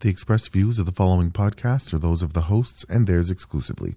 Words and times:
The 0.00 0.08
expressed 0.08 0.52
views 0.52 0.78
of 0.78 0.86
the 0.86 0.92
following 0.92 1.32
podcast 1.32 1.92
are 1.92 1.98
those 1.98 2.22
of 2.22 2.32
the 2.32 2.42
hosts 2.42 2.86
and 2.88 3.08
theirs 3.08 3.32
exclusively. 3.32 3.96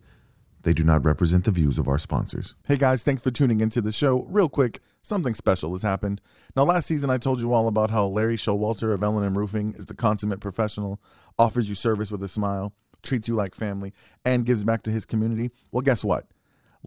They 0.63 0.73
do 0.73 0.83
not 0.83 1.05
represent 1.05 1.45
the 1.45 1.51
views 1.51 1.77
of 1.77 1.87
our 1.87 1.99
sponsors. 1.99 2.55
Hey 2.65 2.75
guys, 2.75 3.03
thanks 3.03 3.21
for 3.21 3.29
tuning 3.29 3.61
into 3.61 3.81
the 3.81 3.91
show. 3.91 4.23
Real 4.23 4.49
quick, 4.49 4.79
something 5.03 5.35
special 5.35 5.69
has 5.73 5.83
happened. 5.83 6.19
Now, 6.55 6.63
last 6.63 6.87
season 6.87 7.11
I 7.11 7.19
told 7.19 7.39
you 7.39 7.53
all 7.53 7.67
about 7.67 7.91
how 7.91 8.07
Larry 8.07 8.35
Showalter 8.35 8.95
of 8.95 9.03
L&M 9.03 9.37
Roofing 9.37 9.75
is 9.77 9.85
the 9.85 9.93
consummate 9.93 10.39
professional, 10.39 10.99
offers 11.37 11.69
you 11.69 11.75
service 11.75 12.09
with 12.09 12.23
a 12.23 12.27
smile, 12.27 12.73
treats 13.03 13.27
you 13.27 13.35
like 13.35 13.53
family, 13.53 13.93
and 14.25 14.43
gives 14.43 14.63
back 14.63 14.81
to 14.83 14.91
his 14.91 15.05
community. 15.05 15.51
Well, 15.71 15.81
guess 15.81 16.03
what? 16.03 16.25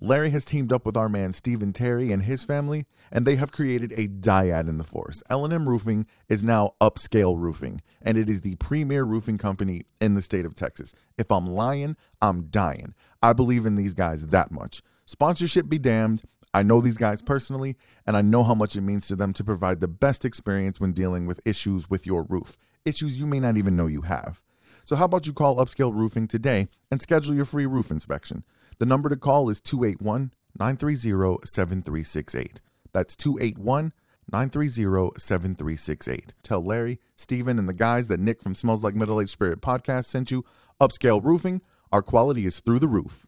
Larry 0.01 0.31
has 0.31 0.45
teamed 0.45 0.73
up 0.73 0.85
with 0.85 0.97
our 0.97 1.09
man 1.09 1.33
Stephen 1.33 1.73
Terry 1.73 2.11
and 2.11 2.25
his 2.25 2.43
family, 2.43 2.87
and 3.13 3.25
they 3.25 3.37
have 3.37 3.53
created 3.53 3.93
a 3.93 4.09
dyad 4.09 4.69
in 4.69 4.77
the 4.77 4.85
force. 4.85 5.23
L&M 5.31 5.69
Roofing 5.69 6.07
is 6.29 6.43
now 6.43 6.75
Upscale 6.81 7.39
Roofing, 7.39 7.81
and 8.03 8.19
it 8.19 8.29
is 8.29 8.41
the 8.41 8.57
premier 8.57 9.05
roofing 9.05 9.39
company 9.39 9.85
in 10.01 10.15
the 10.15 10.23
state 10.23 10.45
of 10.45 10.55
Texas. 10.55 10.95
If 11.17 11.31
I'm 11.31 11.47
lying, 11.47 11.97
I'm 12.21 12.47
dying. 12.47 12.95
I 13.23 13.33
believe 13.33 13.67
in 13.67 13.77
these 13.77 13.95
guys 13.95 14.27
that 14.27 14.51
much. 14.51 14.83
Sponsorship 15.07 15.69
be 15.69 15.79
damned. 15.79 16.23
I 16.53 16.63
know 16.63 16.81
these 16.81 16.99
guys 16.99 17.23
personally, 17.23 17.77
and 18.07 18.17
I 18.17 18.23
know 18.23 18.43
how 18.43 18.55
much 18.55 18.75
it 18.77 18.81
means 18.81 19.07
to 19.09 19.17
them 19.17 19.33
to 19.35 19.45
provide 19.45 19.81
the 19.81 19.89
best 19.89 20.25
experience 20.25 20.81
when 20.81 20.93
dealing 20.93 21.27
with 21.27 21.41
issues 21.45 21.89
with 21.89 22.05
your 22.05 22.25
roof, 22.25 22.57
issues 22.85 23.19
you 23.19 23.27
may 23.27 23.41
not 23.41 23.57
even 23.57 23.77
know 23.77 23.87
you 23.87 24.03
have. 24.03 24.41
So, 24.85 24.97
how 24.97 25.07
about 25.07 25.27
you 25.27 25.33
call 25.33 25.57
Upscale 25.57 25.95
Roofing 25.95 26.29
today 26.29 26.69
and 26.91 27.01
schedule 27.01 27.35
your 27.35 27.47
free 27.47 27.65
roof 27.65 27.91
inspection? 27.91 28.45
The 28.79 28.87
number 28.87 29.09
to 29.09 29.17
call 29.17 29.51
is 29.51 29.61
281 29.61 30.33
930 30.59 31.47
7368. 31.47 32.61
That's 32.93 33.17
281 33.17 33.93
930 34.31 35.19
7368. 35.19 36.35
Tell 36.43 36.65
Larry, 36.65 37.01
Steven, 37.17 37.59
and 37.59 37.69
the 37.69 37.75
guys 37.75 38.09
that 38.09 38.21
Nick 38.21 38.43
from 38.43 38.55
Smells 38.55 38.83
Like 38.83 38.95
Middle 38.95 39.21
Age 39.21 39.31
Spirit 39.31 39.61
podcast 39.61 40.07
sent 40.07 40.31
you. 40.31 40.45
Upscale 40.81 41.23
Roofing, 41.23 41.61
our 41.93 42.03
quality 42.03 42.47
is 42.47 42.61
through 42.61 42.81
the 42.81 42.89
roof. 42.89 43.27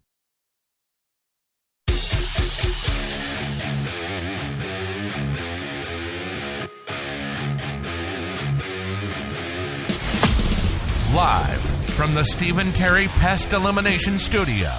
Live 11.15 11.63
from 11.95 12.15
the 12.15 12.25
Stephen 12.25 12.73
Terry 12.73 13.07
Pest 13.07 13.55
Elimination 13.55 14.19
Studio. 14.19 14.71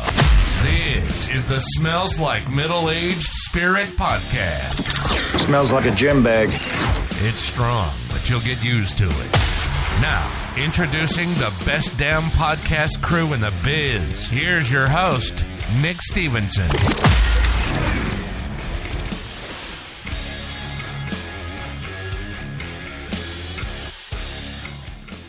This 0.67 1.29
is 1.29 1.47
the 1.47 1.59
Smells 1.59 2.19
Like 2.19 2.51
Middle 2.51 2.89
Aged 2.89 3.21
Spirit 3.21 3.87
podcast. 3.91 4.83
Smells 5.39 5.71
like 5.71 5.85
a 5.85 5.91
gym 5.91 6.21
bag. 6.21 6.49
It's 7.25 7.39
strong, 7.39 7.89
but 8.11 8.29
you'll 8.29 8.41
get 8.41 8.61
used 8.61 8.97
to 8.97 9.05
it. 9.05 9.31
Now, 10.01 10.29
introducing 10.57 11.29
the 11.35 11.53
best 11.65 11.97
damn 11.97 12.23
podcast 12.23 13.01
crew 13.01 13.31
in 13.31 13.39
the 13.39 13.53
biz. 13.63 14.27
Here's 14.27 14.69
your 14.69 14.87
host, 14.87 15.45
Nick 15.81 16.01
Stevenson. 16.01 16.67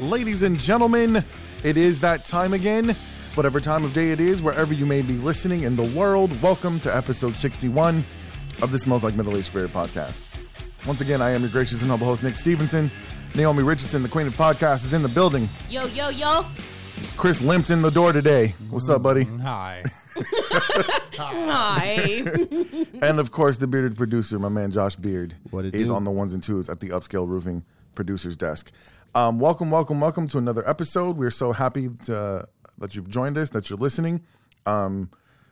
Ladies 0.01 0.43
and 0.43 0.59
gentlemen, 0.59 1.23
it 1.63 1.77
is 1.77 2.01
that 2.01 2.25
time 2.25 2.55
again. 2.55 2.97
Whatever 3.39 3.61
time 3.61 3.85
of 3.85 3.93
day 3.93 4.11
it 4.11 4.19
is, 4.19 4.43
wherever 4.43 4.75
you 4.75 4.85
may 4.85 5.01
be 5.01 5.13
listening 5.15 5.63
in 5.63 5.77
the 5.77 5.85
world, 5.97 6.43
welcome 6.43 6.81
to 6.81 6.93
episode 6.95 7.37
61 7.37 8.05
of 8.63 8.73
the 8.73 8.81
Smells 8.81 9.05
Like 9.05 9.15
Middle 9.15 9.37
Age 9.37 9.45
Spirit 9.45 9.73
podcast. 9.73 10.27
Once 10.89 11.01
again, 11.03 11.23
I 11.23 11.31
am 11.31 11.43
your 11.43 11.51
gracious 11.51 11.81
and 11.81 11.89
humble 11.89 12.09
host, 12.09 12.25
Nick 12.25 12.35
Stevenson. 12.35 12.91
Naomi 13.37 13.63
Richardson, 13.63 14.03
the 14.03 14.09
queen 14.09 14.27
of 14.27 14.37
podcasts, 14.37 14.85
is 14.87 14.93
in 14.93 15.03
the 15.03 15.09
building. 15.09 15.49
Yo, 15.71 15.87
yo, 15.87 16.09
yo. 16.09 16.45
Chris 17.17 17.41
limped 17.41 17.71
in 17.71 17.81
the 17.81 17.91
door 17.91 18.13
today. 18.13 18.57
What's 18.71 18.89
up, 18.89 19.05
buddy? 19.05 19.23
Hi. 19.23 19.85
Hi. 21.15 22.25
And 23.03 23.21
of 23.21 23.31
course, 23.31 23.59
the 23.59 23.69
bearded 23.69 23.97
producer, 23.97 24.41
my 24.41 24.49
man 24.49 24.73
Josh 24.73 24.97
Beard, 24.97 25.37
What 25.51 25.65
it 25.65 25.77
is 25.77 25.87
do? 25.91 25.95
on 25.95 26.03
the 26.03 26.11
ones 26.11 26.35
and 26.35 26.43
twos 26.43 26.69
at 26.69 26.81
the 26.81 26.89
Upscale 26.89 27.29
Roofing 27.29 27.63
producer's 27.95 28.37
desk. 28.37 28.73
Um, 29.15 29.39
welcome, 29.39 29.71
welcome, 29.71 30.01
welcome 30.01 30.27
to 30.27 30.39
another 30.39 30.69
episode. 30.69 31.17
We're 31.17 31.31
so 31.31 31.53
happy 31.53 31.89
to, 32.07 32.49
that 32.79 32.95
you've 32.95 33.09
joined 33.09 33.37
us, 33.39 33.51
that 33.51 33.71
you're 33.71 33.79
listening. 33.79 34.23
Um, 34.67 35.11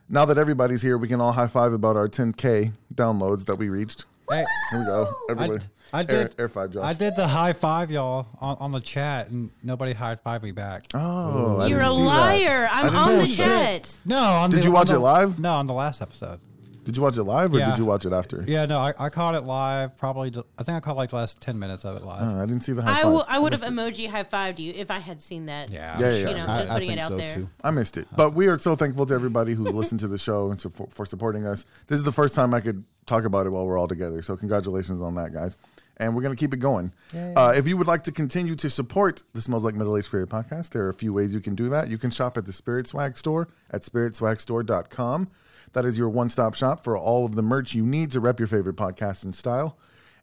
now 0.08 0.24
that 0.24 0.38
everybody's 0.38 0.82
here, 0.82 0.96
we 0.98 1.08
can 1.08 1.20
all 1.20 1.32
high 1.32 1.46
five 1.48 1.72
about 1.72 1.96
our 1.96 2.08
10K 2.08 2.72
downloads 2.94 3.46
that 3.46 3.56
we 3.56 3.68
reached. 3.68 4.04
Hey, 4.30 4.44
Here 4.70 4.80
we 4.80 4.86
go. 4.86 5.06
Everybody. 5.30 5.64
I 5.92 6.00
Air, 6.00 6.04
did. 6.04 6.34
air 6.38 6.48
five, 6.48 6.72
Josh. 6.72 6.82
I 6.82 6.92
did 6.94 7.14
the 7.14 7.28
high 7.28 7.52
five, 7.52 7.92
y'all, 7.92 8.26
on, 8.40 8.56
on 8.58 8.72
the 8.72 8.80
chat, 8.80 9.28
and 9.30 9.50
nobody 9.62 9.92
high 9.92 10.16
five 10.16 10.42
me 10.42 10.50
back. 10.50 10.84
Oh, 10.94 11.58
I 11.60 11.68
You're 11.68 11.80
a 11.80 11.88
see 11.88 11.96
that. 11.98 12.02
liar. 12.04 12.68
I 12.72 12.80
I'm 12.80 12.86
didn't 12.86 12.98
on 12.98 13.18
the 13.18 13.26
chat. 13.34 13.98
No, 14.04 14.18
on 14.18 14.50
Did 14.50 14.60
the, 14.60 14.64
you 14.64 14.72
watch 14.72 14.88
on 14.88 14.94
the- 14.94 15.00
it 15.00 15.04
live? 15.04 15.38
No, 15.38 15.52
on 15.54 15.66
the 15.68 15.74
last 15.74 16.02
episode. 16.02 16.40
Did 16.86 16.96
you 16.96 17.02
watch 17.02 17.18
it 17.18 17.24
live 17.24 17.52
or 17.52 17.58
Yeah. 17.58 17.70
did 17.70 17.78
you 17.78 17.84
watch 17.84 18.06
it 18.06 18.12
after? 18.12 18.42
Yeah, 18.46 18.64
no, 18.64 18.78
I, 18.78 18.94
I 18.98 19.08
caught 19.10 19.34
it 19.34 19.42
live. 19.42 19.96
Probably, 19.96 20.28
I 20.58 20.62
think 20.62 20.76
I 20.76 20.80
caught 20.80 20.96
like 20.96 21.10
the 21.10 21.16
last 21.16 21.40
ten 21.40 21.58
minutes 21.58 21.84
of 21.84 21.96
it 21.96 22.04
live. 22.04 22.22
Uh, 22.22 22.42
I 22.42 22.46
didn't 22.46 22.62
see 22.62 22.72
the 22.72 22.80
high 22.82 22.90
I, 22.90 22.94
five. 22.94 23.02
w- 23.02 23.24
I 23.28 23.38
would 23.38 23.52
have 23.52 23.62
emoji 23.62 24.08
high 24.08 24.24
fived 24.24 24.58
you 24.60 24.72
if 24.74 24.90
I 24.90 25.00
had 25.00 25.20
seen 25.20 25.46
that. 25.46 25.70
yeah, 25.70 25.98
Yeah, 25.98 26.10
yeah, 26.12 26.28
You 26.30 26.34
know, 26.36 26.46
I- 26.48 26.60
put- 26.62 26.70
I 26.70 26.74
putting 26.74 26.90
it 26.92 26.98
out 26.98 27.10
so, 27.10 27.16
there. 27.18 27.34
too. 27.34 27.48
I 27.62 27.70
missed 27.72 27.96
it. 27.98 28.06
But 28.16 28.34
we 28.34 28.46
are 28.46 28.58
so 28.58 28.74
thankful 28.76 29.04
to 29.06 29.14
everybody 29.14 29.54
who's 29.54 29.74
listened 29.74 30.00
to 30.00 30.08
the 30.08 30.16
show 30.16 30.50
and 30.50 30.62
for, 30.62 30.86
for 30.90 31.04
supporting 31.04 31.44
us. 31.44 31.64
This 31.88 31.98
is 31.98 32.04
the 32.04 32.12
first 32.12 32.34
time 32.34 32.54
I 32.54 32.60
could 32.60 32.84
talk 33.06 33.24
about 33.24 33.46
it 33.46 33.50
while 33.50 33.66
we're 33.66 33.78
all 33.78 33.88
together. 33.88 34.22
So 34.22 34.36
congratulations 34.36 35.02
on 35.02 35.16
that, 35.16 35.32
guys. 35.34 35.56
And 35.98 36.14
we're 36.14 36.22
going 36.22 36.36
to 36.36 36.38
keep 36.38 36.52
it 36.52 36.58
going. 36.58 36.92
Uh, 37.14 37.54
if 37.56 37.66
you 37.66 37.76
would 37.78 37.86
like 37.86 38.04
to 38.04 38.12
continue 38.12 38.54
to 38.56 38.68
support 38.68 39.22
the 39.32 39.40
Smells 39.40 39.64
Like 39.64 39.74
Middle 39.74 39.96
Age 39.96 40.04
Spirit 40.04 40.28
podcast, 40.28 40.70
there 40.70 40.84
are 40.84 40.90
a 40.90 40.94
few 40.94 41.12
ways 41.12 41.32
you 41.32 41.40
can 41.40 41.54
do 41.54 41.70
that. 41.70 41.88
You 41.88 41.96
can 41.98 42.10
shop 42.10 42.36
at 42.36 42.44
the 42.44 42.52
Spirit 42.52 42.86
Swag 42.86 43.16
store 43.16 43.48
at 43.70 43.80
spiritswagstore.com. 43.82 45.28
That 45.72 45.84
is 45.84 45.98
your 45.98 46.08
one 46.08 46.28
stop 46.28 46.54
shop 46.54 46.82
for 46.82 46.96
all 46.96 47.26
of 47.26 47.34
the 47.34 47.42
merch 47.42 47.74
you 47.74 47.84
need 47.84 48.10
to 48.12 48.20
rep 48.20 48.38
your 48.40 48.46
favorite 48.48 48.76
podcast 48.76 49.24
and 49.24 49.34
style. 49.34 49.76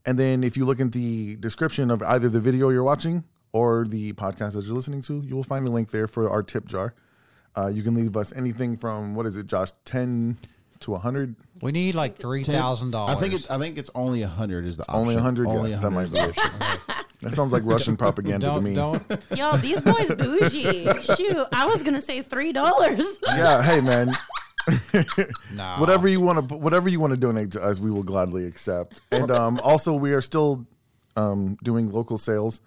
And 0.05 0.17
then 0.19 0.43
if 0.43 0.57
you 0.57 0.65
look 0.65 0.79
at 0.81 0.91
the 0.91 1.35
description 1.37 1.89
of 1.91 2.01
either 2.03 2.27
the 2.29 2.39
video 2.39 2.69
you're 2.69 2.83
watching 2.83 3.23
or 3.51 3.85
the 3.87 4.13
podcast 4.13 4.53
that 4.53 4.65
you're 4.65 4.75
listening 4.75 5.01
to, 5.03 5.21
you 5.25 5.35
will 5.35 5.43
find 5.43 5.67
a 5.67 5.71
link 5.71 5.91
there 5.91 6.07
for 6.07 6.29
our 6.29 6.43
tip 6.43 6.65
jar. 6.65 6.93
Uh, 7.55 7.67
you 7.67 7.83
can 7.83 7.93
leave 7.93 8.17
us 8.17 8.33
anything 8.35 8.75
from 8.75 9.13
what 9.15 9.25
is 9.25 9.37
it, 9.37 9.45
Josh, 9.47 9.69
ten 9.85 10.37
to 10.79 10.95
hundred? 10.95 11.35
we 11.61 11.71
need 11.71 11.95
like 11.95 12.17
three 12.17 12.43
thousand 12.43 12.91
dollars. 12.91 13.15
I 13.15 13.19
think 13.19 13.33
it's 13.35 13.49
I 13.49 13.57
think 13.59 13.77
it's 13.77 13.91
only 13.95 14.23
a 14.23 14.27
hundred 14.27 14.65
is 14.65 14.75
the 14.77 14.83
option. 14.83 14.95
Only 15.01 15.15
hundred. 15.15 15.47
Only 15.47 15.69
Yeah, 15.69 15.77
a 15.77 15.81
that 15.81 15.91
might 15.91 16.11
be 16.11 16.17
the 16.19 16.29
option. 16.29 16.51
That 17.21 17.35
sounds 17.35 17.53
like 17.53 17.63
Russian 17.63 17.95
propaganda 17.95 18.47
to 18.47 18.53
don't 18.55 18.63
me. 18.65 18.75
don't. 18.75 19.01
Yo, 19.37 19.55
these 19.55 19.79
boys 19.79 20.09
bougie. 20.13 20.87
Shoot, 21.15 21.47
I 21.53 21.65
was 21.65 21.81
gonna 21.81 22.01
say 22.01 22.21
three 22.21 22.51
dollars. 22.51 23.05
Yeah, 23.27 23.61
hey 23.63 23.79
man, 23.79 24.11
Nah. 25.51 25.79
whatever 25.79 26.07
you 26.07 26.19
want 26.19 26.49
to, 26.49 26.55
whatever 26.55 26.89
you 26.89 26.99
want 26.99 27.11
to 27.11 27.17
donate 27.17 27.51
to 27.51 27.61
us, 27.63 27.79
we 27.79 27.91
will 27.91 28.03
gladly 28.03 28.45
accept. 28.45 29.01
And 29.11 29.29
um, 29.31 29.59
also, 29.63 29.93
we 29.93 30.13
are 30.13 30.21
still 30.21 30.65
um, 31.15 31.57
doing 31.63 31.91
local 31.91 32.17
sales 32.17 32.61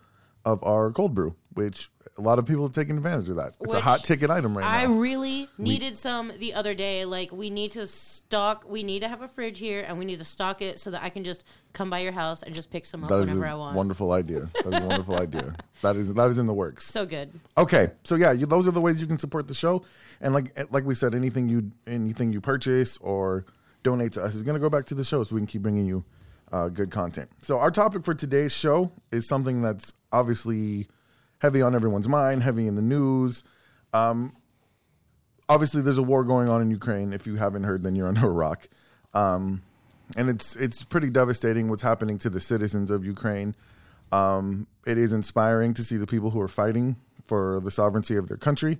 of 0.44 0.62
our 0.62 0.92
cold 0.92 1.14
brew, 1.14 1.34
which 1.54 1.90
a 2.18 2.22
lot 2.22 2.38
of 2.38 2.46
people 2.46 2.62
have 2.62 2.72
taken 2.72 2.96
advantage 2.96 3.28
of 3.28 3.36
that. 3.36 3.54
It's 3.60 3.74
a 3.74 3.80
hot 3.80 4.02
ticket 4.02 4.30
item 4.30 4.56
right 4.56 4.64
now. 4.64 4.88
I 4.88 4.90
really 4.90 5.48
needed 5.58 5.96
some 5.96 6.32
the 6.38 6.54
other 6.54 6.74
day. 6.74 7.04
Like 7.04 7.30
we 7.30 7.50
need 7.50 7.72
to 7.72 7.86
stock. 7.86 8.64
We 8.68 8.82
need 8.82 9.00
to 9.00 9.08
have 9.08 9.22
a 9.22 9.28
fridge 9.28 9.58
here, 9.58 9.84
and 9.86 9.98
we 9.98 10.04
need 10.04 10.18
to 10.18 10.24
stock 10.24 10.62
it 10.62 10.80
so 10.80 10.90
that 10.90 11.02
I 11.02 11.10
can 11.10 11.24
just 11.24 11.44
come 11.72 11.90
by 11.90 11.98
your 11.98 12.12
house 12.12 12.42
and 12.42 12.54
just 12.54 12.70
pick 12.70 12.84
some 12.86 13.02
up 13.02 13.10
That 13.10 13.18
is 13.18 13.28
whenever 13.30 13.46
I 13.46 13.54
want. 13.54 13.76
wonderful 13.76 14.12
idea. 14.12 14.50
That 14.64 14.72
is 14.72 14.80
a 14.80 14.86
wonderful 14.86 15.16
idea. 15.20 15.54
That 15.82 15.96
is 15.96 16.14
that 16.14 16.30
is 16.30 16.38
in 16.38 16.46
the 16.46 16.54
works. 16.54 16.84
So 16.86 17.04
good. 17.04 17.32
Okay, 17.58 17.90
so 18.04 18.14
yeah, 18.14 18.32
you, 18.32 18.46
those 18.46 18.66
are 18.66 18.72
the 18.72 18.80
ways 18.80 19.00
you 19.00 19.06
can 19.06 19.18
support 19.18 19.46
the 19.48 19.54
show, 19.54 19.84
and 20.20 20.32
like 20.32 20.56
like 20.72 20.84
we 20.84 20.94
said, 20.94 21.14
anything 21.14 21.48
you 21.48 21.72
anything 21.86 22.32
you 22.32 22.40
purchase 22.40 22.96
or 22.98 23.44
donate 23.82 24.12
to 24.12 24.22
us 24.24 24.34
is 24.34 24.42
going 24.42 24.54
to 24.54 24.60
go 24.60 24.70
back 24.70 24.86
to 24.86 24.94
the 24.94 25.04
show, 25.04 25.22
so 25.22 25.34
we 25.34 25.40
can 25.40 25.46
keep 25.46 25.62
bringing 25.62 25.86
you 25.86 26.04
uh, 26.50 26.68
good 26.68 26.90
content. 26.90 27.28
So 27.42 27.58
our 27.58 27.70
topic 27.70 28.04
for 28.04 28.14
today's 28.14 28.52
show 28.52 28.92
is 29.12 29.28
something 29.28 29.60
that's 29.60 29.92
obviously 30.12 30.88
heavy 31.46 31.62
on 31.62 31.76
everyone's 31.76 32.08
mind, 32.08 32.42
heavy 32.42 32.66
in 32.66 32.74
the 32.74 32.82
news. 32.82 33.44
Um, 33.92 34.32
obviously, 35.48 35.80
there's 35.80 35.96
a 35.96 36.02
war 36.02 36.24
going 36.24 36.48
on 36.48 36.60
in 36.60 36.72
Ukraine. 36.72 37.12
If 37.12 37.24
you 37.24 37.36
haven't 37.36 37.62
heard, 37.62 37.84
then 37.84 37.94
you're 37.94 38.08
under 38.12 38.26
a 38.26 38.32
rock, 38.32 38.68
um, 39.14 39.62
and 40.16 40.28
it's 40.28 40.56
it's 40.56 40.82
pretty 40.82 41.08
devastating 41.08 41.68
what's 41.70 41.82
happening 41.82 42.18
to 42.18 42.30
the 42.30 42.40
citizens 42.40 42.90
of 42.90 43.04
Ukraine. 43.04 43.54
Um, 44.10 44.66
it 44.84 44.98
is 44.98 45.12
inspiring 45.12 45.72
to 45.74 45.84
see 45.84 45.96
the 45.96 46.06
people 46.06 46.30
who 46.30 46.40
are 46.40 46.48
fighting 46.48 46.96
for 47.26 47.60
the 47.60 47.70
sovereignty 47.70 48.16
of 48.16 48.26
their 48.26 48.36
country. 48.36 48.78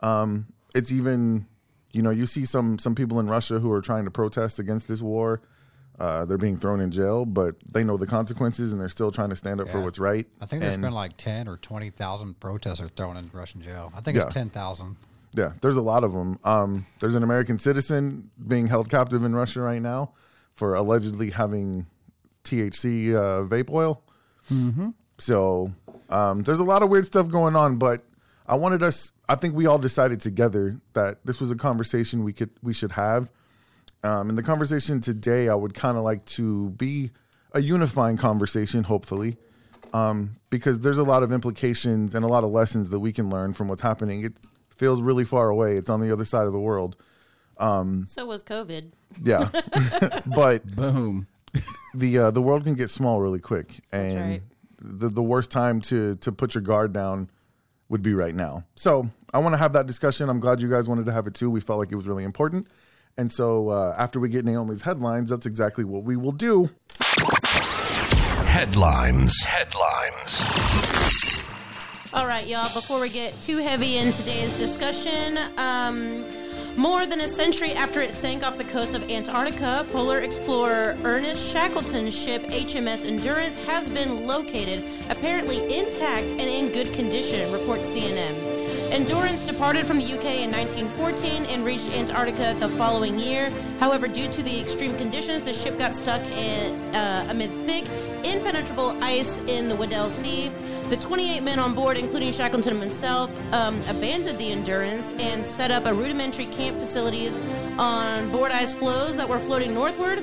Um, 0.00 0.46
it's 0.74 0.90
even, 0.90 1.46
you 1.92 2.02
know, 2.02 2.10
you 2.10 2.26
see 2.26 2.44
some 2.44 2.80
some 2.80 2.96
people 2.96 3.20
in 3.20 3.28
Russia 3.28 3.60
who 3.60 3.70
are 3.70 3.80
trying 3.80 4.06
to 4.06 4.10
protest 4.10 4.58
against 4.58 4.88
this 4.88 5.00
war. 5.00 5.40
Uh, 6.02 6.24
they're 6.24 6.36
being 6.48 6.56
thrown 6.56 6.80
in 6.80 6.90
jail, 6.90 7.24
but 7.24 7.54
they 7.72 7.84
know 7.84 7.96
the 7.96 8.08
consequences 8.08 8.72
and 8.72 8.80
they're 8.80 8.88
still 8.88 9.12
trying 9.12 9.28
to 9.30 9.36
stand 9.36 9.60
up 9.60 9.68
for 9.68 9.80
what's 9.80 10.00
right. 10.00 10.26
I 10.40 10.46
think 10.46 10.60
there's 10.62 10.74
And- 10.74 10.82
been 10.82 10.92
like 10.92 11.16
ten 11.16 11.46
or 11.46 11.56
twenty 11.58 11.90
thousand 11.90 12.40
protesters 12.40 12.90
thrown 12.96 13.16
in 13.16 13.30
Russian 13.32 13.62
jail. 13.62 13.92
I 13.94 14.00
think 14.00 14.16
Yeah. 14.16 14.24
it's 14.24 14.34
ten 14.34 14.50
thousand. 14.50 14.96
Yeah, 15.34 15.52
there's 15.60 15.76
a 15.76 15.82
lot 15.82 16.02
of 16.02 16.12
them. 16.12 16.40
Um, 16.42 16.86
there's 16.98 17.14
an 17.14 17.22
American 17.22 17.56
citizen 17.56 18.30
being 18.46 18.66
held 18.66 18.90
captive 18.90 19.22
in 19.22 19.32
Russia 19.34 19.60
right 19.62 19.80
now 19.80 20.10
for 20.52 20.74
allegedly 20.74 21.30
having 21.30 21.86
THC 22.44 23.14
uh, 23.14 23.46
vape 23.46 23.70
oil. 23.70 24.02
Mm-hmm. 24.50 24.88
So 25.18 25.72
Um, 26.10 26.42
there's 26.42 26.58
a 26.58 26.64
lot 26.64 26.82
of 26.82 26.90
weird 26.90 27.06
stuff 27.06 27.28
going 27.28 27.54
on, 27.56 27.76
but 27.78 28.04
I 28.46 28.56
wanted 28.56 28.82
us. 28.82 29.12
I 29.28 29.34
think 29.36 29.54
we 29.54 29.64
all 29.66 29.78
decided 29.78 30.20
together 30.20 30.80
that 30.94 31.24
this 31.24 31.40
was 31.40 31.50
a 31.50 31.56
conversation 31.56 32.24
we 32.24 32.32
could 32.34 32.50
we 32.62 32.74
should 32.74 32.92
have. 32.92 33.30
Um, 34.04 34.28
and 34.28 34.36
the 34.38 34.42
conversation 34.42 35.00
today, 35.00 35.48
I 35.48 35.54
would 35.54 35.74
kind 35.74 35.96
of 35.96 36.04
like 36.04 36.24
to 36.26 36.70
be 36.70 37.10
a 37.52 37.60
unifying 37.60 38.16
conversation, 38.16 38.84
hopefully, 38.84 39.36
um, 39.92 40.36
because 40.50 40.80
there's 40.80 40.98
a 40.98 41.04
lot 41.04 41.22
of 41.22 41.32
implications 41.32 42.14
and 42.14 42.24
a 42.24 42.28
lot 42.28 42.44
of 42.44 42.50
lessons 42.50 42.90
that 42.90 42.98
we 43.00 43.12
can 43.12 43.30
learn 43.30 43.52
from 43.52 43.68
what's 43.68 43.82
happening. 43.82 44.24
It 44.24 44.34
feels 44.74 45.00
really 45.00 45.24
far 45.24 45.50
away. 45.50 45.76
It's 45.76 45.90
on 45.90 46.00
the 46.00 46.12
other 46.12 46.24
side 46.24 46.46
of 46.46 46.52
the 46.52 46.60
world. 46.60 46.96
So 48.06 48.26
was 48.26 48.42
COVID. 48.42 48.90
Yeah, 49.22 49.50
but 50.26 50.64
Boom. 50.74 51.26
the 51.94 52.18
uh, 52.18 52.30
the 52.30 52.42
world 52.42 52.64
can 52.64 52.74
get 52.74 52.90
small 52.90 53.20
really 53.20 53.38
quick, 53.38 53.80
and 53.92 54.18
right. 54.18 54.42
the 54.80 55.08
the 55.08 55.22
worst 55.22 55.50
time 55.50 55.80
to 55.82 56.16
to 56.16 56.32
put 56.32 56.54
your 56.54 56.62
guard 56.62 56.92
down 56.92 57.30
would 57.88 58.02
be 58.02 58.14
right 58.14 58.34
now. 58.34 58.64
So 58.74 59.10
I 59.32 59.38
want 59.38 59.52
to 59.52 59.58
have 59.58 59.74
that 59.74 59.86
discussion. 59.86 60.28
I'm 60.28 60.40
glad 60.40 60.62
you 60.62 60.70
guys 60.70 60.88
wanted 60.88 61.06
to 61.06 61.12
have 61.12 61.26
it 61.26 61.34
too. 61.34 61.50
We 61.50 61.60
felt 61.60 61.78
like 61.78 61.92
it 61.92 61.96
was 61.96 62.08
really 62.08 62.24
important, 62.24 62.68
and 63.16 63.32
so 63.32 63.68
uh, 63.68 63.94
after 63.98 64.20
we 64.20 64.28
get 64.28 64.44
Naomi's 64.44 64.82
headlines, 64.82 65.30
that's 65.30 65.46
exactly 65.46 65.84
what 65.84 66.04
we 66.04 66.16
will 66.16 66.32
do. 66.32 66.70
Headlines. 68.46 69.34
Headlines. 69.44 70.52
All 72.14 72.26
right, 72.26 72.46
y'all. 72.46 72.72
Before 72.74 73.00
we 73.00 73.08
get 73.08 73.34
too 73.42 73.58
heavy 73.58 73.96
in 73.96 74.12
today's 74.12 74.56
discussion, 74.58 75.38
um, 75.56 76.24
more 76.76 77.06
than 77.06 77.20
a 77.20 77.28
century 77.28 77.72
after 77.72 78.00
it 78.00 78.12
sank 78.12 78.46
off 78.46 78.58
the 78.58 78.64
coast 78.64 78.94
of 78.94 79.10
Antarctica, 79.10 79.86
polar 79.92 80.18
explorer 80.18 80.96
Ernest 81.04 81.50
Shackleton's 81.52 82.14
ship 82.14 82.42
HMS 82.44 83.06
Endurance 83.06 83.56
has 83.66 83.88
been 83.88 84.26
located, 84.26 84.84
apparently 85.10 85.58
intact 85.78 86.26
and 86.26 86.40
in 86.40 86.70
good 86.72 86.92
condition, 86.94 87.50
reports 87.52 87.94
CNN. 87.94 88.61
Endurance 88.92 89.42
departed 89.46 89.86
from 89.86 90.00
the 90.00 90.04
UK 90.04 90.42
in 90.44 90.50
1914 90.50 91.46
and 91.46 91.64
reached 91.64 91.90
Antarctica 91.92 92.54
the 92.58 92.68
following 92.68 93.18
year. 93.18 93.48
However, 93.80 94.06
due 94.06 94.28
to 94.28 94.42
the 94.42 94.60
extreme 94.60 94.94
conditions, 94.98 95.44
the 95.44 95.54
ship 95.54 95.78
got 95.78 95.94
stuck 95.94 96.22
in, 96.32 96.94
uh, 96.94 97.26
amid 97.30 97.50
thick, 97.64 97.86
impenetrable 98.22 98.94
ice 99.02 99.38
in 99.46 99.68
the 99.68 99.74
Weddell 99.74 100.10
Sea. 100.10 100.50
The 100.90 100.98
28 100.98 101.42
men 101.42 101.58
on 101.58 101.72
board, 101.72 101.96
including 101.96 102.32
Shackleton 102.32 102.78
himself, 102.78 103.30
um, 103.54 103.80
abandoned 103.88 104.38
the 104.38 104.52
Endurance 104.52 105.14
and 105.18 105.42
set 105.42 105.70
up 105.70 105.86
a 105.86 105.94
rudimentary 105.94 106.44
camp 106.44 106.78
facilities 106.78 107.34
on 107.78 108.30
board 108.30 108.52
ice 108.52 108.74
floes 108.74 109.16
that 109.16 109.26
were 109.26 109.38
floating 109.38 109.72
northward. 109.72 110.22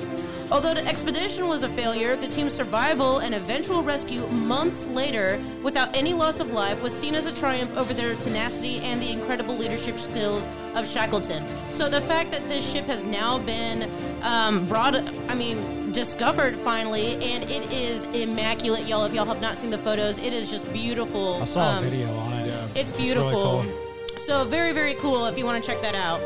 Although 0.52 0.74
the 0.74 0.84
expedition 0.86 1.46
was 1.46 1.62
a 1.62 1.68
failure, 1.70 2.16
the 2.16 2.26
team's 2.26 2.52
survival 2.54 3.18
and 3.18 3.34
eventual 3.36 3.84
rescue 3.84 4.26
months 4.28 4.86
later 4.88 5.40
without 5.62 5.94
any 5.96 6.12
loss 6.12 6.40
of 6.40 6.50
life 6.50 6.82
was 6.82 6.92
seen 6.92 7.14
as 7.14 7.24
a 7.26 7.32
triumph 7.34 7.76
over 7.76 7.94
their 7.94 8.16
tenacity 8.16 8.78
and 8.80 9.00
the 9.00 9.10
incredible 9.12 9.56
leadership 9.56 9.96
skills 9.98 10.48
of 10.74 10.88
Shackleton. 10.88 11.46
So 11.70 11.88
the 11.88 12.00
fact 12.00 12.32
that 12.32 12.46
this 12.48 12.68
ship 12.68 12.84
has 12.86 13.04
now 13.04 13.38
been 13.38 13.88
um, 14.22 14.66
brought, 14.66 14.96
I 15.30 15.34
mean, 15.34 15.92
discovered 15.92 16.56
finally, 16.56 17.14
and 17.22 17.44
it 17.44 17.70
is 17.72 18.04
immaculate, 18.06 18.86
y'all. 18.88 19.04
If 19.04 19.14
y'all 19.14 19.24
have 19.26 19.40
not 19.40 19.56
seen 19.56 19.70
the 19.70 19.78
photos, 19.78 20.18
it 20.18 20.32
is 20.32 20.50
just 20.50 20.72
beautiful. 20.72 21.40
I 21.42 21.44
saw 21.44 21.76
Um, 21.76 21.78
a 21.78 21.88
video 21.88 22.12
on 22.18 22.32
it. 22.32 22.46
Yeah. 22.48 22.66
it's 22.74 22.90
really 22.92 23.04
beautiful. 23.04 23.62
cool. 23.62 24.18
So 24.18 24.44
very, 24.44 24.72
very 24.72 24.94
cool 24.94 25.26
if 25.26 25.38
you 25.38 25.44
want 25.44 25.62
to 25.62 25.70
check 25.70 25.80
that 25.82 25.94
out. 25.94 26.20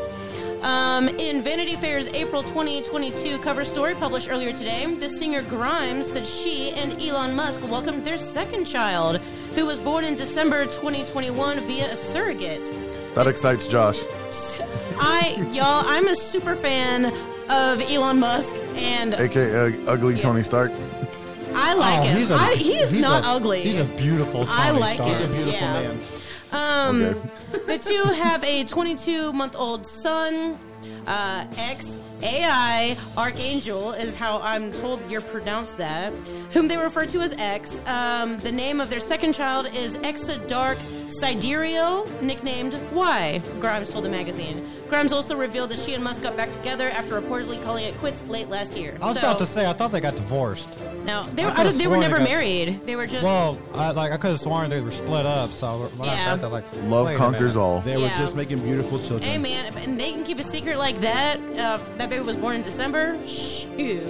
Um, 0.65 1.09
in 1.09 1.43
Vanity 1.43 1.75
Fair's 1.75 2.07
April 2.07 2.41
2022 2.41 3.37
cover 3.37 3.63
story 3.63 3.93
published 3.93 4.29
earlier 4.31 4.51
today, 4.51 4.91
the 4.95 5.07
singer 5.07 5.43
Grimes 5.43 6.11
said 6.11 6.25
she 6.25 6.71
and 6.71 6.99
Elon 6.99 7.35
Musk 7.35 7.61
welcomed 7.69 8.03
their 8.03 8.17
second 8.17 8.65
child, 8.65 9.17
who 9.53 9.67
was 9.67 9.77
born 9.77 10.03
in 10.03 10.15
December 10.15 10.65
2021 10.65 11.59
via 11.67 11.91
a 11.91 11.95
surrogate. 11.95 12.63
That 13.13 13.27
excites 13.27 13.67
Josh. 13.67 13.99
I, 14.97 15.35
y'all, 15.51 15.83
I'm 15.85 16.07
a 16.07 16.15
super 16.15 16.55
fan 16.55 17.05
of 17.47 17.79
Elon 17.91 18.19
Musk, 18.19 18.51
and 18.75 19.13
aka 19.13 19.85
Ugly 19.85 20.17
Tony 20.17 20.41
Stark. 20.41 20.71
I 21.53 21.75
like 21.75 21.99
Oh, 21.99 22.03
him. 22.03 22.17
he's 22.17 22.31
a- 22.31 22.35
I, 22.35 22.55
he 22.55 22.73
is 22.73 22.91
he's 22.91 23.01
not 23.01 23.23
a- 23.23 23.27
ugly. 23.27 23.61
He's 23.61 23.77
a 23.77 23.83
beautiful. 23.85 24.45
I 24.49 24.69
Tony 24.69 24.79
like 24.79 24.95
Stark. 24.95 25.09
him. 25.11 25.17
He's 25.17 25.25
a 25.25 25.43
beautiful 25.43 25.67
Yeah. 25.67 25.73
man. 25.73 25.99
Um, 26.55 27.03
Okay. 27.03 27.19
the 27.67 27.77
two 27.77 28.03
have 28.13 28.43
a 28.43 28.63
22 28.63 29.33
month 29.33 29.55
old 29.55 29.85
son. 29.85 30.57
Uh, 31.07 31.45
X 31.57 31.99
AI 32.21 32.97
Archangel 33.17 33.91
is 33.93 34.15
how 34.15 34.39
I'm 34.41 34.71
told 34.71 34.99
you're 35.09 35.21
pronounced 35.21 35.77
that, 35.77 36.13
whom 36.51 36.67
they 36.67 36.77
refer 36.77 37.05
to 37.07 37.19
as 37.19 37.33
X. 37.33 37.79
Um, 37.85 38.37
the 38.39 38.51
name 38.51 38.79
of 38.79 38.89
their 38.89 38.99
second 38.99 39.33
child 39.33 39.67
is 39.75 39.97
Exa 39.97 40.47
Dark 40.47 40.77
Sidereal, 41.09 42.05
nicknamed 42.21 42.81
Y, 42.91 43.41
Grimes 43.59 43.89
told 43.89 44.05
the 44.05 44.09
magazine. 44.09 44.65
Grimes 44.89 45.11
also 45.11 45.35
revealed 45.35 45.71
that 45.71 45.79
she 45.79 45.93
and 45.95 46.03
Musk 46.03 46.21
got 46.21 46.37
back 46.37 46.51
together 46.51 46.89
after 46.89 47.19
reportedly 47.19 47.61
calling 47.63 47.85
it 47.85 47.95
quits 47.97 48.27
late 48.27 48.49
last 48.49 48.77
year. 48.77 48.95
I 49.01 49.05
was 49.07 49.15
so, 49.15 49.19
about 49.19 49.37
to 49.39 49.45
say 49.45 49.67
I 49.67 49.73
thought 49.73 49.91
they 49.91 49.99
got 49.99 50.15
divorced. 50.15 50.69
No, 51.05 51.23
they 51.33 51.43
I 51.43 51.47
were, 51.47 51.51
I 51.51 51.55
could've 51.55 51.71
don't- 51.73 51.77
they 51.79 51.87
were 51.87 51.95
sworn 51.95 51.99
they 52.01 52.07
never 52.07 52.17
got- 52.19 52.29
married. 52.29 52.81
They 52.85 52.95
were 52.95 53.07
just. 53.07 53.23
Well, 53.23 53.57
I, 53.73 53.91
like 53.91 54.11
I 54.11 54.17
could 54.17 54.31
have 54.31 54.39
sworn 54.39 54.69
they 54.69 54.81
were 54.81 54.91
split 54.91 55.25
up. 55.25 55.49
So 55.49 55.89
when 55.97 56.07
I 56.09 56.13
Yeah. 56.13 56.25
said 56.25 56.41
that, 56.41 56.49
like 56.51 56.65
Love 56.83 57.15
conquers 57.17 57.55
all. 57.55 57.81
They 57.81 57.97
were 57.97 58.09
just 58.09 58.35
making 58.35 58.59
beautiful 58.59 58.99
children. 58.99 59.23
Hey 59.23 59.37
man, 59.37 59.73
and 59.77 59.99
they 59.99 60.11
can 60.11 60.23
keep 60.23 60.39
a 60.39 60.43
secret 60.43 60.77
like 60.77 61.01
that. 61.01 61.39
Uh, 61.57 61.77
that 61.97 62.09
baby 62.09 62.23
was 62.23 62.37
born 62.37 62.55
in 62.55 62.61
December. 62.61 63.17
Shoot. 63.27 64.03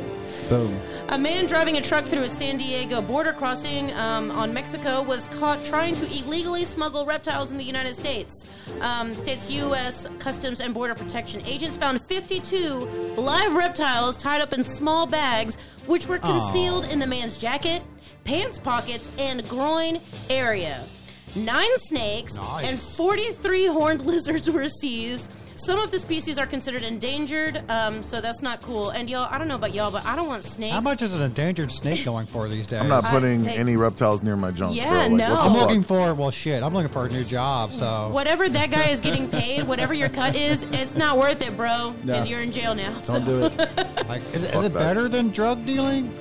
Boom. 0.49 0.77
A 1.09 1.17
man 1.17 1.45
driving 1.47 1.77
a 1.77 1.81
truck 1.81 2.03
through 2.05 2.23
a 2.23 2.29
San 2.29 2.57
Diego 2.57 3.01
border 3.01 3.31
crossing 3.33 3.93
um, 3.93 4.31
on 4.31 4.53
Mexico 4.53 5.01
was 5.03 5.27
caught 5.39 5.63
trying 5.65 5.95
to 5.95 6.05
illegally 6.17 6.65
smuggle 6.65 7.05
reptiles 7.05 7.49
in 7.51 7.57
the 7.57 7.63
United 7.63 7.95
States. 7.95 8.45
Um, 8.81 9.13
state's 9.13 9.49
U.S. 9.51 10.07
Customs 10.19 10.59
and 10.59 10.73
Border 10.73 10.95
Protection 10.95 11.41
agents 11.45 11.77
found 11.77 12.01
52 12.01 12.79
live 13.17 13.53
reptiles 13.53 14.17
tied 14.17 14.41
up 14.41 14.53
in 14.53 14.63
small 14.63 15.05
bags, 15.05 15.57
which 15.87 16.07
were 16.07 16.17
concealed 16.19 16.85
in 16.85 16.99
the 16.99 17.07
man's 17.07 17.37
jacket, 17.37 17.83
pants 18.23 18.59
pockets, 18.59 19.11
and 19.17 19.47
groin 19.47 19.99
area. 20.29 20.83
Nine 21.35 21.77
snakes 21.77 22.35
Nice. 22.35 22.65
and 22.69 22.79
43 22.79 23.67
horned 23.67 24.01
lizards 24.05 24.49
were 24.49 24.69
seized. 24.69 25.29
Some 25.57 25.79
of 25.79 25.89
the 25.89 25.99
species 25.99 26.37
are 26.37 26.45
considered 26.45 26.83
endangered, 26.83 27.63
um, 27.71 28.03
so 28.03 28.19
that's 28.19 28.41
not 28.41 28.61
cool. 28.61 28.89
And 28.89 29.09
y'all, 29.09 29.27
I 29.31 29.37
don't 29.37 29.47
know 29.47 29.55
about 29.55 29.73
y'all, 29.73 29.89
but 29.89 30.05
I 30.05 30.15
don't 30.15 30.27
want 30.27 30.43
snakes. 30.43 30.73
How 30.73 30.81
much 30.81 31.01
is 31.01 31.13
an 31.13 31.21
endangered 31.21 31.71
snake 31.71 32.03
going 32.03 32.25
for 32.25 32.49
these 32.49 32.67
days? 32.67 32.81
I'm 32.81 32.89
not 32.89 33.05
I 33.05 33.11
putting 33.11 33.47
any 33.47 33.77
reptiles 33.77 34.21
near 34.21 34.35
my 34.35 34.51
junk. 34.51 34.75
Yeah, 34.75 34.89
bro. 34.89 34.99
Like, 34.99 35.11
no. 35.11 35.29
what 35.31 35.37
the 35.37 35.41
I'm 35.43 35.51
fuck? 35.53 35.61
looking 35.61 35.83
for 35.83 36.13
well, 36.13 36.31
shit. 36.31 36.61
I'm 36.61 36.73
looking 36.73 36.91
for 36.91 37.05
a 37.05 37.09
new 37.09 37.23
job. 37.23 37.71
So 37.71 38.09
Whatever 38.09 38.49
that 38.49 38.69
guy 38.69 38.89
is 38.89 38.99
getting 38.99 39.29
paid, 39.31 39.63
whatever 39.63 39.93
your 39.93 40.09
cut 40.09 40.35
is, 40.35 40.63
it's 40.71 40.95
not 40.95 41.17
worth 41.17 41.41
it, 41.41 41.55
bro. 41.55 41.95
No. 42.03 42.13
And 42.13 42.27
you're 42.27 42.41
in 42.41 42.51
jail 42.51 42.75
now. 42.75 42.99
Don't 43.01 43.25
do 43.25 43.45
it. 43.45 43.57
like, 44.09 44.21
is, 44.33 44.43
is 44.43 44.51
Fuck 44.51 44.65
it 44.65 44.73
that. 44.73 44.79
better 44.79 45.07
than 45.07 45.29
drug 45.29 45.65
dealing? 45.65 46.11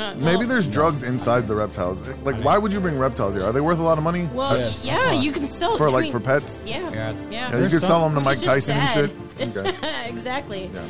Uh, 0.00 0.14
Maybe 0.16 0.46
there's 0.46 0.66
drugs 0.66 1.02
inside 1.02 1.46
the 1.46 1.54
reptiles. 1.54 2.06
Like, 2.24 2.42
why 2.42 2.56
would 2.56 2.72
you 2.72 2.80
bring 2.80 2.98
reptiles 2.98 3.34
here? 3.34 3.44
Are 3.44 3.52
they 3.52 3.60
worth 3.60 3.78
a 3.80 3.82
lot 3.82 3.98
of 3.98 4.04
money? 4.04 4.28
Well, 4.32 4.56
Yes. 4.56 4.82
yeah, 4.82 5.12
you 5.12 5.30
can 5.30 5.46
sell 5.46 5.76
for 5.76 5.88
I 5.88 5.92
like 5.92 6.02
mean, 6.04 6.12
for 6.12 6.20
pets? 6.20 6.60
Yeah, 6.64 6.78
Yeah. 6.84 6.90
yeah. 6.90 7.14
Yeah, 7.30 7.46
you 7.52 7.58
There's 7.58 7.72
could 7.72 7.80
sell 7.82 8.00
them 8.08 8.12
to 8.14 8.18
Which 8.20 8.24
Mike 8.24 8.36
is 8.36 8.42
just 8.42 8.66
Tyson 8.68 8.78
and 8.78 9.10
shit. 9.10 9.56
Okay. 9.56 10.08
exactly. 10.08 10.70
Yeah. 10.72 10.84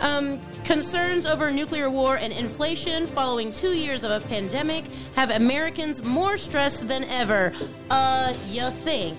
Um, 0.00 0.40
concerns 0.64 1.24
over 1.26 1.50
nuclear 1.50 1.88
war 1.88 2.16
and 2.16 2.32
inflation 2.32 3.06
following 3.06 3.52
two 3.52 3.76
years 3.76 4.02
of 4.02 4.10
a 4.10 4.26
pandemic 4.26 4.84
have 5.14 5.30
Americans 5.30 6.02
more 6.02 6.36
stressed 6.36 6.88
than 6.88 7.04
ever. 7.04 7.52
Uh, 7.90 8.34
you 8.50 8.70
think? 8.70 9.16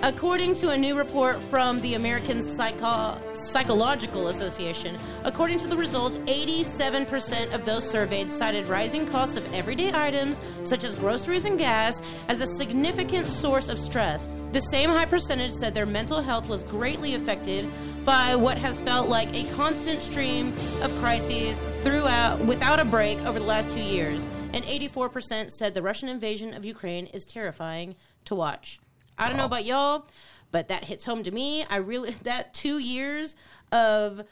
According 0.00 0.54
to 0.54 0.70
a 0.70 0.78
new 0.78 0.96
report 0.96 1.42
from 1.50 1.80
the 1.80 1.94
American 1.94 2.40
Psycho- 2.40 3.20
Psychological 3.34 4.28
Association, 4.28 4.96
according 5.24 5.58
to 5.58 5.66
the 5.66 5.76
results, 5.76 6.18
87% 6.18 7.52
of 7.52 7.64
those 7.64 7.90
surveyed 7.90 8.30
cited 8.30 8.68
rising 8.68 9.06
costs 9.06 9.36
of 9.36 9.52
everyday 9.52 9.92
items, 9.92 10.40
such 10.62 10.84
as 10.84 10.94
groceries 10.94 11.46
and 11.46 11.58
gas, 11.58 12.00
as 12.28 12.40
a 12.40 12.46
significant 12.46 13.26
source 13.26 13.68
of 13.68 13.76
stress. 13.76 14.28
The 14.52 14.60
same 14.60 14.88
high 14.88 15.04
percentage 15.04 15.50
said 15.52 15.74
their 15.74 15.84
mental 15.84 16.22
health 16.22 16.48
was 16.48 16.62
greatly 16.62 17.16
affected 17.16 17.68
by 18.04 18.36
what 18.36 18.56
has 18.56 18.80
felt 18.80 19.08
like 19.08 19.34
a 19.34 19.50
constant 19.56 20.00
stream 20.00 20.52
of 20.80 20.96
crises 21.00 21.60
throughout 21.82 22.38
without 22.38 22.78
a 22.78 22.84
break 22.84 23.18
over 23.22 23.40
the 23.40 23.44
last 23.44 23.68
two 23.72 23.82
years. 23.82 24.24
And 24.54 24.64
84% 24.64 25.50
said 25.50 25.74
the 25.74 25.82
Russian 25.82 26.08
invasion 26.08 26.54
of 26.54 26.64
Ukraine 26.64 27.06
is 27.06 27.24
terrifying 27.24 27.96
to 28.26 28.36
watch. 28.36 28.78
I 29.18 29.28
don't 29.28 29.36
know 29.36 29.44
about 29.44 29.64
y'all, 29.64 30.06
but 30.50 30.68
that 30.68 30.84
hits 30.84 31.04
home 31.04 31.22
to 31.24 31.30
me. 31.30 31.64
I 31.68 31.76
really 31.76 32.10
that 32.22 32.54
two 32.54 32.78
years 32.78 33.36
of 33.72 34.22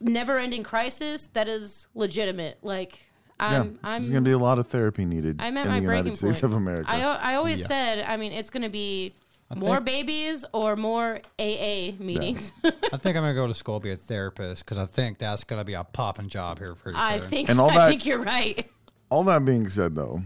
never-ending 0.00 0.62
crisis 0.62 1.26
that 1.34 1.48
is 1.48 1.86
legitimate. 1.94 2.58
Like 2.62 3.00
I'm, 3.40 3.78
I'm 3.82 4.02
there's 4.02 4.10
gonna 4.10 4.22
be 4.22 4.32
a 4.32 4.38
lot 4.38 4.58
of 4.58 4.68
therapy 4.68 5.04
needed 5.04 5.36
I'm 5.40 5.56
at 5.56 5.66
in 5.66 5.72
my 5.72 5.80
the 5.80 5.86
breaking 5.86 6.04
United 6.06 6.16
States 6.18 6.40
point. 6.40 6.52
of 6.52 6.54
America. 6.54 6.90
I, 6.90 7.32
I 7.32 7.34
always 7.36 7.64
said, 7.64 8.04
I 8.06 8.16
mean, 8.16 8.32
it's 8.32 8.50
going 8.50 8.62
to 8.64 8.68
be 8.68 9.14
more 9.56 9.76
think- 9.76 9.86
babies 9.86 10.44
or 10.52 10.76
more 10.76 11.20
AA 11.38 11.92
meetings. 11.98 12.52
I 12.64 12.96
think 12.96 13.16
I'm 13.16 13.22
gonna 13.22 13.34
go 13.34 13.46
to 13.46 13.54
school 13.54 13.80
be 13.80 13.90
a 13.92 13.96
therapist 13.96 14.64
because 14.64 14.78
I 14.78 14.84
think 14.86 15.18
that's 15.18 15.44
gonna 15.44 15.64
be 15.64 15.74
a 15.74 15.84
popping 15.84 16.28
job 16.28 16.58
here 16.58 16.74
pretty 16.74 16.96
soon. 16.98 17.04
I 17.04 17.18
think 17.18 17.48
And 17.48 17.58
all 17.60 17.70
I 17.70 17.74
that- 17.76 17.88
think 17.90 18.04
you're 18.06 18.18
right. 18.22 18.68
All 19.10 19.24
that 19.24 19.44
being 19.46 19.68
said, 19.70 19.94
though, 19.94 20.22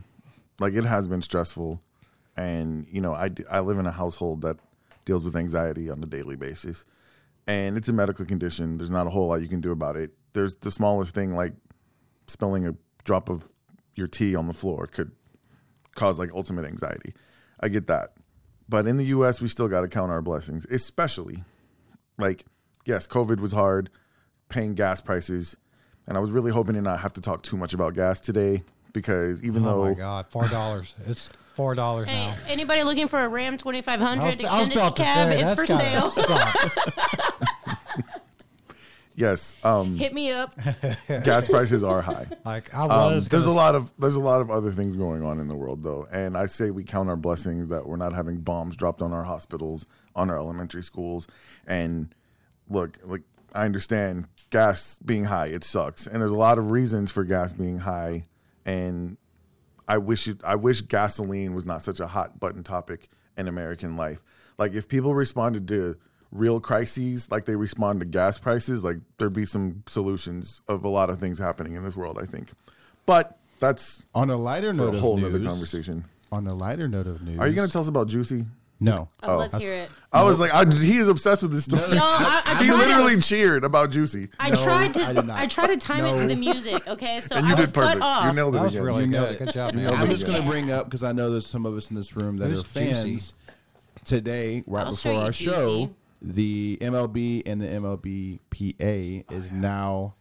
like 0.59 0.75
it 0.75 0.85
has 0.85 1.07
been 1.07 1.23
stressful, 1.23 1.81
and 2.37 2.87
you 2.91 3.01
know, 3.01 3.15
I 3.15 3.31
I 3.51 3.61
live 3.61 3.79
in 3.79 3.87
a 3.87 3.91
household 3.93 4.43
that 4.43 4.57
deals 5.05 5.25
with 5.25 5.35
anxiety 5.37 5.91
on 5.91 6.03
a 6.03 6.07
daily 6.07 6.37
basis, 6.37 6.85
and 7.47 7.77
it's 7.77 7.89
a 7.89 7.93
medical 7.93 8.25
condition. 8.25 8.79
There's 8.79 8.91
not 8.91 9.07
a 9.07 9.11
whole 9.11 9.29
lot 9.29 9.43
you 9.43 9.49
can 9.49 9.61
do 9.61 9.73
about 9.73 9.97
it. 9.97 10.13
There's 10.33 10.57
the 10.57 10.71
smallest 10.71 11.15
thing 11.15 11.35
like 11.35 11.55
spilling 12.29 12.67
a 12.67 12.75
drop 13.05 13.29
of 13.29 13.49
your 13.95 14.07
tea 14.07 14.35
on 14.35 14.47
the 14.47 14.55
floor 14.55 14.87
could 14.87 15.11
cause 15.95 16.19
like 16.19 16.31
ultimate 16.33 16.65
anxiety. 16.65 17.13
I 17.61 17.69
get 17.69 17.87
that. 17.89 18.15
But 18.69 18.87
in 18.87 18.97
the 18.97 19.05
US, 19.07 19.41
we 19.41 19.49
still 19.49 19.69
got 19.69 19.83
to 19.83 19.89
count 19.89 20.11
our 20.11 20.23
blessings, 20.23 20.65
especially 20.71 21.45
like, 22.17 22.47
yes, 22.87 23.07
COVID 23.07 23.39
was 23.41 23.53
hard, 23.53 23.91
paying 24.49 24.75
gas 24.75 25.01
prices. 25.03 25.57
And 26.09 26.17
I 26.17 26.21
was 26.21 26.31
really 26.31 26.51
hoping 26.53 26.75
to 26.77 26.81
not 26.81 27.01
have 27.01 27.13
to 27.15 27.21
talk 27.21 27.43
too 27.43 27.57
much 27.59 27.75
about 27.75 27.95
gas 27.95 28.21
today 28.21 28.63
because 28.95 29.43
even 29.43 29.63
Oh 29.65 29.67
though 29.67 29.85
my 29.91 29.95
god, 29.95 30.27
four 30.29 30.49
dollars. 30.49 30.95
it's 31.07 31.29
four 31.55 31.75
dollars 31.75 32.09
Hey, 32.09 32.27
now. 32.27 32.35
anybody 32.49 32.83
looking 32.83 33.09
for 33.09 33.21
a 33.21 33.29
Ram 33.29 33.57
2500 33.59 34.21
I 34.23 34.25
was, 34.25 34.45
I 34.45 34.59
was 34.59 34.69
extended 34.69 34.77
about 34.77 34.97
to 34.97 35.03
cab? 35.03 35.33
say 35.33 35.41
it's 35.41 35.55
for 35.55 35.67
sale. 35.67 36.13
yes, 39.15 39.57
um, 39.63 39.97
Hit 39.97 40.13
me 40.15 40.33
up. 40.33 40.55
gas 41.25 41.47
prices 41.49 41.85
are 41.85 42.01
high. 42.03 42.27
Like 42.45 42.75
I 42.75 42.83
Um, 42.83 42.89
was. 42.89 43.29
there's 43.29 43.47
a 43.47 43.51
lot 43.51 43.75
of 43.75 43.93
there's 43.99 44.17
a 44.17 44.21
lot 44.21 44.41
of 44.41 44.51
other 44.51 44.71
things 44.71 44.97
going 44.97 45.23
on 45.25 45.39
in 45.41 45.49
the 45.49 45.57
world 45.57 45.83
though, 45.83 46.09
and 46.11 46.37
I 46.37 46.47
say 46.47 46.71
we 46.71 46.85
count 46.85 47.09
our 47.09 47.17
blessings 47.17 47.69
that 47.69 47.87
we're 47.87 47.97
not 47.97 48.15
having 48.15 48.39
bombs 48.39 48.77
dropped 48.77 49.03
on 49.03 49.13
our 49.13 49.25
hospitals, 49.25 49.87
on 50.17 50.31
our 50.31 50.37
elementary 50.39 50.83
schools, 50.83 51.27
and 51.67 52.15
look, 52.69 52.99
like 53.05 53.23
I 53.55 53.65
understand 53.67 54.27
gas 54.51 54.99
being 55.05 55.25
high, 55.25 55.47
it 55.49 55.65
sucks, 55.65 56.07
and 56.07 56.21
there's 56.23 56.33
a 56.33 56.37
lot 56.37 56.59
of 56.59 56.71
reasons 56.71 57.13
for 57.13 57.25
gas 57.25 57.53
being 57.53 57.79
high, 57.81 58.23
and 58.65 59.19
I 59.93 59.99
wish 59.99 60.27
it, 60.27 60.41
I 60.43 60.55
wish 60.55 60.81
gasoline 60.81 61.55
was 61.55 61.67
not 61.67 61.83
such 61.83 62.01
a 62.01 62.07
hot 62.07 62.41
button 62.41 62.65
topic 62.65 63.09
in 63.37 63.47
American 63.47 63.95
life. 63.95 64.23
Like 64.57 64.73
if 64.73 64.89
people 64.89 65.15
responded 65.15 65.69
to 65.69 65.97
real 66.31 66.61
crises 66.61 67.31
like 67.31 67.45
they 67.45 67.57
respond 67.57 68.01
to 68.01 68.07
gas 68.07 68.39
prices, 68.39 68.83
like 68.83 68.97
there'd 69.19 69.35
be 69.35 69.45
some 69.45 69.83
solutions 69.87 70.63
of 70.67 70.83
a 70.87 70.89
lot 70.89 71.11
of 71.11 71.19
things 71.19 71.39
happening 71.39 71.75
in 71.75 71.85
this 71.85 71.95
world. 71.95 72.19
I 72.19 72.25
think, 72.25 72.53
but 73.05 73.37
that's 73.61 74.03
On 74.15 74.31
a 74.31 74.37
lighter 74.39 74.73
note 74.73 74.95
a 74.95 74.99
whole 74.99 75.19
news, 75.19 75.47
conversation. 75.47 76.07
On 76.31 76.47
a 76.47 76.55
lighter 76.55 76.89
note 76.89 77.07
of 77.07 77.23
news, 77.23 77.39
Are 77.39 77.47
you 77.47 77.55
going 77.55 77.69
to 77.69 77.73
tell 77.73 77.83
us 77.83 77.89
about 77.89 78.09
Juicy? 78.09 78.47
No. 78.83 79.09
Oh, 79.23 79.35
oh, 79.35 79.37
let's 79.39 79.55
hear 79.57 79.73
it. 79.73 79.91
I 80.13 80.25
was 80.25 80.41
like, 80.41 80.53
I, 80.53 80.65
he 80.71 80.99
is 80.99 81.09
obsessed 81.09 81.43
with 81.43 81.53
this 81.53 81.65
story. 81.65 81.83
Y'all, 81.83 82.01
I, 82.01 82.43
I 82.45 82.63
he 82.63 82.67
tried 82.69 82.79
literally 82.89 83.17
to, 83.17 83.23
cheered 83.23 83.65
about 83.65 83.91
Juicy, 83.91 84.29
I 84.41 84.51
No, 84.51 84.63
tried 84.63 84.95
to 84.95 85.03
I 85.05 85.13
did 85.13 85.27
not. 85.27 85.39
I 85.39 85.47
tried 85.47 85.69
to 85.69 85.77
time 85.77 86.05
it 86.05 86.19
to 86.19 86.27
the 86.27 86.35
music. 86.35 86.87
Okay, 86.89 87.21
so 87.21 87.37
and 87.37 87.47
you 87.47 87.55
I 87.55 87.61
was 87.61 87.71
did 87.71 87.75
perfect. 87.77 88.01
cut 88.01 88.03
off. 88.07 88.25
You 88.27 88.33
nailed 88.33 88.55
it 88.55 88.59
That 88.59 88.65
was 88.65 88.75
again. 88.75 88.85
really 88.85 89.01
You 89.03 89.07
nailed 89.07 89.29
good. 89.29 89.41
it. 89.41 89.45
Good 89.47 89.55
job, 89.55 89.75
man. 89.75 89.95
I'm 89.95 90.11
just 90.11 90.27
going 90.27 90.43
to 90.43 90.49
bring 90.49 90.71
up 90.73 90.87
because 90.87 91.03
I 91.05 91.13
know 91.13 91.31
there's 91.31 91.47
some 91.47 91.65
of 91.65 91.77
us 91.77 91.91
in 91.91 91.97
this 91.97 92.15
room 92.17 92.39
that 92.39 92.49
Who's 92.49 92.63
are 92.63 92.67
fans. 92.67 93.05
Juicy? 93.05 93.33
Today, 94.05 94.65
right 94.67 94.85
I'll 94.87 94.91
before 94.93 95.13
show 95.13 95.19
you 95.19 95.25
our 95.25 95.31
Juicy. 95.31 95.45
show, 95.55 95.95
the 96.21 96.79
MLB 96.81 97.43
and 97.47 97.61
the 97.61 97.67
MLBPA 97.67 99.25
oh, 99.31 99.35
is 99.35 99.53
now 99.53 100.15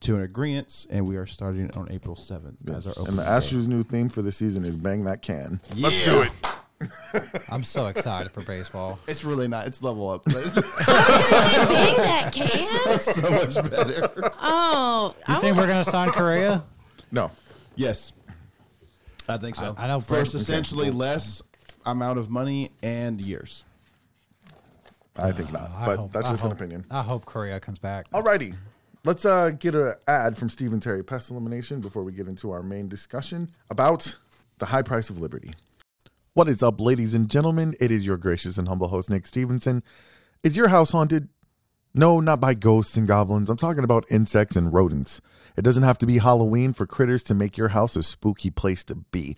to 0.00 0.14
an 0.14 0.22
agreement, 0.22 0.86
and 0.90 1.08
we 1.08 1.16
are 1.16 1.26
starting 1.26 1.70
on 1.76 1.90
April 1.90 2.14
7th 2.14 2.70
as 2.72 2.86
our 2.86 2.92
opening 2.92 3.08
And 3.08 3.18
the 3.18 3.22
day. 3.24 3.28
Astros' 3.28 3.66
new 3.66 3.82
theme 3.82 4.08
for 4.08 4.22
the 4.22 4.30
season 4.30 4.64
is 4.64 4.76
"Bang 4.76 5.04
That 5.04 5.22
Can." 5.22 5.60
Let's 5.76 6.04
do 6.04 6.22
it. 6.22 6.30
I'm 7.48 7.64
so 7.64 7.86
excited 7.86 8.30
for 8.32 8.42
baseball. 8.42 8.98
It's 9.06 9.24
really 9.24 9.48
not. 9.48 9.66
It's 9.66 9.82
level 9.82 10.08
up. 10.10 10.24
Bang 10.26 10.34
that 10.44 12.30
can. 12.34 12.98
so 13.00 13.22
much 13.30 13.54
better. 13.70 14.08
Oh, 14.40 15.14
You 15.28 15.34
I 15.34 15.40
think 15.40 15.56
wa- 15.56 15.62
we're 15.62 15.68
gonna 15.68 15.84
sign 15.84 16.10
Correa? 16.10 16.64
No, 17.10 17.30
Yes, 17.76 18.12
I 19.28 19.38
think 19.38 19.56
so. 19.56 19.74
I- 19.76 19.84
I 19.84 19.88
know 19.88 20.00
for 20.00 20.14
Brett- 20.14 20.26
substantially 20.28 20.90
less 20.90 21.42
amount 21.86 22.18
of 22.18 22.28
money 22.30 22.70
and 22.82 23.20
years. 23.20 23.64
I 25.16 25.32
think 25.32 25.52
not. 25.52 25.70
I 25.70 25.86
But 25.86 25.96
hope- 25.98 26.12
that's 26.12 26.26
I 26.26 26.30
just 26.30 26.44
an 26.44 26.50
hope- 26.50 26.58
opinion. 26.58 26.84
I 26.90 27.02
hope 27.02 27.24
Correa 27.24 27.58
comes 27.60 27.78
back. 27.78 28.10
Alrighty. 28.12 28.54
Let's 29.04 29.24
uh, 29.24 29.50
get 29.50 29.74
an 29.74 29.94
ad 30.06 30.36
from 30.36 30.50
Stephen 30.50 30.80
Terry 30.80 31.02
Pest 31.02 31.30
Elimination 31.30 31.80
before 31.80 32.02
we 32.04 32.12
get 32.12 32.28
into 32.28 32.50
our 32.50 32.62
main 32.62 32.88
discussion 32.88 33.48
about 33.70 34.16
the 34.58 34.66
high 34.66 34.82
price 34.82 35.08
of 35.08 35.18
liberty. 35.20 35.52
What 36.38 36.48
is 36.48 36.62
up, 36.62 36.80
ladies 36.80 37.14
and 37.14 37.28
gentlemen? 37.28 37.74
It 37.80 37.90
is 37.90 38.06
your 38.06 38.16
gracious 38.16 38.58
and 38.58 38.68
humble 38.68 38.86
host, 38.86 39.10
Nick 39.10 39.26
Stevenson. 39.26 39.82
Is 40.44 40.56
your 40.56 40.68
house 40.68 40.92
haunted? 40.92 41.30
No, 41.94 42.20
not 42.20 42.40
by 42.40 42.54
ghosts 42.54 42.96
and 42.96 43.08
goblins. 43.08 43.50
I'm 43.50 43.56
talking 43.56 43.82
about 43.82 44.06
insects 44.08 44.54
and 44.54 44.72
rodents. 44.72 45.20
It 45.56 45.62
doesn't 45.62 45.82
have 45.82 45.98
to 45.98 46.06
be 46.06 46.18
Halloween 46.18 46.74
for 46.74 46.86
critters 46.86 47.24
to 47.24 47.34
make 47.34 47.58
your 47.58 47.70
house 47.70 47.96
a 47.96 48.04
spooky 48.04 48.50
place 48.50 48.84
to 48.84 48.94
be. 48.94 49.36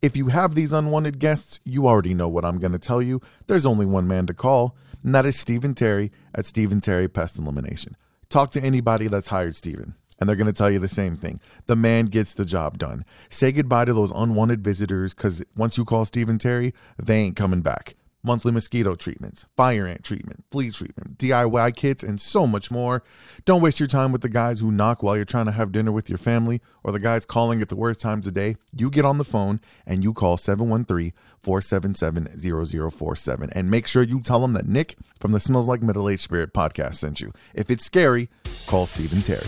If 0.00 0.16
you 0.16 0.28
have 0.28 0.54
these 0.54 0.72
unwanted 0.72 1.18
guests, 1.18 1.60
you 1.64 1.86
already 1.86 2.14
know 2.14 2.28
what 2.28 2.46
I'm 2.46 2.58
going 2.58 2.72
to 2.72 2.78
tell 2.78 3.02
you. 3.02 3.20
There's 3.46 3.66
only 3.66 3.84
one 3.84 4.08
man 4.08 4.26
to 4.28 4.32
call, 4.32 4.74
and 5.04 5.14
that 5.14 5.26
is 5.26 5.38
Stephen 5.38 5.74
Terry 5.74 6.10
at 6.34 6.46
Stephen 6.46 6.80
Terry 6.80 7.08
Pest 7.08 7.38
Elimination. 7.38 7.94
Talk 8.30 8.52
to 8.52 8.62
anybody 8.62 9.06
that's 9.08 9.26
hired 9.26 9.54
Stephen, 9.54 9.96
and 10.18 10.28
they're 10.28 10.36
going 10.36 10.46
to 10.46 10.52
tell 10.52 10.70
you 10.70 10.78
the 10.78 10.88
same 10.88 11.16
thing. 11.16 11.40
The 11.66 11.76
man 11.76 12.06
gets 12.06 12.34
the 12.34 12.44
job 12.44 12.78
done. 12.78 13.04
Say 13.28 13.52
goodbye 13.52 13.86
to 13.86 13.92
those 13.92 14.10
unwanted 14.10 14.62
visitors 14.62 15.14
because 15.14 15.42
once 15.56 15.76
you 15.76 15.84
call 15.84 16.04
Stephen 16.04 16.38
Terry, 16.38 16.74
they 16.98 17.18
ain't 17.18 17.36
coming 17.36 17.60
back. 17.62 17.94
Monthly 18.24 18.50
mosquito 18.50 18.96
treatments, 18.96 19.46
fire 19.56 19.86
ant 19.86 20.02
treatment, 20.02 20.44
flea 20.50 20.72
treatment, 20.72 21.18
DIY 21.18 21.76
kits, 21.76 22.02
and 22.02 22.20
so 22.20 22.48
much 22.48 22.68
more. 22.68 23.04
Don't 23.44 23.62
waste 23.62 23.78
your 23.78 23.86
time 23.86 24.10
with 24.10 24.22
the 24.22 24.28
guys 24.28 24.58
who 24.58 24.72
knock 24.72 25.04
while 25.04 25.14
you're 25.14 25.24
trying 25.24 25.46
to 25.46 25.52
have 25.52 25.70
dinner 25.70 25.92
with 25.92 26.10
your 26.10 26.18
family 26.18 26.60
or 26.82 26.90
the 26.90 26.98
guys 26.98 27.24
calling 27.24 27.62
at 27.62 27.68
the 27.68 27.76
worst 27.76 28.00
times 28.00 28.26
of 28.26 28.34
day. 28.34 28.56
You 28.76 28.90
get 28.90 29.04
on 29.04 29.18
the 29.18 29.24
phone 29.24 29.60
and 29.86 30.02
you 30.02 30.12
call 30.12 30.36
713 30.36 31.12
477 31.44 32.90
0047 32.90 33.50
and 33.54 33.70
make 33.70 33.86
sure 33.86 34.02
you 34.02 34.20
tell 34.20 34.40
them 34.40 34.52
that 34.52 34.66
Nick 34.66 34.96
from 35.20 35.30
the 35.30 35.40
Smells 35.40 35.68
Like 35.68 35.80
Middle 35.80 36.08
Age 36.08 36.20
Spirit 36.20 36.52
podcast 36.52 36.96
sent 36.96 37.20
you. 37.20 37.32
If 37.54 37.70
it's 37.70 37.84
scary, 37.84 38.28
call 38.66 38.86
Stephen 38.86 39.22
Terry. 39.22 39.46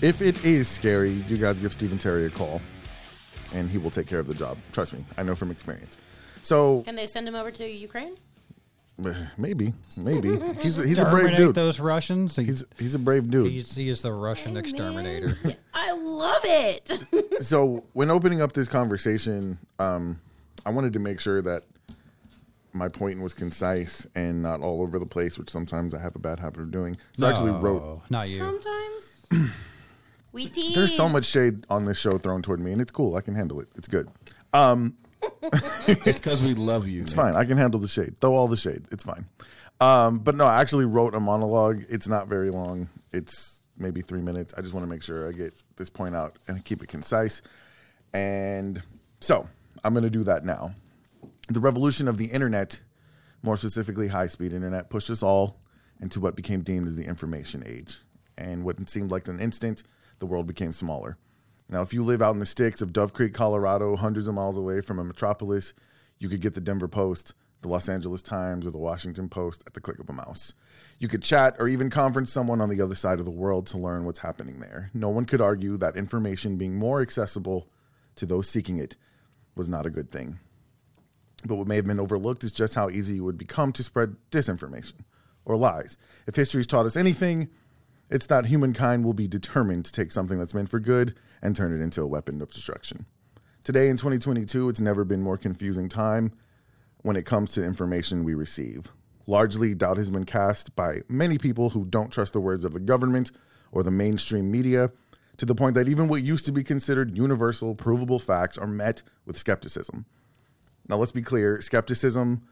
If 0.00 0.22
it 0.22 0.44
is 0.44 0.68
scary, 0.68 1.10
you 1.28 1.36
guys 1.36 1.58
give 1.58 1.72
Stephen 1.72 1.98
Terry 1.98 2.26
a 2.26 2.30
call 2.30 2.60
and 3.54 3.68
he 3.68 3.78
will 3.78 3.90
take 3.90 4.06
care 4.06 4.20
of 4.20 4.26
the 4.26 4.34
job. 4.34 4.56
Trust 4.72 4.92
me, 4.92 5.04
I 5.16 5.22
know 5.22 5.34
from 5.34 5.50
experience. 5.50 5.96
So 6.42 6.82
Can 6.82 6.94
they 6.94 7.06
send 7.06 7.26
him 7.26 7.34
over 7.34 7.50
to 7.50 7.66
Ukraine? 7.68 8.16
maybe, 9.38 9.72
maybe 9.96 10.38
he's 10.60 10.78
a, 10.78 10.86
he's 10.86 10.98
a 10.98 11.04
brave 11.04 11.26
Exterminate 11.26 11.36
dude. 11.36 11.54
those 11.54 11.80
Russians. 11.80 12.36
He's, 12.36 12.46
He's 12.46 12.64
he's 12.78 12.94
a 12.94 12.98
brave 12.98 13.30
dude. 13.30 13.50
he's 13.50 13.74
he 13.74 13.88
is 13.88 14.02
the 14.02 14.12
Russian 14.12 14.56
exterminator. 14.56 15.36
I 15.74 15.92
love 15.92 16.42
it. 16.44 16.92
so 17.44 17.84
when 17.92 18.10
opening 18.10 18.40
up 18.40 18.52
this 18.52 18.68
conversation, 18.68 19.58
um, 19.78 20.20
I 20.64 20.70
wanted 20.70 20.92
to 20.92 20.98
make 21.00 21.20
sure 21.20 21.42
that 21.42 21.64
my 22.72 22.88
point 22.88 23.20
was 23.20 23.34
concise 23.34 24.06
and 24.14 24.42
not 24.42 24.60
all 24.60 24.82
over 24.82 24.98
the 25.00 25.06
place, 25.06 25.38
which 25.38 25.50
sometimes 25.50 25.94
I 25.94 25.98
have 26.00 26.14
a 26.14 26.20
bad 26.20 26.38
habit 26.38 26.60
of 26.60 26.70
doing. 26.70 26.96
So 27.16 27.26
I 27.26 27.30
actually 27.30 27.52
wrote. 27.52 27.82
No, 27.82 28.02
not 28.10 28.28
you. 28.28 28.36
Sometimes 28.36 29.10
we 30.32 30.48
tease. 30.48 30.74
There's 30.74 30.94
so 30.94 31.08
much 31.08 31.24
shade 31.24 31.64
on 31.70 31.84
this 31.84 31.98
show 31.98 32.18
thrown 32.18 32.42
toward 32.42 32.60
me, 32.60 32.72
and 32.72 32.80
it's 32.80 32.92
cool. 32.92 33.16
I 33.16 33.20
can 33.20 33.34
handle 33.34 33.60
it. 33.60 33.68
It's 33.76 33.88
good. 33.88 34.08
Um, 34.52 34.96
It's 35.88 36.18
because 36.18 36.42
we 36.42 36.54
love 36.54 36.86
you. 36.86 37.02
It's 37.02 37.12
fine. 37.12 37.34
I 37.34 37.44
can 37.44 37.56
handle 37.56 37.80
the 37.80 37.88
shade. 37.88 38.18
Throw 38.20 38.34
all 38.34 38.48
the 38.48 38.56
shade. 38.56 38.84
It's 38.90 39.04
fine. 39.04 39.26
Um, 39.80 40.18
but 40.18 40.34
no, 40.34 40.44
I 40.44 40.60
actually 40.60 40.84
wrote 40.84 41.14
a 41.14 41.20
monologue. 41.20 41.84
It's 41.88 42.08
not 42.08 42.28
very 42.28 42.50
long. 42.50 42.88
It's 43.12 43.62
maybe 43.76 44.02
three 44.02 44.20
minutes. 44.20 44.52
I 44.56 44.60
just 44.60 44.74
want 44.74 44.84
to 44.84 44.90
make 44.90 45.02
sure 45.02 45.28
I 45.28 45.32
get 45.32 45.54
this 45.76 45.88
point 45.88 46.14
out 46.14 46.38
and 46.46 46.64
keep 46.64 46.82
it 46.82 46.88
concise. 46.88 47.42
And 48.12 48.82
so 49.20 49.48
I'm 49.84 49.94
going 49.94 50.04
to 50.04 50.10
do 50.10 50.24
that 50.24 50.44
now. 50.44 50.74
The 51.48 51.60
revolution 51.60 52.08
of 52.08 52.18
the 52.18 52.26
internet, 52.26 52.82
more 53.42 53.56
specifically 53.56 54.08
high 54.08 54.26
speed 54.26 54.52
internet, 54.52 54.90
pushed 54.90 55.10
us 55.10 55.22
all 55.22 55.56
into 56.00 56.20
what 56.20 56.36
became 56.36 56.62
deemed 56.62 56.86
as 56.86 56.96
the 56.96 57.04
information 57.04 57.62
age. 57.64 57.98
And 58.36 58.64
what 58.64 58.88
seemed 58.88 59.10
like 59.10 59.26
an 59.28 59.40
instant, 59.40 59.82
the 60.18 60.26
world 60.26 60.46
became 60.46 60.72
smaller. 60.72 61.16
Now, 61.68 61.82
if 61.82 61.92
you 61.92 62.04
live 62.04 62.22
out 62.22 62.32
in 62.32 62.40
the 62.40 62.46
sticks 62.46 62.80
of 62.80 62.92
Dove 62.92 63.12
Creek, 63.12 63.34
Colorado, 63.34 63.96
hundreds 63.96 64.26
of 64.26 64.34
miles 64.34 64.56
away 64.56 64.80
from 64.80 64.98
a 64.98 65.04
metropolis, 65.04 65.74
you 66.18 66.28
could 66.28 66.40
get 66.40 66.54
the 66.54 66.60
Denver 66.60 66.88
Post, 66.88 67.34
the 67.60 67.68
Los 67.68 67.88
Angeles 67.88 68.22
Times, 68.22 68.66
or 68.66 68.70
the 68.70 68.78
Washington 68.78 69.28
Post 69.28 69.62
at 69.66 69.74
the 69.74 69.80
click 69.80 69.98
of 69.98 70.08
a 70.08 70.12
mouse. 70.12 70.54
You 70.98 71.08
could 71.08 71.22
chat 71.22 71.56
or 71.58 71.68
even 71.68 71.90
conference 71.90 72.32
someone 72.32 72.60
on 72.60 72.70
the 72.70 72.80
other 72.80 72.94
side 72.94 73.18
of 73.18 73.24
the 73.24 73.30
world 73.30 73.66
to 73.68 73.78
learn 73.78 74.04
what's 74.04 74.20
happening 74.20 74.60
there. 74.60 74.90
No 74.94 75.10
one 75.10 75.26
could 75.26 75.40
argue 75.40 75.76
that 75.76 75.96
information 75.96 76.56
being 76.56 76.76
more 76.76 77.02
accessible 77.02 77.68
to 78.16 78.26
those 78.26 78.48
seeking 78.48 78.78
it 78.78 78.96
was 79.54 79.68
not 79.68 79.86
a 79.86 79.90
good 79.90 80.10
thing. 80.10 80.38
But 81.44 81.56
what 81.56 81.68
may 81.68 81.76
have 81.76 81.86
been 81.86 82.00
overlooked 82.00 82.42
is 82.44 82.52
just 82.52 82.74
how 82.74 82.88
easy 82.88 83.18
it 83.18 83.20
would 83.20 83.38
become 83.38 83.72
to 83.72 83.82
spread 83.82 84.16
disinformation 84.30 85.04
or 85.44 85.56
lies. 85.56 85.96
If 86.26 86.34
history's 86.34 86.66
taught 86.66 86.86
us 86.86 86.96
anything, 86.96 87.48
it's 88.10 88.26
that 88.26 88.46
humankind 88.46 89.04
will 89.04 89.14
be 89.14 89.28
determined 89.28 89.84
to 89.84 89.92
take 89.92 90.12
something 90.12 90.38
that's 90.38 90.54
meant 90.54 90.68
for 90.68 90.80
good 90.80 91.14
and 91.42 91.54
turn 91.54 91.72
it 91.72 91.82
into 91.82 92.02
a 92.02 92.06
weapon 92.06 92.40
of 92.40 92.52
destruction. 92.52 93.06
Today 93.64 93.88
in 93.88 93.96
2022, 93.96 94.68
it's 94.68 94.80
never 94.80 95.04
been 95.04 95.22
more 95.22 95.36
confusing 95.36 95.88
time 95.88 96.32
when 97.02 97.16
it 97.16 97.26
comes 97.26 97.52
to 97.52 97.64
information 97.64 98.24
we 98.24 98.34
receive. 98.34 98.92
largely, 99.28 99.74
doubt 99.74 99.98
has 99.98 100.10
been 100.10 100.24
cast 100.24 100.74
by 100.74 101.02
many 101.08 101.38
people 101.38 101.70
who 101.70 101.84
don't 101.84 102.10
trust 102.10 102.32
the 102.32 102.40
words 102.40 102.64
of 102.64 102.72
the 102.72 102.80
government 102.80 103.30
or 103.70 103.82
the 103.82 103.90
mainstream 103.90 104.50
media, 104.50 104.90
to 105.36 105.46
the 105.46 105.54
point 105.54 105.74
that 105.74 105.88
even 105.88 106.08
what 106.08 106.22
used 106.22 106.46
to 106.46 106.52
be 106.52 106.64
considered 106.64 107.16
universal, 107.16 107.74
provable 107.74 108.18
facts 108.18 108.58
are 108.58 108.66
met 108.66 109.02
with 109.24 109.36
skepticism. 109.36 110.06
Now, 110.88 110.96
let's 110.96 111.12
be 111.12 111.22
clear 111.22 111.60
skepticism, 111.60 112.42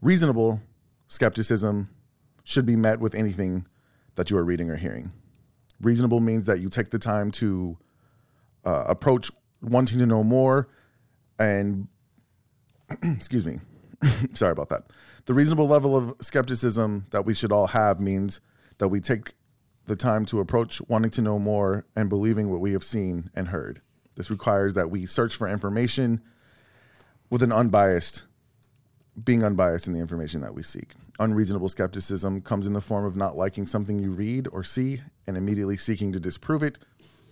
reasonable 0.00 0.62
skepticism, 1.06 1.90
should 2.42 2.64
be 2.64 2.76
met 2.76 2.98
with 2.98 3.14
anything 3.14 3.66
that 4.18 4.32
you 4.32 4.36
are 4.36 4.42
reading 4.42 4.68
or 4.68 4.76
hearing. 4.76 5.12
Reasonable 5.80 6.18
means 6.18 6.46
that 6.46 6.58
you 6.58 6.68
take 6.68 6.90
the 6.90 6.98
time 6.98 7.30
to 7.30 7.78
uh, 8.64 8.82
approach 8.88 9.30
wanting 9.62 10.00
to 10.00 10.06
know 10.06 10.24
more 10.24 10.68
and 11.38 11.86
excuse 13.02 13.46
me 13.46 13.60
sorry 14.34 14.50
about 14.50 14.70
that. 14.70 14.82
The 15.26 15.34
reasonable 15.34 15.68
level 15.68 15.96
of 15.96 16.16
skepticism 16.20 17.06
that 17.10 17.26
we 17.26 17.32
should 17.32 17.52
all 17.52 17.68
have 17.68 18.00
means 18.00 18.40
that 18.78 18.88
we 18.88 19.00
take 19.00 19.34
the 19.86 19.94
time 19.94 20.26
to 20.26 20.40
approach 20.40 20.82
wanting 20.88 21.12
to 21.12 21.22
know 21.22 21.38
more 21.38 21.86
and 21.94 22.08
believing 22.08 22.50
what 22.50 22.60
we 22.60 22.72
have 22.72 22.82
seen 22.82 23.30
and 23.36 23.48
heard. 23.48 23.80
This 24.16 24.32
requires 24.32 24.74
that 24.74 24.90
we 24.90 25.06
search 25.06 25.36
for 25.36 25.48
information 25.48 26.20
with 27.30 27.44
an 27.44 27.52
unbiased 27.52 28.26
being 29.22 29.44
unbiased 29.44 29.86
in 29.86 29.92
the 29.92 30.00
information 30.00 30.40
that 30.40 30.54
we 30.54 30.62
seek 30.64 30.94
unreasonable 31.18 31.68
skepticism 31.68 32.40
comes 32.40 32.66
in 32.66 32.72
the 32.72 32.80
form 32.80 33.04
of 33.04 33.16
not 33.16 33.36
liking 33.36 33.66
something 33.66 33.98
you 33.98 34.10
read 34.10 34.48
or 34.52 34.62
see 34.62 35.02
and 35.26 35.36
immediately 35.36 35.76
seeking 35.76 36.12
to 36.12 36.20
disprove 36.20 36.62
it 36.62 36.78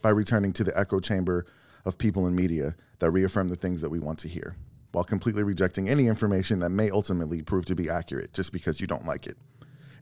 by 0.02 0.10
returning 0.10 0.52
to 0.52 0.64
the 0.64 0.76
echo 0.78 1.00
chamber 1.00 1.46
of 1.84 1.98
people 1.98 2.26
and 2.26 2.34
media 2.34 2.74
that 2.98 3.10
reaffirm 3.10 3.48
the 3.48 3.56
things 3.56 3.80
that 3.80 3.90
we 3.90 4.00
want 4.00 4.18
to 4.18 4.28
hear, 4.28 4.56
while 4.92 5.04
completely 5.04 5.42
rejecting 5.42 5.88
any 5.88 6.06
information 6.06 6.58
that 6.58 6.70
may 6.70 6.90
ultimately 6.90 7.42
prove 7.42 7.64
to 7.64 7.74
be 7.74 7.88
accurate 7.88 8.32
just 8.32 8.52
because 8.52 8.80
you 8.80 8.86
don't 8.86 9.06
like 9.06 9.26
it. 9.26 9.36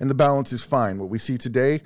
And 0.00 0.08
the 0.08 0.14
balance 0.14 0.52
is 0.52 0.64
fine. 0.64 0.98
What 0.98 1.10
we 1.10 1.18
see 1.18 1.36
today 1.36 1.82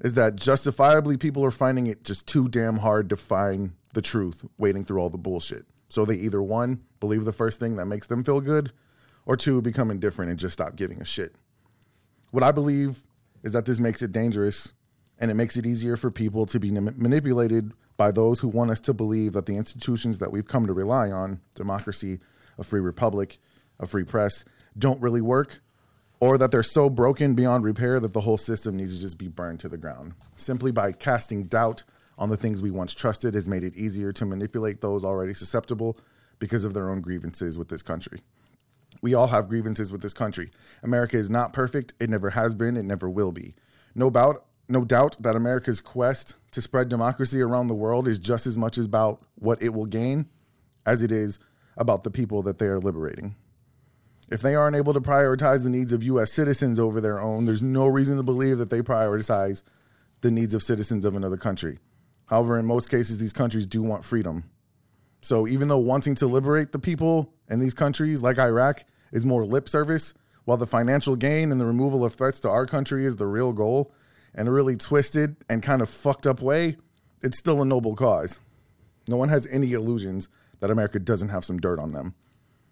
is 0.00 0.14
that 0.14 0.36
justifiably 0.36 1.16
people 1.16 1.44
are 1.44 1.50
finding 1.50 1.86
it 1.86 2.02
just 2.02 2.26
too 2.26 2.48
damn 2.48 2.78
hard 2.78 3.08
to 3.10 3.16
find 3.16 3.72
the 3.94 4.02
truth, 4.02 4.44
wading 4.58 4.84
through 4.84 5.00
all 5.00 5.10
the 5.10 5.18
bullshit. 5.18 5.64
So 5.88 6.04
they 6.04 6.14
either 6.16 6.42
one, 6.42 6.82
believe 6.98 7.24
the 7.24 7.32
first 7.32 7.60
thing 7.60 7.76
that 7.76 7.86
makes 7.86 8.06
them 8.06 8.24
feel 8.24 8.40
good, 8.40 8.72
or 9.26 9.36
two, 9.36 9.60
become 9.60 9.90
indifferent 9.90 10.30
and 10.30 10.40
just 10.40 10.54
stop 10.54 10.74
giving 10.74 11.00
a 11.00 11.04
shit. 11.04 11.34
What 12.32 12.42
I 12.42 12.50
believe 12.50 13.04
is 13.42 13.52
that 13.52 13.66
this 13.66 13.78
makes 13.78 14.00
it 14.00 14.10
dangerous 14.10 14.72
and 15.18 15.30
it 15.30 15.34
makes 15.34 15.58
it 15.58 15.66
easier 15.66 15.98
for 15.98 16.10
people 16.10 16.46
to 16.46 16.58
be 16.58 16.70
manipulated 16.70 17.72
by 17.98 18.10
those 18.10 18.40
who 18.40 18.48
want 18.48 18.70
us 18.70 18.80
to 18.80 18.94
believe 18.94 19.34
that 19.34 19.44
the 19.44 19.56
institutions 19.56 20.18
that 20.18 20.32
we've 20.32 20.48
come 20.48 20.66
to 20.66 20.72
rely 20.72 21.10
on 21.10 21.42
democracy, 21.54 22.20
a 22.58 22.64
free 22.64 22.80
republic, 22.80 23.38
a 23.78 23.86
free 23.86 24.02
press 24.02 24.46
don't 24.78 24.98
really 25.02 25.20
work, 25.20 25.60
or 26.20 26.38
that 26.38 26.50
they're 26.50 26.62
so 26.62 26.88
broken 26.88 27.34
beyond 27.34 27.64
repair 27.64 28.00
that 28.00 28.14
the 28.14 28.22
whole 28.22 28.38
system 28.38 28.78
needs 28.78 28.94
to 28.96 29.02
just 29.02 29.18
be 29.18 29.28
burned 29.28 29.60
to 29.60 29.68
the 29.68 29.76
ground. 29.76 30.14
Simply 30.38 30.72
by 30.72 30.92
casting 30.92 31.44
doubt 31.44 31.82
on 32.16 32.30
the 32.30 32.36
things 32.38 32.62
we 32.62 32.70
once 32.70 32.94
trusted 32.94 33.34
has 33.34 33.46
made 33.46 33.62
it 33.62 33.76
easier 33.76 34.10
to 34.10 34.24
manipulate 34.24 34.80
those 34.80 35.04
already 35.04 35.34
susceptible 35.34 35.98
because 36.38 36.64
of 36.64 36.72
their 36.72 36.88
own 36.88 37.02
grievances 37.02 37.58
with 37.58 37.68
this 37.68 37.82
country. 37.82 38.20
We 39.00 39.14
all 39.14 39.28
have 39.28 39.48
grievances 39.48 39.90
with 39.90 40.02
this 40.02 40.12
country. 40.12 40.50
America 40.82 41.16
is 41.16 41.30
not 41.30 41.52
perfect. 41.52 41.94
It 41.98 42.10
never 42.10 42.30
has 42.30 42.54
been. 42.54 42.76
It 42.76 42.84
never 42.84 43.08
will 43.08 43.32
be. 43.32 43.54
No 43.94 44.10
doubt, 44.10 44.44
no 44.68 44.84
doubt 44.84 45.16
that 45.22 45.36
America's 45.36 45.80
quest 45.80 46.36
to 46.52 46.60
spread 46.60 46.88
democracy 46.88 47.40
around 47.40 47.66
the 47.66 47.74
world 47.74 48.06
is 48.06 48.18
just 48.18 48.46
as 48.46 48.58
much 48.58 48.78
about 48.78 49.24
what 49.36 49.62
it 49.62 49.70
will 49.70 49.86
gain 49.86 50.26
as 50.84 51.02
it 51.02 51.12
is 51.12 51.38
about 51.76 52.04
the 52.04 52.10
people 52.10 52.42
that 52.42 52.58
they 52.58 52.66
are 52.66 52.80
liberating. 52.80 53.34
If 54.30 54.40
they 54.40 54.54
aren't 54.54 54.76
able 54.76 54.94
to 54.94 55.00
prioritize 55.00 55.62
the 55.62 55.70
needs 55.70 55.92
of 55.92 56.02
U.S. 56.02 56.32
citizens 56.32 56.78
over 56.78 57.00
their 57.00 57.20
own, 57.20 57.44
there's 57.44 57.62
no 57.62 57.86
reason 57.86 58.16
to 58.16 58.22
believe 58.22 58.58
that 58.58 58.70
they 58.70 58.80
prioritize 58.80 59.62
the 60.20 60.30
needs 60.30 60.54
of 60.54 60.62
citizens 60.62 61.04
of 61.04 61.14
another 61.14 61.36
country. 61.36 61.78
However, 62.26 62.58
in 62.58 62.64
most 62.64 62.88
cases, 62.88 63.18
these 63.18 63.32
countries 63.32 63.66
do 63.66 63.82
want 63.82 64.04
freedom. 64.04 64.44
So 65.22 65.46
even 65.46 65.68
though 65.68 65.78
wanting 65.78 66.16
to 66.16 66.26
liberate 66.26 66.72
the 66.72 66.78
people 66.78 67.32
in 67.48 67.60
these 67.60 67.74
countries 67.74 68.22
like 68.22 68.38
Iraq 68.38 68.84
is 69.12 69.24
more 69.24 69.46
lip 69.46 69.68
service, 69.68 70.12
while 70.44 70.56
the 70.56 70.66
financial 70.66 71.14
gain 71.14 71.52
and 71.52 71.60
the 71.60 71.64
removal 71.64 72.04
of 72.04 72.14
threats 72.14 72.40
to 72.40 72.50
our 72.50 72.66
country 72.66 73.06
is 73.06 73.16
the 73.16 73.26
real 73.26 73.52
goal, 73.52 73.94
in 74.34 74.48
a 74.48 74.50
really 74.50 74.76
twisted 74.76 75.36
and 75.48 75.62
kind 75.62 75.80
of 75.80 75.88
fucked 75.88 76.26
up 76.26 76.40
way, 76.40 76.76
it's 77.22 77.38
still 77.38 77.62
a 77.62 77.64
noble 77.64 77.94
cause. 77.94 78.40
No 79.08 79.16
one 79.16 79.28
has 79.28 79.46
any 79.50 79.72
illusions 79.72 80.28
that 80.60 80.70
America 80.70 80.98
doesn't 80.98 81.28
have 81.28 81.44
some 81.44 81.58
dirt 81.58 81.78
on 81.78 81.92
them. 81.92 82.14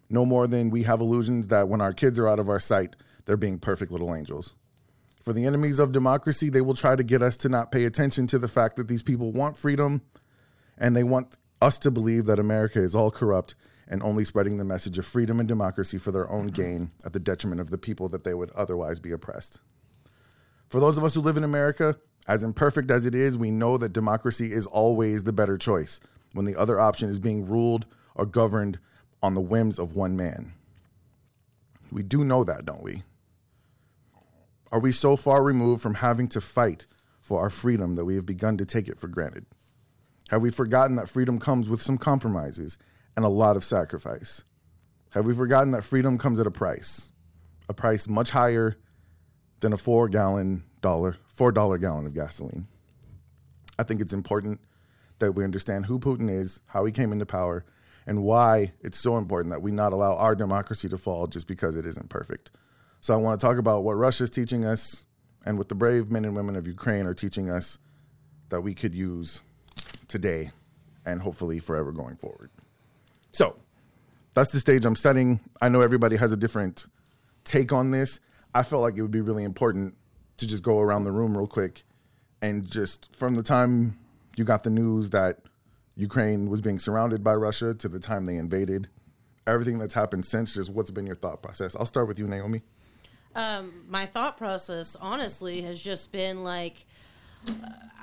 No 0.08 0.26
more 0.26 0.48
than 0.48 0.70
we 0.70 0.82
have 0.82 1.00
illusions 1.00 1.48
that 1.48 1.68
when 1.68 1.80
our 1.80 1.92
kids 1.92 2.18
are 2.18 2.28
out 2.28 2.40
of 2.40 2.48
our 2.48 2.58
sight, 2.58 2.96
they're 3.24 3.36
being 3.36 3.58
perfect 3.58 3.92
little 3.92 4.14
angels. 4.14 4.54
For 5.22 5.32
the 5.32 5.44
enemies 5.44 5.78
of 5.78 5.92
democracy, 5.92 6.48
they 6.48 6.62
will 6.62 6.74
try 6.74 6.96
to 6.96 7.04
get 7.04 7.22
us 7.22 7.36
to 7.38 7.48
not 7.48 7.70
pay 7.70 7.84
attention 7.84 8.26
to 8.28 8.38
the 8.38 8.48
fact 8.48 8.74
that 8.76 8.88
these 8.88 9.02
people 9.02 9.30
want 9.30 9.56
freedom 9.56 10.00
and 10.78 10.96
they 10.96 11.04
want 11.04 11.36
us 11.60 11.78
to 11.80 11.90
believe 11.90 12.26
that 12.26 12.38
America 12.38 12.82
is 12.82 12.94
all 12.94 13.10
corrupt 13.10 13.54
and 13.86 14.02
only 14.02 14.24
spreading 14.24 14.56
the 14.56 14.64
message 14.64 14.98
of 14.98 15.04
freedom 15.04 15.40
and 15.40 15.48
democracy 15.48 15.98
for 15.98 16.12
their 16.12 16.30
own 16.30 16.46
gain 16.46 16.92
at 17.04 17.12
the 17.12 17.20
detriment 17.20 17.60
of 17.60 17.70
the 17.70 17.78
people 17.78 18.08
that 18.08 18.24
they 18.24 18.32
would 18.32 18.50
otherwise 18.52 19.00
be 19.00 19.10
oppressed. 19.10 19.58
For 20.68 20.80
those 20.80 20.96
of 20.96 21.04
us 21.04 21.14
who 21.14 21.20
live 21.20 21.36
in 21.36 21.44
America, 21.44 21.96
as 22.28 22.44
imperfect 22.44 22.90
as 22.90 23.04
it 23.04 23.14
is, 23.14 23.36
we 23.36 23.50
know 23.50 23.76
that 23.76 23.92
democracy 23.92 24.52
is 24.52 24.66
always 24.66 25.24
the 25.24 25.32
better 25.32 25.58
choice 25.58 25.98
when 26.32 26.46
the 26.46 26.56
other 26.56 26.78
option 26.78 27.08
is 27.08 27.18
being 27.18 27.46
ruled 27.46 27.86
or 28.14 28.24
governed 28.24 28.78
on 29.22 29.34
the 29.34 29.40
whims 29.40 29.78
of 29.78 29.96
one 29.96 30.16
man. 30.16 30.52
We 31.90 32.04
do 32.04 32.24
know 32.24 32.44
that, 32.44 32.64
don't 32.64 32.84
we? 32.84 33.02
Are 34.70 34.78
we 34.78 34.92
so 34.92 35.16
far 35.16 35.42
removed 35.42 35.82
from 35.82 35.94
having 35.94 36.28
to 36.28 36.40
fight 36.40 36.86
for 37.20 37.40
our 37.40 37.50
freedom 37.50 37.96
that 37.96 38.04
we 38.04 38.14
have 38.14 38.24
begun 38.24 38.56
to 38.58 38.64
take 38.64 38.88
it 38.88 39.00
for 39.00 39.08
granted? 39.08 39.46
Have 40.30 40.42
we 40.42 40.50
forgotten 40.50 40.94
that 40.94 41.08
freedom 41.08 41.40
comes 41.40 41.68
with 41.68 41.82
some 41.82 41.98
compromises 41.98 42.78
and 43.16 43.24
a 43.24 43.28
lot 43.28 43.56
of 43.56 43.64
sacrifice? 43.64 44.44
Have 45.10 45.26
we 45.26 45.34
forgotten 45.34 45.70
that 45.70 45.82
freedom 45.82 46.18
comes 46.18 46.38
at 46.38 46.46
a 46.46 46.52
price? 46.52 47.10
A 47.68 47.74
price 47.74 48.06
much 48.06 48.30
higher 48.30 48.76
than 49.58 49.72
a 49.72 49.76
four 49.76 50.08
gallon 50.08 50.62
dollar, 50.82 51.16
four 51.26 51.50
dollar 51.50 51.78
gallon 51.78 52.06
of 52.06 52.14
gasoline. 52.14 52.68
I 53.76 53.82
think 53.82 54.00
it's 54.00 54.12
important 54.12 54.60
that 55.18 55.32
we 55.32 55.42
understand 55.42 55.86
who 55.86 55.98
Putin 55.98 56.30
is, 56.30 56.60
how 56.66 56.84
he 56.84 56.92
came 56.92 57.10
into 57.10 57.26
power, 57.26 57.64
and 58.06 58.22
why 58.22 58.72
it's 58.82 59.00
so 59.00 59.18
important 59.18 59.50
that 59.50 59.62
we 59.62 59.72
not 59.72 59.92
allow 59.92 60.14
our 60.14 60.36
democracy 60.36 60.88
to 60.90 60.96
fall 60.96 61.26
just 61.26 61.48
because 61.48 61.74
it 61.74 61.84
isn't 61.84 62.08
perfect. 62.08 62.52
So 63.00 63.14
I 63.14 63.16
want 63.16 63.40
to 63.40 63.44
talk 63.44 63.58
about 63.58 63.82
what 63.82 63.94
Russia 63.94 64.22
is 64.22 64.30
teaching 64.30 64.64
us 64.64 65.04
and 65.44 65.58
what 65.58 65.68
the 65.68 65.74
brave 65.74 66.08
men 66.08 66.24
and 66.24 66.36
women 66.36 66.54
of 66.54 66.68
Ukraine 66.68 67.08
are 67.08 67.14
teaching 67.14 67.50
us 67.50 67.78
that 68.50 68.60
we 68.60 68.74
could 68.74 68.94
use 68.94 69.42
today 70.10 70.50
and 71.06 71.22
hopefully 71.22 71.58
forever 71.58 71.92
going 71.92 72.16
forward. 72.16 72.50
So 73.32 73.56
that's 74.34 74.52
the 74.52 74.60
stage 74.60 74.84
I'm 74.84 74.96
setting. 74.96 75.40
I 75.60 75.68
know 75.70 75.80
everybody 75.80 76.16
has 76.16 76.32
a 76.32 76.36
different 76.36 76.86
take 77.44 77.72
on 77.72 77.90
this. 77.90 78.20
I 78.54 78.62
felt 78.62 78.82
like 78.82 78.96
it 78.96 79.02
would 79.02 79.10
be 79.10 79.20
really 79.22 79.44
important 79.44 79.94
to 80.36 80.46
just 80.46 80.62
go 80.62 80.80
around 80.80 81.04
the 81.04 81.12
room 81.12 81.36
real 81.36 81.46
quick 81.46 81.84
and 82.42 82.68
just 82.70 83.14
from 83.16 83.34
the 83.34 83.42
time 83.42 83.98
you 84.36 84.44
got 84.44 84.64
the 84.64 84.70
news 84.70 85.10
that 85.10 85.38
Ukraine 85.96 86.48
was 86.48 86.60
being 86.60 86.78
surrounded 86.78 87.22
by 87.22 87.34
Russia 87.34 87.74
to 87.74 87.88
the 87.88 88.00
time 88.00 88.24
they 88.24 88.36
invaded, 88.36 88.88
everything 89.46 89.78
that's 89.78 89.94
happened 89.94 90.24
since, 90.24 90.54
just 90.54 90.70
what's 90.70 90.90
been 90.90 91.06
your 91.06 91.16
thought 91.16 91.42
process? 91.42 91.76
I'll 91.76 91.86
start 91.86 92.08
with 92.08 92.18
you, 92.18 92.26
Naomi. 92.26 92.62
Um, 93.34 93.84
my 93.88 94.06
thought 94.06 94.36
process, 94.36 94.96
honestly, 94.96 95.62
has 95.62 95.80
just 95.80 96.10
been 96.10 96.42
like, 96.42 96.86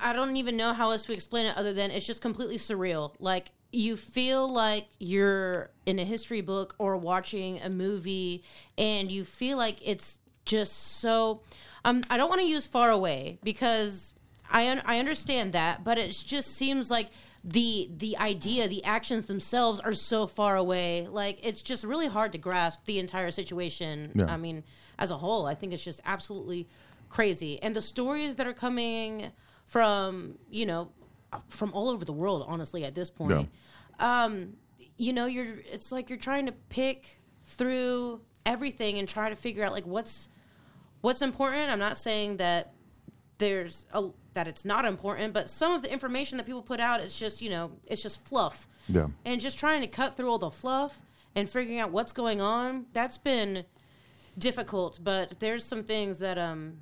I 0.00 0.12
don't 0.12 0.36
even 0.36 0.56
know 0.56 0.72
how 0.72 0.90
else 0.90 1.04
to 1.06 1.12
explain 1.12 1.46
it 1.46 1.56
other 1.56 1.72
than 1.72 1.90
it's 1.90 2.06
just 2.06 2.20
completely 2.20 2.56
surreal. 2.56 3.14
Like, 3.18 3.52
you 3.72 3.96
feel 3.96 4.50
like 4.50 4.86
you're 4.98 5.70
in 5.86 5.98
a 5.98 6.04
history 6.04 6.40
book 6.40 6.74
or 6.78 6.96
watching 6.96 7.60
a 7.60 7.68
movie, 7.68 8.42
and 8.76 9.10
you 9.10 9.24
feel 9.24 9.58
like 9.58 9.76
it's 9.86 10.18
just 10.44 11.00
so 11.00 11.42
um 11.84 12.02
I 12.08 12.16
don't 12.16 12.30
want 12.30 12.40
to 12.40 12.46
use 12.46 12.66
far 12.66 12.88
away 12.88 13.38
because 13.44 14.14
I 14.50 14.68
un- 14.70 14.82
I 14.86 14.98
understand 14.98 15.52
that, 15.52 15.84
but 15.84 15.98
it 15.98 16.10
just 16.26 16.54
seems 16.54 16.90
like 16.90 17.10
the 17.44 17.90
the 17.94 18.16
idea, 18.18 18.66
the 18.68 18.82
actions 18.84 19.26
themselves 19.26 19.78
are 19.80 19.92
so 19.92 20.26
far 20.26 20.56
away. 20.56 21.06
Like 21.06 21.38
it's 21.42 21.60
just 21.60 21.84
really 21.84 22.08
hard 22.08 22.32
to 22.32 22.38
grasp 22.38 22.80
the 22.86 22.98
entire 22.98 23.30
situation. 23.30 24.12
Yeah. 24.14 24.32
I 24.32 24.36
mean, 24.38 24.64
as 24.98 25.10
a 25.10 25.18
whole, 25.18 25.46
I 25.46 25.54
think 25.54 25.72
it's 25.72 25.84
just 25.84 26.00
absolutely 26.06 26.68
crazy. 27.08 27.62
And 27.62 27.74
the 27.74 27.82
stories 27.82 28.36
that 28.36 28.46
are 28.46 28.54
coming 28.54 29.32
from, 29.66 30.38
you 30.50 30.66
know, 30.66 30.90
from 31.48 31.72
all 31.72 31.88
over 31.88 32.04
the 32.04 32.12
world, 32.12 32.44
honestly, 32.46 32.84
at 32.84 32.94
this 32.94 33.10
point. 33.10 33.48
Yeah. 34.00 34.24
Um, 34.24 34.54
you 34.96 35.12
know, 35.12 35.26
you're 35.26 35.58
it's 35.70 35.92
like 35.92 36.10
you're 36.10 36.18
trying 36.18 36.46
to 36.46 36.52
pick 36.52 37.20
through 37.46 38.20
everything 38.44 38.98
and 38.98 39.08
try 39.08 39.28
to 39.28 39.36
figure 39.36 39.64
out 39.64 39.72
like 39.72 39.86
what's 39.86 40.28
what's 41.00 41.22
important. 41.22 41.70
I'm 41.70 41.78
not 41.78 41.98
saying 41.98 42.38
that 42.38 42.72
there's 43.38 43.86
a 43.92 44.08
that 44.34 44.48
it's 44.48 44.64
not 44.64 44.84
important, 44.84 45.32
but 45.32 45.50
some 45.50 45.72
of 45.72 45.82
the 45.82 45.92
information 45.92 46.38
that 46.38 46.46
people 46.46 46.62
put 46.62 46.80
out 46.80 47.00
is 47.00 47.18
just 47.18 47.40
you 47.40 47.50
know 47.50 47.72
it's 47.86 48.02
just 48.02 48.26
fluff. 48.26 48.68
Yeah. 48.88 49.08
And 49.24 49.40
just 49.40 49.58
trying 49.58 49.82
to 49.82 49.86
cut 49.86 50.16
through 50.16 50.30
all 50.30 50.38
the 50.38 50.50
fluff 50.50 51.02
and 51.34 51.48
figuring 51.48 51.78
out 51.78 51.92
what's 51.92 52.12
going 52.12 52.40
on. 52.40 52.86
That's 52.92 53.18
been 53.18 53.64
difficult, 54.38 54.98
but 55.02 55.40
there's 55.40 55.64
some 55.64 55.84
things 55.84 56.18
that 56.18 56.38
um 56.38 56.78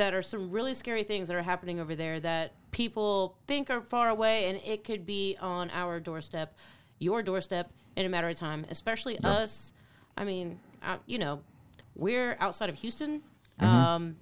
that 0.00 0.14
are 0.14 0.22
some 0.22 0.50
really 0.50 0.72
scary 0.72 1.02
things 1.02 1.28
that 1.28 1.36
are 1.36 1.42
happening 1.42 1.78
over 1.78 1.94
there 1.94 2.18
that 2.20 2.54
people 2.70 3.36
think 3.46 3.68
are 3.68 3.82
far 3.82 4.08
away, 4.08 4.48
and 4.48 4.58
it 4.64 4.82
could 4.82 5.04
be 5.04 5.36
on 5.42 5.68
our 5.74 6.00
doorstep, 6.00 6.56
your 6.98 7.22
doorstep, 7.22 7.70
in 7.96 8.06
a 8.06 8.08
matter 8.08 8.30
of 8.30 8.36
time. 8.36 8.64
Especially 8.70 9.18
us. 9.22 9.74
I 10.16 10.24
mean, 10.24 10.58
uh, 10.82 10.96
you 11.04 11.18
know, 11.18 11.42
we're 11.94 12.38
outside 12.40 12.70
of 12.70 12.76
Houston. 12.76 13.20
Mm-hmm. 13.60 13.66
Um, 13.66 14.16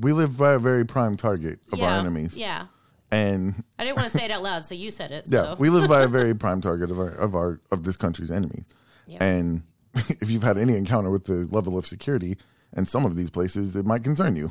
We 0.00 0.12
live 0.12 0.36
by 0.36 0.54
a 0.54 0.58
very 0.58 0.84
prime 0.84 1.16
target 1.16 1.60
of 1.72 1.78
yeah, 1.78 1.92
our 1.92 2.00
enemies. 2.00 2.36
Yeah, 2.36 2.66
And 3.12 3.62
I 3.78 3.84
didn't 3.84 3.96
want 3.98 4.10
to 4.10 4.18
say 4.18 4.24
it 4.24 4.32
out 4.32 4.42
loud, 4.42 4.64
so 4.64 4.74
you 4.74 4.90
said 4.90 5.12
it. 5.12 5.26
yeah, 5.28 5.44
so. 5.44 5.56
we 5.60 5.70
live 5.70 5.88
by 5.88 6.02
a 6.02 6.08
very 6.18 6.34
prime 6.34 6.60
target 6.60 6.90
of 6.90 6.98
our 6.98 7.10
of 7.10 7.36
our 7.36 7.60
of 7.70 7.84
this 7.84 7.96
country's 7.96 8.32
enemies. 8.32 8.64
Yeah. 9.06 9.22
And 9.22 9.62
if 9.94 10.28
you've 10.30 10.42
had 10.42 10.58
any 10.58 10.76
encounter 10.76 11.10
with 11.10 11.26
the 11.26 11.46
level 11.48 11.78
of 11.78 11.86
security 11.86 12.38
in 12.76 12.86
some 12.86 13.04
of 13.04 13.16
these 13.16 13.30
places, 13.30 13.74
it 13.74 13.86
might 13.86 14.04
concern 14.04 14.36
you. 14.36 14.50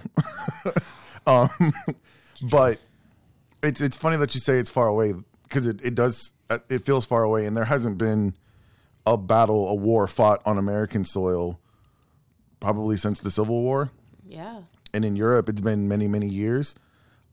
um, 1.27 1.49
but 2.41 2.79
it's 3.63 3.81
it's 3.81 3.97
funny 3.97 4.17
that 4.17 4.33
you 4.35 4.41
say 4.41 4.59
it's 4.59 4.69
far 4.69 4.87
away 4.87 5.13
because 5.43 5.65
it, 5.65 5.83
it 5.83 5.95
does 5.95 6.31
uh, 6.49 6.59
it 6.69 6.85
feels 6.85 7.05
far 7.05 7.23
away, 7.23 7.45
and 7.45 7.55
there 7.55 7.65
hasn't 7.65 7.97
been 7.97 8.35
a 9.05 9.17
battle, 9.17 9.69
a 9.69 9.75
war 9.75 10.07
fought 10.07 10.41
on 10.45 10.57
American 10.57 11.05
soil 11.05 11.59
probably 12.59 12.97
since 12.97 13.19
the 13.19 13.29
Civil 13.29 13.61
War 13.61 13.91
yeah. 14.27 14.61
and 14.93 15.05
in 15.05 15.15
Europe 15.15 15.47
it's 15.47 15.61
been 15.61 15.87
many 15.87 16.07
many 16.07 16.27
years. 16.27 16.75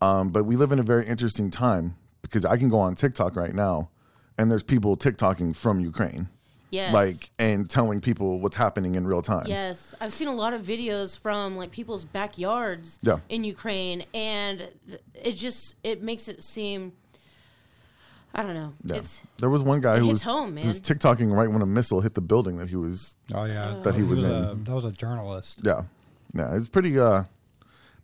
Um, 0.00 0.30
but 0.30 0.44
we 0.44 0.56
live 0.56 0.70
in 0.72 0.78
a 0.78 0.82
very 0.82 1.06
interesting 1.06 1.50
time 1.50 1.96
because 2.20 2.44
I 2.44 2.56
can 2.56 2.68
go 2.68 2.78
on 2.78 2.94
TikTok 2.94 3.36
right 3.36 3.54
now, 3.54 3.90
and 4.36 4.50
there's 4.50 4.62
people 4.62 4.96
TikToking 4.96 5.56
from 5.56 5.80
Ukraine, 5.80 6.28
Yes. 6.74 6.92
like 6.92 7.30
and 7.38 7.68
telling 7.70 8.00
people 8.00 8.40
what's 8.40 8.56
happening 8.56 8.94
in 8.96 9.06
real 9.06 9.22
time. 9.22 9.46
Yes, 9.46 9.94
I've 10.00 10.12
seen 10.12 10.28
a 10.28 10.34
lot 10.34 10.52
of 10.54 10.62
videos 10.62 11.18
from 11.18 11.56
like 11.56 11.70
people's 11.70 12.04
backyards 12.04 12.98
Yeah. 13.02 13.18
in 13.28 13.44
Ukraine, 13.44 14.04
and 14.12 14.68
it 15.14 15.32
just 15.32 15.76
it 15.82 16.02
makes 16.02 16.28
it 16.28 16.42
seem. 16.42 16.92
I 18.36 18.42
don't 18.42 18.54
know. 18.54 18.72
Yeah. 18.82 18.96
It's 18.96 19.20
there 19.38 19.48
was 19.48 19.62
one 19.62 19.80
guy 19.80 19.94
it 19.96 19.98
who 20.00 20.06
hits 20.06 20.14
was, 20.14 20.22
home, 20.22 20.56
who 20.56 20.66
was 20.66 20.80
man. 20.88 20.98
TikToking 20.98 21.32
right 21.32 21.48
when 21.48 21.62
a 21.62 21.66
missile 21.66 22.00
hit 22.00 22.14
the 22.14 22.20
building 22.20 22.56
that 22.58 22.68
he 22.68 22.74
was. 22.76 23.16
Oh 23.32 23.44
yeah, 23.44 23.78
That 23.84 23.94
he 23.94 24.02
was 24.02 24.24
a, 24.24 24.50
in. 24.50 24.64
that 24.64 24.74
was 24.74 24.84
a 24.84 24.90
journalist. 24.90 25.60
Yeah, 25.62 25.82
yeah, 26.34 26.56
it's 26.56 26.68
pretty 26.68 26.98
uh, 26.98 27.24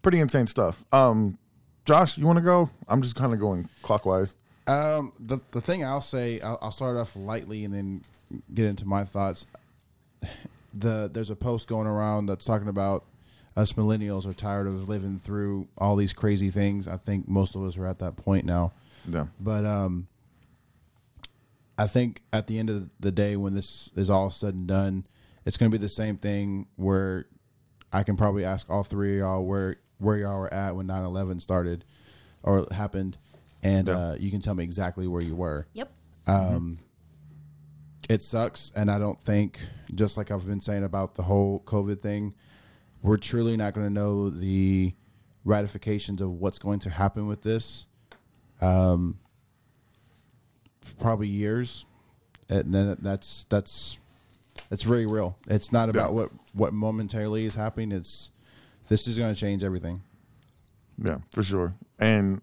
pretty 0.02 0.20
insane 0.20 0.46
stuff. 0.46 0.85
Um, 0.92 1.37
Josh, 1.85 2.16
you 2.16 2.26
want 2.26 2.37
to 2.37 2.44
go? 2.44 2.70
I'm 2.88 3.02
just 3.02 3.16
kind 3.16 3.33
of 3.33 3.40
going 3.40 3.68
clockwise. 3.83 4.37
Um, 4.68 5.12
the 5.18 5.40
the 5.50 5.61
thing 5.61 5.85
I'll 5.85 6.00
say, 6.00 6.38
I'll, 6.40 6.59
I'll 6.62 6.70
start 6.70 6.96
off 6.96 7.16
lightly 7.16 7.64
and 7.64 7.74
then 7.74 8.02
get 8.55 8.66
into 8.66 8.87
my 8.87 9.05
thoughts. 9.05 9.47
The 10.73 11.11
there's 11.12 11.31
a 11.31 11.37
post 11.37 11.66
going 11.66 11.87
around 11.87 12.27
that's 12.27 12.45
talking 12.45 12.69
about 12.69 13.05
us 13.57 13.73
millennials 13.73 14.25
are 14.27 14.33
tired 14.33 14.66
of 14.69 14.88
living 14.88 15.21
through 15.23 15.66
all 15.77 15.97
these 15.97 16.12
crazy 16.12 16.51
things. 16.51 16.87
I 16.87 16.97
think 16.97 17.27
most 17.29 17.55
of 17.57 17.64
us 17.64 17.77
are 17.77 17.87
at 17.87 17.99
that 17.99 18.16
point 18.16 18.45
now. 18.45 18.73
Yeah, 19.09 19.27
But 19.40 19.64
um, 19.64 20.07
I 21.79 21.87
think 21.87 22.23
at 22.33 22.47
the 22.47 22.59
end 22.59 22.69
of 22.71 22.90
the 23.01 23.11
day, 23.11 23.35
when 23.37 23.55
this 23.55 23.90
is 23.97 24.11
all 24.11 24.31
said 24.31 24.55
and 24.55 24.66
done, 24.66 25.07
it's 25.47 25.57
going 25.57 25.73
to 25.73 25.77
be 25.77 25.83
the 25.83 25.88
same 25.88 26.16
thing 26.19 26.66
where 26.77 27.27
I 27.93 28.03
can 28.03 28.16
probably 28.16 28.45
ask 28.45 28.69
all 28.71 28.85
three 28.85 29.14
of 29.14 29.19
y'all 29.21 29.45
where 29.45 29.77
where 29.99 30.16
y'all 30.19 30.38
were 30.38 30.53
at 30.55 30.77
when 30.77 30.87
9-11 30.87 31.40
started 31.43 31.85
or 32.43 32.66
happened, 32.71 33.16
and 33.62 33.88
Yeah. 33.88 33.99
uh, 33.99 34.16
you 34.19 34.31
can 34.31 34.40
tell 34.40 34.55
me 34.55 34.64
exactly 34.64 35.07
where 35.07 35.23
you 35.23 35.35
were. 35.35 35.66
yep. 35.73 35.90
It 38.11 38.23
sucks, 38.23 38.73
and 38.75 38.90
I 38.90 38.99
don't 38.99 39.23
think, 39.23 39.61
just 39.94 40.16
like 40.16 40.33
I've 40.33 40.44
been 40.44 40.61
saying 40.61 40.83
about 40.83 41.14
the 41.14 41.23
whole 41.23 41.62
COVID 41.64 42.01
thing, 42.03 42.35
we're 43.03 43.16
truly 43.18 43.57
not 43.57 43.73
going 43.73 43.87
to 43.87 43.92
know 43.92 44.29
the 44.31 44.94
ratifications 45.44 46.20
of 46.20 46.33
what's 46.33 46.59
going 46.59 46.81
to 46.81 46.90
happen 46.90 47.29
with 47.29 47.42
this. 47.42 47.87
Um, 48.61 49.20
probably 50.99 51.29
years, 51.29 51.87
and 52.49 52.75
then 52.75 52.96
that's 53.01 53.46
that's 53.49 53.99
that's 54.68 54.83
very 54.83 55.07
real. 55.07 55.38
It's 55.46 55.70
not 55.70 55.88
about 55.88 56.09
Yeah. 56.11 56.14
what 56.16 56.31
what 56.53 56.73
momentarily 56.75 57.44
is 57.44 57.55
happening. 57.55 57.92
It's 57.92 58.33
this 58.88 59.07
is 59.07 59.16
going 59.18 59.33
to 59.33 59.38
change 59.40 59.62
everything. 59.62 60.03
yeah, 60.99 61.18
for 61.31 61.44
sure. 61.44 61.75
And 61.99 62.42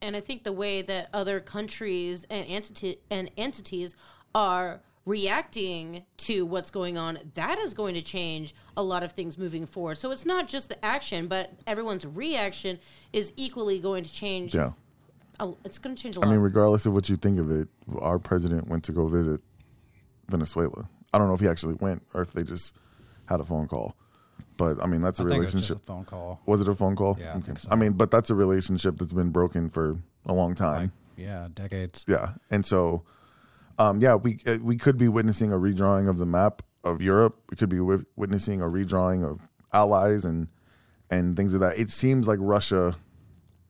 And 0.00 0.16
I 0.16 0.20
think 0.20 0.44
the 0.44 0.52
way 0.52 0.80
that 0.82 1.10
other 1.12 1.40
countries 1.40 2.24
and 2.30 2.46
entity 2.48 3.00
and 3.10 3.30
entities 3.36 3.94
are 4.36 4.80
reacting 5.06 6.04
to 6.18 6.44
what's 6.44 6.70
going 6.70 6.98
on, 6.98 7.18
that 7.34 7.58
is 7.58 7.72
going 7.74 7.94
to 7.94 8.02
change 8.02 8.54
a 8.76 8.82
lot 8.82 9.02
of 9.02 9.12
things 9.12 9.38
moving 9.38 9.64
forward. 9.66 9.96
So 9.96 10.10
it's 10.10 10.26
not 10.26 10.46
just 10.46 10.68
the 10.68 10.84
action, 10.84 11.26
but 11.26 11.52
everyone's 11.66 12.04
reaction 12.04 12.78
is 13.12 13.32
equally 13.36 13.78
going 13.78 14.04
to 14.04 14.12
change. 14.12 14.54
yeah, 14.54 14.72
a- 15.40 15.52
It's 15.64 15.78
going 15.78 15.96
to 15.96 16.02
change 16.02 16.16
a 16.16 16.20
I 16.20 16.22
lot. 16.24 16.28
I 16.28 16.32
mean, 16.32 16.40
regardless 16.40 16.84
of 16.86 16.92
what 16.92 17.08
you 17.08 17.16
think 17.16 17.38
of 17.38 17.50
it, 17.50 17.68
our 17.98 18.18
president 18.18 18.68
went 18.68 18.84
to 18.84 18.92
go 18.92 19.06
visit 19.06 19.40
Venezuela. 20.28 20.88
I 21.14 21.18
don't 21.18 21.28
know 21.28 21.34
if 21.34 21.40
he 21.40 21.48
actually 21.48 21.74
went 21.74 22.02
or 22.12 22.22
if 22.22 22.32
they 22.32 22.42
just 22.42 22.76
had 23.26 23.40
a 23.40 23.44
phone 23.44 23.68
call. 23.68 23.96
But 24.58 24.82
I 24.82 24.86
mean, 24.86 25.00
that's 25.02 25.20
a 25.20 25.22
I 25.22 25.26
think 25.28 25.36
it 25.36 25.40
was 25.44 25.52
just 25.52 25.54
relationship. 25.70 25.82
a 25.82 25.86
phone 25.86 26.04
call. 26.04 26.40
Was 26.46 26.60
it 26.60 26.68
a 26.68 26.74
phone 26.74 26.96
call? 26.96 27.16
Yeah, 27.20 27.34
I 27.36 27.40
think 27.40 27.58
so. 27.60 27.68
I 27.70 27.74
mean, 27.76 27.92
but 27.92 28.10
that's 28.10 28.28
a 28.30 28.34
relationship 28.34 28.98
that's 28.98 29.12
been 29.12 29.30
broken 29.30 29.70
for 29.70 29.96
a 30.26 30.32
long 30.34 30.54
time. 30.54 30.82
Like, 30.82 30.90
yeah, 31.26 31.48
decades. 31.52 32.04
Yeah, 32.08 32.32
and 32.50 32.64
so, 32.66 33.02
um, 33.78 34.00
yeah, 34.00 34.14
we 34.14 34.40
uh, 34.46 34.58
we 34.62 34.76
could 34.76 34.96
be 34.98 35.08
witnessing 35.08 35.52
a 35.52 35.56
redrawing 35.56 36.08
of 36.08 36.18
the 36.18 36.26
map 36.26 36.62
of 36.84 37.00
Europe. 37.02 37.40
We 37.50 37.56
could 37.56 37.68
be 37.68 37.78
wi- 37.78 38.04
witnessing 38.16 38.60
a 38.60 38.66
redrawing 38.66 39.28
of 39.28 39.40
allies 39.72 40.24
and 40.24 40.48
and 41.10 41.36
things 41.36 41.54
of 41.54 41.60
that. 41.60 41.78
It 41.78 41.90
seems 41.90 42.26
like 42.26 42.38
Russia 42.40 42.96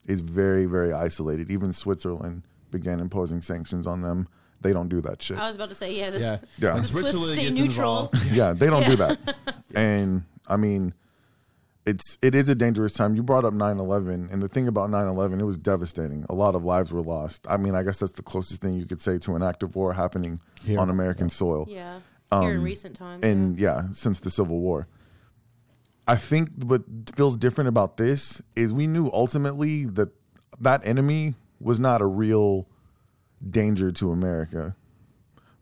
is 0.05 0.21
very 0.21 0.65
very 0.65 0.93
isolated. 0.93 1.51
Even 1.51 1.73
Switzerland 1.73 2.43
began 2.71 2.99
imposing 2.99 3.41
sanctions 3.41 3.85
on 3.87 4.01
them. 4.01 4.27
They 4.61 4.73
don't 4.73 4.89
do 4.89 5.01
that 5.01 5.21
shit. 5.21 5.37
I 5.37 5.47
was 5.47 5.55
about 5.55 5.69
to 5.69 5.75
say, 5.75 5.93
yeah, 5.93 6.09
this, 6.09 6.23
Yeah, 6.23 6.37
Yeah. 6.57 6.73
When 6.73 6.81
The 6.81 6.87
Swiss 6.87 7.01
Switzerland 7.11 7.33
stay 7.39 7.49
neutral. 7.51 8.09
involved- 8.11 8.31
yeah, 8.31 8.53
they 8.53 8.67
don't 8.67 8.85
do 8.85 8.95
that. 8.97 9.19
And 9.75 10.23
I 10.47 10.57
mean, 10.57 10.93
it's 11.87 12.17
it 12.21 12.35
is 12.35 12.49
a 12.49 12.53
dangerous 12.55 12.93
time. 12.93 13.15
You 13.15 13.23
brought 13.23 13.45
up 13.45 13.53
9/11 13.53 14.31
and 14.31 14.43
the 14.43 14.47
thing 14.49 14.67
about 14.67 14.89
9/11 14.91 15.39
it 15.39 15.45
was 15.45 15.57
devastating. 15.57 16.25
A 16.29 16.35
lot 16.35 16.53
of 16.53 16.63
lives 16.63 16.91
were 16.91 17.01
lost. 17.01 17.45
I 17.49 17.57
mean, 17.57 17.73
I 17.73 17.81
guess 17.83 17.97
that's 17.99 18.11
the 18.11 18.21
closest 18.21 18.61
thing 18.61 18.73
you 18.73 18.85
could 18.85 19.01
say 19.01 19.17
to 19.19 19.35
an 19.35 19.41
act 19.41 19.63
of 19.63 19.75
war 19.75 19.93
happening 19.93 20.41
Here. 20.63 20.79
on 20.79 20.89
American 20.89 21.29
soil. 21.29 21.65
yeah, 21.67 21.99
here 22.41 22.51
in 22.51 22.57
Um, 22.57 22.63
recent 22.63 22.95
times. 22.95 23.23
and 23.23 23.57
yeah, 23.57 23.85
since 23.93 24.19
the 24.19 24.29
Civil 24.29 24.59
War. 24.59 24.87
I 26.09 26.15
think 26.15 26.51
what 26.63 26.83
feels 27.15 27.37
different 27.37 27.67
about 27.69 27.97
this 27.97 28.41
is 28.55 28.73
we 28.73 28.87
knew 28.87 29.09
ultimately 29.11 29.85
that 29.85 30.09
that 30.59 30.81
enemy 30.85 31.35
was 31.59 31.79
not 31.79 32.01
a 32.01 32.05
real 32.05 32.67
danger 33.45 33.91
to 33.91 34.11
America. 34.11 34.75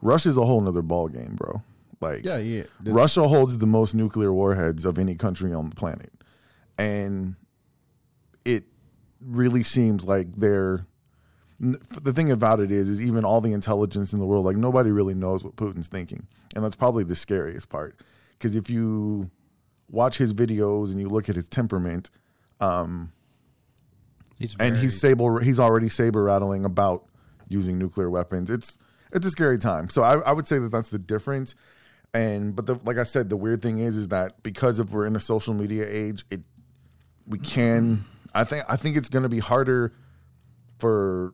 Russia's 0.01 0.38
a 0.38 0.45
whole 0.45 0.61
nother 0.61 0.81
ball 0.83 1.07
game, 1.07 1.35
bro. 1.35 1.63
Like 2.01 2.25
Yeah, 2.25 2.38
yeah. 2.38 2.63
That's- 2.79 2.93
Russia 2.95 3.27
holds 3.27 3.58
the 3.58 3.67
most 3.67 3.95
nuclear 3.95 4.34
warheads 4.34 4.86
of 4.86 4.97
any 4.99 5.15
country 5.15 5.53
on 5.53 5.69
the 5.69 5.75
planet. 5.75 6.12
And 6.77 7.36
it 8.43 8.65
really 9.21 9.63
seems 9.63 10.03
like 10.03 10.36
they're 10.36 10.86
the 11.58 12.12
thing 12.12 12.29
about 12.29 12.60
it 12.60 12.69
is 12.69 12.89
is 12.89 13.01
even 13.01 13.23
all 13.23 13.39
the 13.39 13.53
intelligence 13.53 14.12
in 14.12 14.19
the 14.19 14.25
world 14.25 14.43
like 14.43 14.58
nobody 14.58 14.91
really 14.91 15.13
knows 15.13 15.43
what 15.43 15.55
Putin's 15.55 15.88
thinking. 15.88 16.27
And 16.53 16.63
that's 16.63 16.75
probably 16.75 17.05
the 17.05 17.15
scariest 17.15 17.69
part 17.69 17.99
because 18.34 18.55
if 18.55 18.69
you 18.69 19.31
watch 19.89 20.17
his 20.17 20.34
videos 20.34 20.91
and 20.91 20.99
you 20.99 21.08
look 21.08 21.29
at 21.29 21.36
his 21.36 21.47
temperament 21.47 22.10
um, 22.60 23.12
He's 24.38 24.55
and 24.60 24.77
he's 24.77 24.99
saber 24.99 25.39
he's 25.39 25.60
already 25.60 25.88
saber 25.88 26.23
rattling 26.23 26.65
about 26.65 27.05
using 27.47 27.77
nuclear 27.79 28.10
weapons 28.10 28.49
it's 28.49 28.77
it's 29.13 29.25
a 29.25 29.31
scary 29.31 29.58
time 29.58 29.88
so 29.88 30.03
I, 30.03 30.19
I 30.19 30.34
would 30.34 30.47
say 30.47 30.60
that 30.60 30.71
that's 30.71 30.89
the 30.89 30.99
difference 30.99 31.55
and 32.15 32.56
but 32.56 32.65
the, 32.65 32.75
like 32.84 32.97
i 32.97 33.04
said 33.04 33.30
the 33.30 33.38
weird 33.38 33.62
thing 33.62 33.80
is 33.80 33.97
is 33.97 34.08
that 34.08 34.41
because 34.43 34.80
if 34.80 34.89
we're 34.89 35.06
in 35.06 35.15
a 35.15 35.19
social 35.19 35.54
media 35.54 35.86
age 35.88 36.23
it 36.32 36.41
we 37.28 37.38
can 37.38 38.06
i 38.34 38.43
think 38.43 38.63
i 38.67 38.75
think 38.75 38.97
it's 38.97 39.10
going 39.10 39.23
to 39.23 39.30
be 39.30 39.39
harder 39.39 39.93
for 40.80 41.34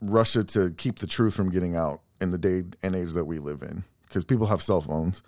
russia 0.00 0.44
to 0.44 0.70
keep 0.72 0.98
the 0.98 1.06
truth 1.06 1.34
from 1.34 1.50
getting 1.50 1.76
out 1.76 2.00
in 2.20 2.30
the 2.30 2.38
day 2.38 2.64
and 2.82 2.94
age 2.94 3.12
that 3.12 3.24
we 3.24 3.38
live 3.38 3.62
in. 3.62 3.84
Because 4.06 4.24
people 4.24 4.46
have 4.46 4.62
cell 4.62 4.80
phones. 4.80 5.22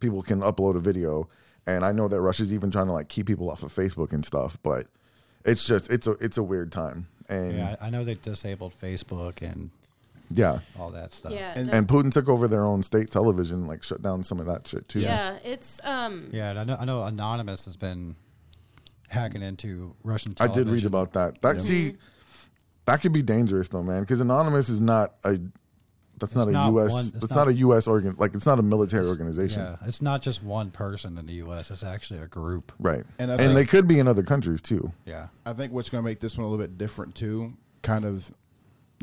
People 0.00 0.22
can 0.22 0.40
upload 0.40 0.76
a 0.76 0.80
video. 0.80 1.28
And 1.66 1.84
i 1.84 1.92
know 1.92 2.08
that 2.08 2.20
russia's 2.20 2.52
even 2.52 2.70
trying 2.70 2.86
to 2.86 2.92
like 2.92 3.08
keep 3.08 3.26
people 3.26 3.50
off 3.50 3.62
of 3.62 3.74
facebook 3.74 4.12
and 4.12 4.24
stuff 4.24 4.58
but 4.62 4.86
it's 5.44 5.66
just 5.66 5.90
it's 5.90 6.06
a 6.06 6.12
it's 6.12 6.38
a 6.38 6.42
weird 6.42 6.72
time. 6.72 7.08
And 7.28 7.56
Yeah, 7.56 7.76
I 7.80 7.86
I 7.86 7.90
know 7.90 8.04
they 8.04 8.14
disabled 8.14 8.74
Facebook 8.80 9.42
and 9.42 9.70
yeah 10.30 10.58
all 10.78 10.90
that 10.90 11.12
stuff. 11.12 11.32
yeah, 11.32 11.52
and- 11.56 11.68
that- 11.68 11.74
and 11.74 11.88
putin 11.88 12.10
took 12.12 12.28
over 12.28 12.46
their 12.48 12.64
own 12.64 12.82
state 12.82 13.10
television 13.10 13.66
like 13.66 13.82
shut 13.82 14.02
down 14.02 14.22
some 14.22 14.38
of 14.40 14.46
that 14.46 14.66
shit 14.66 14.86
too 14.88 15.00
yeah, 15.00 15.38
it's 15.44 15.80
um, 15.84 16.28
Yeah, 16.32 16.50
I 16.60 16.64
know, 16.64 16.76
I 16.78 16.84
know 16.84 17.02
Anonymous 17.02 17.64
has 17.64 17.76
been 17.76 18.16
hacking 19.08 19.40
into 19.42 19.94
Russian 20.04 20.34
i 20.40 20.46
did 20.46 20.68
read 20.68 20.84
about 20.84 21.14
that 21.14 21.40
that 21.40 21.60
see 21.62 21.94
that 22.84 23.00
could 23.00 23.12
be 23.12 23.22
dangerous 23.22 23.68
though 23.68 23.82
man 23.82 24.00
because 24.00 24.20
anonymous 24.20 24.68
is 24.68 24.80
not 24.80 25.14
a 25.24 25.38
That's 26.18 26.34
not 26.34 26.48
a 26.48 26.52
U.S. 26.52 26.90
one- 26.92 27.00
it's 27.04 27.10
that's 27.12 27.30
not- 27.30 27.46
not, 27.46 27.48
a 27.48 27.52
U.S. 27.54 27.86
organ. 27.86 28.16
Like 28.18 28.34
it's 28.34 28.44
not 28.44 28.58
a 28.58 28.62
military 28.62 29.06
organization, 29.06 29.62
Yeah, 29.62 29.76
it's 29.86 30.02
not 30.02 30.20
just 30.20 30.42
one 30.42 30.72
person 30.72 31.16
in 31.16 31.26
the 31.26 31.34
U.S. 31.34 31.70
It's 31.70 31.84
actually 31.84 32.18
a 32.20 32.26
group. 32.26 32.72
right? 32.80 33.04
And 33.20 33.30
I 33.30 33.34
And, 33.34 33.40
think- 33.42 33.54
they 33.54 33.64
could 33.66 33.86
be 33.86 34.00
in 34.00 34.08
other 34.08 34.24
countries 34.24 34.60
too. 34.60 34.92
Yeah, 35.06 35.28
I 35.46 35.52
think 35.52 35.72
what's 35.72 35.88
going 35.90 36.02
to 36.02 36.04
make 36.04 36.18
this 36.18 36.36
one 36.36 36.44
a 36.44 36.48
little 36.48 36.62
bit 36.64 36.76
different 36.76 37.14
too, 37.14 37.54
kind 37.82 38.04
of 38.04 38.32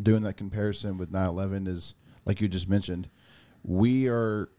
doing 0.02 0.24
that 0.24 0.36
comparison 0.38 0.98
with 0.98 1.12
9/11 1.12 1.68
is 1.68 1.96
like 2.26 2.42
you 2.42 2.48
just 2.48 2.68
mentioned, 2.70 3.10
we 3.64 4.08
are 4.08 4.50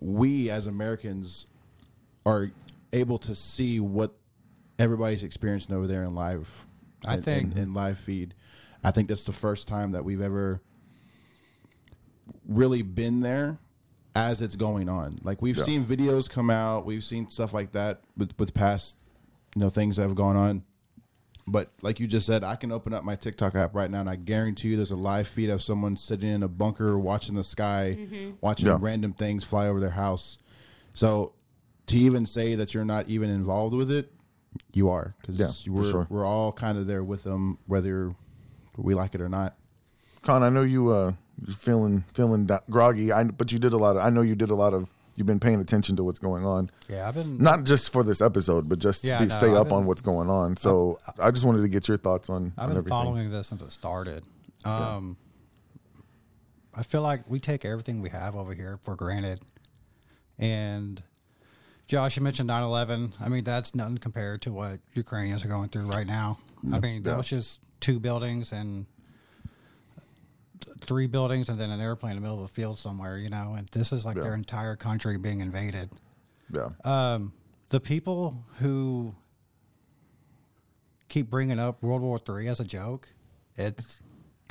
we 0.00 0.48
as 0.50 0.66
Americans 0.66 1.46
are 2.24 2.50
able 2.92 3.18
to 3.18 3.34
see 3.34 3.78
what 3.80 4.14
everybody's 4.78 5.22
experiencing 5.22 5.74
over 5.74 5.86
there 5.86 6.02
in 6.04 6.14
live. 6.14 6.66
I 7.06 7.16
in- 7.16 7.22
think- 7.22 7.52
in, 7.52 7.58
in 7.58 7.74
live 7.74 7.98
feed. 7.98 8.34
I 8.82 8.90
think 8.90 9.08
that's 9.08 9.24
the 9.24 9.32
first 9.32 9.68
time 9.68 9.92
that 9.92 10.04
we've 10.04 10.22
ever 10.22 10.62
really 12.48 12.82
been 12.82 13.20
there 13.20 13.58
as 14.14 14.40
it's 14.40 14.56
going 14.56 14.88
on. 14.88 15.18
Like 15.22 15.40
we've 15.42 15.56
Yeah. 15.56 15.64
seen 15.64 15.84
videos 15.84 16.28
come 16.28 16.50
out, 16.50 16.84
we've 16.84 17.04
seen 17.04 17.28
stuff 17.30 17.52
like 17.52 17.72
that 17.72 18.00
with 18.16 18.32
with 18.38 18.54
past 18.54 18.96
you 19.54 19.60
know 19.60 19.68
things 19.70 19.96
that 19.96 20.02
have 20.02 20.14
gone 20.14 20.36
on. 20.36 20.62
But 21.50 21.72
like 21.82 21.98
you 21.98 22.06
just 22.06 22.26
said, 22.26 22.44
I 22.44 22.54
can 22.54 22.70
open 22.70 22.94
up 22.94 23.02
my 23.02 23.16
TikTok 23.16 23.56
app 23.56 23.74
right 23.74 23.90
now, 23.90 24.00
and 24.00 24.08
I 24.08 24.14
guarantee 24.14 24.68
you, 24.68 24.76
there's 24.76 24.92
a 24.92 24.96
live 24.96 25.26
feed 25.26 25.50
of 25.50 25.60
someone 25.60 25.96
sitting 25.96 26.30
in 26.30 26.44
a 26.44 26.48
bunker, 26.48 26.96
watching 26.96 27.34
the 27.34 27.42
sky, 27.42 27.98
watching 28.40 28.68
Yeah. 28.68 28.78
random 28.80 29.12
things 29.14 29.42
fly 29.42 29.66
over 29.66 29.80
their 29.80 29.90
house. 29.90 30.38
So, 30.94 31.32
to 31.88 31.96
even 31.96 32.24
say 32.24 32.54
that 32.54 32.72
you're 32.72 32.84
not 32.84 33.08
even 33.08 33.30
involved 33.30 33.74
with 33.74 33.90
it, 33.90 34.12
you 34.72 34.88
are 34.90 35.16
because 35.20 35.38
Yeah, 35.40 35.72
we're 35.72 35.90
sure. 35.90 36.06
we're 36.08 36.24
all 36.24 36.52
kind 36.52 36.78
of 36.78 36.86
there 36.86 37.02
with 37.02 37.24
them, 37.24 37.58
whether 37.66 38.14
we 38.76 38.94
like 38.94 39.14
it 39.16 39.20
or 39.20 39.28
not. 39.28 39.56
Con, 40.22 40.44
I 40.44 40.50
know 40.50 40.62
you 40.62 40.90
uh 40.90 41.14
feeling 41.56 42.04
feeling 42.14 42.48
groggy. 42.68 43.10
I 43.10 43.24
but 43.24 43.50
you 43.50 43.58
did 43.58 43.72
a 43.72 43.76
lot 43.76 43.96
of. 43.96 44.04
I 44.04 44.10
know 44.10 44.22
you 44.22 44.36
did 44.36 44.50
a 44.50 44.54
lot 44.54 44.72
of. 44.72 44.88
You've 45.16 45.26
been 45.26 45.40
paying 45.40 45.60
attention 45.60 45.96
to 45.96 46.04
what's 46.04 46.18
going 46.18 46.44
on, 46.46 46.70
yeah. 46.88 47.06
I've 47.08 47.14
been 47.14 47.36
not 47.38 47.64
just 47.64 47.92
for 47.92 48.02
this 48.02 48.20
episode, 48.20 48.68
but 48.68 48.78
just 48.78 49.04
Yeah, 49.04 49.18
be, 49.18 49.26
no, 49.26 49.34
stay 49.34 49.48
I've 49.50 49.56
up 49.66 49.72
on 49.72 49.84
what's 49.86 50.00
going 50.00 50.30
on. 50.30 50.56
So 50.56 50.98
I 51.18 51.30
just 51.30 51.44
wanted 51.44 51.62
to 51.62 51.68
get 51.68 51.88
your 51.88 51.96
thoughts 51.98 52.30
on, 52.30 52.52
I've 52.56 52.64
on 52.64 52.68
been 52.70 52.78
everything. 52.78 52.90
following 52.90 53.30
this 53.30 53.48
since 53.48 53.60
it 53.60 53.72
started. 53.72 54.22
Um, 54.64 55.16
I 56.74 56.82
feel 56.84 57.02
like 57.02 57.28
we 57.28 57.40
take 57.40 57.64
everything 57.64 58.00
we 58.00 58.10
have 58.10 58.36
over 58.36 58.54
here 58.54 58.78
for 58.82 58.94
granted. 58.94 59.40
And 60.38 61.02
Josh, 61.88 62.16
you 62.16 62.22
mentioned 62.22 62.46
9 62.46 62.62
11. 62.64 63.14
I 63.20 63.28
mean, 63.28 63.44
that's 63.44 63.74
nothing 63.74 63.98
compared 63.98 64.42
to 64.42 64.52
what 64.52 64.78
Ukrainians 64.94 65.44
are 65.44 65.48
going 65.48 65.68
through 65.70 65.86
right 65.86 66.06
now. 66.06 66.38
I 66.72 66.78
mean, 66.78 67.02
that 67.02 67.10
Yeah. 67.10 67.16
was 67.16 67.28
just 67.28 67.58
two 67.80 67.98
buildings 67.98 68.52
and 68.52 68.86
three 70.80 71.06
buildings 71.06 71.48
and 71.48 71.58
then 71.60 71.70
an 71.70 71.80
airplane 71.80 72.12
in 72.12 72.16
the 72.16 72.22
middle 72.22 72.38
of 72.38 72.44
a 72.44 72.48
field 72.48 72.78
somewhere, 72.78 73.16
you 73.18 73.30
know, 73.30 73.54
and 73.56 73.68
this 73.68 73.92
is 73.92 74.04
like 74.04 74.16
Yeah. 74.16 74.22
their 74.24 74.34
entire 74.34 74.76
country 74.76 75.16
being 75.18 75.40
invaded. 75.40 75.90
Yeah, 76.52 76.70
Um, 76.84 77.32
the 77.68 77.80
people 77.80 78.44
who 78.58 79.14
keep 81.08 81.30
bringing 81.30 81.58
up 81.58 81.82
World 81.82 82.02
War 82.02 82.18
Three 82.18 82.48
as 82.48 82.60
a 82.60 82.64
joke, 82.64 83.08
it's 83.56 83.98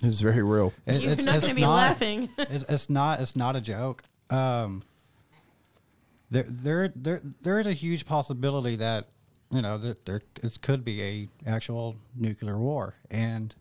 It's 0.03 0.21
very 0.21 0.43
real. 0.43 0.73
it- 0.85 1.01
You're 1.01 1.11
it's, 1.13 1.25
not 1.25 1.41
going 1.41 1.49
to 1.49 1.55
be 1.55 1.61
not- 1.61 1.75
laughing. 1.75 2.29
it's, 2.37 2.63
it's 2.69 2.89
not. 2.89 3.19
It's 3.19 3.35
not 3.35 3.55
a 3.55 3.61
joke. 3.61 4.03
Um, 4.29 4.83
there, 6.31 6.45
there, 6.47 6.93
there, 6.95 7.21
there 7.41 7.59
is 7.59 7.67
a 7.67 7.73
huge 7.73 8.05
possibility 8.05 8.75
that 8.77 9.07
you 9.51 9.61
know 9.61 9.77
that 9.79 10.05
there 10.05 10.21
it 10.43 10.61
could 10.61 10.85
be 10.85 11.01
a 11.03 11.27
actual 11.45 11.95
nuclear 12.15 12.57
war. 12.57 12.95
And 13.09 13.53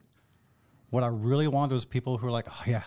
what 0.91 1.03
I 1.03 1.09
really 1.09 1.49
want 1.49 1.71
those 1.71 1.85
people 1.85 2.19
who 2.19 2.27
are 2.27 2.31
like, 2.31 2.47
oh 2.49 2.63
yeah, 2.67 2.83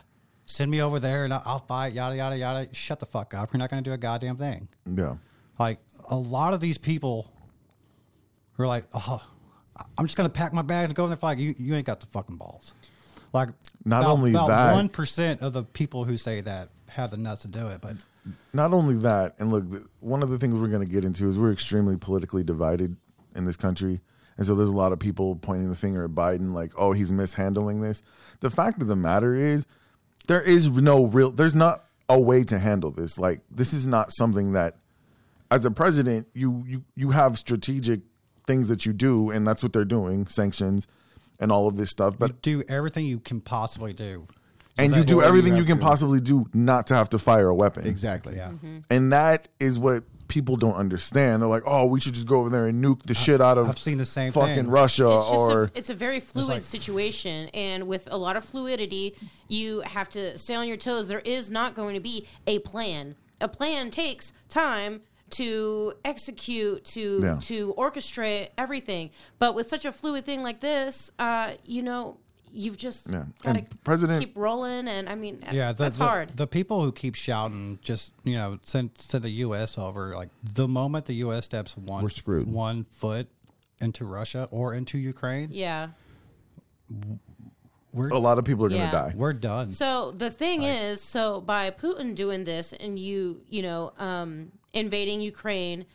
send 0.46 0.70
me 0.72 0.82
over 0.82 1.00
there 1.00 1.24
and 1.24 1.34
I'll, 1.34 1.60
fight. 1.68 1.94
Yada 1.94 2.16
yada 2.16 2.38
yada. 2.38 2.68
Shut 2.74 3.00
the 3.00 3.06
fuck 3.06 3.34
up. 3.34 3.54
You're 3.54 3.60
not 3.60 3.70
going 3.70 3.84
to 3.84 3.90
do 3.90 3.94
a 3.94 3.98
goddamn 3.98 4.38
thing. 4.38 4.68
yeah, 4.96 5.16
Like 5.60 5.80
a 6.10 6.16
lot 6.16 6.54
of 6.54 6.60
these 6.60 6.78
people 6.78 7.32
who 8.54 8.64
are 8.64 8.68
like, 8.68 8.86
oh, 8.94 9.22
I'm 9.98 10.06
just 10.06 10.18
gonna 10.18 10.30
pack 10.30 10.54
my 10.54 10.62
bag 10.62 10.86
and 10.86 10.96
go 10.96 11.06
in 11.06 11.10
there. 11.10 11.20
Like 11.22 11.38
you, 11.40 11.56
you 11.58 11.74
ain't 11.76 11.86
got 11.86 12.00
the 12.02 12.06
fucking 12.08 12.36
balls. 12.36 12.74
Like 13.34 13.50
Not 13.86 14.02
about, 14.02 14.12
only 14.12 14.32
about 14.32 14.48
that- 14.50 14.74
one 14.74 14.90
percent 14.90 15.42
of 15.42 15.54
the 15.54 15.64
people 15.64 16.04
who 16.04 16.18
say 16.18 16.42
that 16.42 16.70
have 16.90 17.12
the 17.12 17.18
nuts 17.18 17.44
to 17.44 17.48
do 17.48 17.68
it. 17.68 17.82
But 17.82 17.96
not 18.54 18.74
only 18.74 18.96
that, 18.98 19.36
and 19.40 19.52
look, 19.52 19.64
one 20.02 20.22
of 20.22 20.30
the 20.30 20.38
things 20.38 20.54
we're 20.56 20.68
going 20.68 20.86
to 20.86 20.92
get 20.92 21.06
into 21.06 21.30
is 21.30 21.40
we're 21.40 21.54
extremely 21.54 21.98
politically 21.98 22.44
divided 22.44 22.98
in 23.34 23.46
this 23.46 23.56
country. 23.56 24.02
And 24.38 24.46
so 24.48 24.56
there's 24.56 24.70
a 24.70 24.76
lot 24.76 24.91
of 24.91 25.00
people 25.00 25.36
pointing 25.36 25.70
the 25.70 25.76
finger 25.76 26.04
at 26.04 26.12
Biden, 26.12 26.52
like, 26.52 26.72
oh, 26.78 26.94
he's 26.94 27.12
mishandling 27.12 27.82
this. 27.82 28.02
The 28.39 28.50
fact 28.50 28.82
of 28.82 28.88
the 28.88 28.96
matter 28.96 29.36
is, 29.36 29.65
there 30.28 30.41
is 30.41 30.70
no 30.70 31.06
real, 31.06 31.32
there's 31.32 31.56
not 31.56 31.86
a 32.10 32.20
way 32.20 32.44
to 32.46 32.60
handle 32.60 32.91
this. 32.91 33.17
Like, 33.17 33.41
this 33.52 33.74
is 33.74 33.86
not 33.86 34.12
something 34.13 34.54
that, 34.54 34.78
as 35.50 35.65
a 35.65 35.72
president, 35.72 36.28
you 36.34 36.63
you 36.65 36.84
you 36.96 37.12
have 37.12 37.38
strategic 37.38 38.02
things 38.48 38.70
that 38.70 38.86
you 38.86 38.94
do, 38.94 39.30
and 39.32 39.46
that's 39.48 39.62
what 39.62 39.74
they're 39.74 39.84
doing, 39.86 40.28
sanctions 40.28 40.88
and 41.41 41.52
all 41.52 41.67
of 41.67 41.76
this 41.76 41.89
stuff. 41.89 42.17
But 42.17 42.32
you 42.32 42.38
do 42.41 42.63
everything 42.70 43.06
you 43.06 43.20
can 43.20 43.41
possibly 43.41 43.91
do. 43.91 44.28
and 44.78 44.96
you 44.96 45.04
do 45.04 45.20
Or 45.20 45.24
you 45.24 45.28
everything 45.28 45.58
you 45.58 45.65
can 45.65 45.78
to- 45.80 45.84
possibly 45.84 46.22
do 46.22 46.46
not 46.54 46.88
to 46.88 46.96
have 46.96 47.10
to 47.10 47.20
fire 47.20 47.50
a 47.50 47.56
weapon. 47.56 47.86
Exactly. 47.86 48.36
Yeah. 48.38 48.50
And 48.50 48.86
mm-hmm. 48.89 49.10
that 49.10 49.50
is 49.60 49.78
what 49.78 50.04
people 50.32 50.56
don't 50.56 50.76
understand. 50.76 51.41
They're 51.41 51.50
like, 51.50 51.63
"Oh, 51.65 51.86
we 51.86 52.00
should 52.00 52.13
just 52.13 52.26
go 52.26 52.38
over 52.39 52.50
there 52.50 52.67
and 52.67 52.82
nuke 52.84 53.04
the 53.04 53.13
shit 53.13 53.41
out 53.41 53.58
of 53.58 53.67
I've 53.67 53.78
seen 53.78 53.98
the 53.98 54.06
same 54.06 54.32
fucking 54.32 54.56
thing. 54.56 54.67
Russia." 54.70 55.08
it's 55.10 55.26
just 55.26 55.36
or 55.36 55.63
a, 55.63 55.72
it's 55.76 55.89
a 55.89 55.94
very 55.94 56.22
fluid 56.22 56.48
like- 56.48 56.63
situation 56.63 57.50
and 57.54 57.86
with 57.88 58.08
a 58.10 58.17
lot 58.17 58.38
of 58.38 58.46
fluidity 58.46 59.13
you 59.50 59.82
have 59.82 60.10
to 60.12 60.38
stay 60.38 60.56
on 60.56 60.67
your 60.70 60.78
toes 60.78 61.08
there 61.10 61.20
is 61.26 61.52
not 61.52 61.76
going 61.76 61.96
to 61.96 62.00
be 62.00 62.26
a 62.48 62.60
plan 62.60 63.15
a 63.41 63.50
plan 63.50 63.91
takes 63.91 64.32
time 64.48 65.02
to 65.32 65.94
execute 66.06 66.84
to 66.86 67.20
Yeah. 67.22 67.38
to 67.41 67.74
orchestrate 67.78 68.50
everything 68.58 69.10
but 69.38 69.54
with 69.56 69.67
such 69.67 69.84
a 69.84 69.91
fluid 69.91 70.26
thing 70.26 70.44
like 70.44 70.62
this 70.62 71.12
uh 71.20 71.52
you 71.65 71.82
know 71.82 72.17
you've 72.54 72.78
just 72.78 73.08
Yeah. 73.10 73.26
got 73.44 73.58
to 73.58 73.66
President- 73.84 74.20
keep 74.26 74.36
rolling 74.36 74.88
and 74.88 75.08
i 75.10 75.16
mean 75.16 75.40
Yeah, 75.52 75.72
the, 75.72 75.84
that's 75.84 75.98
the, 75.98 76.06
hard 76.06 76.36
The 76.38 76.48
people 76.48 76.82
who 76.84 76.92
keep 76.92 77.16
shouting, 77.16 77.80
just 77.82 78.14
you 78.24 78.36
know, 78.36 78.60
send 78.64 78.92
send 78.98 79.24
the 79.24 79.30
U.S. 79.46 79.78
over. 79.78 80.16
Like 80.16 80.30
the 80.44 80.68
moment 80.68 81.06
the 81.06 81.16
U.S. 81.26 81.46
steps 81.46 81.76
one, 81.78 82.04
We're 82.04 82.10
screwed. 82.10 82.48
one 82.48 82.86
foot 82.92 83.28
into 83.80 84.06
Russia 84.06 84.48
or 84.52 84.74
into 84.74 84.98
Ukraine, 84.98 85.50
yeah 85.52 85.90
we're 87.94 88.10
a 88.10 88.18
lot 88.18 88.38
of 88.38 88.46
people 88.46 88.66
are 88.66 88.70
going 88.70 88.82
to 88.82 88.86
Yeah. 88.88 88.92
die. 88.92 89.14
we're 89.16 89.34
done. 89.34 89.72
So 89.72 90.12
the 90.12 90.30
thing 90.32 90.64
is, 90.64 91.02
so 91.02 91.42
by 91.42 91.70
Putin 91.72 92.16
doing 92.16 92.46
this 92.46 92.74
and 92.74 92.98
you, 92.98 93.42
you 93.50 93.62
know, 93.62 93.92
um, 93.98 94.52
invading 94.74 95.20
Ukraine, 95.22 95.86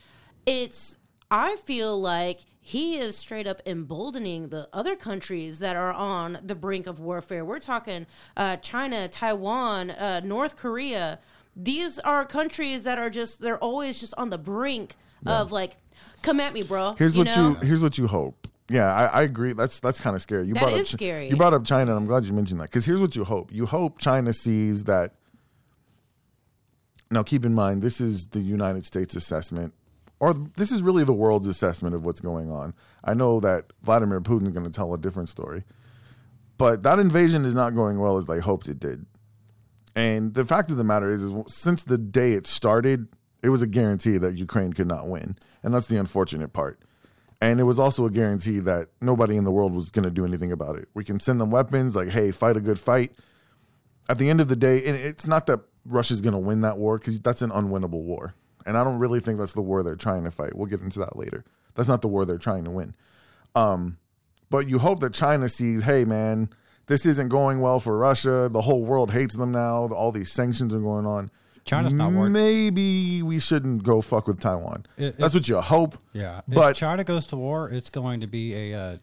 it's 0.45 0.97
I 1.31 1.57
feel 1.57 1.99
like 2.01 2.41
he 2.67 2.97
is 2.97 3.17
straight 3.17 3.47
up 3.47 3.63
emboldening 3.65 4.49
the 4.49 4.69
other 4.73 4.97
countries 4.97 5.61
that 5.61 5.77
are 5.77 5.93
on 5.93 6.37
the 6.43 6.57
brink 6.57 6.89
of 6.89 6.99
warfare. 6.99 7.45
We're 7.45 7.61
talking 7.61 8.07
uh, 8.37 8.57
China, 8.57 9.07
Taiwan, 9.07 9.93
uh, 9.93 10.21
North 10.25 10.57
Korea. 10.57 11.21
These 11.55 12.01
are 12.01 12.25
countries 12.25 12.83
that 12.83 12.99
are 12.99 13.09
just 13.09 13.41
they're 13.41 13.63
always 13.63 14.01
just 14.01 14.15
on 14.19 14.31
the 14.31 14.39
brink 14.39 14.97
of 15.25 15.53
like, 15.53 15.77
come 16.23 16.41
at 16.41 16.55
me, 16.55 16.65
bro. 16.65 16.97
Here's 16.99 17.15
you 17.15 17.21
what 17.21 17.37
know? 17.37 17.51
you 17.51 17.55
here's 17.65 17.81
what 17.81 17.99
you 17.99 18.09
hope. 18.09 18.49
Yeah, 18.69 18.93
I, 18.93 19.21
I 19.21 19.23
agree. 19.23 19.53
That's 19.53 19.79
that's 19.79 20.01
kind 20.01 20.17
of 20.17 20.23
scary. 20.23 20.49
You 20.49 20.55
That 20.55 20.65
brought 20.65 20.73
is 20.73 20.89
up 20.89 20.99
scary. 20.99 21.29
You 21.29 21.37
brought 21.37 21.55
up 21.55 21.65
China, 21.65 21.93
and 21.93 22.01
I'm 22.01 22.07
glad 22.07 22.25
you 22.25 22.33
mentioned 22.33 22.59
that 22.59 22.65
because 22.65 22.85
here's 22.85 23.01
what 23.01 23.15
you 23.15 23.23
hope. 23.23 23.53
You 23.53 23.67
hope 23.67 24.01
China 24.01 24.33
sees 24.33 24.85
that. 24.85 25.15
Now, 27.13 27.23
keep 27.23 27.47
in 27.47 27.55
mind, 27.55 27.81
this 27.81 28.01
is 28.01 28.27
the 28.27 28.41
United 28.41 28.85
States 28.85 29.15
assessment, 29.15 29.73
or 30.19 30.35
this 30.35 30.73
is 30.73 30.83
really 30.83 31.05
the 31.05 31.13
world's 31.13 31.49
assessment 31.49 31.95
of 31.95 32.05
what's 32.05 32.21
going 32.21 32.51
on. 32.51 32.75
I 33.05 33.15
know 33.15 33.41
that 33.41 33.73
Vladimir 33.83 34.21
Putin's 34.21 34.51
going 34.51 34.65
to 34.65 34.71
tell 34.71 34.95
a 34.95 34.99
different 34.99 35.29
story, 35.29 35.65
but 36.59 36.83
that 36.83 36.99
invasion 36.99 37.45
is 37.45 37.55
not 37.55 37.75
going 37.75 37.99
well 37.99 38.17
as 38.17 38.27
they 38.27 38.41
hoped 38.41 38.69
it 38.69 38.81
did. 38.81 39.07
And 39.95 40.35
the 40.35 40.45
fact 40.45 40.71
of 40.71 40.77
the 40.77 40.85
matter 40.85 41.11
is, 41.11 41.23
is 41.23 41.33
since 41.49 41.83
the 41.83 41.99
day 41.99 42.33
it 42.33 42.47
started, 42.47 43.09
it 43.43 43.49
was 43.49 43.63
a 43.63 43.67
guarantee 43.67 44.19
that 44.19 44.37
Ukraine 44.37 44.73
could 44.73 44.87
not 44.87 45.09
win, 45.09 45.37
and 45.63 45.75
that's 45.75 45.87
the 45.87 45.99
unfortunate 45.99 46.53
part. 46.53 46.81
And 47.41 47.61
it 47.61 47.65
was 47.65 47.79
also 47.79 48.07
a 48.07 48.11
guarantee 48.11 48.61
that 48.61 48.89
nobody 49.01 49.37
in 49.37 49.45
the 49.45 49.51
world 49.51 49.75
was 49.75 49.91
going 49.91 50.05
to 50.05 50.11
do 50.11 50.25
anything 50.25 50.53
about 50.53 50.77
it. 50.77 50.89
We 50.95 51.05
can 51.05 51.21
send 51.21 51.41
them 51.41 51.51
weapons, 51.51 51.95
like, 51.95 52.09
hey, 52.09 52.31
fight 52.31 52.57
a 52.57 52.61
good 52.61 52.79
fight. 52.79 53.13
At 54.09 54.19
the 54.19 54.31
end 54.31 54.41
of 54.41 54.49
the 54.49 54.57
day, 54.57 54.85
and 54.85 54.97
it's 54.97 55.27
not 55.27 55.47
that 55.47 55.61
Russia's 55.85 56.21
going 56.21 56.33
to 56.33 56.39
win 56.39 56.61
that 56.61 56.79
war 56.79 56.99
because 56.99 57.21
that's 57.21 57.43
an 57.43 57.51
unwinnable 57.51 58.03
war. 58.03 58.35
And 58.67 58.77
I 58.77 58.85
don't 58.85 58.99
really 58.99 59.21
think 59.21 59.39
that's 59.39 59.53
the 59.55 59.63
war 59.63 59.83
they're 59.83 59.97
trying 59.97 60.25
to 60.25 60.31
fight. 60.31 60.55
We'll 60.55 60.67
get 60.67 60.81
into 60.83 60.99
that 60.99 61.17
later. 61.17 61.45
That's 61.75 61.89
not 61.89 62.03
the 62.03 62.09
war 62.09 62.25
they're 62.27 62.37
trying 62.37 62.65
to 62.65 62.71
win. 62.71 62.95
Um, 63.55 63.97
but 64.51 64.69
you 64.69 64.79
hope 64.79 65.01
that 65.01 65.15
China 65.15 65.49
sees, 65.49 65.83
hey, 65.85 66.05
man, 66.05 66.51
this 66.87 67.07
isn't 67.07 67.29
going 67.29 67.61
well 67.61 67.81
for 67.81 67.97
Russia. 67.97 68.49
The 68.53 68.61
whole 68.61 68.85
world 68.85 69.11
hates 69.13 69.35
them 69.37 69.53
now. 69.53 69.87
All 69.89 70.13
these 70.13 70.31
sanctions 70.33 70.75
are 70.75 70.81
going 70.81 71.07
on. 71.07 71.31
China's 71.65 71.93
not 71.93 72.13
working. 72.13 72.33
Maybe 72.33 73.23
we 73.23 73.41
shouldn't 73.41 73.83
go 73.83 74.01
fuck 74.01 74.29
with 74.29 74.39
Taiwan. 74.39 74.87
It- 74.97 75.17
That's 75.19 75.35
what 75.35 75.49
you 75.49 75.61
hope. 75.61 75.99
Yeah, 76.13 76.43
But 76.47 76.73
if 76.73 76.77
China 76.77 77.03
goes 77.03 77.27
to 77.27 77.37
war, 77.37 77.69
it's 77.69 77.91
going 77.91 78.21
to 78.21 78.27
be 78.29 78.73
a 78.73 78.79
uh, 78.79 78.97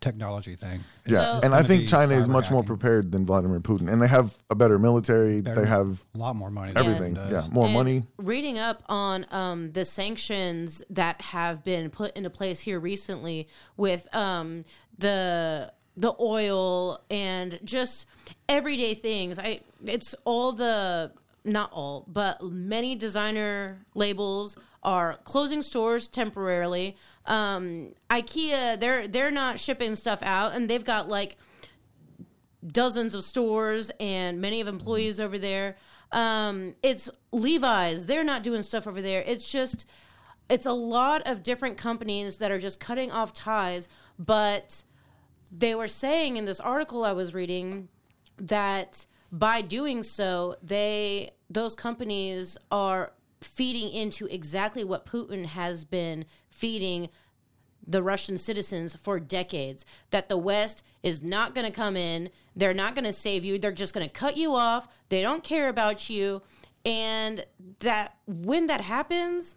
technology 0.00 0.56
thing. 0.56 0.84
Yeah, 1.06 1.40
and 1.42 1.54
I 1.54 1.62
think 1.62 1.88
China 1.88 2.14
is 2.14 2.28
cyber 2.28 2.32
much 2.32 2.50
more 2.50 2.62
prepared 2.62 3.12
than 3.12 3.26
Vladimir 3.26 3.60
Putin, 3.60 3.90
and 3.92 4.00
they 4.00 4.08
have 4.08 4.36
a 4.48 4.54
better 4.54 4.78
military. 4.78 5.40
Better- 5.40 5.60
they 5.60 5.68
have 5.68 6.04
a 6.14 6.18
lot 6.18 6.36
more 6.36 6.50
money. 6.50 6.72
everything. 6.74 7.14
Than 7.14 7.30
Yeah, 7.30 7.46
more 7.50 7.66
And 7.66 7.74
money. 7.74 8.04
Reading 8.16 8.58
up 8.58 8.82
on 8.88 9.26
um, 9.30 9.72
the 9.72 9.84
sanctions 9.84 10.82
that 10.90 11.20
have 11.20 11.64
been 11.64 11.90
put 11.90 12.16
into 12.16 12.30
place 12.30 12.60
here 12.60 12.80
recently 12.80 13.48
with 13.76 14.12
um, 14.14 14.64
the 14.98 15.72
the 15.96 16.14
oil 16.20 17.00
and 17.10 17.58
just 17.64 18.06
everyday 18.48 18.94
things. 18.94 19.38
I 19.38 19.60
it's 19.84 20.14
all 20.24 20.52
the 20.52 21.12
not 21.44 21.72
all, 21.72 22.04
but 22.06 22.42
many 22.42 22.94
designer 22.94 23.84
labels 23.94 24.56
are 24.82 25.18
closing 25.24 25.62
stores 25.62 26.08
temporarily. 26.08 26.96
Um, 27.26 27.94
IKEA 28.08 28.78
they're 28.80 29.06
they're 29.06 29.30
not 29.30 29.60
shipping 29.60 29.96
stuff 29.96 30.20
out, 30.22 30.54
and 30.54 30.68
they've 30.68 30.84
got 30.84 31.08
like 31.08 31.36
dozens 32.66 33.14
of 33.14 33.24
stores 33.24 33.90
and 34.00 34.40
many 34.40 34.60
of 34.60 34.68
employees 34.68 35.20
over 35.20 35.38
there. 35.38 35.76
Um, 36.12 36.74
it's 36.82 37.10
Levi's; 37.32 38.06
they're 38.06 38.24
not 38.24 38.42
doing 38.42 38.62
stuff 38.62 38.86
over 38.86 39.02
there. 39.02 39.22
It's 39.26 39.50
just 39.50 39.84
it's 40.48 40.66
a 40.66 40.72
lot 40.72 41.22
of 41.26 41.42
different 41.42 41.76
companies 41.76 42.38
that 42.38 42.50
are 42.50 42.58
just 42.58 42.80
cutting 42.80 43.12
off 43.12 43.32
ties. 43.32 43.88
But 44.18 44.82
they 45.50 45.74
were 45.74 45.88
saying 45.88 46.36
in 46.36 46.44
this 46.44 46.60
article 46.60 47.04
I 47.04 47.12
was 47.12 47.34
reading 47.34 47.88
that 48.36 49.06
by 49.32 49.60
doing 49.60 50.02
so, 50.02 50.56
they 50.62 51.30
those 51.48 51.74
companies 51.74 52.58
are 52.70 53.12
feeding 53.40 53.90
into 53.90 54.26
exactly 54.26 54.84
what 54.84 55.06
Putin 55.06 55.46
has 55.46 55.84
been 55.84 56.24
feeding 56.60 57.08
the 57.86 58.02
Russian 58.02 58.36
citizens 58.36 58.94
for 58.94 59.18
decades 59.18 59.84
that 60.10 60.28
the 60.28 60.36
West 60.36 60.82
is 61.02 61.22
not 61.22 61.54
going 61.54 61.66
to 61.66 61.72
come 61.72 61.96
in. 61.96 62.30
They're 62.54 62.74
not 62.74 62.94
going 62.94 63.06
to 63.06 63.12
save 63.12 63.44
you. 63.44 63.58
They're 63.58 63.72
just 63.72 63.94
going 63.94 64.06
to 64.06 64.12
cut 64.12 64.36
you 64.36 64.54
off. 64.54 64.86
They 65.08 65.22
don't 65.22 65.42
care 65.42 65.68
about 65.68 66.10
you. 66.10 66.42
And 66.84 67.44
that 67.80 68.16
when 68.26 68.66
that 68.66 68.82
happens, 68.82 69.56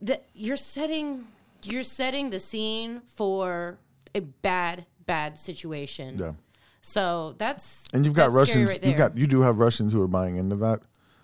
that 0.00 0.28
you're 0.34 0.56
setting 0.56 1.26
you're 1.64 1.82
setting 1.82 2.30
the 2.30 2.38
scene 2.38 3.02
for 3.14 3.78
a 4.14 4.20
bad 4.20 4.86
bad 5.06 5.38
situation. 5.38 6.18
Yeah, 6.18 6.32
So 6.82 7.34
that's 7.38 7.84
and 7.92 8.04
you've 8.04 8.14
got 8.14 8.30
Russians. 8.32 8.70
right 8.70 8.84
you 8.84 8.94
got 8.94 9.16
you 9.16 9.26
do 9.26 9.40
have 9.40 9.58
Russians 9.58 9.92
who 9.92 10.00
are 10.02 10.08
buying 10.08 10.36
into 10.36 10.56
that. 10.56 10.80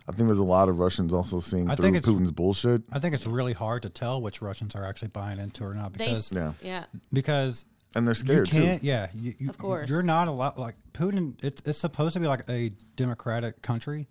I 0.06 0.12
think 0.12 0.28
there's 0.28 0.38
a 0.38 0.44
lot 0.44 0.68
of 0.68 0.78
Russians 0.78 1.12
also 1.12 1.40
seeing 1.40 1.70
I 1.70 1.74
through 1.76 1.84
think 1.84 1.96
it's- 1.96 2.12
Putin's 2.14 2.30
bullshit. 2.30 2.82
I 2.92 2.98
think 2.98 3.14
it's 3.14 3.26
really 3.26 3.54
hard 3.54 3.82
to 3.82 3.88
tell 3.88 4.20
which 4.20 4.42
Russians 4.42 4.74
are 4.74 4.84
actually 4.84 5.08
buying 5.08 5.38
into 5.38 5.64
or 5.64 5.74
not 5.74 5.94
they 5.94 6.06
because 6.08 6.32
Yeah. 6.32 6.52
yeah. 6.62 6.84
because 7.12 7.64
And 7.94 8.06
they're 8.06 8.12
you 8.12 8.18
scared 8.20 8.50
can't. 8.50 8.80
too. 8.82 8.86
Yeah, 8.86 9.08
you, 9.14 9.34
you, 9.38 9.48
Of 9.48 9.56
course. 9.58 9.88
you're 9.88 10.02
not 10.02 10.28
allowed. 10.28 10.58
Like 10.58 10.74
Putin, 10.92 11.42
it's 11.42 11.62
it's 11.64 11.78
supposed 11.78 12.14
to 12.14 12.20
be 12.20 12.26
like 12.26 12.42
a 12.50 12.70
democratic 12.96 13.62
country, 13.62 14.08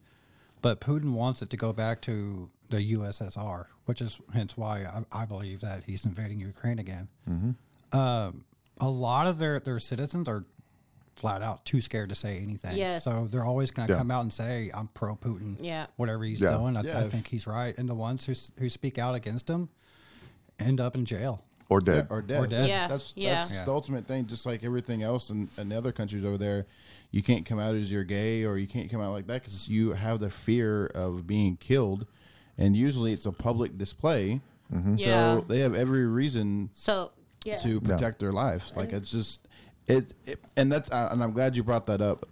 but 0.62 0.82
Putin 0.82 1.12
wants 1.13 1.41
it 1.43 1.49
to 1.51 1.58
go 1.58 1.73
back 1.73 2.01
to 2.03 2.49
the 2.69 2.93
USSR, 2.93 3.65
which 3.86 4.01
is 4.01 4.17
hence 4.34 4.58
why 4.58 4.86
I, 5.12 5.21
I 5.23 5.25
believe 5.25 5.62
that 5.62 5.84
he's 5.86 6.06
invading 6.06 6.39
Ukraine 6.39 6.79
again. 6.79 7.08
Mm-hmm. 7.29 7.97
Um, 7.99 8.45
a 8.82 8.89
lot 8.89 9.27
of 9.27 9.38
their 9.38 9.60
their 9.60 9.79
citizens 9.79 10.27
are 10.27 10.45
flat 11.15 11.41
out 11.41 11.65
too 11.65 11.80
scared 11.82 12.10
to 12.10 12.15
say 12.15 12.39
anything. 12.39 12.76
Yes. 12.76 13.04
So 13.04 13.28
they're 13.30 13.45
always 13.45 13.71
going 13.71 13.88
to 13.88 13.93
Yeah. 13.93 13.99
come 13.99 14.12
out 14.12 14.21
and 14.21 14.34
say, 14.34 14.71
"I'm 14.73 14.88
pro 14.88 15.15
Putin." 15.15 15.58
Yeah. 15.62 15.88
Whatever 15.95 16.23
he's 16.23 16.41
Yeah. 16.41 16.58
doing, 16.58 16.76
I, 16.78 16.82
Yeah, 16.82 16.99
I 16.99 17.10
think 17.10 17.28
he's 17.28 17.45
right. 17.47 17.78
And 17.78 17.88
the 17.88 17.95
ones 17.95 18.26
who 18.26 18.34
who 18.62 18.69
speak 18.69 18.97
out 18.97 19.15
against 19.15 19.49
him 19.49 19.69
end 20.60 20.80
up 20.80 20.95
in 20.95 21.06
jail. 21.06 21.43
Or 21.69 21.80
dead. 21.80 22.08
or 22.12 22.21
dead. 22.21 22.43
Or 22.43 22.47
dead. 22.47 22.69
Yeah, 22.69 22.88
That's, 22.88 23.13
yeah. 23.15 23.36
that's 23.36 23.54
Yeah. 23.54 23.65
the 23.65 23.71
ultimate 23.71 24.06
thing. 24.06 24.28
Just 24.28 24.45
like 24.45 24.63
everything 24.63 25.02
else 25.02 25.30
in, 25.30 25.49
in 25.58 25.69
the 25.69 25.78
other 25.78 25.91
countries 25.91 26.23
over 26.23 26.38
there, 26.38 26.67
you 27.10 27.23
can't 27.23 27.45
come 27.45 27.58
out 27.58 27.73
as 27.73 27.91
you're 27.91 28.04
gay 28.04 28.43
or 28.43 28.58
you 28.58 28.67
can't 28.67 28.91
come 28.91 29.02
out 29.02 29.12
like 29.12 29.26
that 29.28 29.41
because 29.41 29.67
you 29.69 29.93
have 29.93 30.19
the 30.19 30.30
fear 30.30 30.86
of 30.88 31.26
being 31.26 31.58
killed, 31.58 32.06
and 32.58 32.76
usually 32.76 33.12
it's 33.13 33.26
a 33.26 33.32
public 33.32 33.78
display. 33.78 34.41
Mm-hmm. 34.71 34.95
Yeah. 34.97 35.38
So 35.39 35.45
they 35.47 35.60
have 35.60 35.73
every 35.73 36.06
reason 36.06 36.69
So 36.73 37.12
yeah. 37.43 37.58
to 37.58 37.80
protect 37.82 38.19
their 38.19 38.34
lives. 38.34 38.73
Like 38.76 38.91
it's 38.93 39.10
just 39.12 39.42
it, 39.87 40.13
it 40.25 40.39
and 40.55 40.71
that's 40.71 40.89
uh, 40.91 41.09
and 41.11 41.23
I'm 41.23 41.31
glad 41.33 41.55
you 41.55 41.63
brought 41.63 41.85
that 41.87 42.01
up. 42.01 42.27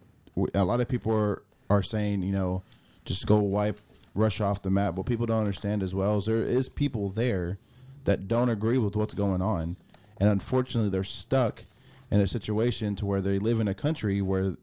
A 0.54 0.64
lot 0.64 0.80
of 0.82 0.88
people 0.88 1.14
are 1.14 1.44
are 1.70 1.84
saying 1.84 2.22
you 2.24 2.32
know 2.32 2.64
just 3.06 3.26
go 3.26 3.38
wipe 3.40 3.80
Russia 4.14 4.44
off 4.46 4.62
the 4.62 4.70
map. 4.70 4.96
What 4.96 5.06
people 5.06 5.26
don't 5.26 5.40
understand 5.40 5.84
as 5.84 5.94
well 5.94 6.18
is 6.18 6.26
there 6.26 6.42
is 6.42 6.70
people 6.70 7.10
there 7.10 7.58
that 8.06 8.28
don't 8.28 8.50
agree 8.50 8.78
with 8.78 8.96
what's 8.96 9.14
going 9.14 9.42
on, 9.42 9.78
and 10.18 10.30
unfortunately 10.30 10.90
they're 10.90 11.04
stuck 11.04 11.66
in 12.10 12.20
a 12.20 12.28
situation 12.28 12.96
to 12.98 13.06
where 13.06 13.22
they 13.22 13.40
live 13.40 13.60
in 13.60 13.68
a 13.68 13.74
country 13.74 14.22
where 14.22 14.56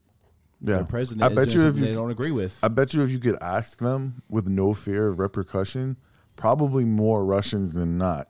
Yeah. 0.61 0.79
the 0.79 0.85
president 0.85 1.23
I 1.23 1.29
is 1.29 1.35
bet 1.35 1.55
you 1.55 1.67
if 1.67 1.77
you 1.77 1.85
they 1.87 1.93
don't 1.95 2.11
agree 2.11 2.31
with. 2.31 2.59
I 2.63 2.69
bet 2.69 2.93
you 2.95 3.03
if 3.03 3.11
you 3.11 3.19
could 3.19 3.39
ask 3.41 3.79
them 3.79 4.23
with 4.29 4.47
no 4.49 4.75
fear 4.75 5.07
of 5.09 5.19
repercussion, 5.19 5.97
probably 6.37 6.85
more 6.85 7.25
Russians 7.25 7.73
than 7.75 7.97
not 7.97 8.29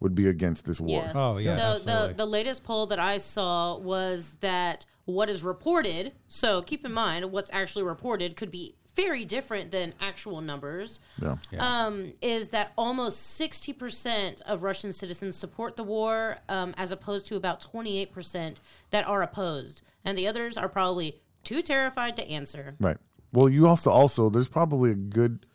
would 0.00 0.14
be 0.14 0.26
against 0.26 0.64
this 0.64 0.80
war. 0.80 1.02
Yeah. 1.04 1.12
Oh, 1.14 1.36
yeah, 1.36 1.56
So 1.56 1.62
absolutely. 1.62 2.08
the 2.08 2.14
the 2.14 2.26
latest 2.26 2.64
poll 2.64 2.86
that 2.86 2.98
I 2.98 3.18
saw 3.18 3.76
was 3.76 4.32
that 4.40 4.86
what 5.04 5.28
is 5.28 5.42
reported. 5.42 6.12
So 6.28 6.62
keep 6.62 6.84
in 6.84 6.92
mind 6.92 7.30
what's 7.30 7.50
actually 7.52 7.84
reported 7.84 8.36
could 8.36 8.50
be 8.50 8.74
very 8.96 9.24
different 9.24 9.70
than 9.70 9.94
actual 10.00 10.40
numbers. 10.40 10.98
Yeah. 11.22 11.36
Um, 11.58 12.12
is 12.20 12.48
that 12.48 12.72
almost 12.76 13.36
sixty 13.36 13.72
percent 13.72 14.42
of 14.46 14.62
Russian 14.62 14.92
citizens 14.92 15.36
support 15.36 15.76
the 15.76 15.84
war, 15.84 16.38
um, 16.48 16.74
as 16.76 16.90
opposed 16.90 17.26
to 17.28 17.36
about 17.36 17.60
twenty 17.60 17.98
eight 17.98 18.12
percent 18.12 18.60
that 18.90 19.06
are 19.06 19.22
opposed, 19.22 19.82
and 20.04 20.18
the 20.18 20.26
others 20.26 20.56
are 20.56 20.68
probably 20.68 21.20
too 21.44 21.62
terrified 21.62 22.16
to 22.16 22.28
answer. 22.28 22.74
Right. 22.80 22.96
Well, 23.32 23.48
you 23.48 23.66
also 23.68 23.90
also 23.90 24.28
there's 24.28 24.48
probably 24.48 24.90
a 24.90 24.96
good 24.96 25.46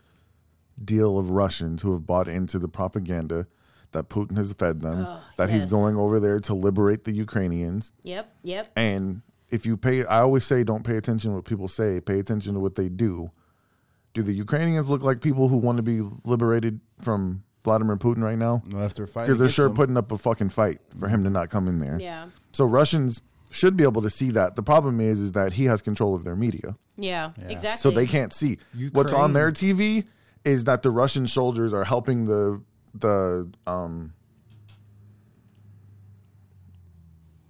deal 0.83 1.17
of 1.17 1.29
Russians 1.29 1.81
who 1.81 1.93
have 1.93 2.05
bought 2.05 2.27
into 2.27 2.57
the 2.59 2.67
propaganda 2.67 3.47
that 3.95 4.09
Putin 4.09 4.37
has 4.37 4.51
fed 4.53 4.81
them, 4.81 5.05
oh, 5.07 5.19
that 5.37 5.49
he's 5.49 5.65
going 5.65 5.95
over 5.97 6.19
there 6.19 6.39
to 6.41 6.53
liberate 6.53 7.05
the 7.05 7.13
Ukrainians. 7.13 7.91
Yep. 8.03 8.29
Yep. 8.43 8.71
And 8.75 9.21
if 9.49 9.65
you 9.65 9.77
pay, 9.77 10.05
I 10.05 10.19
always 10.21 10.45
say, 10.45 10.63
don't 10.63 10.83
pay 10.83 10.97
attention 10.97 11.31
to 11.31 11.35
what 11.37 11.45
people 11.45 11.67
say, 11.67 11.99
pay 12.01 12.19
attention 12.19 12.53
to 12.55 12.59
what 12.59 12.75
they 12.75 12.89
do. 12.89 13.31
Do 14.13 14.21
the 14.21 14.33
Ukrainians 14.33 14.89
look 14.89 15.01
like 15.01 15.21
people 15.21 15.47
who 15.47 15.57
want 15.57 15.77
to 15.77 15.83
be 15.83 16.01
liberated 16.25 16.79
from 17.01 17.43
Vladimir 17.63 17.95
Putin 17.97 18.21
right 18.21 18.37
now? 18.37 18.63
Not 18.67 18.83
if 18.85 18.93
they're 18.93 19.07
fighting 19.07 19.27
Because 19.27 19.39
they're 19.39 19.49
sure 19.49 19.67
them. 19.67 19.75
putting 19.75 19.97
up 19.97 20.11
a 20.11 20.17
fucking 20.17 20.49
fight 20.49 20.79
for 20.99 21.07
him 21.07 21.23
to 21.23 21.29
not 21.29 21.49
come 21.49 21.67
in 21.67 21.79
there. 21.79 21.97
Yeah. 21.99 22.27
So 22.51 22.65
Russians 22.65 23.21
should 23.49 23.77
be 23.77 23.83
able 23.83 24.01
to 24.01 24.09
see 24.09 24.31
that. 24.31 24.55
The 24.55 24.63
problem 24.63 24.99
is, 24.99 25.19
is 25.21 25.31
that 25.33 25.53
he 25.53 25.65
has 25.65 25.81
control 25.81 26.15
of 26.15 26.23
their 26.25 26.35
media, 26.35 26.75
Yeah. 26.97 27.31
Exactly. 27.47 27.77
so 27.81 27.91
they 27.95 28.07
can't 28.07 28.33
see 28.33 28.57
what's 28.91 29.13
on 29.13 29.31
their 29.33 29.51
TV. 29.51 30.05
Is 30.43 30.65
that 30.65 30.83
the 30.83 30.91
Russian 30.91 31.27
soldiers 31.27 31.73
are 31.73 31.85
helping 31.85 32.25
the 32.25 32.61
the 32.99 33.49
um 33.67 34.13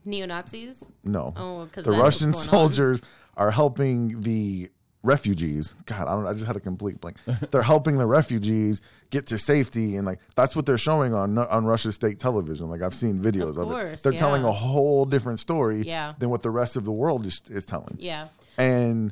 neo 0.05 0.25
Nazis. 0.25 0.83
no 1.03 1.33
Oh, 1.35 1.67
'cause 1.71 1.83
the 1.85 1.91
Russian 1.91 2.31
what's 2.31 2.43
on. 2.47 2.49
soldiers 2.51 3.01
are 3.37 3.51
helping 3.51 4.21
the 4.21 4.69
refugees. 5.03 5.75
God, 5.85 6.07
I 6.07 6.11
don't. 6.15 6.25
I 6.25 6.33
just 6.33 6.45
had 6.47 6.55
a 6.55 6.59
complete 6.59 6.99
blank. 6.99 7.17
they're 7.51 7.61
helping 7.61 7.97
the 7.97 8.05
refugees 8.07 8.81
get 9.11 9.27
to 9.27 9.37
safety, 9.37 9.95
and 9.97 10.05
like 10.05 10.19
that's 10.35 10.55
what 10.55 10.65
they're 10.65 10.77
showing 10.77 11.13
on 11.13 11.37
on 11.37 11.65
Russia's 11.65 11.95
state 11.95 12.19
television. 12.19 12.69
Like 12.69 12.81
I've 12.81 12.95
seen 12.95 13.19
videos 13.21 13.57
of, 13.57 13.71
it. 13.71 14.01
They're 14.03 14.13
telling 14.13 14.43
a 14.43 14.51
whole 14.51 15.05
different 15.05 15.39
story 15.39 15.83
Yeah. 15.85 16.13
than 16.17 16.29
what 16.29 16.41
the 16.41 16.49
rest 16.49 16.75
of 16.75 16.85
the 16.85 16.91
world 16.91 17.25
is, 17.25 17.41
is 17.49 17.65
telling. 17.65 17.97
Yeah. 17.99 18.29
and 18.57 19.11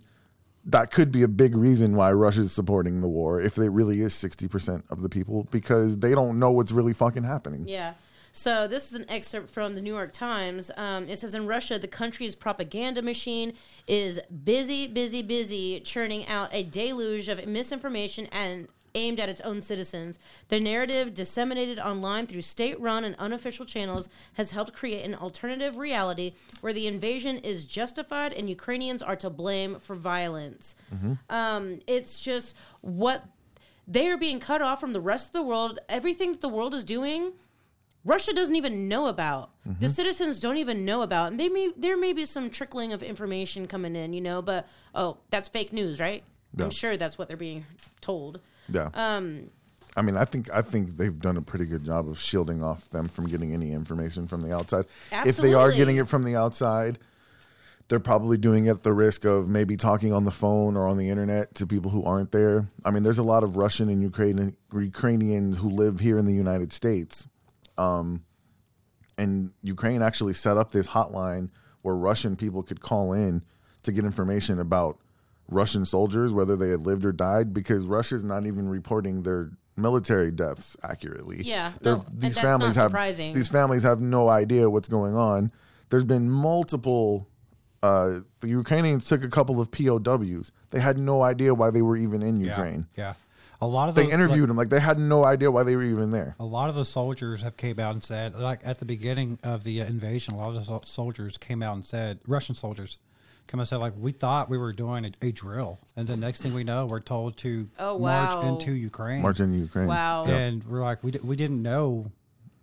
that 0.66 0.92
could 0.92 1.12
be 1.12 1.24
a 1.24 1.28
big 1.28 1.56
reason 1.56 1.96
why 1.96 2.12
Russia's 2.12 2.52
supporting 2.52 3.02
the 3.02 3.08
war 3.08 3.42
if 3.42 3.58
it 3.58 3.70
really 3.70 4.02
is 4.02 4.14
60% 4.14 4.84
of 4.90 5.02
the 5.02 5.10
people 5.10 5.48
because 5.52 5.98
they 5.98 6.16
don't 6.16 6.40
know 6.40 6.52
what's 6.52 6.72
really 6.72 6.94
fucking 6.94 7.24
happening. 7.24 7.68
Yeah. 7.68 7.94
So 8.36 8.68
this 8.68 8.92
is 8.92 8.94
an 8.94 9.06
excerpt 9.10 9.52
from 9.52 9.76
the 9.76 9.82
New 9.82 9.94
York 9.94 10.12
Times. 10.12 10.72
Um, 10.76 11.06
it 11.08 11.20
says 11.20 11.36
in 11.36 11.46
Russia, 11.46 11.78
the 11.78 11.88
country's 11.88 12.36
propaganda 12.36 13.04
machine 13.04 13.54
is 13.88 14.20
busy, 14.44 14.88
busy, 14.88 15.22
busy 15.22 15.80
churning 15.82 16.28
out 16.28 16.50
a 16.52 16.64
deluge 16.64 17.28
of 17.28 17.46
misinformation 17.46 18.28
and 18.32 18.68
aimed 18.96 19.20
at 19.20 19.30
its 19.30 19.42
own 19.42 19.62
citizens. 19.62 20.20
The 20.50 20.60
narrative 20.60 21.14
disseminated 21.14 21.80
online 21.80 22.28
through 22.28 22.44
state-run 22.44 23.04
and 23.04 23.16
unofficial 23.18 23.66
channels 23.66 24.08
has 24.34 24.52
helped 24.52 24.74
create 24.74 25.06
an 25.06 25.16
alternative 25.16 25.78
reality 25.78 26.34
where 26.62 26.74
the 26.74 26.88
invasion 26.88 27.38
is 27.40 27.66
justified 27.66 28.34
and 28.34 28.50
Ukrainians 28.50 29.02
are 29.02 29.16
to 29.18 29.30
blame 29.30 29.80
for 29.80 29.96
violence. 29.96 30.76
Um, 31.30 31.80
it's 31.88 32.20
just 32.20 32.56
what 32.82 33.26
they 33.88 34.08
are 34.08 34.18
being 34.18 34.40
cut 34.40 34.62
off 34.62 34.80
from 34.80 34.94
the 34.94 35.02
rest 35.02 35.28
of 35.28 35.34
the 35.34 35.44
world. 35.44 35.80
Everything 35.90 36.32
that 36.34 36.42
the 36.42 36.50
world 36.50 36.74
is 36.74 36.84
doing, 36.84 37.34
Russia 38.06 38.34
doesn't 38.34 38.56
even 38.56 38.88
know 38.88 39.08
about. 39.08 39.50
The 39.80 39.88
citizens 39.90 40.40
don't 40.40 40.58
even 40.58 40.86
know 40.86 41.02
about, 41.02 41.32
and 41.32 41.40
they 41.40 41.50
may 41.50 41.72
there 41.76 41.98
may 41.98 42.14
be 42.14 42.26
some 42.26 42.50
trickling 42.50 42.94
of 42.94 43.02
information 43.02 43.66
coming 43.68 43.96
in, 43.96 44.14
you 44.14 44.22
know. 44.22 44.42
But 44.42 44.68
oh, 44.94 45.18
that's 45.30 45.50
fake 45.50 45.72
news, 45.74 46.00
right? 46.00 46.24
I'm 46.66 46.70
sure 46.72 46.98
that's 46.98 47.18
what 47.18 47.28
they're 47.28 47.38
being 47.38 47.66
told. 48.02 48.40
Yeah. 48.70 48.90
Um, 48.94 49.50
I 49.96 50.02
mean, 50.02 50.18
I 50.18 50.26
think 50.26 50.50
I 50.52 50.62
think 50.62 50.98
they've 50.98 51.20
done 51.20 51.38
a 51.38 51.42
pretty 51.42 51.66
good 51.66 51.84
job 51.84 52.10
of 52.10 52.20
shielding 52.20 52.64
off 52.64 52.90
them 52.90 53.08
from 53.08 53.28
getting 53.28 53.54
any 53.54 53.72
information 53.72 54.28
from 54.28 54.42
the 54.42 54.56
outside. 54.56 54.86
If 55.12 55.38
they 55.38 55.54
are 55.54 55.72
getting 55.72 55.98
it 55.98 56.08
from 56.08 56.24
the 56.24 56.36
outside, 56.36 56.98
they're 57.90 58.00
probably 58.00 58.38
doing 58.38 58.66
it 58.66 58.72
at 58.72 58.84
the 58.84 58.94
risk 58.94 59.26
of 59.26 59.48
maybe 59.48 59.78
talking 59.78 60.12
on 60.12 60.24
the 60.24 60.32
phone 60.32 60.76
or 60.76 60.88
on 60.88 60.98
the 60.98 61.10
internet 61.10 61.54
to 61.56 61.68
people 61.68 61.92
who 61.92 62.04
aren't 62.04 62.32
there. 62.32 62.70
I 62.84 62.92
mean, 62.92 63.04
there's 63.04 63.20
a 63.20 63.24
lot 63.24 63.44
of 63.44 63.56
Russian 63.58 63.90
and 63.90 64.02
Ukrainian 64.02 64.56
Ukrainians 64.74 65.58
who 65.58 65.70
live 65.70 66.00
here 66.00 66.18
in 66.18 66.26
the 66.26 66.34
United 66.34 66.74
States. 66.74 67.28
Um, 67.78 68.24
and 69.18 69.52
Ukraine 69.62 70.02
actually 70.02 70.34
set 70.34 70.58
up 70.58 70.72
this 70.72 70.88
hotline 70.88 71.50
where 71.84 71.96
Russian 71.96 72.36
people 72.36 72.64
could 72.64 72.82
call 72.82 73.14
in 73.14 73.44
to 73.84 73.92
get 73.92 74.06
information 74.06 74.60
about 74.60 74.98
Russian 75.54 75.86
soldiers, 75.86 76.34
whether 76.34 76.56
they 76.56 76.70
had 76.70 76.86
lived 76.86 77.06
or 77.06 77.12
died, 77.12 77.54
because 77.54 77.86
Russia's 77.86 78.24
not 78.24 78.46
even 78.46 78.68
reporting 78.70 79.24
their 79.24 79.52
military 79.76 80.32
deaths 80.32 80.76
accurately. 80.84 81.42
Yeah, 81.44 81.72
They're- 81.82 81.96
no, 81.96 82.06
and 82.10 82.22
that's 82.22 82.44
not 82.44 82.62
have 82.62 82.74
surprising. 82.74 83.34
these 83.34 83.48
families 83.48 83.84
have 83.84 84.00
no 84.02 84.30
idea 84.30 84.70
what's 84.70 84.88
going 84.88 85.16
on. 85.16 85.52
There's 85.90 86.06
been 86.06 86.30
multiple. 86.30 87.28
Uh, 87.82 88.22
the 88.40 88.48
Ukrainians 88.48 89.06
took 89.06 89.24
a 89.24 89.30
couple 89.30 89.60
of 89.60 89.70
POWs. 89.72 90.52
They 90.72 90.80
had 90.80 90.98
no 90.98 91.22
idea 91.22 91.54
why 91.54 91.70
they 91.70 91.82
were 91.82 91.98
even 91.98 92.22
in 92.22 92.40
Ukraine. 92.40 92.88
Yeah. 92.96 93.14
A 93.62 93.68
lot 93.68 93.88
of 93.90 93.96
They 93.96 94.12
interviewed 94.12 94.42
like, 94.42 94.48
them 94.50 94.58
like 94.58 94.70
they 94.70 94.80
had 94.82 95.00
no 95.00 95.24
idea 95.24 95.50
why 95.50 95.64
they 95.64 95.76
were 95.76 95.84
even 95.84 96.10
there. 96.10 96.36
a 96.40 96.44
lot 96.46 96.70
of 96.70 96.76
the 96.76 96.84
soldiers 96.84 97.42
have 97.42 97.56
came 97.56 97.80
out 97.80 97.94
and 97.94 98.04
said, 98.04 98.36
like 98.36 98.60
at 98.64 98.80
the 98.80 98.86
beginning 98.86 99.40
of 99.44 99.64
the 99.64 99.82
uh, 99.82 99.86
invasion, 99.86 100.34
a 100.34 100.38
lot 100.38 100.56
of 100.56 100.66
the 100.66 100.80
soldiers 100.86 101.38
came 101.38 101.64
out 101.64 101.74
and 101.76 101.86
said, 101.86 102.20
Russian 102.28 102.56
soldiers 102.56 102.98
come 103.48 103.60
and 103.60 103.68
said, 103.70 103.78
like, 103.78 103.94
we 103.98 104.12
thought 104.12 104.50
we 104.50 104.58
were 104.58 104.74
doing 104.74 105.06
a, 105.06 105.12
a 105.28 105.32
drill, 105.32 105.80
and 105.96 106.08
the 106.08 106.18
next 106.18 106.42
thing 106.42 106.54
we 106.54 106.64
know, 106.64 106.86
we're 106.86 107.00
told 107.00 107.38
to 107.38 107.70
Oh, 107.80 108.00
march 108.00 108.44
into 108.46 108.72
Ukraine, 108.74 109.22
March 109.22 109.40
into 109.40 109.58
Ukraine. 109.58 109.88
Wow. 109.88 110.26
and 110.26 110.64
we're 110.64 110.82
like, 110.82 111.04
we 111.04 111.12
di- 111.12 111.20
we 111.20 111.36
didn't 111.36 111.62
know 111.62 112.12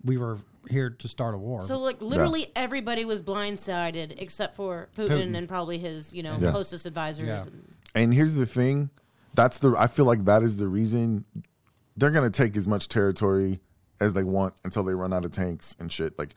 we 0.04 0.16
were 0.16 0.38
here 0.68 0.90
to 0.90 1.08
start 1.08 1.34
a 1.34 1.38
war. 1.38 1.62
So 1.62 1.78
like 1.78 2.00
literally 2.02 2.50
everybody 2.54 3.04
was 3.04 3.20
blindsided 3.22 4.14
except 4.18 4.56
for 4.56 4.88
Putin, 4.96 5.08
Putin. 5.08 5.36
and 5.36 5.48
probably 5.48 5.78
his 5.78 6.12
you 6.12 6.22
know 6.22 6.36
Yeah. 6.40 6.50
closest 6.50 6.86
advisors. 6.86 7.26
Yeah. 7.26 7.44
And 7.94 8.12
here's 8.14 8.34
the 8.34 8.46
thing, 8.46 8.90
that's 9.34 9.58
the 9.58 9.74
I 9.76 9.86
feel 9.86 10.04
like 10.04 10.24
that 10.26 10.42
is 10.42 10.58
the 10.58 10.68
reason 10.68 11.24
they're 11.96 12.10
gonna 12.10 12.30
take 12.30 12.56
as 12.56 12.68
much 12.68 12.88
territory 12.88 13.60
as 14.00 14.12
they 14.12 14.22
want 14.22 14.54
until 14.64 14.82
they 14.84 14.94
run 14.94 15.12
out 15.12 15.24
of 15.24 15.32
tanks 15.32 15.74
and 15.80 15.90
shit. 15.90 16.18
Like 16.18 16.34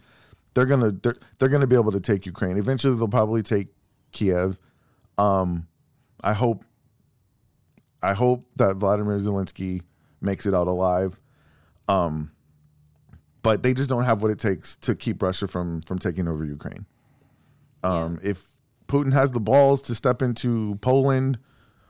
they're 0.54 0.66
gonna 0.66 0.92
they're 0.92 1.18
they're 1.38 1.50
gonna 1.50 1.68
be 1.68 1.76
able 1.76 1.92
to 1.92 2.00
take 2.00 2.26
Ukraine. 2.26 2.58
Eventually 2.58 2.96
they'll 2.96 3.08
probably 3.10 3.44
take 3.44 3.68
Kiev. 4.14 4.60
Um 5.18 5.68
I 6.24 6.34
hope 6.34 6.64
I 8.02 8.14
hope 8.14 8.46
that 8.56 8.78
Vladimir 8.78 9.18
Zelensky 9.18 9.82
makes 10.22 10.46
it 10.46 10.54
out 10.54 10.68
alive. 10.68 11.20
Um 11.88 12.32
but 13.42 13.62
they 13.62 13.74
just 13.74 13.90
don't 13.90 14.04
have 14.04 14.22
what 14.22 14.32
it 14.32 14.40
takes 14.40 14.76
to 14.78 14.96
keep 14.96 15.22
Russia 15.22 15.48
from 15.48 15.82
from 15.82 16.00
taking 16.00 16.28
over 16.28 16.46
Ukraine. 16.46 16.86
Um, 17.84 18.20
If 18.24 18.48
Putin 18.88 19.14
has 19.14 19.32
the 19.32 19.42
balls 19.42 19.82
to 19.84 19.96
step 19.96 20.22
into 20.22 20.76
Poland 20.82 21.38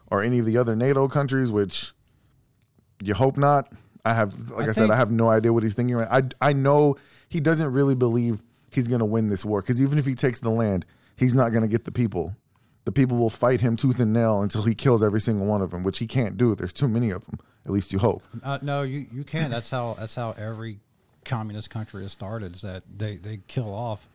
or 0.07 0.23
any 0.23 0.39
of 0.39 0.45
the 0.45 0.57
other 0.57 0.75
NATO 0.75 1.07
countries, 1.07 1.51
which 1.51 1.93
you 3.01 3.13
hope 3.13 3.37
not, 3.37 3.71
I 4.03 4.13
have, 4.13 4.49
like 4.51 4.67
I, 4.67 4.69
I 4.69 4.71
said, 4.73 4.89
I 4.89 4.95
have 4.95 5.11
no 5.11 5.29
idea 5.29 5.53
what 5.53 5.63
he's 5.63 5.75
thinking. 5.75 5.95
Right, 5.95 6.07
I 6.41 6.49
I 6.49 6.53
know 6.53 6.97
he 7.29 7.39
doesn't 7.39 7.71
really 7.71 7.95
believe 7.95 8.41
he's 8.71 8.87
going 8.87 8.99
to 8.99 9.05
win 9.05 9.29
this 9.29 9.45
war 9.45 9.61
because 9.61 9.81
even 9.81 9.99
if 9.99 10.05
he 10.05 10.15
takes 10.15 10.39
the 10.39 10.49
land, 10.49 10.85
he's 11.17 11.33
not 11.33 11.51
going 11.51 11.61
to 11.61 11.67
get 11.67 11.85
the 11.85 11.91
people. 11.91 12.35
The 12.85 12.91
people 12.91 13.17
will 13.17 13.29
fight 13.29 13.61
him 13.61 13.75
tooth 13.77 13.99
and 13.99 14.11
nail 14.11 14.41
until 14.41 14.63
he 14.63 14.75
kills 14.75 15.01
every 15.01 15.21
single 15.21 15.47
one 15.47 15.61
of 15.61 15.71
them, 15.71 15.83
which 15.83 15.99
he 15.99 16.07
can't 16.07 16.37
do. 16.37 16.53
There's 16.53 16.73
too 16.73 16.89
many 16.89 17.11
of 17.11 17.25
them. 17.25 17.39
At 17.65 17.71
least 17.71 17.93
you 17.93 17.99
hope. 17.99 18.23
Uh, 18.43 18.59
no, 18.61 18.81
you 18.83 19.05
you 19.11 19.23
can. 19.23 19.49
That's 19.49 19.69
how 19.69 19.95
that's 19.97 20.15
how 20.15 20.31
every 20.37 20.79
communist 21.23 21.69
country 21.69 22.03
has 22.03 22.11
started. 22.11 22.55
Is 22.55 22.61
that 22.61 22.83
they 22.97 23.15
they 23.15 23.39
kill 23.47 23.73
off, 23.73 24.05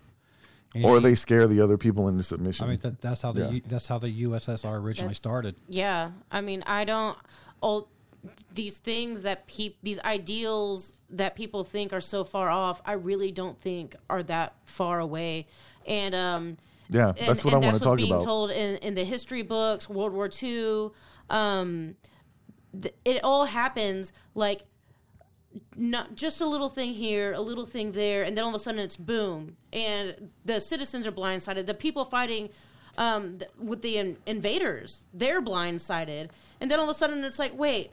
And 0.75 0.85
Or 0.85 1.01
they 1.01 1.15
scare 1.15 1.47
the 1.47 1.63
other 1.63 1.79
people 1.79 2.09
into 2.09 2.23
submission. 2.23 2.67
I 2.67 2.69
mean, 2.69 2.79
that, 2.81 3.01
that's 3.01 3.23
how 3.23 3.33
the 3.33 3.49
Yeah. 3.51 3.61
That's 3.67 3.89
how 3.89 3.99
the 3.99 4.25
USSR 4.25 4.79
originally 4.79 5.09
That's- 5.09 5.17
started. 5.17 5.55
Yeah, 5.67 6.11
I 6.31 6.43
mean, 6.43 6.63
I 6.67 6.85
don't. 6.85 7.17
All 7.63 7.89
these 8.53 8.77
things 8.77 9.23
that 9.23 9.47
peop, 9.47 9.79
these 9.83 9.99
ideals 10.01 10.93
that 11.09 11.37
people 11.37 11.65
think 11.65 11.95
are 11.95 12.01
so 12.03 12.23
far 12.23 12.51
off, 12.51 12.83
I 12.85 12.93
really 12.93 13.33
don't 13.33 13.59
think 13.59 13.97
are 14.11 14.23
that 14.25 14.55
far 14.67 15.01
away. 15.01 15.47
And 15.87 16.15
um, 16.15 16.59
Yeah, 16.91 17.09
and, 17.09 17.29
that's 17.29 17.45
what 17.45 17.55
I 17.55 17.59
wanna 17.59 17.79
talk 17.79 17.91
what's 17.91 18.03
being 18.03 18.13
about. 18.13 18.25
told 18.25 18.51
in 18.51 18.77
in 18.77 18.95
the 18.95 19.05
history 19.05 19.43
books, 19.43 19.89
World 19.89 20.13
War 20.13 20.31
II. 20.43 20.91
Um, 21.31 21.97
th- 22.81 22.95
it 23.05 23.23
all 23.23 23.45
happens 23.45 24.13
like 24.35 24.65
not 25.77 26.15
just 26.15 26.41
a 26.41 26.47
little 26.47 26.69
thing 26.69 26.95
here, 26.95 27.33
a 27.33 27.41
little 27.41 27.67
thing 27.67 27.93
there, 27.93 28.23
and 28.23 28.37
then 28.37 28.45
all 28.45 28.51
of 28.51 28.57
a 28.57 28.59
sudden 28.59 28.81
it's 28.81 28.97
boom, 28.97 29.57
and 29.73 30.31
the 30.45 30.61
citizens 30.61 31.07
are 31.07 31.13
blindsided. 31.13 31.67
The 31.67 31.75
people 31.75 32.05
fighting 32.05 32.51
um, 32.97 33.39
th- 33.39 33.51
with 33.59 33.83
the 33.83 33.99
in- 33.99 34.19
invaders, 34.27 35.03
they're 35.13 35.43
blindsided, 35.43 36.31
and 36.61 36.71
then 36.71 36.79
all 36.79 36.85
of 36.85 36.91
a 36.91 36.95
sudden 36.95 37.23
it's 37.25 37.39
like, 37.39 37.57
wait, 37.57 37.93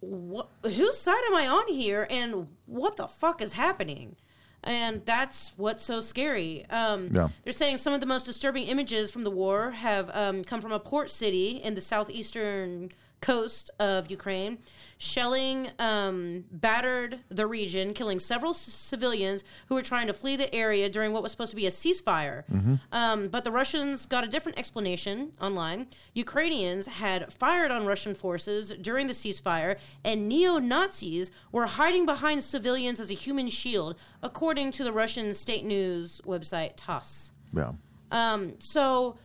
what, 0.00 0.48
whose 0.62 0.98
side 0.98 1.22
am 1.26 1.34
I 1.36 1.46
on 1.46 1.68
here, 1.68 2.06
and 2.10 2.48
what 2.66 2.96
the 2.96 3.06
fuck 3.06 3.42
is 3.42 3.54
happening? 3.54 4.16
And 4.62 5.04
that's 5.06 5.52
what's 5.56 5.82
so 5.82 6.00
scary. 6.00 6.66
Um, 6.70 7.08
Yeah. 7.12 7.28
They're 7.44 7.52
saying 7.52 7.78
some 7.78 7.92
of 7.94 8.00
the 8.00 8.06
most 8.06 8.26
disturbing 8.26 8.66
images 8.66 9.10
from 9.10 9.24
the 9.24 9.30
war 9.30 9.70
have 9.70 10.10
um, 10.14 10.44
come 10.44 10.60
from 10.60 10.72
a 10.72 10.80
port 10.80 11.10
city 11.10 11.52
in 11.62 11.74
the 11.74 11.80
southeastern 11.80 12.90
coast 13.20 13.70
of 13.78 14.10
Ukraine. 14.10 14.58
Shelling 14.98 15.68
um, 15.78 16.44
battered 16.52 17.20
the 17.28 17.46
region, 17.46 17.94
killing 17.94 18.18
several 18.18 18.52
c- 18.52 18.70
civilians 18.70 19.44
who 19.66 19.74
were 19.74 19.82
trying 19.82 20.06
to 20.08 20.12
flee 20.14 20.36
the 20.36 20.54
area 20.54 20.90
during 20.90 21.12
what 21.12 21.22
was 21.22 21.32
supposed 21.32 21.50
to 21.50 21.56
be 21.56 21.66
a 21.66 21.70
ceasefire. 21.70 22.44
Um, 22.92 23.28
but 23.28 23.44
the 23.44 23.50
Russians 23.50 24.04
got 24.06 24.24
a 24.24 24.28
different 24.28 24.58
explanation 24.58 25.32
online. 25.40 25.86
Ukrainians 26.14 26.86
had 26.86 27.32
fired 27.32 27.70
on 27.70 27.86
Russian 27.86 28.14
forces 28.14 28.70
during 28.80 29.06
the 29.06 29.14
ceasefire, 29.14 29.76
and 30.04 30.28
neo 30.28 30.58
Nazis 30.58 31.30
were 31.52 31.66
hiding 31.66 32.04
behind 32.06 32.42
civilians 32.42 33.00
as 33.00 33.10
a 33.10 33.14
human 33.14 33.48
shield, 33.48 33.96
according 34.22 34.70
to 34.72 34.84
the 34.84 34.92
Russian 34.92 35.34
state 35.34 35.64
news 35.64 36.20
website 36.26 36.72
TASS. 36.76 37.32
yeah. 37.54 37.72
Um, 38.12 38.54
so 38.58 39.16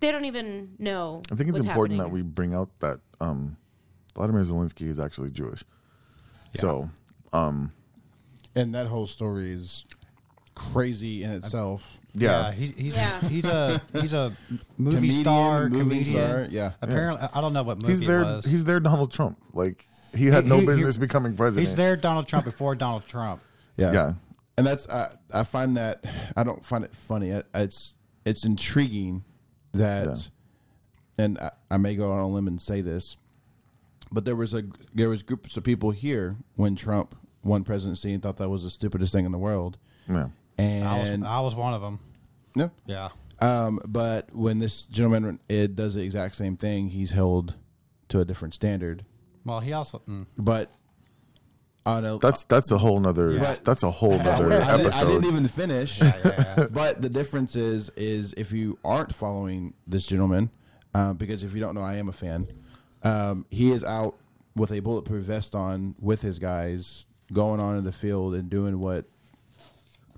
they 0.00 0.12
don't 0.12 0.26
even 0.26 0.74
know. 0.78 1.22
I 1.30 1.34
think 1.34 1.48
it's 1.48 1.60
important 1.64 1.98
happening. 1.98 1.98
that 1.98 2.10
we 2.10 2.22
bring 2.22 2.54
out 2.54 2.68
that 2.80 3.00
um, 3.22 3.56
Vladimir 4.14 4.42
Zelensky 4.42 4.88
is 4.88 4.98
actually 5.00 5.30
Jewish. 5.30 5.64
So, 6.56 6.90
um, 7.32 7.72
and 8.54 8.74
that 8.74 8.86
whole 8.86 9.06
story 9.06 9.52
is 9.52 9.84
crazy 10.54 11.22
in 11.22 11.30
itself. 11.32 11.98
yeah, 12.14 12.52
he's 12.52 12.74
he's, 12.74 12.92
Yeah. 12.92 13.20
he's 13.22 13.44
a 13.46 13.80
he's 13.94 14.12
a 14.12 14.36
movie 14.76 14.96
Comedian, 14.96 15.22
star, 15.22 15.68
movie 15.70 15.78
comedian. 15.82 16.14
star, 16.16 16.46
yeah. 16.50 16.72
Apparently, 16.82 17.26
I 17.32 17.40
don't 17.40 17.52
know 17.54 17.62
what 17.62 17.78
movie 17.80 17.94
he's 17.94 18.00
there. 18.06 18.20
it 18.20 18.24
was. 18.24 18.44
He's 18.44 18.64
there. 18.64 18.80
Donald 18.80 19.10
Trump. 19.12 19.38
Like 19.54 19.86
he 20.14 20.26
had 20.26 20.44
He- 20.44 20.48
no 20.50 20.56
he- 20.56 20.60
he- 20.62 20.66
business 20.66 20.98
becoming 20.98 21.36
president. 21.36 21.68
He's 21.68 21.76
there, 21.76 21.96
Donald 21.96 22.28
Trump 22.28 22.44
before 22.44 22.74
Donald 22.74 23.06
Trump. 23.06 23.40
Yeah, 23.78 23.92
Yeah. 23.92 24.14
and 24.58 24.66
that's 24.66 24.86
I 24.90 25.12
I 25.32 25.44
find 25.44 25.74
that 25.78 26.04
I 26.36 26.42
don't 26.44 26.62
find 26.64 26.84
it 26.84 26.94
funny. 26.94 27.32
I- 27.34 27.44
It's 27.54 27.94
it's 28.26 28.44
intriguing 28.44 29.24
that, 29.72 30.06
Yeah. 30.08 30.14
And 31.18 31.38
I, 31.38 31.50
I 31.70 31.76
may 31.76 31.94
go 31.94 32.10
on 32.12 32.18
a 32.20 32.28
limb 32.28 32.46
and 32.46 32.60
say 32.60 32.80
this, 32.80 33.16
but 34.10 34.24
there 34.24 34.36
was 34.36 34.52
a 34.54 34.64
there 34.94 35.08
was 35.08 35.22
groups 35.22 35.56
of 35.56 35.64
people 35.64 35.90
here 35.90 36.36
when 36.56 36.76
Trump 36.76 37.14
won 37.44 37.64
presidency 37.64 38.12
and 38.12 38.22
thought 38.22 38.36
that 38.38 38.48
was 38.48 38.62
the 38.64 38.70
stupidest 38.70 39.12
thing 39.12 39.24
in 39.24 39.32
the 39.32 39.38
world, 39.38 39.78
Yeah. 40.08 40.28
I 40.58 41.00
was 41.00 41.08
and 41.10 41.26
I 41.26 41.40
was 41.40 41.54
one 41.56 41.74
of 41.74 41.82
them. 41.82 41.98
no, 42.54 42.70
Yeah, 42.86 43.08
Um, 43.40 43.80
but 43.86 44.32
when 44.34 44.58
this 44.60 44.86
gentleman 44.86 45.40
it 45.48 45.74
does 45.74 45.94
the 45.94 46.02
exact 46.02 46.36
same 46.36 46.56
thing, 46.56 46.88
he's 46.90 47.10
held 47.12 47.56
to 48.10 48.20
a 48.20 48.24
different 48.24 48.54
standard. 48.54 49.04
well, 49.44 49.58
he 49.60 49.72
also 49.72 50.02
mm, 50.08 50.26
But 50.38 50.70
on 51.84 52.04
a, 52.04 52.18
That's 52.18 52.44
that's 52.44 52.70
a 52.70 52.78
whole 52.78 53.00
nother. 53.00 53.40
But- 53.40 53.64
that's 53.64 53.82
a 53.82 53.90
whole 53.90 54.16
nother 54.18 54.52
I, 54.62 54.76
didn't, 54.76 54.94
I 54.94 55.04
didn't 55.04 55.24
even 55.24 55.48
finish. 55.48 55.98
but 56.70 57.02
the 57.02 57.08
difference 57.08 57.56
is, 57.56 57.90
is 57.96 58.34
if 58.36 58.52
you 58.52 58.78
aren't 58.84 59.12
following 59.12 59.74
this 59.84 60.06
gentleman, 60.06 60.50
uh, 60.94 61.12
because 61.12 61.42
if 61.42 61.54
you 61.54 61.60
don't 61.60 61.74
know, 61.74 61.82
I 61.82 61.94
am 61.94 62.08
a 62.08 62.12
fan. 62.12 62.48
Um, 63.02 63.46
he 63.50 63.72
is 63.72 63.82
out 63.84 64.16
with 64.54 64.70
a 64.70 64.80
bulletproof 64.80 65.24
vest 65.24 65.54
on 65.54 65.94
with 65.98 66.22
his 66.22 66.38
guys, 66.38 67.06
going 67.32 67.60
on 67.60 67.76
in 67.76 67.84
the 67.84 67.92
field 67.92 68.34
and 68.34 68.48
doing 68.50 68.78
what 68.78 69.06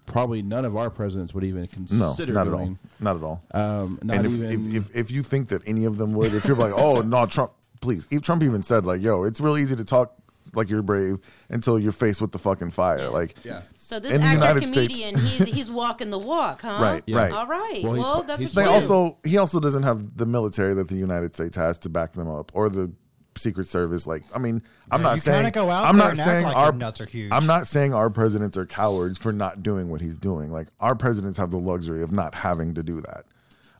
probably 0.07 0.43
none 0.43 0.64
of 0.64 0.77
our 0.77 0.91
presidents 0.91 1.33
would 1.33 1.45
even 1.45 1.62
no, 1.91 2.09
consider 2.09 2.33
not 2.33 2.47
at 2.47 2.53
all. 2.53 2.59
doing. 2.59 2.79
Not 3.01 3.16
at 3.16 3.22
all. 3.22 3.43
Um, 3.53 3.99
not 4.03 4.16
and 4.16 4.27
if, 4.27 4.33
even. 4.33 4.77
if, 4.77 4.91
if 4.91 4.97
if 4.97 5.11
you 5.11 5.22
think 5.22 5.49
that 5.49 5.62
any 5.66 5.85
of 5.85 5.97
them 5.97 6.12
would, 6.14 6.35
if 6.35 6.45
you're 6.45 6.57
like, 6.57 6.72
oh 6.77 7.01
no, 7.01 7.27
Trump, 7.27 7.53
please. 7.81 8.07
If 8.11 8.22
Trump 8.22 8.43
even 8.43 8.62
said 8.62 8.85
like, 8.85 9.03
yo, 9.03 9.25
it's 9.25 9.41
real 9.41 9.57
easy 9.57 9.77
to 9.77 9.85
talk 9.85 10.14
like 10.53 10.68
you're 10.70 10.82
brave 10.82 11.18
until 11.49 11.78
you're 11.78 11.92
faced 11.92 12.20
with 12.20 12.32
the 12.32 12.38
fucking 12.38 12.70
fire. 12.70 13.09
Like, 13.09 13.34
yeah. 13.45 13.61
So 13.76 13.99
this 13.99 14.12
In 14.12 14.20
the 14.20 14.26
actor 14.26 14.38
United 14.38 14.66
States- 14.66 14.95
comedian, 14.95 15.18
he's 15.18 15.45
he's 15.55 15.70
walking 15.70 16.11
the 16.11 16.18
walk, 16.18 16.62
huh? 16.62 16.78
Right, 16.80 17.03
Yeah. 17.07 17.16
right. 17.18 17.32
All 17.32 17.47
right. 17.47 17.80
Well, 17.82 17.92
Well, 17.95 18.22
that's 18.22 18.42
what 18.42 18.55
They 18.55 18.64
also 18.64 19.18
he 19.24 19.38
also 19.38 19.61
doesn't 19.61 19.82
have 19.84 20.16
the 20.16 20.26
military 20.26 20.74
that 20.74 20.88
the 20.88 20.97
United 20.97 21.34
States 21.34 21.57
has 21.57 21.78
to 21.80 21.88
back 21.88 22.12
them 22.12 22.28
up, 22.28 22.53
or 22.55 22.68
the 22.68 22.92
Secret 23.36 23.66
Service. 23.66 24.07
Like, 24.07 24.22
I 24.32 24.38
mean, 24.38 24.62
I'm 24.92 25.01
Yeah, 25.01 25.09
not 25.09 25.18
saying 25.18 25.51
go 25.53 25.68
out 25.68 25.86
I'm 25.86 25.97
not 25.97 26.16
saying 26.16 26.45
like 26.45 26.57
our 26.57 26.70
nuts 26.72 27.01
are 27.01 27.07
huge. 27.07 27.32
I'm 27.32 27.47
not 27.47 27.66
saying 27.66 27.92
our 27.92 28.09
presidents 28.09 28.57
are 28.57 28.64
cowards 28.66 29.18
for 29.18 29.32
not 29.32 29.62
doing 29.62 29.88
what 29.90 30.01
he's 30.01 30.16
doing. 30.16 30.53
Like, 30.53 30.68
our 30.78 30.95
presidents 30.95 31.36
have 31.38 31.51
the 31.51 31.59
luxury 31.59 32.03
of 32.03 32.12
not 32.12 32.34
having 32.36 32.74
to 32.74 32.82
do 32.84 33.01
that. 33.01 33.24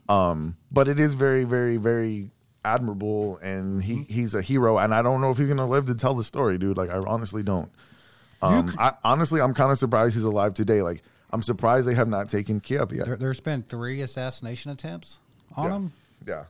Um, 0.09 0.57
but 0.73 0.89
it 0.89 0.99
is 0.99 1.15
very, 1.15 1.45
very, 1.45 1.77
very 1.77 2.31
admirable, 2.65 3.39
and 3.39 3.83
he 3.83 3.95
Mm-hmm. 3.95 4.13
he's 4.13 4.35
a 4.35 4.43
hero. 4.43 4.79
And 4.79 4.95
I 4.95 5.03
don't 5.03 5.21
know 5.21 5.31
if 5.31 5.39
he's 5.39 5.49
gonna 5.49 5.67
live 5.69 5.87
to 5.87 5.95
tell 5.95 6.15
the 6.15 6.25
story, 6.25 6.59
dude. 6.59 6.77
Like, 6.77 6.91
I 6.91 6.99
honestly 7.07 7.43
don't. 7.43 7.71
Um, 8.43 8.75
I, 8.79 8.93
honestly, 9.05 9.41
I'm 9.41 9.55
kind 9.55 9.71
of 9.73 9.79
surprised 9.79 10.15
he's 10.15 10.25
alive 10.25 10.53
today. 10.55 10.83
Like, 10.83 11.03
I'm 11.31 11.43
surprised 11.43 11.87
they 11.89 11.95
have 11.95 12.09
not 12.09 12.29
taken 12.29 12.61
Kiev 12.61 12.93
yet. 12.93 13.07
There, 13.07 13.17
there's 13.17 13.41
been 13.41 13.63
three 13.63 14.03
assassination 14.03 14.71
attempts 14.71 15.19
on 15.57 15.65
Yeah. 15.71 15.77
him. 15.77 15.93
yeah. 16.27 16.45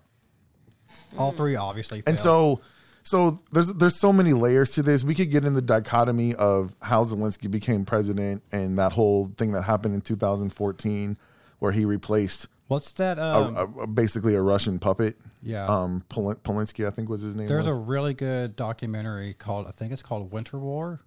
All 1.19 1.31
three 1.33 1.55
obviously. 1.57 2.03
And 2.07 2.19
so, 2.19 2.61
so 3.05 3.39
there's 3.53 3.69
there's 3.75 3.99
so 4.01 4.13
many 4.13 4.33
layers 4.33 4.71
to 4.73 4.83
this. 4.83 5.05
We 5.05 5.15
could 5.15 5.31
get 5.31 5.45
in 5.45 5.55
the 5.55 5.63
dichotomy 5.63 6.35
of 6.35 6.75
how 6.83 7.05
Zelensky 7.05 7.51
became 7.51 7.85
president 7.85 8.43
and 8.51 8.79
that 8.79 8.93
whole 8.93 9.31
thing 9.37 9.53
that 9.53 9.63
happened 9.63 9.95
in 9.95 10.01
2014, 10.01 11.17
where 11.61 11.73
he 11.73 11.85
replaced 11.85 12.49
what's 12.69 12.93
that? 12.95 13.19
Um, 13.19 13.57
a- 13.57 13.83
a- 13.83 13.87
basically 13.87 14.35
a 14.35 14.43
Russian 14.43 14.79
puppet. 14.79 15.17
Yeah. 15.43 15.67
Um, 15.67 16.05
Pol- 16.09 16.35
Polinsky, 16.37 16.87
I 16.87 16.91
think 16.91 17.09
was 17.09 17.21
his 17.23 17.35
name. 17.35 17.47
There's 17.49 17.67
was. 17.67 17.77
a 17.77 17.79
really 17.79 18.15
good 18.15 18.57
documentary 18.57 19.35
called 19.35 19.67
I 19.67 19.71
think 19.73 19.93
it's 19.93 20.03
called 20.03 20.31
Winter 20.33 20.59
War. 20.59 21.01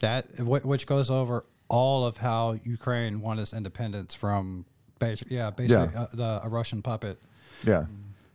That 0.00 0.26
wh- 0.38 0.64
which 0.64 0.86
goes 0.86 1.10
over 1.10 1.44
all 1.68 2.06
of 2.06 2.16
how 2.18 2.58
Ukraine 2.64 3.20
won 3.20 3.38
its 3.38 3.52
independence 3.52 4.14
from 4.14 4.64
basically 4.98 5.36
yeah 5.36 5.50
basically 5.50 5.88
Yeah. 5.94 6.00
Uh, 6.02 6.06
the 6.12 6.40
a 6.44 6.48
Russian 6.48 6.82
puppet 6.82 7.18
yeah. 7.64 7.86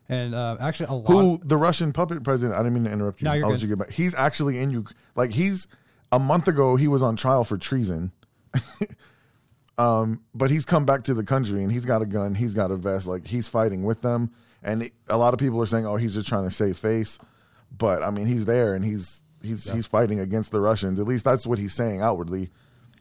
and 0.10 0.36
uh, 0.36 0.58
actually 0.60 0.88
a 0.88 0.93
lot. 0.93 1.08
Who 1.10 1.39
the 1.43 1.58
Russian 1.58 1.93
puppet 1.93 2.24
president? 2.24 2.60
I 2.60 2.64
didn't 2.64 2.74
mean 2.74 2.84
to 2.86 2.91
interrupt 2.91 3.22
you. 3.22 3.26
No, 3.26 3.34
you're 3.34 3.45
I'll 3.45 3.51
good. 3.51 3.62
you 3.62 3.68
get 3.70 3.78
back. 3.80 3.91
He's 3.91 4.14
actually 4.16 4.60
in 4.60 4.72
you. 4.72 4.86
Like 5.16 5.32
he's 5.32 5.68
a 6.12 6.20
month 6.20 6.47
ago, 6.49 6.76
he 6.76 6.88
was 6.88 7.01
on 7.01 7.16
trial 7.16 7.43
for 7.45 7.58
treason. 7.58 8.12
um, 9.78 10.21
but 10.36 10.51
he's 10.51 10.65
come 10.65 10.86
back 10.86 11.03
to 11.03 11.13
the 11.13 11.24
country 11.24 11.63
and 11.63 11.71
he's 11.71 11.86
got 11.86 12.01
a 12.01 12.05
gun. 12.05 12.36
He's 12.36 12.53
got 12.53 12.71
a 12.71 12.76
vest. 12.76 13.07
Like 13.07 13.26
he's 13.28 13.47
fighting 13.47 13.84
with 13.84 14.01
them. 14.01 14.32
And 14.61 14.84
it, 14.84 14.93
a 15.09 15.17
lot 15.17 15.34
of 15.34 15.39
people 15.39 15.61
are 15.61 15.65
saying, 15.65 15.86
"Oh, 15.86 15.95
he's 15.97 16.13
just 16.13 16.28
trying 16.28 16.45
to 16.47 16.51
save 16.53 16.78
face." 16.78 17.19
But 17.76 18.03
I 18.03 18.11
mean, 18.11 18.28
he's 18.28 18.45
there 18.45 18.76
and 18.76 18.86
he's 18.86 19.24
he's 19.41 19.69
he's 19.69 19.88
fighting 19.88 20.19
against 20.19 20.51
the 20.51 20.61
Russians. 20.61 20.99
At 20.99 21.07
least 21.07 21.26
that's 21.26 21.45
what 21.45 21.59
he's 21.59 21.74
saying 21.74 22.01
outwardly. 22.01 22.49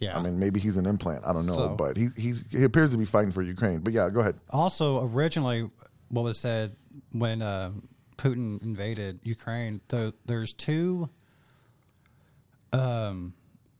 Yeah. 0.00 0.18
I 0.18 0.22
mean, 0.22 0.40
maybe 0.40 0.58
he's 0.58 0.76
an 0.76 0.86
implant. 0.86 1.24
I 1.24 1.32
don't 1.32 1.46
know, 1.46 1.54
So- 1.54 1.76
but 1.76 1.96
he 1.96 2.08
he's 2.16 2.42
he 2.50 2.64
appears 2.64 2.90
to 2.90 2.98
be 2.98 3.04
fighting 3.04 3.30
for 3.30 3.42
Ukraine. 3.42 3.78
But 3.80 3.92
yeah, 3.92 4.08
go 4.10 4.20
ahead. 4.20 4.40
Also, 4.50 5.04
originally, 5.04 5.70
what 6.08 6.22
was 6.22 6.38
said 6.38 6.74
when 7.12 7.42
uh, 7.42 7.70
Putin 8.16 8.60
invaded 8.62 9.20
Ukraine, 9.22 9.80
th- 9.88 10.14
there's 10.26 10.52
two, 10.52 11.08
um, 12.72 13.34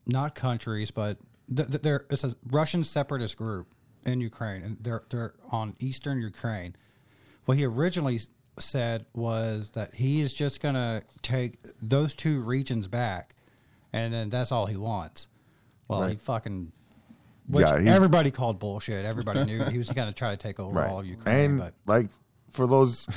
not 0.07 0.35
countries, 0.35 0.91
but 0.91 1.19
there 1.49 2.07
it's 2.11 2.25
a 2.25 2.35
Russian 2.51 2.85
separatist 2.85 3.37
group 3.37 3.75
in 4.05 4.21
Ukraine, 4.21 4.63
and 4.63 4.77
they're 4.81 5.05
they're 5.11 5.35
on 5.51 5.77
eastern 5.79 6.21
Ukraine. 6.21 6.77
What 7.45 7.59
he 7.59 7.65
originally 7.65 8.21
said 8.59 9.07
was 9.15 9.71
that 9.71 9.95
he 9.95 10.21
is 10.21 10.33
just 10.33 10.61
going 10.61 10.75
to 10.75 11.03
take 11.23 11.59
those 11.83 12.15
two 12.15 12.41
regions 12.41 12.87
back, 12.89 13.35
and 13.93 14.13
then 14.13 14.31
that's 14.31 14.53
all 14.53 14.67
he 14.67 14.77
wants. 14.77 15.27
Well, 15.89 16.07
he 16.07 16.17
fucking. 16.17 16.73
Which 17.49 17.67
Yeah, 17.67 17.95
everybody 17.95 18.31
called 18.31 18.61
bullshit. 18.61 19.05
Everybody 19.05 19.45
knew 19.45 19.65
he 19.65 19.79
was 19.79 19.91
going 19.91 20.09
to 20.09 20.15
try 20.15 20.31
to 20.31 20.37
take 20.37 20.61
over 20.61 20.85
all 20.87 21.01
of 21.01 21.07
Ukraine. 21.07 21.51
And 21.51 21.59
but 21.59 21.75
like 21.87 22.09
for 22.53 22.67
those, 22.67 23.09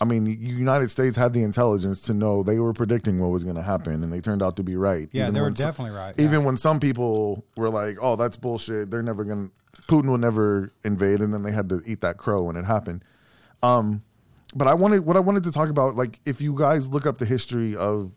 I 0.00 0.04
mean, 0.04 0.24
the 0.24 0.34
United 0.34 0.90
States 0.90 1.16
had 1.16 1.32
the 1.32 1.42
intelligence 1.42 2.00
to 2.02 2.14
know 2.14 2.42
they 2.42 2.58
were 2.58 2.72
predicting 2.72 3.18
what 3.18 3.30
was 3.30 3.44
going 3.44 3.56
to 3.56 3.62
happen, 3.62 4.02
and 4.02 4.12
they 4.12 4.20
turned 4.20 4.42
out 4.42 4.56
to 4.56 4.62
be 4.62 4.76
right. 4.76 5.08
Yeah, 5.12 5.30
they 5.30 5.40
were 5.40 5.46
some- 5.48 5.54
definitely 5.54 5.96
right, 5.96 6.14
Even 6.18 6.40
yeah. 6.40 6.46
when 6.46 6.56
some 6.56 6.80
people 6.80 7.44
were 7.56 7.70
like, 7.70 7.96
"Oh, 8.00 8.16
that's 8.16 8.36
bullshit. 8.36 8.90
They're 8.90 9.02
never 9.02 9.24
going 9.24 9.48
to. 9.48 9.82
Putin 9.88 10.08
will 10.08 10.18
never 10.18 10.72
invade," 10.84 11.20
and 11.20 11.32
then 11.32 11.42
they 11.42 11.52
had 11.52 11.68
to 11.70 11.82
eat 11.86 12.00
that 12.02 12.16
crow 12.18 12.42
when 12.42 12.56
it 12.56 12.64
happened. 12.64 13.04
Um, 13.62 14.02
but 14.54 14.68
I 14.68 14.74
wanted 14.74 15.04
what 15.06 15.16
I 15.16 15.20
wanted 15.20 15.44
to 15.44 15.52
talk 15.52 15.68
about, 15.68 15.96
like 15.96 16.20
if 16.24 16.40
you 16.40 16.54
guys 16.54 16.88
look 16.88 17.06
up 17.06 17.18
the 17.18 17.24
history 17.26 17.74
of 17.76 18.12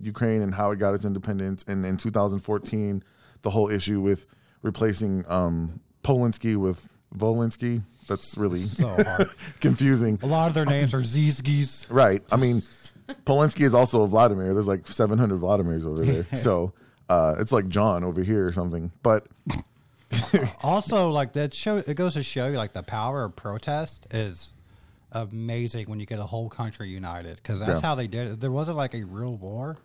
Ukraine 0.00 0.42
and 0.42 0.54
how 0.54 0.70
it 0.70 0.76
got 0.76 0.94
its 0.94 1.04
independence, 1.04 1.64
and 1.66 1.84
in 1.86 1.96
2014, 1.96 3.02
the 3.42 3.50
whole 3.50 3.70
issue 3.70 4.00
with 4.00 4.26
replacing 4.62 5.24
um, 5.28 5.80
Polinsky 6.02 6.56
with 6.56 6.88
Volinsky. 7.16 7.82
That's 8.06 8.36
really 8.36 8.60
so 8.60 8.88
hard. 9.02 9.28
confusing. 9.60 10.18
A 10.22 10.26
lot 10.26 10.48
of 10.48 10.54
their 10.54 10.66
names 10.66 10.92
are 10.94 11.00
Zizgis. 11.00 11.86
Right. 11.90 12.22
I 12.32 12.36
mean, 12.36 12.62
Polinsky 13.26 13.62
is 13.64 13.74
also 13.74 14.02
a 14.02 14.06
Vladimir. 14.06 14.52
There's 14.54 14.66
like 14.68 14.86
700 14.86 15.40
Vladimirs 15.40 15.84
over 15.86 16.04
there. 16.04 16.26
So 16.36 16.72
uh, 17.08 17.36
it's 17.38 17.52
like 17.52 17.68
John 17.68 18.04
over 18.04 18.22
here 18.22 18.46
or 18.46 18.52
something. 18.52 18.90
But 19.02 19.26
Also, 20.62 21.10
like 21.10 21.32
that 21.34 21.52
show, 21.54 21.78
it 21.78 21.94
goes 21.94 22.14
to 22.14 22.22
show 22.22 22.46
you 22.48 22.56
like 22.56 22.72
the 22.72 22.82
power 22.82 23.24
of 23.24 23.34
protest 23.36 24.06
is 24.10 24.52
amazing 25.12 25.88
when 25.88 26.00
you 26.00 26.06
get 26.06 26.18
a 26.18 26.24
whole 26.24 26.48
country 26.48 26.88
united 26.88 27.36
because 27.36 27.58
that's 27.60 27.80
Yeah. 27.82 27.86
how 27.88 27.94
they 27.94 28.06
did 28.06 28.28
it. 28.32 28.40
There 28.40 28.50
wasn't 28.50 28.76
like 28.76 28.94
a 28.94 29.02
real 29.04 29.36
war. 29.36 29.76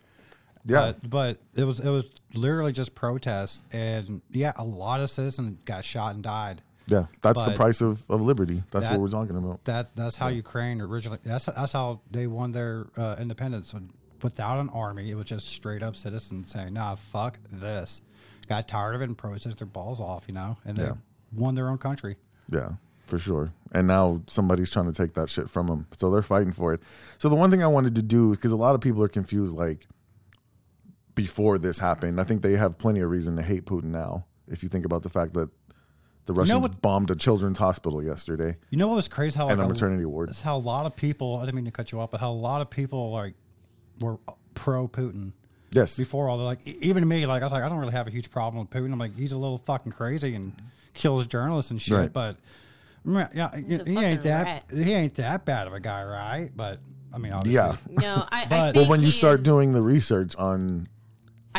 yeah, 0.65 0.93
But, 1.01 1.09
but 1.09 1.37
it 1.55 1.63
was 1.65 1.79
it 1.79 1.89
was 1.89 2.05
literally 2.33 2.71
just 2.73 2.93
protest, 2.95 3.61
and 3.71 4.21
yeah, 4.31 4.53
a 4.55 4.63
lot 4.63 4.99
of 4.99 5.09
citizens 5.09 5.57
got 5.65 5.85
shot 5.85 6.15
and 6.15 6.23
died. 6.23 6.61
Yeah, 6.89 7.05
that's 7.21 7.43
the 7.45 7.53
price 7.53 7.81
of, 7.81 8.03
of 8.09 8.21
liberty. 8.21 8.63
That's 8.71 8.85
that- 8.85 8.91
what 8.93 9.01
we're 9.01 9.09
talking 9.09 9.35
about. 9.37 9.63
That 9.65 9.95
that's 9.95 10.17
how 10.17 10.27
Ukraine 10.27 10.81
originally. 10.81 11.19
That's 11.23 11.45
that's 11.45 11.73
how 11.73 12.01
they 12.11 12.27
won 12.27 12.51
their 12.51 12.87
uh, 12.97 13.15
independence. 13.19 13.73
Without 14.21 14.59
an 14.59 14.69
army, 14.69 15.11
it 15.11 15.15
was 15.15 15.25
just 15.25 15.47
straight 15.47 15.81
up 15.81 15.95
citizens 15.95 16.51
saying, 16.51 16.73
"Nah, 16.73 16.95
fuck 16.95 17.39
this." 17.51 18.01
Got 18.47 18.67
tired 18.67 18.95
of 18.95 19.01
it 19.01 19.05
and 19.05 19.17
protested 19.17 19.57
their 19.57 19.67
balls 19.67 19.99
off, 20.01 20.25
you 20.27 20.33
know, 20.33 20.57
and 20.65 20.75
they 20.77 20.83
Yeah. 20.85 20.93
won 21.31 21.55
their 21.55 21.69
own 21.69 21.77
country. 21.77 22.17
Yeah, 22.51 22.71
for 23.05 23.19
sure. 23.19 23.53
And 23.71 23.87
now 23.87 24.23
somebody's 24.27 24.71
trying 24.71 24.87
to 24.87 24.91
take 24.91 25.13
that 25.13 25.29
shit 25.29 25.49
from 25.49 25.67
them. 25.67 25.85
So 25.99 26.09
they're 26.09 26.23
fighting 26.23 26.51
for 26.51 26.73
it. 26.73 26.81
So 27.19 27.29
the 27.29 27.35
one 27.35 27.51
thing 27.51 27.61
I 27.63 27.67
wanted 27.67 27.93
to 27.95 28.01
do, 28.01 28.31
because 28.31 28.51
a 28.51 28.57
lot 28.57 28.73
of 28.73 28.81
people 28.81 29.03
are 29.03 29.07
confused, 29.07 29.55
like 29.55 29.85
before 31.15 31.57
this 31.57 31.79
happened, 31.79 32.19
I 32.19 32.23
think 32.23 32.41
they 32.41 32.53
have 32.55 32.77
plenty 32.77 33.01
of 33.01 33.09
reason 33.09 33.35
to 33.35 33.41
hate 33.43 33.65
Putin 33.65 33.85
now. 33.85 34.25
If 34.47 34.63
you 34.63 34.69
think 34.69 34.85
about 34.85 35.03
the 35.03 35.09
fact 35.09 35.33
that 35.35 35.49
the 36.25 36.33
Russians 36.33 36.59
what- 36.61 36.81
bombed 36.81 37.09
a 37.11 37.15
children's 37.15 37.57
hospital 37.57 38.03
yesterday. 38.03 38.55
You 38.69 38.77
know 38.77 38.87
what 38.87 38.95
was 38.95 39.07
crazy? 39.07 39.37
How 39.37 39.49
And 39.49 39.59
like, 39.59 39.65
a 39.65 39.73
maternity 39.73 40.05
ward. 40.05 40.29
That's 40.29 40.41
how 40.41 40.57
a 40.57 40.59
lot 40.59 40.85
of 40.85 40.95
people. 40.95 41.37
I 41.37 41.41
didn't 41.45 41.55
mean 41.55 41.65
to 41.65 41.71
cut 41.71 41.91
you 41.91 41.99
off, 41.99 42.11
but 42.11 42.19
how 42.19 42.31
a 42.31 42.33
lot 42.33 42.61
of 42.61 42.69
people 42.69 43.11
like 43.11 43.33
were 43.99 44.17
pro 44.53 44.87
Putin 44.87 45.31
Yes. 45.71 45.97
before 45.97 46.29
all. 46.29 46.37
the 46.37 46.43
Like 46.43 46.65
even 46.65 47.07
me, 47.07 47.25
like 47.25 47.41
I 47.41 47.45
was 47.45 47.51
like, 47.53 47.63
I 47.63 47.69
don't 47.69 47.79
really 47.79 47.93
have 47.93 48.07
a 48.07 48.11
huge 48.11 48.29
problem 48.31 48.61
with 48.61 48.69
Putin. 48.69 48.91
I'm 48.91 48.99
like, 48.99 49.15
he's 49.15 49.31
a 49.31 49.37
little 49.37 49.57
fucking 49.59 49.91
crazy 49.91 50.35
and 50.35 50.53
kills 50.93 51.25
journalists 51.27 51.71
and 51.71 51.81
shit. 51.81 51.97
Right. 51.97 52.13
But 52.13 52.37
mm, 53.05 53.29
yeah, 53.33 53.55
he, 53.55 53.91
he 53.93 53.97
ain't 53.97 54.23
that. 54.23 54.43
rat. 54.45 54.63
He 54.85 54.93
ain't 54.93 55.15
that 55.15 55.45
bad 55.45 55.67
of 55.67 55.73
a 55.73 55.79
guy, 55.79 56.03
right? 56.03 56.51
But 56.55 56.79
I 57.13 57.17
mean, 57.17 57.31
obviously, 57.33 57.53
Yeah. 57.55 57.75
No, 57.89 58.25
I, 58.31 58.41
I 58.41 58.45
But- 58.49 58.63
think 58.73 58.75
Well, 58.75 58.89
when 58.89 58.99
you 59.01 59.07
he 59.07 59.11
start 59.13 59.39
is- 59.39 59.45
doing 59.45 59.73
the 59.73 59.81
research 59.81 60.35
on 60.35 60.87
I- 60.87 60.98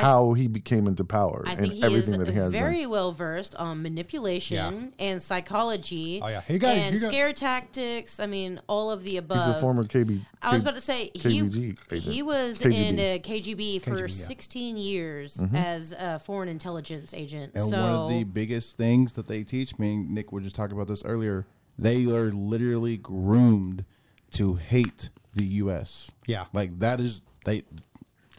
how 0.01 0.33
he 0.35 0.49
became 0.49 0.87
into 0.87 1.05
power 1.05 1.43
I 1.47 1.53
and 1.53 1.61
think 1.61 1.73
he 1.75 1.79
is 1.81 1.85
everything 1.85 2.19
that 2.21 2.29
he 2.29 2.35
has 2.35 2.53
very 2.53 2.83
done. 2.83 2.91
well 2.91 3.13
versed 3.13 3.55
on 3.57 3.83
manipulation 3.83 4.93
and 4.99 5.21
psychology. 5.23 6.21
Oh, 6.23 6.29
yeah. 6.29 6.43
He 6.47 6.59
got- 6.59 6.77
and 6.77 6.95
he 6.95 7.01
got- 7.01 7.09
scare 7.09 7.33
tactics. 7.33 8.21
I 8.21 8.27
mean, 8.27 8.61
all 8.69 8.91
of 8.91 9.05
the 9.05 9.17
above. 9.17 9.45
He's 9.47 9.57
a 9.57 9.61
former 9.61 9.83
KB. 9.85 10.21
I 10.43 10.53
was 10.53 10.63
about 10.63 10.75
to 10.75 10.81
say 10.81 11.11
he 11.15 11.41
KGB 11.43 11.77
agent. 11.93 12.03
he 12.15 12.23
was 12.23 12.59
KGB. 12.59 12.75
in 12.75 12.99
uh, 12.99 13.03
KGB 13.23 13.83
for 13.83 13.91
KGB, 13.91 14.01
yeah. 14.01 14.07
16 14.27 14.77
years 14.77 15.37
Mm-hmm. 15.37 15.57
as 15.57 15.93
a 15.93 16.19
foreign 16.19 16.49
intelligence 16.49 17.13
agent. 17.15 17.53
And 17.55 17.69
so 17.69 17.81
one 17.81 17.91
of 17.95 18.09
the 18.11 18.25
biggest 18.25 18.77
things 18.77 19.13
that 19.15 19.29
they 19.29 19.43
teach 19.45 19.79
me, 19.79 19.95
and 19.95 20.11
Nick 20.11 20.33
was 20.33 20.45
just 20.45 20.57
talking 20.57 20.77
about 20.77 20.89
this 20.89 21.05
earlier, 21.05 21.47
they 21.79 22.05
are 22.07 22.31
literally 22.33 22.97
groomed 22.97 23.85
to 24.33 24.55
hate 24.57 25.11
the 25.35 25.45
U.S. 25.45 26.11
Yeah. 26.27 26.47
Like 26.53 26.79
that 26.81 27.01
is 27.01 27.23
they 27.45 27.63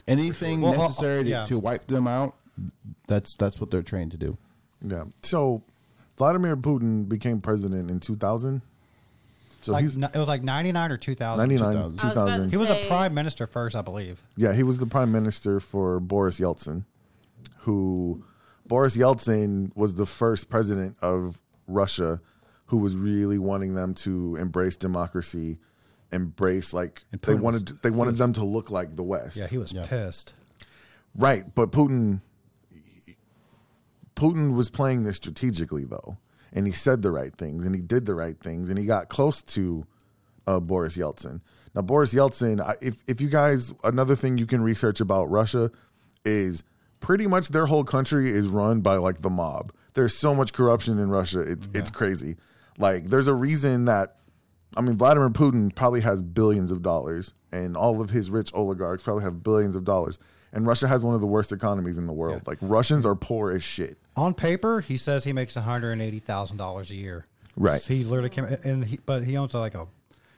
anything 0.08 0.60
Well, 0.60 0.80
uh, 0.80 0.88
necessary 0.88 1.24
to, 1.24 1.30
yeah. 1.30 1.44
to 1.44 1.58
wipe 1.58 1.86
them 1.86 2.06
out. 2.06 2.34
That's 3.08 3.34
that's 3.34 3.60
what 3.60 3.70
they're 3.70 3.82
trained 3.82 4.12
to 4.12 4.16
do. 4.16 4.36
Yeah. 4.86 5.04
So 5.22 5.62
Vladimir 6.16 6.56
Putin 6.56 7.08
became 7.08 7.40
president 7.40 7.90
in 7.90 8.00
2000. 8.00 8.62
So 9.62 9.72
like, 9.72 9.82
he's—it 9.82 10.16
was 10.16 10.26
like 10.26 10.42
99 10.42 10.90
or 10.90 10.96
2000. 10.96 11.38
99, 11.38 11.72
2000. 11.72 12.00
I 12.00 12.04
was 12.04 12.12
about 12.12 12.26
to 12.26 12.32
2000. 12.32 12.50
He 12.50 12.56
was 12.56 12.70
a 12.70 12.88
prime 12.88 13.14
minister 13.14 13.46
first, 13.46 13.76
I 13.76 13.82
believe. 13.82 14.20
Yeah, 14.36 14.52
he 14.54 14.64
was 14.64 14.78
the 14.78 14.86
prime 14.86 15.12
minister 15.12 15.60
for 15.60 16.00
Boris 16.00 16.40
Yeltsin, 16.40 16.84
who 17.58 18.24
Boris 18.66 18.96
Yeltsin 18.96 19.70
was 19.76 19.94
the 19.94 20.06
first 20.06 20.50
president 20.50 20.96
of 21.00 21.40
Russia 21.68 22.20
who 22.72 22.78
was 22.78 22.96
really 22.96 23.38
wanting 23.38 23.74
them 23.74 23.92
to 23.92 24.34
embrace 24.36 24.78
democracy, 24.78 25.58
embrace 26.12 26.72
like 26.74 27.04
And 27.12 27.20
they 27.20 27.32
Putin 27.32 27.36
was- 27.36 27.42
wanted 27.42 27.68
they 27.82 27.90
wanted 27.90 28.16
them 28.16 28.32
to 28.34 28.44
look 28.44 28.70
like 28.70 28.96
the 28.96 29.02
West. 29.02 29.36
Yeah, 29.36 29.46
he 29.46 29.58
was 29.58 29.72
Yeah. 29.72 29.86
pissed. 29.86 30.34
Right, 31.14 31.54
but 31.54 31.70
Putin 31.72 32.20
Putin 34.14 34.54
was 34.54 34.70
playing 34.70 35.04
this 35.04 35.16
strategically 35.16 35.84
though. 35.84 36.16
And 36.52 36.66
he 36.66 36.72
said 36.72 37.00
the 37.02 37.10
right 37.10 37.34
things 37.34 37.64
and 37.64 37.74
he 37.74 37.80
did 37.80 38.04
the 38.06 38.14
right 38.14 38.38
things 38.38 38.68
and 38.68 38.78
he 38.78 38.84
got 38.84 39.08
close 39.08 39.42
to 39.42 39.86
uh, 40.46 40.60
Boris 40.60 40.96
Yeltsin. 40.96 41.40
Now, 41.74 41.80
Boris 41.82 42.12
Yeltsin, 42.12 42.76
if 42.82 43.02
if 43.06 43.20
you 43.20 43.28
guys, 43.30 43.72
another 43.82 44.14
thing 44.14 44.36
you 44.36 44.46
can 44.46 44.60
research 44.62 45.00
about 45.00 45.30
Russia 45.30 45.70
is 46.24 46.62
pretty 47.00 47.26
much 47.26 47.48
their 47.48 47.66
whole 47.66 47.84
country 47.84 48.30
is 48.30 48.46
run 48.48 48.80
by 48.82 48.96
like 48.96 49.22
the 49.22 49.30
mob. 49.30 49.72
There's 49.94 50.14
so 50.14 50.34
much 50.34 50.52
corruption 50.52 50.98
in 50.98 51.08
Russia, 51.10 51.40
it's 51.40 51.68
it's 51.72 51.90
crazy. 51.90 52.36
Like, 52.78 53.08
there's 53.08 53.26
a 53.28 53.34
reason 53.34 53.84
that 53.86 54.16
I 54.76 54.80
mean, 54.80 54.96
Vladimir 54.96 55.28
Putin 55.30 55.74
probably 55.74 56.00
has 56.00 56.22
billions 56.22 56.70
of 56.70 56.82
dollars, 56.82 57.34
and 57.50 57.76
all 57.76 58.00
of 58.00 58.10
his 58.10 58.30
rich 58.30 58.52
oligarchs 58.54 59.02
probably 59.02 59.24
have 59.24 59.42
billions 59.42 59.76
of 59.76 59.84
dollars. 59.84 60.18
And 60.54 60.66
Russia 60.66 60.86
has 60.88 61.02
one 61.02 61.14
of 61.14 61.20
the 61.20 61.26
worst 61.26 61.50
economies 61.52 61.96
in 61.98 62.06
the 62.06 62.12
world. 62.12 62.42
Like 62.46 62.58
Russians 62.60 63.06
are 63.06 63.14
poor 63.14 63.52
as 63.52 63.62
shit. 63.62 63.96
On 64.16 64.34
paper, 64.34 64.80
he 64.80 64.96
says 64.98 65.24
he 65.24 65.32
makes 65.32 65.56
one 65.56 65.64
hundred 65.64 65.92
and 65.92 66.02
eighty 66.02 66.18
thousand 66.18 66.58
dollars 66.58 66.90
a 66.90 66.94
year. 66.94 67.26
Right. 67.56 67.82
He 67.82 68.04
literally 68.04 68.28
came, 68.30 68.44
and 68.64 68.84
he, 68.84 68.98
but 69.04 69.24
he 69.24 69.36
owns 69.38 69.54
like 69.54 69.74
a 69.74 69.86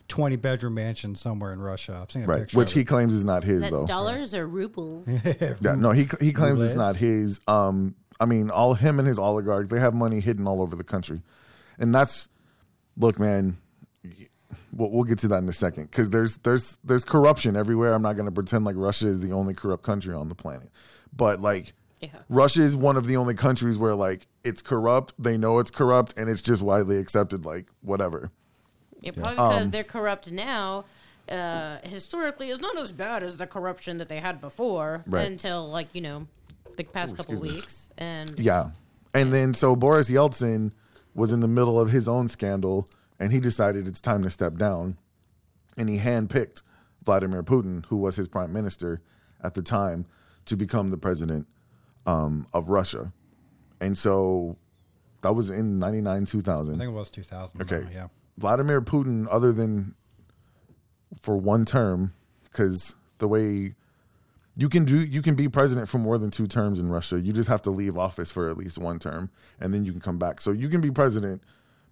twenty 0.06 0.36
bedroom 0.36 0.74
mansion 0.74 1.16
somewhere 1.16 1.52
in 1.52 1.60
Russia. 1.60 1.98
I've 2.00 2.12
seen 2.12 2.22
a 2.24 2.26
Right, 2.26 2.40
picture. 2.40 2.58
which 2.58 2.70
of 2.70 2.74
he 2.74 2.80
it. 2.82 2.84
claims 2.84 3.12
is 3.14 3.24
not 3.24 3.42
his 3.44 3.62
That 3.62 3.70
though. 3.72 3.86
dollars 3.86 4.34
or 4.34 4.46
rubles? 4.46 5.08
Yeah, 5.60 5.74
no, 5.76 5.90
he 5.92 6.08
he 6.20 6.32
claims 6.32 6.60
it's 6.62 6.74
not 6.76 6.94
his. 6.96 7.40
Um, 7.48 7.96
I 8.20 8.26
mean, 8.26 8.50
all 8.50 8.74
him 8.74 8.98
and 9.00 9.08
his 9.08 9.18
oligarchs, 9.18 9.68
they 9.68 9.80
have 9.80 9.94
money 9.94 10.20
hidden 10.20 10.46
all 10.46 10.62
over 10.62 10.76
the 10.76 10.84
country, 10.84 11.22
and 11.78 11.92
that's 11.94 12.28
look, 12.96 13.18
man. 13.18 13.56
We'll, 14.76 14.90
we'll 14.90 15.04
get 15.04 15.18
to 15.20 15.28
that 15.28 15.38
in 15.42 15.48
a 15.48 15.52
second 15.52 15.90
because 15.90 16.10
there's 16.10 16.38
there's 16.38 16.78
there's 16.82 17.04
corruption 17.04 17.56
everywhere. 17.56 17.92
I'm 17.94 18.02
not 18.02 18.14
going 18.14 18.26
to 18.26 18.32
pretend 18.32 18.64
like 18.64 18.76
Russia 18.76 19.08
is 19.08 19.20
the 19.20 19.32
only 19.32 19.54
corrupt 19.54 19.82
country 19.84 20.14
on 20.14 20.28
the 20.28 20.34
planet, 20.34 20.70
but 21.16 21.40
like 21.40 21.74
Yeah. 22.00 22.08
Russia 22.28 22.62
is 22.62 22.74
one 22.74 22.96
of 22.96 23.06
the 23.06 23.16
only 23.16 23.34
countries 23.34 23.78
where 23.78 23.94
like 23.94 24.26
it's 24.42 24.60
corrupt. 24.62 25.14
They 25.18 25.36
know 25.36 25.58
it's 25.58 25.70
corrupt, 25.70 26.14
and 26.16 26.28
it's 26.28 26.42
just 26.42 26.60
widely 26.62 26.98
accepted. 26.98 27.44
Like 27.44 27.66
whatever. 27.82 28.30
Yeah, 29.00 29.12
probably 29.12 29.36
Um, 29.36 29.48
because 29.50 29.70
they're 29.70 29.84
corrupt 29.84 30.30
now. 30.30 30.84
Uh, 31.28 31.78
historically, 31.84 32.50
is 32.50 32.60
not 32.60 32.76
as 32.76 32.92
bad 32.92 33.22
as 33.22 33.36
the 33.38 33.46
corruption 33.46 33.96
that 33.98 34.08
they 34.10 34.18
had 34.20 34.40
before 34.42 35.02
Right. 35.06 35.26
until 35.26 35.68
like 35.70 35.88
you 35.94 36.00
know 36.02 36.26
the 36.76 36.84
past 36.84 37.16
couple 37.16 37.34
excuse 37.34 37.52
me. 37.52 37.56
weeks. 37.60 37.90
And 37.96 38.38
Yeah. 38.38 38.70
And 39.14 39.32
then 39.32 39.54
so 39.54 39.76
Boris 39.76 40.10
Yeltsin 40.10 40.72
was 41.14 41.30
in 41.32 41.40
the 41.40 41.48
middle 41.48 41.78
of 41.80 41.90
his 41.92 42.08
own 42.08 42.26
scandal 42.28 42.88
and 43.18 43.32
he 43.32 43.40
decided 43.40 43.86
it's 43.86 44.00
time 44.00 44.22
to 44.22 44.30
step 44.30 44.56
down. 44.56 44.98
And 45.76 45.88
he 45.88 45.98
handpicked 45.98 46.62
Vladimir 47.04 47.42
Putin, 47.42 47.84
who 47.86 47.96
was 47.96 48.16
his 48.16 48.28
prime 48.28 48.52
minister 48.52 49.00
at 49.42 49.54
the 49.54 49.62
time, 49.62 50.06
to 50.46 50.56
become 50.56 50.90
the 50.90 50.96
president 50.96 51.46
um, 52.06 52.46
of 52.52 52.68
Russia. 52.68 53.12
And 53.80 53.96
so 53.98 54.56
that 55.22 55.32
was 55.32 55.50
in 55.50 55.78
99, 55.78 56.26
2000. 56.26 56.74
I 56.74 56.78
think 56.78 56.88
it 56.88 56.92
was 56.92 57.10
two 57.10 57.22
thousand. 57.22 57.62
Okay. 57.62 57.86
yeah. 57.92 58.08
Vladimir 58.36 58.80
Putin, 58.80 59.26
other 59.30 59.52
than 59.52 59.94
for 61.20 61.36
one 61.36 61.64
term, 61.64 62.14
because 62.44 62.94
the 63.18 63.28
way 63.28 63.74
you 64.56 64.68
can 64.68 64.84
do, 64.84 64.98
you 64.98 65.22
can 65.22 65.34
be 65.34 65.48
president 65.48 65.88
for 65.88 65.98
more 65.98 66.18
than 66.18 66.30
two 66.30 66.46
terms 66.46 66.78
in 66.78 66.88
Russia. 66.88 67.20
You 67.20 67.32
just 67.32 67.48
have 67.48 67.62
to 67.62 67.70
leave 67.70 67.96
office 67.96 68.30
for 68.30 68.50
at 68.50 68.56
least 68.56 68.78
one 68.78 68.98
term, 68.98 69.30
and 69.60 69.72
then 69.72 69.84
you 69.84 69.92
can 69.92 70.00
come 70.00 70.18
back. 70.18 70.40
So 70.40 70.50
you 70.50 70.68
can 70.68 70.80
be 70.80 70.90
president 70.90 71.42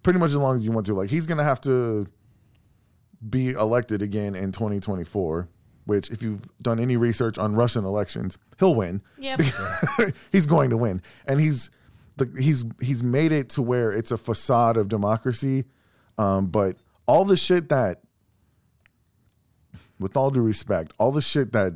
pretty 0.03 0.19
much 0.19 0.29
as 0.29 0.37
long 0.37 0.55
as 0.55 0.63
you 0.63 0.71
want 0.71 0.85
to. 0.85 0.93
Like 0.93 1.09
he's 1.09 1.25
gonna 1.25 1.43
have 1.43 1.61
to 1.61 2.07
be 3.27 3.51
elected 3.51 4.01
again 4.01 4.35
in 4.35 4.51
2024. 4.51 5.49
Which, 5.85 6.09
if 6.11 6.23
you've 6.23 6.39
done 6.59 6.79
any 6.79 6.95
research 6.95 7.37
on 7.37 7.55
Russian 7.55 7.83
elections, 7.83 8.37
he'll 8.57 8.73
win. 8.73 9.01
Yep. 9.17 9.41
he's 10.31 10.45
going 10.45 10.69
to 10.69 10.77
win, 10.77 11.01
and 11.25 11.41
he's 11.41 11.69
the, 12.15 12.33
he's 12.39 12.63
he's 12.79 13.03
made 13.03 13.33
it 13.33 13.49
to 13.49 13.61
where 13.61 13.91
it's 13.91 14.09
a 14.09 14.17
facade 14.17 14.77
of 14.77 14.87
democracy. 14.87 15.65
Um, 16.17 16.47
but 16.47 16.77
all 17.05 17.25
the 17.25 17.35
shit 17.35 17.67
that, 17.67 18.01
with 19.99 20.15
all 20.15 20.29
due 20.29 20.41
respect, 20.41 20.93
all 20.97 21.11
the 21.11 21.21
shit 21.21 21.51
that 21.51 21.73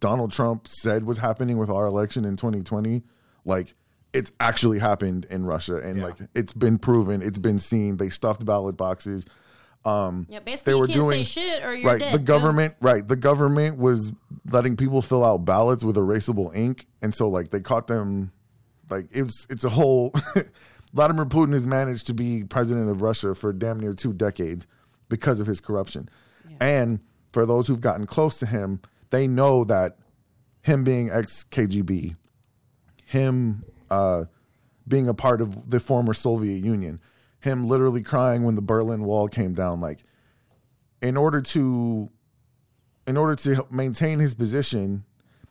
Donald 0.00 0.32
Trump 0.32 0.66
said 0.66 1.04
was 1.04 1.18
happening 1.18 1.58
with 1.58 1.68
our 1.68 1.84
election 1.84 2.24
in 2.24 2.36
2020, 2.36 3.02
like 3.44 3.74
it's 4.12 4.32
actually 4.40 4.78
happened 4.78 5.26
in 5.30 5.44
Russia, 5.44 5.76
and 5.76 5.98
Yeah. 5.98 6.04
like 6.04 6.16
it's 6.34 6.52
been 6.52 6.78
proven, 6.78 7.22
it's 7.22 7.38
been 7.38 7.58
seen. 7.58 7.96
They 7.98 8.08
stuffed 8.08 8.44
ballot 8.44 8.76
boxes. 8.76 9.26
Um, 9.84 10.26
yeah, 10.28 10.40
basically, 10.40 10.72
they 10.72 10.76
you 10.76 10.80
were 10.80 10.86
can't 10.88 10.98
doing 10.98 11.24
say 11.24 11.40
shit 11.40 11.64
or 11.64 11.74
you're 11.74 11.90
right. 11.90 12.00
dead. 12.00 12.12
The 12.12 12.18
Boom. 12.18 12.24
government, 12.24 12.74
right? 12.80 13.06
The 13.06 13.16
government 13.16 13.78
was 13.78 14.12
letting 14.50 14.76
people 14.76 15.02
fill 15.02 15.24
out 15.24 15.44
ballots 15.44 15.84
with 15.84 15.96
erasable 15.96 16.54
ink, 16.54 16.86
and 17.00 17.14
so 17.14 17.28
like 17.28 17.48
they 17.50 17.60
caught 17.60 17.86
them. 17.86 18.32
Like 18.90 19.06
it's 19.12 19.46
it's 19.50 19.64
a 19.64 19.68
whole. 19.70 20.12
Vladimir 20.94 21.26
Putin 21.26 21.52
has 21.52 21.66
managed 21.66 22.06
to 22.06 22.14
be 22.14 22.44
president 22.44 22.88
of 22.88 23.02
Russia 23.02 23.34
for 23.34 23.52
damn 23.52 23.78
near 23.78 23.92
two 23.92 24.14
decades 24.14 24.66
because 25.10 25.38
of 25.38 25.46
his 25.46 25.60
corruption, 25.60 26.08
and 26.60 27.00
for 27.32 27.44
those 27.44 27.66
who've 27.66 27.80
gotten 27.82 28.06
close 28.06 28.38
to 28.38 28.46
him, 28.46 28.80
they 29.10 29.26
know 29.26 29.64
that 29.64 29.98
him 30.62 30.84
being 30.84 31.10
ex 31.10 31.44
KGB, 31.50 32.16
him 33.04 33.64
uh, 33.90 34.24
being 34.86 35.08
a 35.08 35.14
part 35.14 35.40
of 35.40 35.70
the 35.70 35.80
former 35.80 36.14
Soviet 36.14 36.64
Union, 36.64 37.00
him 37.40 37.68
literally 37.68 38.02
crying 38.02 38.42
when 38.42 38.54
the 38.54 38.62
Berlin 38.62 39.04
Wall 39.04 39.28
came 39.28 39.54
down, 39.54 39.80
like 39.80 40.00
in 41.00 41.16
order 41.16 41.40
to 41.40 42.10
in 43.06 43.16
order 43.16 43.34
to 43.34 43.66
maintain 43.70 44.18
his 44.18 44.34
position, 44.34 45.04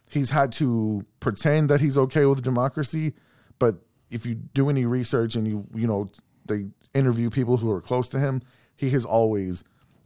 he's 0.09 0.29
had 0.29 0.51
to 0.53 1.05
pretend 1.19 1.69
that 1.69 1.81
he's 1.81 1.97
okay 1.97 2.25
with 2.25 2.43
democracy. 2.43 3.13
But 3.57 3.77
if 4.09 4.25
you 4.25 4.35
do 4.35 4.69
any 4.69 4.85
research 4.85 5.35
and 5.35 5.47
you 5.47 5.67
you 5.73 5.87
know 5.87 6.09
they 6.45 6.67
interview 6.93 7.29
people 7.29 7.57
who 7.57 7.71
are 7.71 7.81
close 7.81 8.09
to 8.09 8.19
him, 8.19 8.41
he 8.75 8.89
has 8.91 9.05
always 9.05 9.63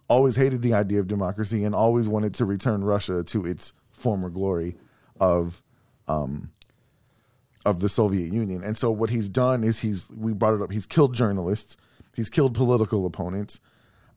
always 0.08 0.36
hated 0.36 0.62
the 0.62 0.74
idea 0.74 1.00
of 1.00 1.08
democracy 1.08 1.64
and 1.64 1.74
always 1.74 2.08
wanted 2.08 2.34
to 2.34 2.46
return 2.46 2.84
Russia 2.84 3.24
to 3.24 3.46
its 3.46 3.74
former 3.92 4.30
glory 4.30 4.76
of 5.20 5.62
um 6.08 6.52
of 7.66 7.80
the 7.80 7.90
Soviet 7.90 8.34
Union. 8.34 8.64
And 8.64 8.78
so 8.78 8.92
what 8.92 9.10
he's 9.10 9.30
done 9.30 9.64
is 9.64 9.80
he's 9.80 10.10
we 10.10 10.34
brought 10.34 10.56
it 10.56 10.62
up, 10.62 10.72
he's 10.72 10.86
killed 10.86 11.14
journalists, 11.14 11.78
he's 12.16 12.30
killed 12.30 12.54
political 12.54 13.06
opponents. 13.06 13.60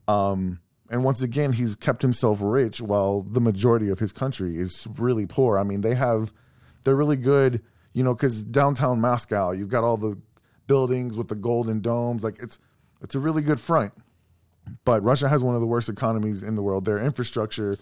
Um 0.09 0.61
and 0.91 1.05
once 1.05 1.23
again 1.23 1.53
he's 1.53 1.75
kept 1.75 2.03
himself 2.03 2.39
rich 2.41 2.81
while 2.81 3.23
the 3.23 3.41
majority 3.41 3.89
of 3.89 3.99
his 3.99 4.13
country 4.13 4.59
is 4.59 4.87
really 4.99 5.27
poor. 5.27 5.59
I 5.59 5.63
mean, 5.63 5.81
they 5.81 5.95
have 5.95 6.33
they're 6.85 6.97
really 6.97 7.17
good, 7.17 7.63
you 7.93 8.03
know, 8.03 8.15
cuz 8.15 8.43
downtown 8.43 9.01
Moscow, 9.01 9.53
you've 9.53 9.71
got 9.71 9.85
all 9.85 9.97
the 9.97 10.17
buildings 10.67 11.17
with 11.17 11.29
the 11.29 11.35
golden 11.35 11.81
domes, 11.81 12.25
like 12.25 12.39
it's 12.41 12.59
it's 13.03 13.15
a 13.15 13.21
really 13.21 13.43
good 13.43 13.61
front. 13.61 13.93
But 14.85 15.03
Russia 15.03 15.29
has 15.29 15.43
one 15.43 15.55
of 15.55 15.61
the 15.61 15.67
worst 15.67 15.91
economies 15.91 16.43
in 16.43 16.55
the 16.55 16.63
world. 16.63 16.87
Their 16.87 16.99
infrastructure 16.99 17.77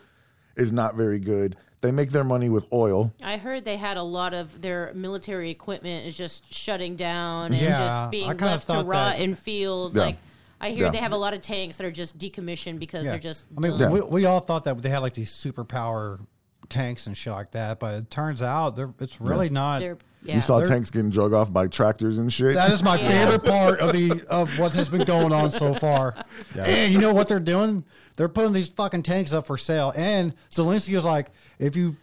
is 0.56 0.72
not 0.72 0.94
very 0.94 1.18
good. 1.18 1.56
They 1.80 1.90
make 1.90 2.10
their 2.10 2.24
money 2.24 2.48
with 2.48 2.64
oil. 2.72 3.12
I 3.22 3.38
heard 3.38 3.64
they 3.64 3.76
had 3.76 3.96
a 3.96 4.02
lot 4.02 4.34
of 4.34 4.62
their 4.62 4.92
military 4.94 5.50
equipment 5.50 6.06
is 6.06 6.16
just 6.16 6.52
shutting 6.52 6.94
down 6.94 7.46
and 7.52 7.60
Yeah, 7.60 7.78
just 7.78 8.10
being 8.12 8.36
left 8.36 8.68
to 8.68 8.74
rot 8.84 9.16
that- 9.16 9.20
in 9.20 9.34
fields. 9.34 9.96
Yeah. 9.96 10.02
Like 10.04 10.16
I 10.60 10.70
hear 10.70 10.84
Yeah. 10.86 10.90
they 10.92 10.98
have 10.98 11.10
a 11.12 11.16
lot 11.16 11.34
of 11.34 11.40
tanks 11.42 11.78
that 11.78 11.84
are 11.84 11.90
just 11.90 12.16
decommissioned 12.18 12.78
because 12.78 13.04
they're 13.04 13.18
just. 13.18 13.46
I 13.56 13.60
mean, 13.60 13.76
done. 13.76 13.90
we, 13.90 14.00
we 14.00 14.26
all 14.26 14.38
thought 14.38 14.62
that 14.64 14.80
they 14.80 14.90
had 14.90 15.00
like 15.00 15.14
these 15.14 15.30
superpower 15.32 16.20
tanks 16.68 17.08
and 17.08 17.16
shit 17.16 17.32
like 17.32 17.50
that, 17.50 17.80
but 17.80 17.94
it 17.96 18.10
turns 18.10 18.40
out 18.42 18.76
they're, 18.76 18.94
it's 19.00 19.20
really 19.20 19.50
not. 19.50 19.80
They're, 19.80 19.98
yeah. 20.24 20.36
You 20.36 20.40
saw 20.40 20.58
They're- 20.58 20.68
tanks 20.68 20.90
getting 20.90 21.10
drug 21.10 21.32
off 21.32 21.52
by 21.52 21.66
tractors 21.66 22.18
and 22.18 22.32
shit. 22.32 22.54
That 22.54 22.70
is 22.70 22.82
my 22.82 22.96
Yeah. 22.98 23.08
favorite 23.26 23.44
part 23.44 23.80
of 23.80 23.92
the 23.92 24.22
of 24.30 24.58
what 24.58 24.72
has 24.74 24.88
been 24.88 25.04
going 25.04 25.32
on 25.32 25.50
so 25.52 25.74
far. 25.74 26.14
And 26.58 26.92
you 26.92 26.98
know 27.00 27.12
what 27.12 27.28
they're 27.28 27.40
doing? 27.40 27.84
They're 28.16 28.28
putting 28.28 28.52
these 28.52 28.68
fucking 28.68 29.02
tanks 29.04 29.32
up 29.32 29.46
for 29.46 29.56
sale. 29.56 29.92
And 29.96 30.34
Zelensky 30.50 30.94
was 30.94 31.04
like, 31.04 31.30
if 31.58 31.76
you 31.76 31.96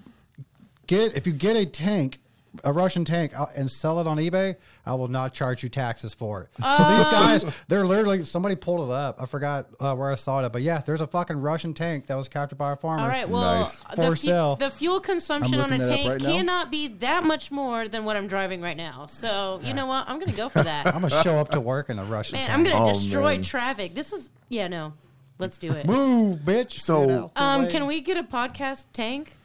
get 0.87 1.15
if 1.15 1.27
you 1.27 1.33
get 1.33 1.55
a 1.55 1.65
tank, 1.65 2.19
a 2.63 2.73
Russian 2.73 3.05
tank, 3.05 3.37
uh, 3.39 3.45
and 3.55 3.69
sell 3.69 3.99
it 4.01 4.07
on 4.07 4.17
eBay, 4.17 4.55
I 4.85 4.93
will 4.95 5.07
not 5.07 5.33
charge 5.33 5.61
you 5.63 5.69
taxes 5.69 6.13
for 6.13 6.41
it. 6.43 6.49
So 6.61 6.67
these 6.67 7.05
guys, 7.05 7.45
they're 7.67 7.85
literally 7.85 8.25
somebody 8.25 8.55
pulled 8.55 8.89
it 8.89 8.93
up. 8.93 9.21
I 9.21 9.25
forgot 9.27 9.67
uh, 9.79 9.95
where 9.95 10.11
I 10.11 10.15
saw 10.15 10.43
it, 10.43 10.51
but 10.51 10.61
yeah, 10.61 10.81
there's 10.85 11.01
a 11.01 11.07
fucking 11.07 11.37
Russian 11.41 11.73
tank 11.73 12.07
that 12.07 12.15
was 12.15 12.27
captured 12.27 12.57
by 12.57 12.73
a 12.73 12.75
farmer. 12.75 13.03
All 13.03 13.07
right. 13.07 13.29
Well, 13.29 13.59
Nice. 13.61 13.83
the, 13.83 13.95
For 13.95 14.15
fu- 14.15 14.27
sale. 14.27 14.55
the 14.55 14.69
fuel 14.71 14.99
consumption 14.99 15.59
on 15.59 15.71
a 15.71 15.77
looking 15.77 15.81
that 15.87 15.91
up 15.91 15.97
tank 15.97 16.09
right 16.09 16.21
cannot 16.21 16.71
be 16.71 16.87
that 16.87 17.23
much 17.23 17.51
more 17.51 17.87
than 17.87 18.03
what 18.05 18.17
I'm 18.17 18.27
driving 18.27 18.61
right 18.61 18.77
now. 18.77 19.05
So 19.07 19.59
you 19.63 19.73
know 19.73 19.85
what? 19.85 20.09
I'm 20.09 20.17
going 20.19 20.31
to 20.31 20.37
go 20.37 20.49
for 20.49 20.63
that. 20.63 20.87
I'm 20.93 21.01
gonna 21.01 21.21
show 21.23 21.37
up 21.37 21.49
to 21.51 21.59
work 21.61 21.89
in 21.89 21.99
a 21.99 22.03
Russian 22.03 22.37
Man, 22.39 22.47
tank. 22.47 22.57
I'm 22.57 22.63
going 22.63 22.75
to 22.75 22.89
Oh, 22.89 22.93
destroy 22.93 23.33
man. 23.35 23.43
traffic. 23.43 23.93
This 23.95 24.11
is 24.11 24.31
yeah. 24.49 24.67
No, 24.67 24.93
let's 25.37 25.57
do 25.59 25.71
it. 25.71 25.85
move, 25.85 26.39
bitch. 26.39 26.79
So- 26.79 27.05
Get 27.05 27.15
out 27.17 27.35
the 27.35 27.43
Um, 27.43 27.63
way. 27.63 27.69
can 27.71 27.85
we 27.87 28.01
get 28.01 28.17
a 28.17 28.23
podcast 28.23 28.85
tank? 28.93 29.35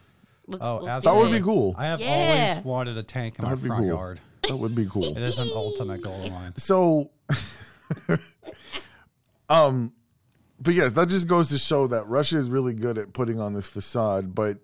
Let's, 0.47 0.63
Oh, 0.63 0.79
let's. 0.83 1.05
That 1.05 1.15
would 1.15 1.29
do 1.31 1.37
be 1.39 1.43
cool. 1.43 1.75
I 1.77 1.85
have 1.85 1.99
Yeah. 2.01 2.53
always 2.55 2.65
wanted 2.65 2.97
a 2.97 3.03
tank 3.03 3.39
in 3.39 3.45
That 3.45 3.59
my 3.61 3.67
front 3.67 3.81
cool. 3.81 3.87
yard. 3.87 4.19
That 4.47 4.57
would 4.57 4.75
be 4.75 4.85
cool. 4.89 5.03
It 5.05 5.17
is 5.23 5.37
an 5.39 5.49
ultimate 5.55 6.01
goal 6.01 6.23
of 6.23 6.31
mine. 6.31 6.53
So, 6.57 7.09
um, 9.49 9.93
but 10.59 10.73
yes, 10.73 10.93
that 10.93 11.09
just 11.09 11.27
goes 11.27 11.49
to 11.49 11.57
show 11.57 11.87
that 11.87 12.07
Russia 12.07 12.37
is 12.37 12.49
really 12.49 12.73
good 12.73 12.97
at 12.97 13.13
putting 13.13 13.39
on 13.39 13.53
this 13.53 13.67
facade. 13.67 14.33
But 14.35 14.59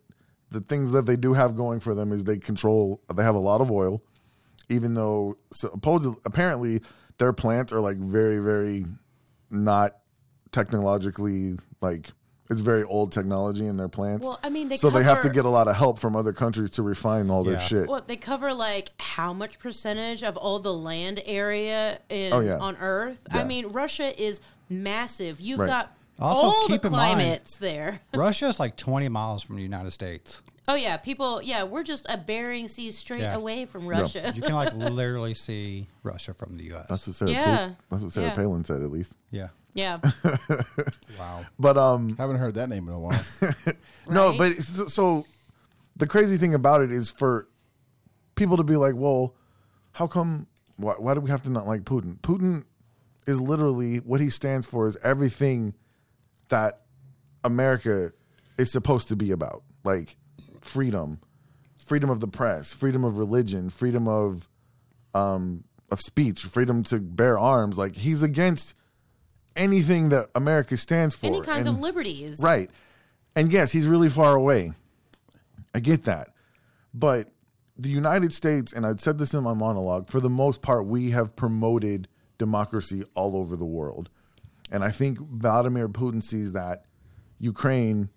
the 0.49 0.61
things 0.61 0.91
that 0.91 1.05
they 1.05 1.15
do 1.15 1.33
have 1.33 1.55
going 1.55 1.79
for 1.79 1.93
them 1.95 2.11
is 2.11 2.23
they 2.23 2.37
control. 2.37 3.01
They 3.13 3.23
have 3.23 3.35
a 3.35 3.39
lot 3.39 3.61
of 3.61 3.71
oil, 3.71 4.03
even 4.69 4.93
though 4.93 5.37
supposedly, 5.53 6.17
apparently, 6.25 6.81
their 7.17 7.33
plants 7.33 7.73
are 7.73 7.81
like 7.81 7.97
very, 7.97 8.39
very 8.39 8.85
not 9.49 9.97
technologically 10.51 11.57
like 11.81 12.09
it's 12.51 12.61
very 12.61 12.83
old 12.83 13.11
technology 13.11 13.65
in 13.65 13.77
their 13.77 13.87
plants. 13.89 14.27
Well, 14.27 14.39
I 14.43 14.49
mean, 14.49 14.67
they 14.69 14.77
so 14.77 14.89
they 14.89 15.03
have 15.03 15.21
to 15.23 15.29
get 15.29 15.45
a 15.45 15.49
lot 15.49 15.67
of 15.67 15.75
help 15.75 15.97
from 15.97 16.15
other 16.15 16.33
countries 16.33 16.69
to 16.71 16.83
refine 16.83 17.29
all 17.31 17.43
their 17.43 17.59
shit. 17.61 17.87
What 17.87 18.07
they 18.07 18.17
cover 18.17 18.53
like 18.53 18.91
how 18.99 19.33
much 19.33 19.57
percentage 19.57 20.23
of 20.23 20.37
all 20.37 20.59
the 20.59 20.73
land 20.73 21.21
area 21.25 21.99
in 22.09 22.33
Oh, 22.33 22.39
yeah. 22.41 22.57
on 22.57 22.77
Earth? 22.79 23.21
Yeah. 23.33 23.39
I 23.39 23.43
mean, 23.45 23.67
Russia 23.69 24.13
is 24.21 24.41
massive. 24.69 25.39
You've 25.41 25.59
Right. 25.59 25.67
got 25.67 25.97
Also, 26.19 26.41
all 26.41 26.67
the 26.67 26.73
keep 26.75 26.85
in 26.85 26.91
mind- 26.91 27.15
climates 27.15 27.57
there. 27.57 27.99
Russia 28.13 28.47
is 28.47 28.59
like 28.59 28.75
20 28.75 29.09
miles 29.09 29.41
from 29.43 29.55
the 29.55 29.63
United 29.63 29.91
States. 29.91 30.41
Oh 30.67 30.75
yeah, 30.75 30.95
people. 30.97 31.41
Yeah, 31.41 31.63
we're 31.63 31.81
just 31.83 32.05
a 32.07 32.17
Bering 32.17 32.67
Sea 32.67 32.91
straight 32.91 33.21
Yeah. 33.21 33.35
away 33.35 33.65
from 33.65 33.87
Russia. 33.87 34.31
You 34.35 34.43
can 34.43 34.53
like 34.53 34.73
literally 34.75 35.33
see 35.33 35.87
Russia 36.03 36.33
from 36.35 36.55
the 36.57 36.65
U.S. 36.65 36.85
That's 36.87 37.07
what 37.07 37.15
Sarah. 37.15 37.31
Yeah. 37.31 37.43
Palin, 37.55 37.77
that's 37.89 38.03
what 38.03 38.11
Sarah 38.13 38.27
Yeah. 38.27 38.33
Palin 38.35 38.63
said, 38.65 38.81
at 38.83 38.91
least. 38.91 39.13
yeah. 39.31 39.47
Yeah, 39.73 39.99
Wow. 41.19 41.45
But 41.59 41.77
um, 41.77 42.15
Haven't 42.17 42.37
heard 42.37 42.55
that 42.55 42.69
name 42.69 42.87
in 42.87 42.93
a 42.93 42.99
while. 42.99 43.21
no, 44.09 44.29
Right? 44.29 44.37
but 44.37 44.63
so, 44.63 44.87
so 44.87 45.25
the 45.95 46.07
crazy 46.07 46.37
thing 46.37 46.53
about 46.53 46.81
it 46.81 46.91
is 46.91 47.11
for 47.11 47.47
people 48.35 48.57
to 48.57 48.63
be 48.63 48.75
like, 48.75 48.95
well, 48.95 49.35
how 49.93 50.07
come? 50.07 50.47
Why, 50.77 50.93
why 50.93 51.13
do 51.13 51.19
we 51.19 51.29
have 51.29 51.43
to 51.43 51.49
not 51.49 51.67
like 51.67 51.81
Putin? 51.83 52.17
Putin 52.21 52.63
is 53.27 53.39
literally 53.39 53.97
what 53.97 54.19
he 54.19 54.29
stands 54.29 54.65
for 54.65 54.87
is 54.87 54.97
everything 55.03 55.73
that 56.49 56.81
America 57.43 58.13
is 58.57 58.71
supposed 58.71 59.07
to 59.09 59.15
be 59.15 59.31
about, 59.31 59.63
like 59.83 60.15
freedom, 60.61 61.19
freedom 61.85 62.09
of 62.09 62.19
the 62.19 62.27
press, 62.27 62.71
freedom 62.73 63.03
of 63.03 63.17
religion, 63.17 63.69
freedom 63.69 64.07
of 64.07 64.47
um 65.13 65.63
of 65.91 65.99
speech, 65.99 66.43
freedom 66.43 66.83
to 66.83 66.99
bear 66.99 67.37
arms. 67.37 67.77
Like 67.77 67.95
he's 67.95 68.23
against 68.23 68.73
anything 69.55 70.09
that 70.09 70.29
America 70.35 70.77
stands 70.77 71.15
for. 71.15 71.25
any 71.27 71.41
kinds 71.41 71.67
And- 71.67 71.75
of 71.77 71.81
liberties. 71.81 72.39
Right. 72.39 72.69
And 73.35 73.51
yes, 73.51 73.71
he's 73.71 73.87
really 73.87 74.09
far 74.09 74.35
away. 74.35 74.73
I 75.73 75.79
get 75.79 76.03
that. 76.05 76.29
But 76.93 77.29
the 77.77 77.89
United 77.89 78.33
States, 78.33 78.73
and 78.73 78.85
I'd 78.85 78.99
said 78.99 79.17
this 79.17 79.33
in 79.33 79.43
my 79.43 79.53
monologue, 79.53 80.09
for 80.09 80.19
the 80.19 80.29
most 80.29 80.61
part, 80.61 80.85
we 80.85 81.11
have 81.11 81.35
promoted 81.35 82.07
democracy 82.37 83.03
all 83.15 83.37
over 83.37 83.55
the 83.55 83.65
world. 83.65 84.09
And 84.69 84.83
I 84.83 84.91
think 84.91 85.19
Vladimir 85.19 85.87
Putin 85.89 86.21
sees 86.23 86.51
that 86.53 86.85
Ukraine 87.39 88.09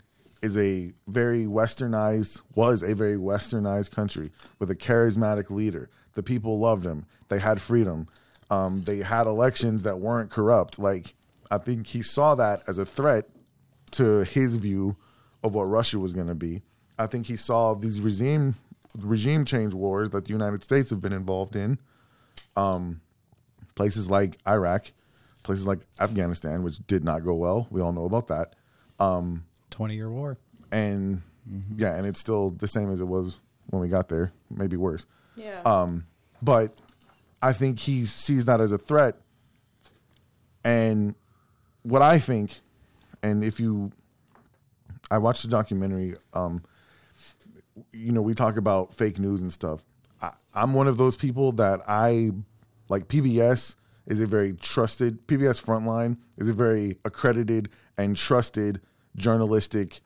is 0.42 0.56
a 0.58 0.92
very 1.06 1.46
westernized, 1.46 2.42
was 2.54 2.82
a 2.82 2.94
very 2.94 3.16
westernized 3.16 3.90
country 3.92 4.30
with 4.58 4.70
a 4.70 4.74
charismatic 4.76 5.50
leader. 5.50 5.88
The 6.14 6.22
people 6.22 6.58
loved 6.58 6.84
him. 6.84 7.06
They 7.28 7.38
had 7.38 7.60
freedom. 7.60 8.08
Um, 8.50 8.82
they 8.84 8.98
had 8.98 9.26
elections 9.26 9.84
that 9.84 10.00
weren't 10.00 10.30
corrupt. 10.30 10.78
Like, 10.78 11.14
I 11.50 11.58
think 11.58 11.88
he 11.88 12.02
saw 12.02 12.34
that 12.34 12.62
as 12.66 12.78
a 12.78 12.86
threat 12.86 13.28
to 13.92 14.24
his 14.24 14.56
view 14.56 14.96
of 15.42 15.54
what 15.54 15.64
Russia 15.64 15.98
was 15.98 16.12
going 16.12 16.26
to 16.26 16.34
be. 16.34 16.62
I 16.98 17.06
think 17.06 17.26
he 17.26 17.36
saw 17.36 17.74
these 17.74 18.00
regime 18.00 18.56
regime 18.98 19.44
change 19.44 19.74
wars 19.74 20.10
that 20.10 20.24
the 20.24 20.32
United 20.32 20.62
States 20.62 20.90
have 20.90 21.00
been 21.00 21.12
involved 21.12 21.56
in, 21.56 21.78
um, 22.56 23.00
places 23.74 24.08
like 24.08 24.38
Iraq, 24.46 24.92
places 25.42 25.66
like 25.66 25.80
Afghanistan, 26.00 26.62
which 26.62 26.78
did 26.86 27.04
not 27.04 27.24
go 27.24 27.34
well. 27.34 27.66
We 27.70 27.80
all 27.80 27.92
know 27.92 28.04
about 28.04 28.28
that. 28.28 28.54
20 29.70 29.94
year 29.94 30.10
war. 30.10 30.38
And 30.70 31.22
yeah, 31.76 31.94
and 31.96 32.06
it's 32.06 32.20
still 32.20 32.50
the 32.50 32.68
same 32.68 32.92
as 32.92 33.00
it 33.00 33.06
was 33.06 33.38
when 33.66 33.82
we 33.82 33.88
got 33.88 34.08
there, 34.08 34.32
maybe 34.50 34.76
worse. 34.76 35.06
Yeah. 35.36 35.60
Um, 35.62 36.06
but 36.40 36.74
I 37.42 37.52
think 37.52 37.78
he 37.78 38.06
sees 38.06 38.44
that 38.46 38.60
as 38.60 38.72
a 38.72 38.78
threat. 38.78 39.16
And 40.62 41.14
what 41.84 42.02
I 42.02 42.18
think, 42.18 42.60
and 43.22 43.44
if 43.44 43.60
you, 43.60 43.92
I 45.10 45.18
watched 45.18 45.42
the 45.42 45.48
documentary. 45.48 46.16
Um, 46.32 46.64
you 47.92 48.12
know, 48.12 48.22
we 48.22 48.34
talk 48.34 48.56
about 48.56 48.92
fake 48.92 49.18
news 49.18 49.40
and 49.40 49.52
stuff. 49.52 49.84
I, 50.20 50.32
I'm 50.52 50.74
one 50.74 50.88
of 50.88 50.96
those 50.96 51.16
people 51.16 51.52
that 51.52 51.80
I 51.86 52.32
like. 52.88 53.06
PBS 53.06 53.76
is 54.06 54.20
a 54.20 54.26
very 54.26 54.52
trusted. 54.54 55.26
PBS 55.28 55.64
Frontline 55.64 56.18
is 56.36 56.48
a 56.48 56.52
very 56.52 56.98
accredited 57.04 57.68
and 57.96 58.16
trusted 58.16 58.80
journalistic 59.16 60.00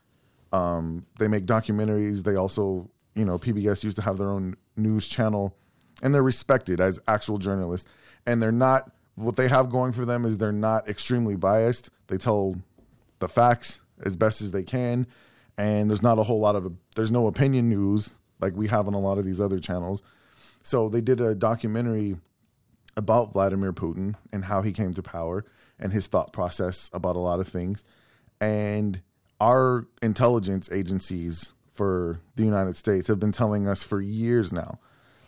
um, 0.53 1.07
they 1.19 1.29
make 1.29 1.47
documentaries. 1.47 2.23
They 2.23 2.37
also, 2.37 2.91
you 3.15 3.25
know, 3.25 3.39
PBS 3.39 3.83
used 3.85 3.97
to 3.97 4.03
have 4.03 4.19
their 4.19 4.31
own 4.31 4.57
news 4.77 5.09
channel, 5.09 5.57
and 6.03 6.15
they're 6.15 6.23
respected 6.23 6.81
as 6.81 6.99
actual 7.09 7.39
journalists. 7.39 7.89
And 8.27 8.43
they're 8.43 8.53
not. 8.53 8.91
What 9.19 9.37
they 9.37 9.49
have 9.49 9.71
going 9.71 9.93
for 9.93 10.05
them 10.05 10.25
is 10.25 10.39
they're 10.39 10.53
not 10.53 10.89
extremely 10.89 11.35
biased. 11.35 11.91
They 12.07 12.19
tell 12.19 12.57
the 13.19 13.29
facts 13.29 13.81
as 14.05 14.17
best 14.17 14.41
as 14.41 14.53
they 14.53 14.63
can, 14.63 15.07
and 15.57 15.91
there's 15.91 16.03
not 16.03 16.19
a 16.19 16.23
whole 16.23 16.39
lot 16.39 16.55
of 16.55 16.73
there's 16.95 17.11
no 17.11 17.27
opinion 17.27 17.69
news 17.69 18.15
like 18.41 18.55
we 18.55 18.69
have 18.69 18.87
on 18.87 18.95
a 18.95 19.01
lot 19.01 19.19
of 19.19 19.25
these 19.25 19.41
other 19.41 19.59
channels. 19.59 20.03
So 20.63 20.89
they 20.89 21.01
did 21.01 21.21
a 21.21 21.35
documentary 21.35 22.17
about 22.97 23.33
Vladimir 23.33 23.73
Putin 23.73 24.15
and 24.33 24.45
how 24.45 24.63
he 24.63 24.73
came 24.73 24.95
to 24.95 25.03
power 25.03 25.45
and 25.79 25.93
his 25.93 26.07
thought 26.07 26.33
process 26.33 26.91
about 26.93 27.17
a 27.17 27.21
lot 27.21 27.41
of 27.41 27.49
things. 27.49 27.83
And 28.41 29.01
our 29.41 29.87
intelligence 30.03 30.69
agencies 30.71 31.53
for 31.73 32.21
the 32.37 32.45
United 32.45 32.77
States 32.77 33.07
have 33.07 33.21
been 33.21 33.33
telling 33.33 33.69
us 33.69 33.83
for 33.83 34.01
years 34.01 34.53
now 34.53 34.79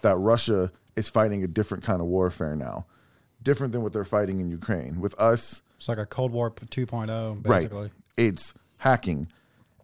that 0.02 0.16
Russia 0.16 0.72
is 0.96 1.08
fighting 1.08 1.44
a 1.44 1.48
different 1.48 1.84
kind 1.84 2.00
of 2.00 2.06
warfare 2.06 2.56
now, 2.56 2.86
different 3.42 3.72
than 3.72 3.82
what 3.82 3.92
they're 3.92 4.04
fighting 4.04 4.40
in 4.40 4.50
Ukraine. 4.50 5.00
With 5.00 5.18
us, 5.18 5.62
It's 5.78 5.88
like 5.88 5.98
a 5.98 6.06
Cold 6.06 6.32
War 6.32 6.50
2.0, 6.50 7.46
right? 7.46 7.90
It's 8.16 8.52
hacking, 8.78 9.28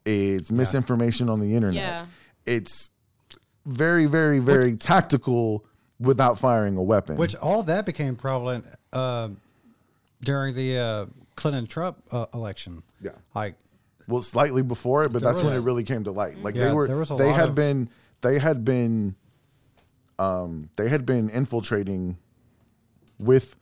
it's 0.04 0.50
misinformation 0.50 1.28
on 1.28 1.40
the 1.40 1.54
internet, 1.54 1.82
Yeah. 1.82 2.06
it's 2.44 2.90
very, 3.64 4.06
very, 4.06 4.38
very 4.38 4.76
tactical 4.76 5.64
without 5.98 6.38
firing 6.38 6.76
a 6.76 6.82
weapon. 6.82 7.16
Which 7.16 7.34
all 7.36 7.62
that 7.64 7.86
became 7.86 8.14
prevalent 8.16 8.66
uh, 8.92 9.30
during 10.20 10.54
the 10.54 10.78
uh, 10.78 11.06
Clinton 11.34 11.66
Trump 11.66 12.02
uh, 12.12 12.26
election. 12.34 12.82
Yeah. 13.00 13.12
Like, 13.34 13.54
well 14.08 14.22
slightly 14.22 14.62
before 14.62 15.02
it 15.04 15.12
but 15.12 15.20
There 15.22 15.32
that's 15.32 15.42
when 15.44 15.52
it 15.52 15.60
really 15.64 15.82
came 15.82 16.04
to 16.04 16.12
light 16.12 16.40
like 16.40 16.54
Yeah, 16.54 16.66
they 16.68 16.72
were 16.74 16.86
there 16.86 16.96
was 16.96 17.10
a 17.10 17.16
they 17.16 17.26
lot 17.26 17.40
had 17.40 17.48
of- 17.48 17.54
been 17.56 17.88
they 18.20 18.38
had 18.38 18.64
been 18.64 19.16
um 20.18 20.70
they 20.76 20.88
had 20.88 21.04
been 21.04 21.28
infiltrating 21.28 22.16
with 23.18 23.56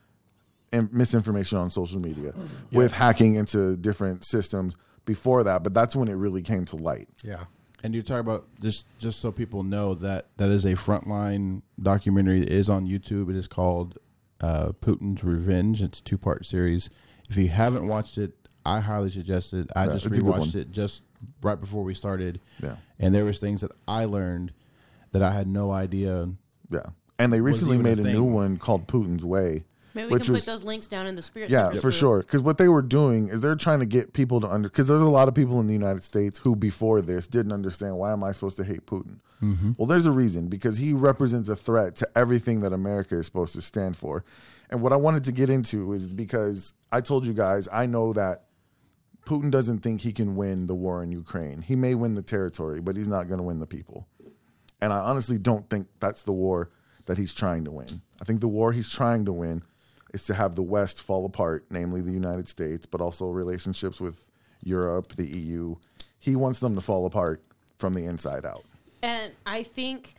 misinformation 0.91 1.57
on 1.57 1.69
social 1.69 1.99
media 2.01 2.33
with 2.71 2.91
hacking 2.91 3.35
into 3.35 3.77
different 3.77 4.25
systems 4.25 4.75
before 5.05 5.43
that 5.43 5.63
but 5.63 5.73
that's 5.73 5.95
when 5.95 6.07
it 6.07 6.13
really 6.15 6.41
came 6.41 6.65
to 6.65 6.75
light 6.75 7.07
yeah. 7.23 7.45
And 7.83 7.93
you 7.93 8.01
talk 8.01 8.19
about 8.19 8.47
just 8.61 8.87
just 8.97 9.19
so 9.19 9.31
people 9.31 9.61
know 9.61 9.93
that 9.93 10.25
that 10.37 10.49
is 10.49 10.65
a 10.65 10.73
frontline 10.73 11.61
documentary. 11.79 12.41
It 12.41 12.49
is 12.51 12.67
on 12.67 12.87
YouTube. 12.87 13.29
It 13.29 13.35
is 13.35 13.47
called 13.47 13.99
uh, 14.41 14.69
Putin's 14.81 15.23
Revenge. 15.23 15.83
It's 15.83 15.99
a 15.99 16.03
two 16.03 16.17
part 16.17 16.47
series. 16.47 16.89
If 17.29 17.37
you 17.37 17.49
haven't 17.49 17.87
watched 17.87 18.17
it, 18.17 18.33
I 18.65 18.79
highly 18.79 19.11
suggest 19.11 19.53
it. 19.53 19.69
I 19.75 19.85
Yeah, 19.85 19.93
just 19.93 20.07
it's 20.07 20.17
a 20.17 20.21
rewatched 20.21 20.55
it 20.55 20.71
just 20.71 21.03
right 21.43 21.61
before 21.61 21.83
we 21.83 21.93
started. 21.93 22.39
Yeah. 22.59 22.77
and 22.97 23.13
there 23.13 23.23
was 23.23 23.37
things 23.37 23.61
that 23.61 23.71
I 23.87 24.05
learned 24.05 24.51
that 25.11 25.21
I 25.21 25.31
had 25.33 25.47
no 25.47 25.69
idea. 25.71 26.29
yeah 26.71 26.87
and 27.17 27.31
they 27.31 27.41
recently 27.41 27.77
even 27.77 27.85
a 27.85 27.95
made 27.95 28.05
a, 28.05 28.11
new 28.11 28.23
one 28.23 28.57
called 28.57 28.87
putin's 28.87 29.23
way 29.23 29.63
Maybe 29.95 30.07
we 30.07 30.13
which 30.13 30.23
can 30.25 30.33
was 30.33 30.41
put 30.41 30.51
those 30.51 30.63
links 30.65 30.87
down 30.87 31.07
in 31.07 31.15
the 31.15 31.21
spirit. 31.21 31.49
Yeah, 31.49 31.69
for 31.69 31.79
group. 31.79 31.93
sure. 31.93 32.19
Because 32.19 32.41
what 32.41 32.57
they 32.57 32.67
were 32.67 32.81
doing 32.81 33.29
is 33.29 33.39
they're 33.39 33.55
trying 33.55 33.79
to 33.79 33.85
get 33.85 34.11
people 34.11 34.41
to 34.41 34.47
under. 34.47 34.67
Because 34.67 34.89
there's 34.89 35.01
a 35.01 35.07
lot 35.07 35.29
of 35.29 35.33
people 35.33 35.61
in 35.61 35.67
the 35.67 35.73
United 35.73 36.03
States 36.03 36.37
who, 36.39 36.53
before 36.53 37.01
this, 37.01 37.27
didn't 37.27 37.53
understand 37.53 37.95
why 37.97 38.11
am 38.11 38.21
I 38.21 38.33
supposed 38.33 38.57
to 38.57 38.65
hate 38.65 38.85
Putin. 38.85 39.19
Mm-hmm. 39.41 39.71
Well, 39.77 39.85
there's 39.85 40.05
a 40.05 40.11
reason 40.11 40.49
because 40.49 40.77
he 40.77 40.91
represents 40.91 41.47
a 41.47 41.55
threat 41.55 41.95
to 41.97 42.09
everything 42.13 42.59
that 42.59 42.73
America 42.73 43.17
is 43.17 43.25
supposed 43.25 43.55
to 43.55 43.61
stand 43.61 43.95
for. 43.95 44.25
And 44.69 44.81
what 44.81 44.91
I 44.91 44.97
wanted 44.97 45.23
to 45.25 45.31
get 45.31 45.49
into 45.49 45.93
is 45.93 46.13
because 46.13 46.73
I 46.91 46.99
told 46.99 47.25
you 47.25 47.33
guys 47.33 47.69
I 47.71 47.85
know 47.85 48.11
that 48.13 48.43
Putin 49.25 49.49
doesn't 49.49 49.79
think 49.79 50.01
he 50.01 50.11
can 50.11 50.35
win 50.35 50.67
the 50.67 50.75
war 50.75 51.03
in 51.03 51.11
Ukraine. 51.13 51.61
He 51.61 51.77
may 51.77 51.95
win 51.95 52.15
the 52.15 52.21
territory, 52.21 52.81
but 52.81 52.97
he's 52.97 53.07
not 53.07 53.29
going 53.29 53.37
to 53.37 53.43
win 53.43 53.59
the 53.59 53.65
people. 53.65 54.07
And 54.81 54.91
I 54.91 54.99
honestly 54.99 55.37
don't 55.37 55.69
think 55.69 55.87
that's 56.01 56.23
the 56.23 56.33
war 56.33 56.69
that 57.05 57.17
he's 57.17 57.33
trying 57.33 57.65
to 57.65 57.71
win. 57.71 58.01
I 58.21 58.25
think 58.25 58.41
the 58.41 58.47
war 58.47 58.71
he's 58.71 58.89
trying 58.89 59.25
to 59.25 59.33
win 59.33 59.63
is 60.13 60.25
to 60.25 60.33
have 60.33 60.55
the 60.55 60.63
West 60.63 61.01
fall 61.01 61.25
apart, 61.25 61.65
namely 61.69 62.01
the 62.01 62.11
United 62.11 62.49
States, 62.49 62.85
but 62.85 63.01
also 63.01 63.27
relationships 63.27 63.99
with 63.99 64.27
Europe, 64.63 65.15
the 65.15 65.27
EU. 65.27 65.75
He 66.19 66.35
wants 66.35 66.59
them 66.59 66.75
to 66.75 66.81
fall 66.81 67.05
apart 67.05 67.43
from 67.77 67.93
the 67.93 68.05
inside 68.05 68.45
out. 68.45 68.63
And 69.01 69.33
I 69.45 69.63
think 69.63 70.15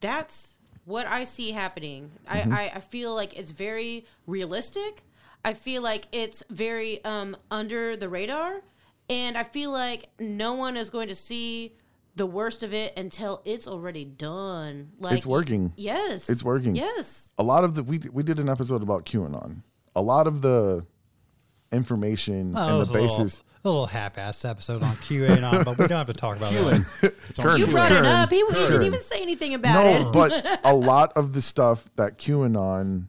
that's 0.00 0.54
what 0.84 1.06
I 1.06 1.24
see 1.24 1.52
happening. 1.52 2.10
Mm-hmm. 2.28 2.52
I, 2.52 2.62
I, 2.62 2.72
I 2.76 2.80
feel 2.80 3.14
like 3.14 3.38
it's 3.38 3.50
very 3.50 4.04
realistic. 4.26 5.02
I 5.44 5.54
feel 5.54 5.82
like 5.82 6.06
it's 6.12 6.42
very 6.50 7.04
um, 7.04 7.36
under 7.50 7.96
the 7.96 8.08
radar. 8.08 8.62
And 9.08 9.38
I 9.38 9.44
feel 9.44 9.70
like 9.70 10.08
no 10.18 10.54
one 10.54 10.76
is 10.76 10.90
going 10.90 11.08
to 11.08 11.14
see 11.14 11.72
the 12.16 12.26
worst 12.26 12.62
of 12.62 12.72
it 12.74 12.98
until 12.98 13.40
it's 13.44 13.66
already 13.68 14.04
done. 14.04 14.90
Like 14.98 15.18
It's 15.18 15.26
working. 15.26 15.72
Yes. 15.76 16.28
It's 16.28 16.42
working. 16.42 16.74
Yes. 16.74 17.32
A 17.38 17.42
lot 17.42 17.62
of 17.64 17.74
the 17.74 17.82
we 17.84 18.00
we 18.12 18.22
did 18.22 18.38
an 18.38 18.48
episode 18.48 18.82
about 18.82 19.04
QAnon. 19.06 19.62
A 19.94 20.02
lot 20.02 20.26
of 20.26 20.40
the 20.42 20.84
information 21.72 22.54
Oh, 22.56 22.68
and 22.68 22.78
was 22.78 22.88
the 22.88 22.98
a 22.98 23.00
little, 23.02 23.18
basis. 23.18 23.42
a 23.64 23.68
little 23.68 23.86
half-assed 23.86 24.48
episode 24.48 24.82
on 24.82 24.94
QAnon, 24.96 25.64
but 25.64 25.78
we 25.78 25.86
don't 25.88 25.98
have 25.98 26.06
to 26.06 26.12
talk 26.14 26.36
about 26.36 26.52
that. 26.52 27.12
It's 27.30 27.38
on 27.38 27.58
You 27.58 27.66
Q&A. 27.66 27.72
brought 27.76 27.92
it 27.92 28.06
up. 28.06 28.30
He, 28.30 28.38
he 28.46 28.52
didn't 28.52 28.82
even 28.84 29.00
say 29.00 29.20
anything 29.20 29.54
about 29.54 29.84
No, 29.84 30.08
it. 30.08 30.12
but 30.12 30.60
a 30.64 30.74
lot 30.74 31.12
of 31.16 31.32
the 31.32 31.42
stuff 31.42 31.86
that 31.96 32.18
QAnon, 32.18 33.08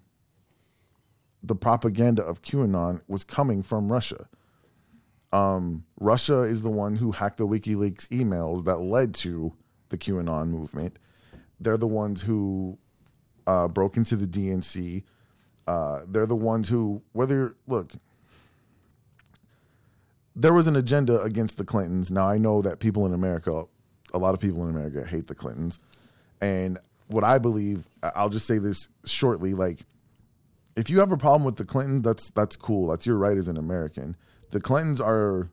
the 1.43 1.55
propaganda 1.55 2.23
of 2.23 2.41
QAnon, 2.41 3.01
was 3.07 3.23
coming 3.23 3.63
from 3.63 3.91
Russia. 3.91 4.27
Um, 5.33 5.85
Russia 5.99 6.41
is 6.41 6.61
the 6.61 6.69
one 6.69 6.95
who 6.95 7.11
hacked 7.11 7.37
the 7.37 7.47
WikiLeaks 7.47 8.07
emails 8.09 8.65
that 8.65 8.77
led 8.77 9.13
to 9.15 9.53
the 9.89 9.97
QAnon 9.97 10.47
movement. 10.47 10.97
They're 11.59 11.77
the 11.77 11.87
ones 11.87 12.21
who 12.21 12.77
uh, 13.45 13.67
broke 13.67 13.97
into 13.97 14.15
the 14.15 14.27
DNC. 14.27 15.03
Uh, 15.67 16.01
they're 16.07 16.25
the 16.25 16.35
ones 16.35 16.69
who, 16.69 17.01
whether 17.11 17.55
look, 17.67 17.91
there 20.35 20.53
was 20.53 20.67
an 20.67 20.75
agenda 20.75 21.21
against 21.21 21.57
the 21.57 21.65
Clintons. 21.65 22.11
Now 22.11 22.27
I 22.27 22.37
know 22.37 22.61
that 22.61 22.79
people 22.79 23.05
in 23.05 23.13
America, 23.13 23.63
a 24.13 24.17
lot 24.17 24.33
of 24.33 24.39
people 24.39 24.63
in 24.63 24.69
America 24.69 25.05
hate 25.05 25.27
the 25.27 25.35
Clintons, 25.35 25.79
and 26.39 26.77
what 27.07 27.23
I 27.23 27.37
believe, 27.37 27.87
I'll 28.03 28.29
just 28.29 28.45
say 28.45 28.59
this 28.59 28.87
shortly: 29.05 29.53
like, 29.53 29.79
if 30.75 30.89
you 30.89 30.99
have 30.99 31.11
a 31.11 31.17
problem 31.17 31.43
with 31.43 31.55
the 31.55 31.65
Clinton, 31.65 32.01
that's 32.01 32.29
that's 32.29 32.55
cool. 32.55 32.87
That's 32.87 33.05
your 33.05 33.17
right 33.17 33.37
as 33.37 33.47
an 33.47 33.57
American. 33.57 34.15
The 34.49 34.59
Clintons 34.59 35.01
are 35.01 35.49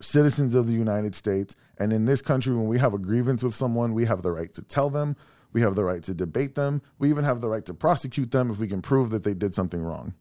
citizens 0.00 0.54
of 0.54 0.66
the 0.66 0.74
United 0.74 1.14
States, 1.14 1.54
and 1.78 1.92
in 1.92 2.04
this 2.04 2.20
country, 2.20 2.54
when 2.54 2.66
we 2.66 2.78
have 2.78 2.94
a 2.94 2.98
grievance 2.98 3.42
with 3.42 3.54
someone, 3.54 3.94
we 3.94 4.04
have 4.06 4.22
the 4.22 4.32
right 4.32 4.52
to 4.54 4.62
tell 4.62 4.90
them. 4.90 5.16
We 5.52 5.62
have 5.62 5.74
the 5.74 5.84
right 5.84 6.02
to 6.02 6.12
debate 6.12 6.54
them. 6.54 6.82
We 6.98 7.08
even 7.08 7.24
have 7.24 7.40
the 7.40 7.48
right 7.48 7.64
to 7.64 7.72
prosecute 7.74 8.30
them 8.30 8.50
if 8.50 8.58
we 8.58 8.68
can 8.68 8.82
prove 8.82 9.10
that 9.10 9.22
they 9.22 9.32
did 9.32 9.54
something 9.54 9.82
wrong. 9.82 10.14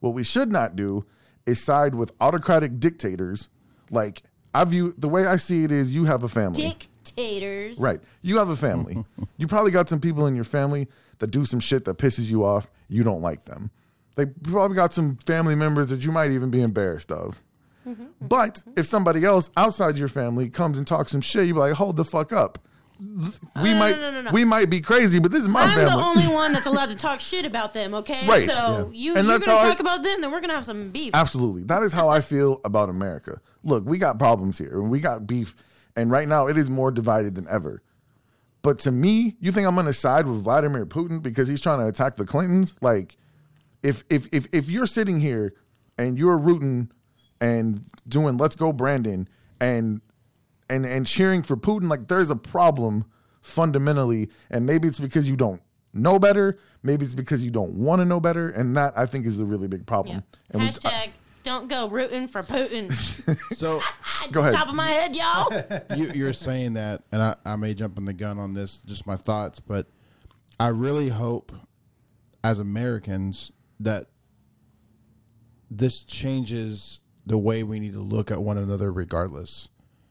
What 0.00 0.14
we 0.14 0.24
should 0.24 0.50
not 0.50 0.74
do 0.74 1.04
is 1.46 1.62
side 1.62 1.94
with 1.94 2.12
autocratic 2.20 2.80
dictators. 2.80 3.48
Like 3.90 4.22
I 4.52 4.64
view 4.64 4.94
the 4.98 5.08
way 5.08 5.26
I 5.26 5.36
see 5.36 5.62
it 5.64 5.70
is, 5.70 5.94
you 5.94 6.06
have 6.06 6.24
a 6.24 6.28
family, 6.28 6.62
Dictators. 6.62 7.78
right? 7.78 8.00
You 8.22 8.38
have 8.38 8.48
a 8.48 8.56
family. 8.56 9.04
you 9.36 9.46
probably 9.46 9.70
got 9.70 9.88
some 9.88 10.00
people 10.00 10.26
in 10.26 10.34
your 10.34 10.44
family 10.44 10.88
that 11.18 11.28
do 11.28 11.44
some 11.44 11.60
shit 11.60 11.84
that 11.84 11.98
pisses 11.98 12.26
you 12.26 12.44
off. 12.44 12.72
You 12.88 13.04
don't 13.04 13.22
like 13.22 13.44
them. 13.44 13.70
They 14.16 14.26
probably 14.26 14.76
got 14.76 14.92
some 14.92 15.16
family 15.16 15.54
members 15.54 15.88
that 15.88 16.04
you 16.04 16.12
might 16.12 16.30
even 16.30 16.50
be 16.50 16.62
embarrassed 16.62 17.10
of. 17.10 17.42
Mm-hmm. 17.86 18.04
But 18.20 18.54
mm-hmm. 18.54 18.72
if 18.76 18.86
somebody 18.86 19.24
else 19.24 19.50
outside 19.56 19.98
your 19.98 20.08
family 20.08 20.48
comes 20.48 20.78
and 20.78 20.86
talks 20.86 21.12
some 21.12 21.20
shit, 21.20 21.46
you 21.46 21.54
be 21.54 21.60
like, 21.60 21.74
"Hold 21.74 21.96
the 21.96 22.04
fuck 22.04 22.32
up." 22.32 22.58
We 23.00 23.74
might 23.74 23.96
no, 23.96 24.10
no, 24.12 24.22
no. 24.22 24.30
we 24.30 24.44
might 24.44 24.70
be 24.70 24.80
crazy, 24.80 25.18
but 25.18 25.32
this 25.32 25.42
is 25.42 25.48
my 25.48 25.62
I'm 25.62 25.70
family. 25.70 25.90
the 25.90 25.96
only 25.96 26.28
one 26.28 26.52
that's 26.52 26.66
allowed 26.74 26.90
to 26.90 26.96
talk 26.96 27.18
shit 27.18 27.44
about 27.44 27.74
them, 27.74 27.92
okay? 27.94 28.26
Right, 28.26 28.48
So 28.48 28.54
yeah. 28.92 28.98
you, 28.98 29.16
And 29.16 29.26
you're 29.26 29.38
going 29.38 29.42
to 29.42 29.50
how 29.50 29.58
I- 29.58 29.68
talk 29.68 29.80
about 29.80 30.02
them, 30.04 30.20
then 30.20 30.30
we're 30.30 30.40
going 30.40 30.50
to 30.50 30.54
have 30.54 30.64
some 30.64 30.90
beef. 30.90 31.10
Absolutely. 31.12 31.64
That 31.64 31.82
is 31.82 31.92
how 31.92 32.08
I 32.08 32.20
feel 32.20 32.60
about 32.64 32.88
America. 32.88 33.40
Look, 33.64 33.84
we 33.84 33.98
got 33.98 34.18
problems 34.18 34.58
here 34.58 34.80
and 34.80 34.90
we 34.90 35.00
got 35.00 35.26
beef. 35.26 35.56
And 35.96 36.10
right 36.10 36.28
now 36.28 36.46
it 36.46 36.56
is 36.56 36.70
more 36.70 36.92
divided 36.92 37.34
than 37.34 37.48
ever. 37.48 37.82
But 38.62 38.78
to 38.80 38.92
me, 38.92 39.36
you 39.40 39.52
think 39.52 39.66
I'm 39.66 39.74
going 39.74 39.86
to 39.86 39.92
side 39.92 40.26
with 40.26 40.38
Vladimir 40.38 40.86
Putin 40.86 41.20
because 41.20 41.48
he's 41.48 41.60
trying 41.60 41.80
to 41.80 41.86
attack 41.86 42.16
the 42.16 42.24
Clintons? 42.24 42.74
Like, 42.80 43.16
if, 43.84 44.02
if, 44.10 44.26
if, 44.32 44.46
if 44.50 44.68
you're 44.68 44.86
sitting 44.86 45.20
here 45.20 45.54
and 45.96 46.18
you're 46.18 46.38
rooting 46.38 46.90
and 47.40 47.84
doing 48.08 48.36
let's 48.36 48.56
go 48.56 48.72
Brandon 48.72 49.28
and, 49.60 50.00
and, 50.68 50.84
and 50.86 51.06
cheering 51.06 51.42
for 51.42 51.56
Putin, 51.56 51.88
like 51.88 52.08
there's 52.08 52.30
a 52.30 52.36
problem 52.36 53.04
fundamentally. 53.42 54.30
And 54.50 54.66
maybe 54.66 54.88
it's 54.88 54.98
because 54.98 55.28
you 55.28 55.36
don't 55.36 55.62
know 55.92 56.18
better. 56.18 56.58
Maybe 56.82 57.04
it's 57.04 57.14
because 57.14 57.44
you 57.44 57.50
don't 57.50 57.74
want 57.74 58.00
to 58.00 58.04
know 58.06 58.18
better. 58.18 58.48
And 58.48 58.76
that 58.76 58.96
I 58.96 59.06
think 59.06 59.26
is 59.26 59.38
a 59.38 59.44
really 59.44 59.68
big 59.68 59.86
problem. 59.86 60.24
And 60.50 60.62
we- 60.62 60.68
Hashtag 60.68 61.10
don't 61.42 61.68
go 61.68 61.88
rooting 61.88 62.26
for 62.26 62.42
Putin. 62.42 62.90
So 63.54 63.80
Go 64.32 64.40
ahead. 64.40 64.54
Top 64.54 64.68
of 64.68 64.74
my 64.74 64.86
head, 64.88 65.14
y'all. 65.14 65.52
you, 65.96 66.10
you're 66.14 66.32
saying 66.32 66.74
that, 66.74 67.02
and 67.12 67.22
I, 67.22 67.36
I 67.44 67.56
may 67.56 67.74
jump 67.74 67.98
in 67.98 68.06
the 68.06 68.12
gun 68.12 68.38
on 68.38 68.54
this, 68.54 68.78
just 68.78 69.06
my 69.06 69.16
thoughts, 69.16 69.60
but 69.60 69.86
I 70.58 70.68
really 70.68 71.10
hope 71.10 71.52
as 72.42 72.58
Americans 72.58 73.52
that 73.80 74.06
this 75.70 76.02
changes 76.02 77.00
the 77.26 77.38
way 77.38 77.62
we 77.62 77.80
need 77.80 77.94
to 77.94 78.00
look 78.00 78.30
at 78.30 78.42
one 78.42 78.58
another, 78.58 78.92
regardless. 78.92 79.68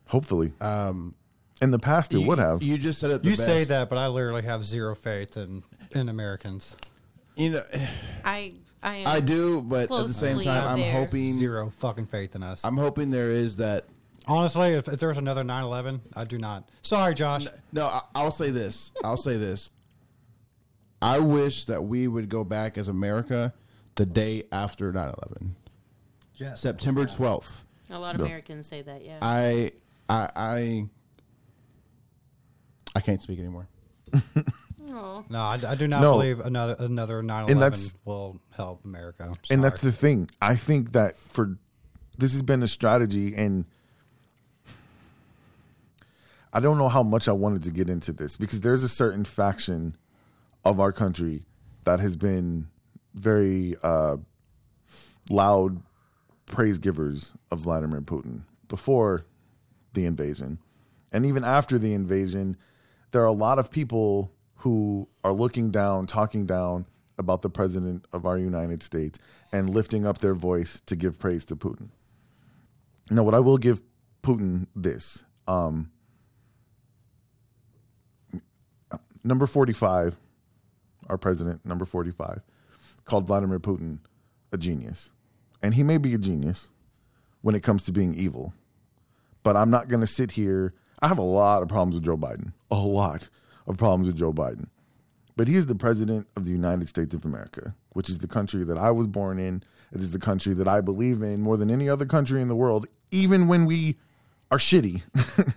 Hopefully. 0.08 0.54
Um, 0.60 1.16
in 1.62 1.72
the 1.72 1.80
past, 1.80 2.14
it 2.14 2.20
You- 2.20 2.28
would 2.28 2.40
have. 2.40 2.62
You 2.62 2.78
just 2.78 3.00
said 3.00 3.12
it. 3.12 3.24
The 3.24 3.30
You 3.30 3.36
say 3.36 3.64
that, 3.66 3.90
but 3.90 3.98
I 3.98 4.08
literally 4.08 4.42
have 4.44 4.66
zero 4.66 4.96
faith 4.96 5.38
in 5.38 5.64
in 5.92 6.10
Americans. 6.10 6.76
You 7.36 7.52
know, 7.52 7.64
I, 8.26 8.54
I, 8.82 8.96
am 8.98 9.08
I 9.08 9.20
do, 9.20 9.62
but 9.62 9.84
at 9.84 10.08
the 10.08 10.14
same 10.14 10.40
time, 10.40 10.68
I'm 10.70 10.80
there. 10.80 10.92
hoping. 10.92 11.34
Zero 11.34 11.70
fucking 11.70 12.08
faith 12.08 12.36
in 12.36 12.44
us. 12.44 12.64
I'm 12.66 12.78
hoping 12.78 13.10
there 13.12 13.32
is 13.32 13.56
that. 13.58 13.86
Honestly, 14.26 14.74
if, 14.74 14.88
if 14.88 15.00
there 15.00 15.10
was 15.10 15.18
another 15.18 15.44
9/11, 15.44 16.00
I 16.16 16.24
do 16.24 16.38
not. 16.38 16.70
Sorry, 16.82 17.14
Josh. 17.14 17.48
No, 17.72 17.88
I, 17.88 18.02
I'll 18.16 18.32
say 18.32 18.50
this. 18.52 18.92
I'll 19.04 19.18
say 19.18 19.38
this. 19.38 19.70
I 21.04 21.20
wish 21.20 21.66
that 21.66 21.84
we 21.84 22.08
would 22.08 22.30
go 22.30 22.44
back 22.44 22.78
as 22.78 22.88
America 22.88 23.54
the 23.96 24.06
day 24.06 24.44
after 24.52 24.92
9/11, 24.94 25.52
Yes. 26.36 26.62
September 26.62 27.06
12th. 27.06 27.66
A 27.90 28.00
lot 28.00 28.16
of 28.16 28.22
Americans 28.22 28.66
say 28.68 28.82
that, 28.82 29.04
yeah. 29.04 29.20
I 29.22 29.72
I 30.10 30.30
I 30.36 30.90
I 32.96 33.00
can't 33.02 33.22
speak 33.22 33.40
anymore. 33.40 33.68
No, 34.90 35.24
I, 35.40 35.60
I 35.70 35.74
do 35.76 35.88
not 35.88 36.02
No. 36.02 36.12
believe 36.14 36.40
another 36.42 36.76
another 36.78 37.24
9/11 37.24 37.50
And 37.52 37.62
that's- 37.62 37.94
will 38.06 38.40
help 38.52 38.86
America. 38.86 39.34
and 39.50 39.64
that's 39.64 39.82
the 39.82 39.92
thing. 39.92 40.30
I 40.40 40.56
think 40.56 40.92
that 40.92 41.18
for 41.18 41.58
this 42.18 42.32
has 42.34 42.44
been 42.44 42.62
a 42.62 42.68
strategy, 42.68 43.34
and 43.34 43.66
I 46.52 46.60
don't 46.60 46.78
know 46.78 46.90
how 46.90 47.02
much 47.02 47.28
I 47.28 47.32
wanted 47.32 47.64
to 47.64 47.72
get 47.72 47.90
into 47.90 48.12
this 48.14 48.38
because 48.38 48.62
there's 48.62 48.84
a 48.84 48.90
certain 48.90 49.26
faction 49.26 49.96
of 50.64 50.80
our 50.80 50.92
country 50.92 51.46
that 51.84 52.00
has 52.00 52.16
been 52.16 52.68
very 53.14 53.76
uh, 53.84 54.18
loud 55.30 55.82
praise 56.46 56.78
givers 56.78 57.34
of 57.52 57.60
Vladimir 57.60 58.02
Putin 58.02 58.42
before 58.68 59.26
the 59.94 60.06
invasion. 60.06 60.60
And 61.12 61.26
even 61.26 61.44
after 61.44 61.78
the 61.78 61.94
invasion, 61.94 62.58
there 63.12 63.22
are 63.22 63.28
a 63.28 63.32
lot 63.32 63.60
of 63.60 63.70
people 63.70 64.32
who 64.58 65.08
are 65.24 65.34
looking 65.34 65.72
down, 65.72 66.08
talking 66.08 66.46
down 66.46 66.86
about 67.18 67.42
the 67.42 67.50
president 67.50 68.06
of 68.12 68.26
our 68.26 68.38
United 68.38 68.82
States 68.82 69.20
and 69.52 69.70
lifting 69.70 70.06
up 70.06 70.20
their 70.20 70.34
voice 70.34 70.82
to 70.86 70.96
give 70.96 71.20
praise 71.20 71.46
to 71.46 71.56
Putin. 71.56 71.90
Now, 73.12 73.24
what 73.24 73.36
I 73.36 73.40
will 73.40 73.58
give 73.58 73.82
Putin 74.24 74.68
this 74.76 75.24
um, 75.48 75.92
number 79.24 79.46
45, 79.46 80.16
our 81.10 81.18
president, 81.18 81.66
number 81.66 81.86
45, 81.86 82.42
called 83.06 83.28
Vladimir 83.28 83.60
Putin 83.60 84.00
a 84.52 84.58
genius. 84.58 85.12
And 85.62 85.74
he 85.74 85.84
may 85.84 85.98
be 85.98 86.14
a 86.14 86.18
genius 86.18 86.70
when 87.42 87.56
it 87.56 87.64
comes 87.64 87.84
to 87.84 87.92
being 87.92 88.14
evil. 88.14 88.54
But 89.44 89.58
I'm 89.58 89.70
not 89.70 89.88
going 89.88 90.02
to 90.02 90.08
sit 90.08 90.32
here. 90.32 90.74
I 91.02 91.08
have 91.08 91.18
a 91.18 91.24
lot 91.24 91.62
of 91.62 91.70
problems 91.70 91.96
with 91.96 92.06
Joe 92.06 92.18
Biden, 92.18 92.54
a 92.72 92.76
lot 92.76 93.30
of 93.68 93.78
problems 93.78 94.08
with 94.08 94.18
Joe 94.18 94.34
Biden. 94.34 94.68
But 95.36 95.48
he 95.48 95.56
is 95.56 95.66
the 95.66 95.76
president 95.76 96.28
of 96.36 96.46
the 96.46 96.52
United 96.52 96.88
States 96.88 97.14
of 97.14 97.26
America, 97.26 97.76
which 97.90 98.10
is 98.10 98.20
the 98.20 98.28
country 98.28 98.64
that 98.64 98.78
I 98.78 98.92
was 98.92 99.08
born 99.08 99.40
in. 99.40 99.64
It 99.92 100.00
is 100.00 100.12
the 100.12 100.20
country 100.20 100.54
that 100.54 100.68
I 100.68 100.82
believe 100.82 101.22
in 101.22 101.42
more 101.42 101.58
than 101.58 101.72
any 101.72 101.90
other 101.90 102.06
country 102.06 102.42
in 102.42 102.48
the 102.48 102.56
world, 102.56 102.88
even 103.12 103.48
when 103.48 103.66
we 103.66 103.98
are 104.54 104.58
shitty 104.58 105.02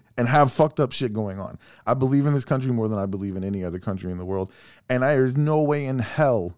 and 0.16 0.26
have 0.26 0.50
fucked 0.50 0.80
up 0.80 0.90
shit 0.90 1.12
going 1.12 1.38
on. 1.38 1.58
I 1.86 1.92
believe 1.92 2.24
in 2.24 2.32
this 2.32 2.46
country 2.46 2.72
more 2.72 2.88
than 2.88 2.98
I 2.98 3.04
believe 3.04 3.36
in 3.36 3.44
any 3.44 3.62
other 3.62 3.78
country 3.78 4.10
in 4.10 4.16
the 4.16 4.24
world. 4.24 4.50
And 4.88 5.04
I, 5.04 5.16
there's 5.16 5.36
no 5.36 5.62
way 5.62 5.84
in 5.84 5.98
hell 5.98 6.56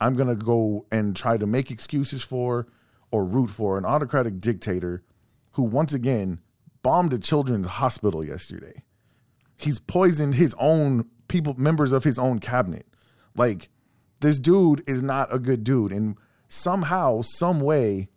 I'm 0.00 0.16
going 0.16 0.28
to 0.28 0.34
go 0.34 0.84
and 0.90 1.14
try 1.14 1.36
to 1.36 1.46
make 1.46 1.70
excuses 1.70 2.24
for 2.24 2.66
or 3.12 3.24
root 3.24 3.50
for 3.50 3.78
an 3.78 3.84
autocratic 3.84 4.40
dictator 4.40 5.04
who, 5.52 5.62
once 5.62 5.94
again, 5.94 6.40
bombed 6.82 7.12
a 7.12 7.20
children's 7.20 7.68
hospital 7.68 8.24
yesterday. 8.24 8.82
He's 9.56 9.78
poisoned 9.78 10.34
his 10.34 10.56
own 10.58 11.08
people, 11.28 11.54
members 11.54 11.92
of 11.92 12.02
his 12.02 12.18
own 12.18 12.40
cabinet. 12.40 12.86
Like, 13.36 13.68
this 14.18 14.40
dude 14.40 14.82
is 14.88 15.04
not 15.04 15.32
a 15.32 15.38
good 15.38 15.62
dude. 15.62 15.92
And 15.92 16.16
somehow, 16.48 17.22
some 17.22 17.60
way, 17.60 18.08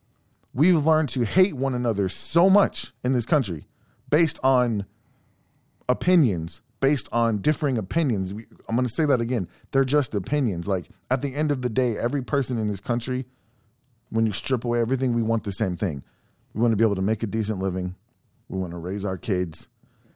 we've 0.53 0.85
learned 0.85 1.09
to 1.09 1.25
hate 1.25 1.53
one 1.53 1.75
another 1.75 2.09
so 2.09 2.49
much 2.49 2.93
in 3.03 3.13
this 3.13 3.25
country 3.25 3.67
based 4.09 4.39
on 4.43 4.85
opinions, 5.87 6.61
based 6.79 7.09
on 7.11 7.39
differing 7.39 7.77
opinions. 7.77 8.33
We, 8.33 8.45
I'm 8.67 8.75
going 8.75 8.87
to 8.87 8.93
say 8.93 9.05
that 9.05 9.21
again. 9.21 9.47
They're 9.71 9.85
just 9.85 10.15
opinions. 10.15 10.67
Like 10.67 10.89
at 11.09 11.21
the 11.21 11.35
end 11.35 11.51
of 11.51 11.61
the 11.61 11.69
day, 11.69 11.97
every 11.97 12.23
person 12.23 12.57
in 12.57 12.67
this 12.67 12.79
country, 12.79 13.25
when 14.09 14.25
you 14.25 14.31
strip 14.31 14.63
away 14.63 14.79
everything, 14.79 15.13
we 15.13 15.21
want 15.21 15.43
the 15.43 15.51
same 15.51 15.77
thing. 15.77 16.03
We 16.53 16.61
want 16.61 16.71
to 16.71 16.77
be 16.77 16.83
able 16.83 16.95
to 16.95 17.01
make 17.01 17.21
a 17.21 17.27
decent 17.27 17.59
living. 17.59 17.95
We 18.47 18.57
want 18.57 18.71
to 18.71 18.77
raise 18.77 19.05
our 19.05 19.17
kids. 19.17 19.67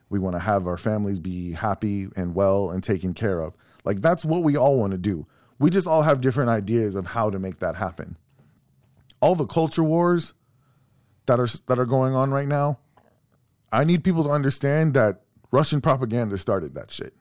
We 0.10 0.20
want 0.20 0.36
to 0.36 0.40
have 0.40 0.68
our 0.68 0.78
families 0.78 1.20
be 1.20 1.54
happy 1.54 2.08
and 2.16 2.36
well 2.36 2.72
and 2.72 2.84
taken 2.84 3.14
care 3.14 3.40
of. 3.40 3.56
Like 3.84 4.02
that's 4.02 4.26
what 4.26 4.44
we 4.44 4.58
all 4.58 4.80
want 4.80 4.92
to 4.92 4.98
do. 4.98 5.28
We 5.60 5.70
just 5.70 5.88
all 5.88 6.02
have 6.02 6.22
different 6.22 6.50
ideas 6.50 6.96
of 6.96 7.08
how 7.08 7.30
to 7.30 7.40
make 7.40 7.60
that 7.60 7.76
happen 7.76 8.18
all 9.24 9.36
the 9.36 9.46
culture 9.46 9.86
wars 9.86 10.34
that 11.28 11.40
are 11.40 11.48
that 11.68 11.80
are 11.80 11.86
going 11.86 12.14
on 12.14 12.32
right 12.32 12.48
now. 12.48 12.78
I 13.72 13.86
need 13.86 14.04
people 14.04 14.26
to 14.26 14.30
understand 14.30 14.94
that 14.96 15.22
Russian 15.50 15.80
propaganda 15.80 16.38
started 16.38 16.76
that 16.76 16.92
shit. 16.92 17.14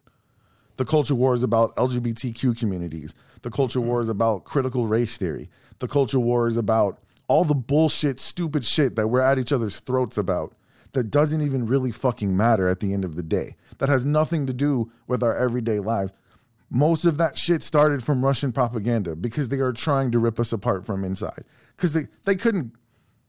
The 0.78 0.84
culture 0.84 1.14
war 1.14 1.32
is 1.32 1.44
about 1.44 1.76
LGBTQ 1.76 2.58
communities. 2.58 3.14
The 3.42 3.52
culture 3.52 3.80
war 3.80 4.00
is 4.00 4.08
about 4.08 4.42
critical 4.42 4.88
race 4.88 5.16
theory. 5.16 5.48
The 5.78 5.86
culture 5.86 6.18
war 6.18 6.48
is 6.48 6.56
about 6.56 6.98
all 7.28 7.44
the 7.44 7.54
bullshit, 7.54 8.18
stupid 8.18 8.64
shit 8.64 8.96
that 8.96 9.06
we're 9.06 9.20
at 9.20 9.38
each 9.38 9.52
other's 9.52 9.78
throats 9.78 10.18
about 10.18 10.56
that 10.94 11.04
doesn't 11.04 11.40
even 11.40 11.66
really 11.66 11.92
fucking 11.92 12.36
matter 12.36 12.68
at 12.68 12.80
the 12.80 12.92
end 12.92 13.04
of 13.04 13.14
the 13.14 13.22
day. 13.22 13.54
That 13.78 13.88
has 13.88 14.04
nothing 14.04 14.46
to 14.46 14.52
do 14.52 14.90
with 15.06 15.22
our 15.22 15.36
everyday 15.36 15.78
lives. 15.78 16.12
Most 16.68 17.04
of 17.04 17.16
that 17.18 17.38
shit 17.38 17.62
started 17.62 18.02
from 18.02 18.24
Russian 18.24 18.50
propaganda 18.50 19.14
because 19.14 19.50
they 19.50 19.60
are 19.60 19.72
trying 19.72 20.10
to 20.10 20.18
rip 20.18 20.40
us 20.40 20.52
apart 20.52 20.84
from 20.84 21.04
inside. 21.04 21.44
Because 21.82 21.94
they, 21.94 22.06
they 22.26 22.36
couldn't, 22.36 22.76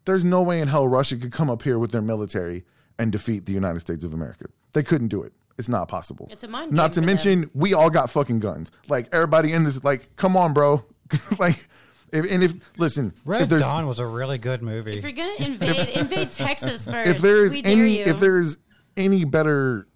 there's 0.06 0.24
no 0.24 0.43
way 0.43 0.60
in 0.62 0.68
hell 0.68 0.88
Russia 0.88 1.18
could 1.18 1.32
come 1.32 1.49
up 1.49 1.64
here 1.64 1.80
with 1.80 1.91
their 1.91 2.04
military 2.04 2.64
and 2.99 3.12
defeat 3.12 3.47
the 3.47 3.51
United 3.51 3.80
States 3.80 4.04
of 4.04 4.14
America. 4.14 4.45
They 4.74 4.84
couldn't 4.84 5.08
do 5.08 5.24
it. 5.24 5.34
It's 5.58 5.70
not 5.70 5.88
possible. 5.88 6.28
It's 6.30 6.43
a 6.43 6.47
mind 6.47 6.72
Not 6.72 6.93
to 6.93 7.01
for 7.01 7.08
mention, 7.08 7.49
we 7.56 7.74
all 7.74 7.89
got 7.89 8.12
fucking 8.12 8.41
guns. 8.41 8.70
Like 8.88 9.08
everybody 9.12 9.54
in 9.54 9.64
this, 9.64 9.84
like, 9.84 10.16
come 10.18 10.38
on, 10.38 10.54
bro. 10.54 10.86
like, 11.39 11.68
if, 12.12 12.32
and 12.32 12.43
if 12.43 12.54
listen, 12.78 13.08
if 13.16 13.22
Red 13.26 13.49
there's 13.49 13.64
Dawn 13.64 13.88
was 13.88 13.97
a 13.97 14.06
really 14.06 14.38
good 14.38 14.62
movie. 14.62 14.99
If 14.99 15.04
you're 15.04 15.14
gonna 15.14 15.34
invade, 15.39 15.89
invade 15.95 16.32
Texas 16.32 16.86
first. 16.86 17.10
if 17.10 17.22
there 17.24 17.43
is 17.43 17.54
we 17.54 17.64
dare 17.64 17.72
any 17.72 17.97
you. 17.97 18.06
if 18.06 18.20
there 18.20 18.38
is 18.38 18.60
any 18.95 19.26
better 19.26 19.88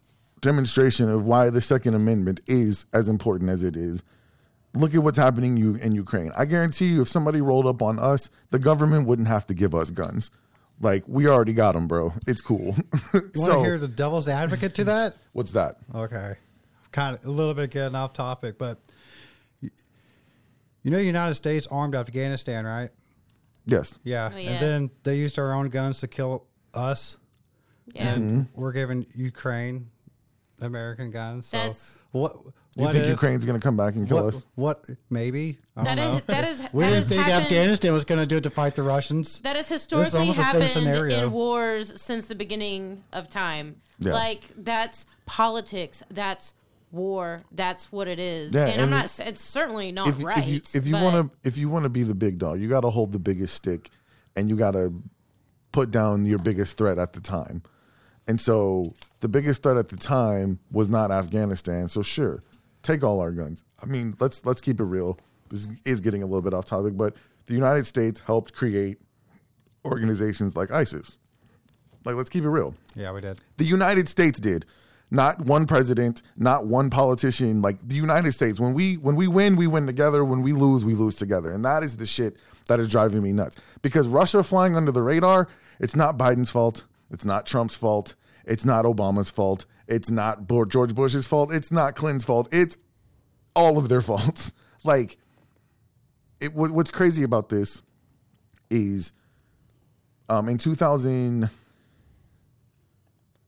demonstration 0.41 1.09
of 1.09 1.27
why 1.27 1.51
the 1.51 1.61
Second 1.61 1.93
Amendment 1.93 2.39
is 2.47 2.85
as 2.91 3.07
important 3.07 3.51
as 3.51 3.61
it 3.61 3.77
is, 3.77 4.01
look 4.77 4.93
at 4.93 5.03
what's 5.03 5.17
happening 5.17 5.57
you 5.57 5.75
in 5.75 5.93
Ukraine. 5.93 6.31
I 6.35 6.45
guarantee 6.45 6.87
you, 6.87 7.01
if 7.01 7.09
somebody 7.09 7.41
rolled 7.41 7.65
up 7.65 7.81
on 7.81 7.99
us, 7.99 8.29
the 8.49 8.59
government 8.59 9.07
wouldn't 9.07 9.27
have 9.27 9.45
to 9.47 9.53
give 9.53 9.73
us 9.75 9.89
guns. 9.89 10.31
Like 10.79 11.03
we 11.07 11.27
already 11.27 11.53
got 11.53 11.73
them, 11.73 11.87
bro. 11.87 12.13
It's 12.27 12.41
cool. 12.41 12.75
You 13.13 13.41
want 13.41 13.53
to 13.53 13.59
hear 13.63 13.79
the 13.79 13.87
devil's 13.87 14.27
advocate 14.27 14.75
to 14.75 14.83
that? 14.85 15.15
what's 15.33 15.51
that? 15.51 15.77
Okay. 15.93 16.35
Kind 16.91 17.15
of 17.15 17.25
a 17.25 17.31
little 17.31 17.53
bit 17.53 17.71
getting 17.71 17.95
off 17.95 18.13
topic, 18.13 18.57
but 18.57 18.79
you, 19.61 19.69
you 20.83 20.91
know, 20.91 20.97
United 20.97 21.35
States 21.35 21.67
armed 21.69 21.95
Afghanistan, 21.95 22.65
right? 22.65 22.89
Yes. 23.65 23.97
Yeah. 24.03 24.31
Oh, 24.33 24.37
yeah. 24.37 24.51
And 24.51 24.61
then 24.61 24.91
they 25.03 25.15
used 25.15 25.37
our 25.39 25.53
own 25.53 25.69
guns 25.69 25.99
to 25.99 26.07
kill 26.07 26.45
us, 26.73 27.17
yeah. 27.93 28.13
and 28.13 28.47
mm-hmm. 28.47 28.61
we're 28.61 28.71
giving 28.71 29.05
Ukraine 29.15 29.89
American 30.61 31.11
guns. 31.11 31.47
So 31.47 31.57
That's- 31.57 31.99
what? 32.11 32.35
You 32.77 32.83
What 32.83 32.91
think 32.93 33.05
if, 33.05 33.09
Ukraine's 33.09 33.43
gonna 33.43 33.59
come 33.59 33.75
back 33.75 33.95
and 33.95 34.07
kill 34.07 34.23
what, 34.25 34.35
us? 34.35 34.45
what? 34.53 34.89
Maybe. 35.09 35.57
I 35.75 35.83
don't 35.83 35.95
That 35.95 35.95
know. 35.95 36.15
is- 36.17 36.21
that 36.27 36.47
is- 36.47 36.59
we 36.73 36.83
that 36.83 36.89
didn't 36.89 36.93
has 36.93 37.09
think 37.09 37.21
happened- 37.23 37.45
Afghanistan 37.45 37.93
was 37.93 38.05
going 38.05 38.19
to 38.19 38.25
do 38.27 38.37
it 38.37 38.43
to 38.43 38.49
fight 38.51 38.75
the 38.75 38.83
Russians. 38.83 39.39
That 39.41 39.55
has 39.55 39.65
It's 39.71 39.81
historically 39.81 40.19
almost 40.19 40.37
the 40.37 40.43
same 40.67 40.85
happened 40.85 41.11
in 41.11 41.31
wars 41.31 41.99
since 41.99 42.25
the 42.27 42.35
beginning 42.35 43.03
of 43.11 43.29
time. 43.29 43.77
Yeah. 43.99 44.13
Like 44.13 44.43
that's 44.55 45.07
politics. 45.25 46.03
That's 46.11 46.53
war. 46.91 47.41
That's 47.51 47.91
what 47.91 48.07
it 48.07 48.19
is. 48.19 48.53
Yeah, 48.53 48.67
and, 48.67 48.81
I'm 48.81 48.89
not. 48.91 49.05
s- 49.05 49.19
It's 49.19 49.41
certainly 49.43 49.91
not 49.91 50.09
if, 50.09 50.23
right. 50.23 50.37
if 50.37 50.47
you 50.47 50.61
if 50.75 50.87
you 50.87 50.93
but- 50.93 51.03
want 51.03 51.31
to 51.31 51.37
if 51.47 51.57
you 51.57 51.69
want 51.69 51.83
to 51.83 51.89
be 51.89 52.03
the 52.03 52.13
big 52.15 52.37
dog, 52.37 52.59
you 52.61 52.69
got 52.69 52.81
to 52.81 52.91
hold 52.91 53.11
the 53.11 53.19
biggest 53.19 53.55
stick, 53.55 53.89
and 54.35 54.49
you 54.49 54.55
got 54.55 54.71
to 54.71 54.93
put 55.71 55.89
down 55.89 56.25
your 56.25 56.39
biggest 56.39 56.77
threat 56.77 56.99
at 56.99 57.13
the 57.13 57.21
time. 57.21 57.63
And 58.27 58.39
so 58.39 58.93
the 59.21 59.27
biggest 59.29 59.63
threat 59.63 59.77
at 59.77 59.89
the 59.89 59.97
time 59.97 60.59
was 60.71 60.89
not 60.89 61.11
Afghanistan. 61.11 61.87
So 61.87 62.01
sure, 62.01 62.41
take 62.87 63.03
all 63.03 63.19
our 63.19 63.31
guns. 63.31 63.63
I 63.81 63.85
mean, 63.85 64.15
let's 64.19 64.45
let's 64.45 64.61
keep 64.61 64.79
it 64.79 64.85
real. 64.85 65.19
This 65.49 65.67
is 65.85 66.01
getting 66.01 66.23
a 66.23 66.25
little 66.25 66.41
bit 66.41 66.53
off 66.53 66.65
topic, 66.65 66.97
but 66.97 67.15
the 67.45 67.53
United 67.53 67.85
States 67.85 68.21
helped 68.25 68.53
create 68.53 68.97
organizations 69.85 70.55
like 70.55 70.71
ISIS. 70.71 71.17
Like, 72.05 72.15
let's 72.15 72.29
keep 72.29 72.43
it 72.43 72.49
real. 72.49 72.73
Yeah, 72.95 73.11
we 73.11 73.21
did. 73.21 73.39
The 73.57 73.65
United 73.65 74.09
States 74.09 74.39
did. 74.39 74.65
Not 75.09 75.39
one 75.39 75.67
president, 75.67 76.21
not 76.35 76.65
one 76.65 76.89
politician, 76.89 77.61
like 77.61 77.77
the 77.81 77.95
United 77.95 78.33
States. 78.33 78.59
When 78.59 78.73
we 78.73 78.95
when 78.95 79.15
we 79.15 79.27
win, 79.27 79.55
we 79.55 79.67
win 79.67 79.85
together. 79.85 80.25
When 80.25 80.41
we 80.41 80.51
lose, 80.51 80.83
we 80.83 80.95
lose 80.95 81.15
together. 81.15 81.51
And 81.51 81.63
that 81.63 81.83
is 81.83 81.97
the 81.97 82.05
shit 82.05 82.35
that 82.67 82.79
is 82.79 82.89
driving 82.89 83.23
me 83.23 83.31
nuts. 83.31 83.57
Because 83.81 84.07
Russia 84.07 84.43
flying 84.43 84.75
under 84.75 84.91
the 84.91 85.01
radar, 85.01 85.47
it's 85.79 85.95
not 85.95 86.17
Biden's 86.17 86.49
fault. 86.49 86.83
It's 87.09 87.23
not 87.23 87.45
Trump's 87.45 87.75
fault. 87.75 88.15
It's 88.45 88.65
not 88.65 88.83
Obama's 88.83 89.29
fault. 89.29 89.65
It's 89.87 90.11
not 90.11 90.47
George 90.47 90.93
Bush's 90.93 91.25
fault. 91.25 91.51
It's 91.53 91.71
not 91.71 91.95
Clinton's 91.95 92.25
fault. 92.25 92.47
It's 92.51 92.77
all 93.55 93.77
of 93.77 93.89
their 93.89 94.01
faults. 94.11 94.51
Like, 94.83 95.17
it, 96.39 96.53
what's 96.53 96.91
crazy 96.91 97.23
about 97.23 97.49
this 97.49 97.81
is 98.69 99.13
um, 100.29 100.49
in 100.49 100.57
2000 100.57 101.49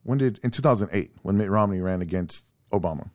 when 0.03 0.17
did 0.17 0.39
in 0.43 0.49
2008 0.49 1.11
when 1.21 1.37
Mitt 1.37 1.49
Romney 1.49 1.81
ran 1.81 2.01
against 2.01 2.45
Obama 2.71 3.09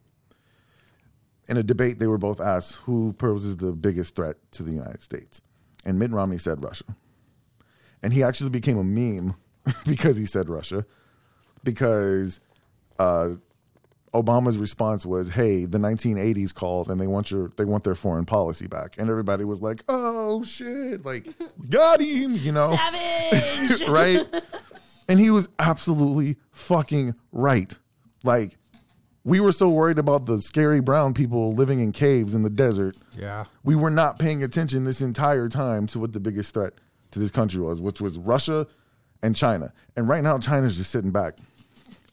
in 1.48 1.56
a 1.56 1.62
debate 1.62 1.98
they 1.98 2.06
were 2.06 2.18
both 2.18 2.40
asked 2.40 2.76
who 2.84 3.14
poses 3.14 3.56
the 3.56 3.72
biggest 3.72 4.14
threat 4.14 4.36
to 4.52 4.62
the 4.62 4.70
United 4.70 5.02
States 5.02 5.40
and 5.84 5.98
Mitt 5.98 6.10
Romney 6.10 6.38
said 6.38 6.62
Russia 6.62 6.84
and 8.02 8.12
he 8.12 8.22
actually 8.22 8.50
became 8.50 8.78
a 8.78 8.84
meme 8.84 9.34
because 9.86 10.16
he 10.16 10.26
said 10.26 10.48
Russia 10.48 10.84
because 11.64 12.38
uh, 12.98 13.30
Obama's 14.12 14.58
response 14.58 15.04
was 15.04 15.30
hey 15.30 15.64
the 15.64 15.78
1980s 15.78 16.54
called 16.54 16.88
and 16.88 17.00
they 17.00 17.06
want 17.06 17.30
your 17.32 17.50
they 17.56 17.64
want 17.64 17.82
their 17.82 17.96
foreign 17.96 18.24
policy 18.24 18.68
back 18.68 18.96
and 18.96 19.10
everybody 19.10 19.44
was 19.44 19.60
like 19.60 19.82
oh 19.88 20.44
shit 20.44 21.04
like 21.04 21.26
got 21.68 22.00
him 22.00 22.34
you 22.36 22.52
know 22.52 22.76
savage. 22.76 23.88
right? 23.88 24.26
And 25.08 25.20
he 25.20 25.30
was 25.30 25.48
absolutely 25.58 26.36
fucking 26.50 27.14
right. 27.32 27.76
Like, 28.22 28.56
we 29.22 29.40
were 29.40 29.52
so 29.52 29.68
worried 29.68 29.98
about 29.98 30.26
the 30.26 30.40
scary 30.40 30.80
brown 30.80 31.14
people 31.14 31.52
living 31.52 31.80
in 31.80 31.92
caves 31.92 32.34
in 32.34 32.42
the 32.42 32.50
desert. 32.50 32.96
Yeah. 33.16 33.44
We 33.62 33.74
were 33.74 33.90
not 33.90 34.18
paying 34.18 34.42
attention 34.42 34.84
this 34.84 35.00
entire 35.00 35.48
time 35.48 35.86
to 35.88 35.98
what 35.98 36.12
the 36.12 36.20
biggest 36.20 36.54
threat 36.54 36.74
to 37.10 37.18
this 37.18 37.30
country 37.30 37.60
was, 37.60 37.80
which 37.80 38.00
was 38.00 38.18
Russia 38.18 38.66
and 39.22 39.34
China. 39.34 39.72
And 39.96 40.08
right 40.08 40.22
now, 40.22 40.38
China's 40.38 40.76
just 40.76 40.90
sitting 40.90 41.10
back 41.10 41.38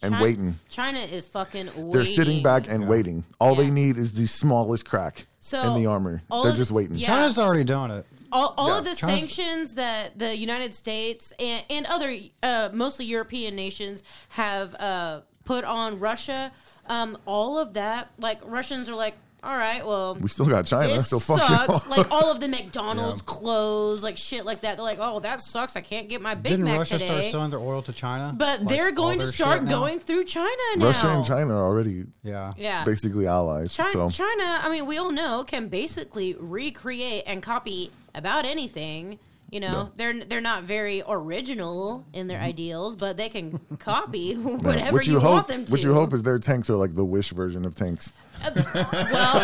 and 0.02 0.14
China- 0.14 0.24
waiting. 0.24 0.60
China 0.70 0.99
is 0.99 1.28
fucking. 1.28 1.68
Waiting. 1.68 1.91
They're 1.91 2.06
sitting 2.06 2.43
back 2.43 2.68
and 2.68 2.88
waiting. 2.88 3.24
All 3.39 3.56
they 3.56 3.70
need 3.70 3.97
is 3.97 4.14
the 4.14 4.28
smallest 4.28 4.86
crack 4.86 5.28
So, 5.39 5.62
in 5.62 5.76
the 5.82 5.86
armor. 5.88 6.24
all 6.32 6.43
They're 6.43 6.52
of- 6.52 6.58
just 6.58 6.72
waiting. 6.72 6.95
yeah. 6.97 7.08
China's 7.08 7.38
already 7.39 7.64
doing 7.64 7.91
it. 7.91 8.06
all, 8.32 8.54
all 8.58 8.72
of 8.72 8.86
the 8.86 8.95
China's- 8.95 9.20
sanctions 9.34 9.74
that 9.76 10.18
the 10.18 10.36
United 10.38 10.74
States 10.74 11.34
and, 11.39 11.64
and 11.70 11.86
other 11.88 12.16
uh, 12.41 12.70
mostly 12.74 13.06
European 13.06 13.56
nations 13.56 14.04
have 14.30 14.74
uh, 14.76 15.22
put 15.43 15.64
on 15.66 15.99
Russia, 15.99 16.52
um, 16.88 17.18
all 17.26 17.58
of 17.58 17.74
that, 17.74 18.10
like 18.18 18.39
Russians 18.45 18.88
are 18.89 18.95
like, 18.95 19.16
all 19.43 19.57
right, 19.57 19.83
well, 19.83 20.15
We 20.15 20.27
still 20.27 20.45
got 20.45 20.67
China, 20.67 20.93
this 20.93 21.09
so 21.09 21.19
fuck 21.19 21.39
sucks. 21.39 21.85
y'all. 21.85 21.97
like 21.97 22.11
all 22.11 22.31
of 22.31 22.39
the 22.39 22.47
McDonald's 22.47 23.21
clothes, 23.23 24.03
like 24.03 24.15
shit 24.15 24.45
like 24.45 24.61
that. 24.61 24.77
They're 24.77 24.85
like, 24.85 24.99
oh, 25.01 25.19
that 25.21 25.41
sucks. 25.41 25.75
I 25.75 25.81
can't 25.81 26.07
get 26.09 26.21
my 26.21 26.35
Big 26.35 26.51
Didn't 26.51 26.65
Mac 26.65 26.77
Russia 26.77 26.99
today. 26.99 27.07
start 27.07 27.23
selling 27.25 27.49
their 27.49 27.59
oil 27.59 27.81
to 27.81 27.91
China? 27.91 28.35
but 28.37 28.59
Like, 28.59 28.69
they're 28.69 28.91
going 28.91 29.17
to 29.17 29.25
start 29.27 29.65
going 29.65 29.99
through 29.99 30.25
China 30.25 30.51
now. 30.75 30.85
Russia 30.85 31.07
and 31.07 31.25
China 31.25 31.55
are 31.55 31.65
already 31.65 32.05
Yeah. 32.23 32.53
Yeah. 32.55 32.85
basically 32.85 33.25
allies. 33.25 33.73
China, 33.73 33.91
so 33.91 34.09
China, 34.11 34.59
I 34.61 34.69
mean, 34.69 34.85
we 34.85 34.97
all 34.97 35.11
know 35.11 35.43
can 35.43 35.69
basically 35.69 36.35
recreate 36.39 37.23
and 37.25 37.41
copy 37.41 37.91
about 38.13 38.45
anything. 38.45 39.17
You 39.49 39.59
know, 39.59 39.91
they're 39.97 40.17
they're 40.17 40.39
not 40.39 40.63
very 40.63 41.03
original 41.05 42.05
in 42.13 42.27
their 42.27 42.37
mm-hmm. 42.37 42.47
ideals, 42.47 42.95
but 42.95 43.17
they 43.17 43.27
can 43.27 43.59
copy 43.79 44.35
whatever 44.35 44.93
what 44.93 45.07
you, 45.07 45.13
you, 45.13 45.19
hope, 45.19 45.31
want 45.33 45.47
them 45.49 45.65
to. 45.65 45.71
what 45.71 45.83
you 45.83 45.93
hope 45.93 46.13
is 46.13 46.23
their 46.23 46.39
tanks 46.39 46.69
are 46.69 46.77
like 46.77 46.95
the 46.95 47.03
Wish 47.03 47.31
version 47.31 47.65
of 47.65 47.75
tanks. 47.75 48.13
Well, 48.43 48.53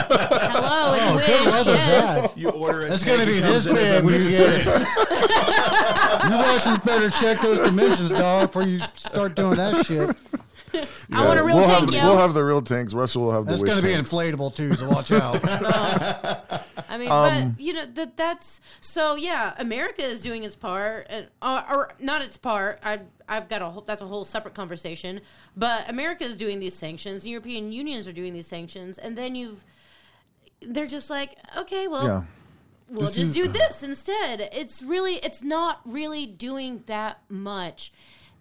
hello, 0.09 0.93
it's 0.93 1.03
Oh, 1.09 1.23
good 1.25 1.45
Wish. 1.45 1.53
luck 1.53 1.65
with 1.65 1.75
Yes. 1.75 2.21
that. 2.21 2.37
You 2.37 2.49
order 2.49 2.81
it. 2.83 2.91
It's 2.91 3.03
going 3.03 3.19
to 3.19 3.25
be 3.25 3.39
this 3.39 3.65
big 3.65 4.03
when 4.03 4.13
you 4.23 4.29
get 4.29 4.49
it. 4.49 4.65
you 4.65 6.35
Russians 6.35 6.79
better 6.79 7.09
check 7.09 7.41
those 7.41 7.59
dimensions, 7.59 8.11
dog, 8.11 8.47
before 8.49 8.63
you 8.63 8.79
start 8.93 9.35
doing 9.35 9.55
that 9.55 9.85
shit. 9.85 10.15
I 11.11 11.25
want 11.25 11.39
a 11.39 11.43
real 11.43 11.55
we'll 11.55 11.65
tank, 11.65 11.91
have, 11.91 12.03
yo. 12.03 12.09
We'll 12.09 12.17
have 12.17 12.33
the 12.33 12.43
real 12.43 12.61
tanks. 12.61 12.93
Russia 12.93 13.19
will 13.19 13.31
have 13.31 13.45
the 13.45 13.51
That's 13.51 13.63
going 13.63 13.77
to 13.77 13.83
be 13.85 13.93
tanks. 13.93 14.11
inflatable, 14.11 14.53
too, 14.55 14.73
so 14.75 14.89
watch 14.89 15.11
out. 15.11 15.39
I 16.89 16.97
mean, 16.97 17.09
Um, 17.09 17.51
but 17.53 17.61
you 17.61 17.73
know 17.73 17.85
that 17.85 18.17
that's 18.17 18.59
so. 18.81 19.15
Yeah, 19.15 19.53
America 19.59 20.03
is 20.03 20.21
doing 20.21 20.43
its 20.43 20.55
part, 20.55 21.07
and 21.09 21.27
uh, 21.41 21.63
or 21.69 21.91
not 21.99 22.21
its 22.21 22.37
part. 22.37 22.79
I 22.83 22.99
I've 23.29 23.49
got 23.49 23.61
a 23.61 23.65
whole, 23.69 23.81
that's 23.81 24.01
a 24.01 24.07
whole 24.07 24.25
separate 24.25 24.53
conversation. 24.53 25.21
But 25.55 25.89
America 25.89 26.23
is 26.23 26.35
doing 26.35 26.59
these 26.59 26.75
sanctions. 26.75 27.23
The 27.23 27.29
European 27.29 27.71
unions 27.71 28.07
are 28.07 28.13
doing 28.13 28.33
these 28.33 28.47
sanctions, 28.47 28.97
and 28.97 29.17
then 29.17 29.35
you've 29.35 29.63
they're 30.61 30.87
just 30.87 31.09
like, 31.09 31.35
okay, 31.55 31.87
well, 31.87 32.05
yeah. 32.07 32.23
we'll 32.89 33.05
This 33.05 33.15
just 33.15 33.27
is- 33.29 33.33
do 33.33 33.47
this 33.47 33.83
instead. 33.83 34.49
It's 34.51 34.81
really, 34.81 35.15
it's 35.17 35.43
not 35.43 35.81
really 35.85 36.25
doing 36.25 36.83
that 36.87 37.21
much, 37.29 37.91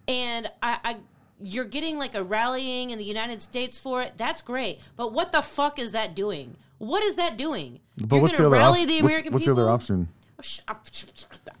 and 0.07 0.49
I. 0.61 0.79
I 0.83 0.95
you're 1.39 1.65
getting 1.65 1.99
like 1.99 2.15
a 2.15 2.23
rallying 2.23 2.89
in 2.89 2.97
the 2.97 3.05
United 3.05 3.43
States 3.43 3.77
for 3.77 4.01
it. 4.01 4.13
That's 4.17 4.41
great, 4.41 4.79
but 4.95 5.13
what 5.13 5.31
the 5.31 5.43
fuck 5.43 5.77
is 5.77 5.91
that 5.91 6.15
doing? 6.15 6.55
What 6.79 7.03
is 7.03 7.13
that 7.13 7.37
doing? 7.37 7.79
But 7.95 8.15
you're 8.15 8.21
what's 8.23 8.31
the 8.37 8.37
gonna 8.43 8.55
other 8.55 8.63
rally 8.63 8.81
op- 8.81 8.87
the 8.87 8.93
what's- 8.95 9.05
American 9.05 9.33
what's, 9.33 9.43
people. 9.45 9.55
the 9.57 9.61
other 9.61 9.69
option? 9.71 10.07
Sh- 10.41 10.61
uh, 10.67 10.73
I 10.73 10.79
think 10.89 11.51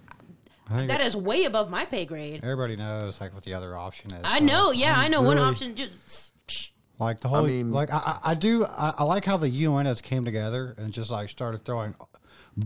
that 0.69 1.01
it- 1.01 1.05
is 1.07 1.15
way 1.15 1.45
above 1.45 1.69
my 1.69 1.85
pay 1.85 2.05
grade. 2.05 2.41
Everybody 2.43 2.75
knows 2.75 3.19
like 3.21 3.33
what 3.33 3.43
the 3.43 3.53
other 3.53 3.75
option 3.77 4.13
is. 4.13 4.21
I 4.23 4.39
so 4.39 4.45
know, 4.45 4.71
yeah, 4.71 4.93
I'm 4.95 5.05
I 5.05 5.07
know. 5.07 5.21
One 5.21 5.37
really- 5.37 5.49
option 5.49 5.75
just 5.75 6.31
psh, 6.47 6.71
Like 6.99 7.19
the 7.21 7.27
whole, 7.29 7.45
mean- 7.45 7.71
like 7.71 7.91
I, 7.91 7.97
I 7.97 8.31
I 8.31 8.33
do, 8.33 8.65
I, 8.65 8.93
I 8.99 9.03
like 9.03 9.25
how 9.25 9.37
the 9.37 9.49
UN 9.49 9.85
has 9.85 10.01
came 10.01 10.25
together 10.25 10.75
and 10.77 10.91
just 10.93 11.09
like 11.11 11.29
started 11.29 11.63
throwing 11.65 11.95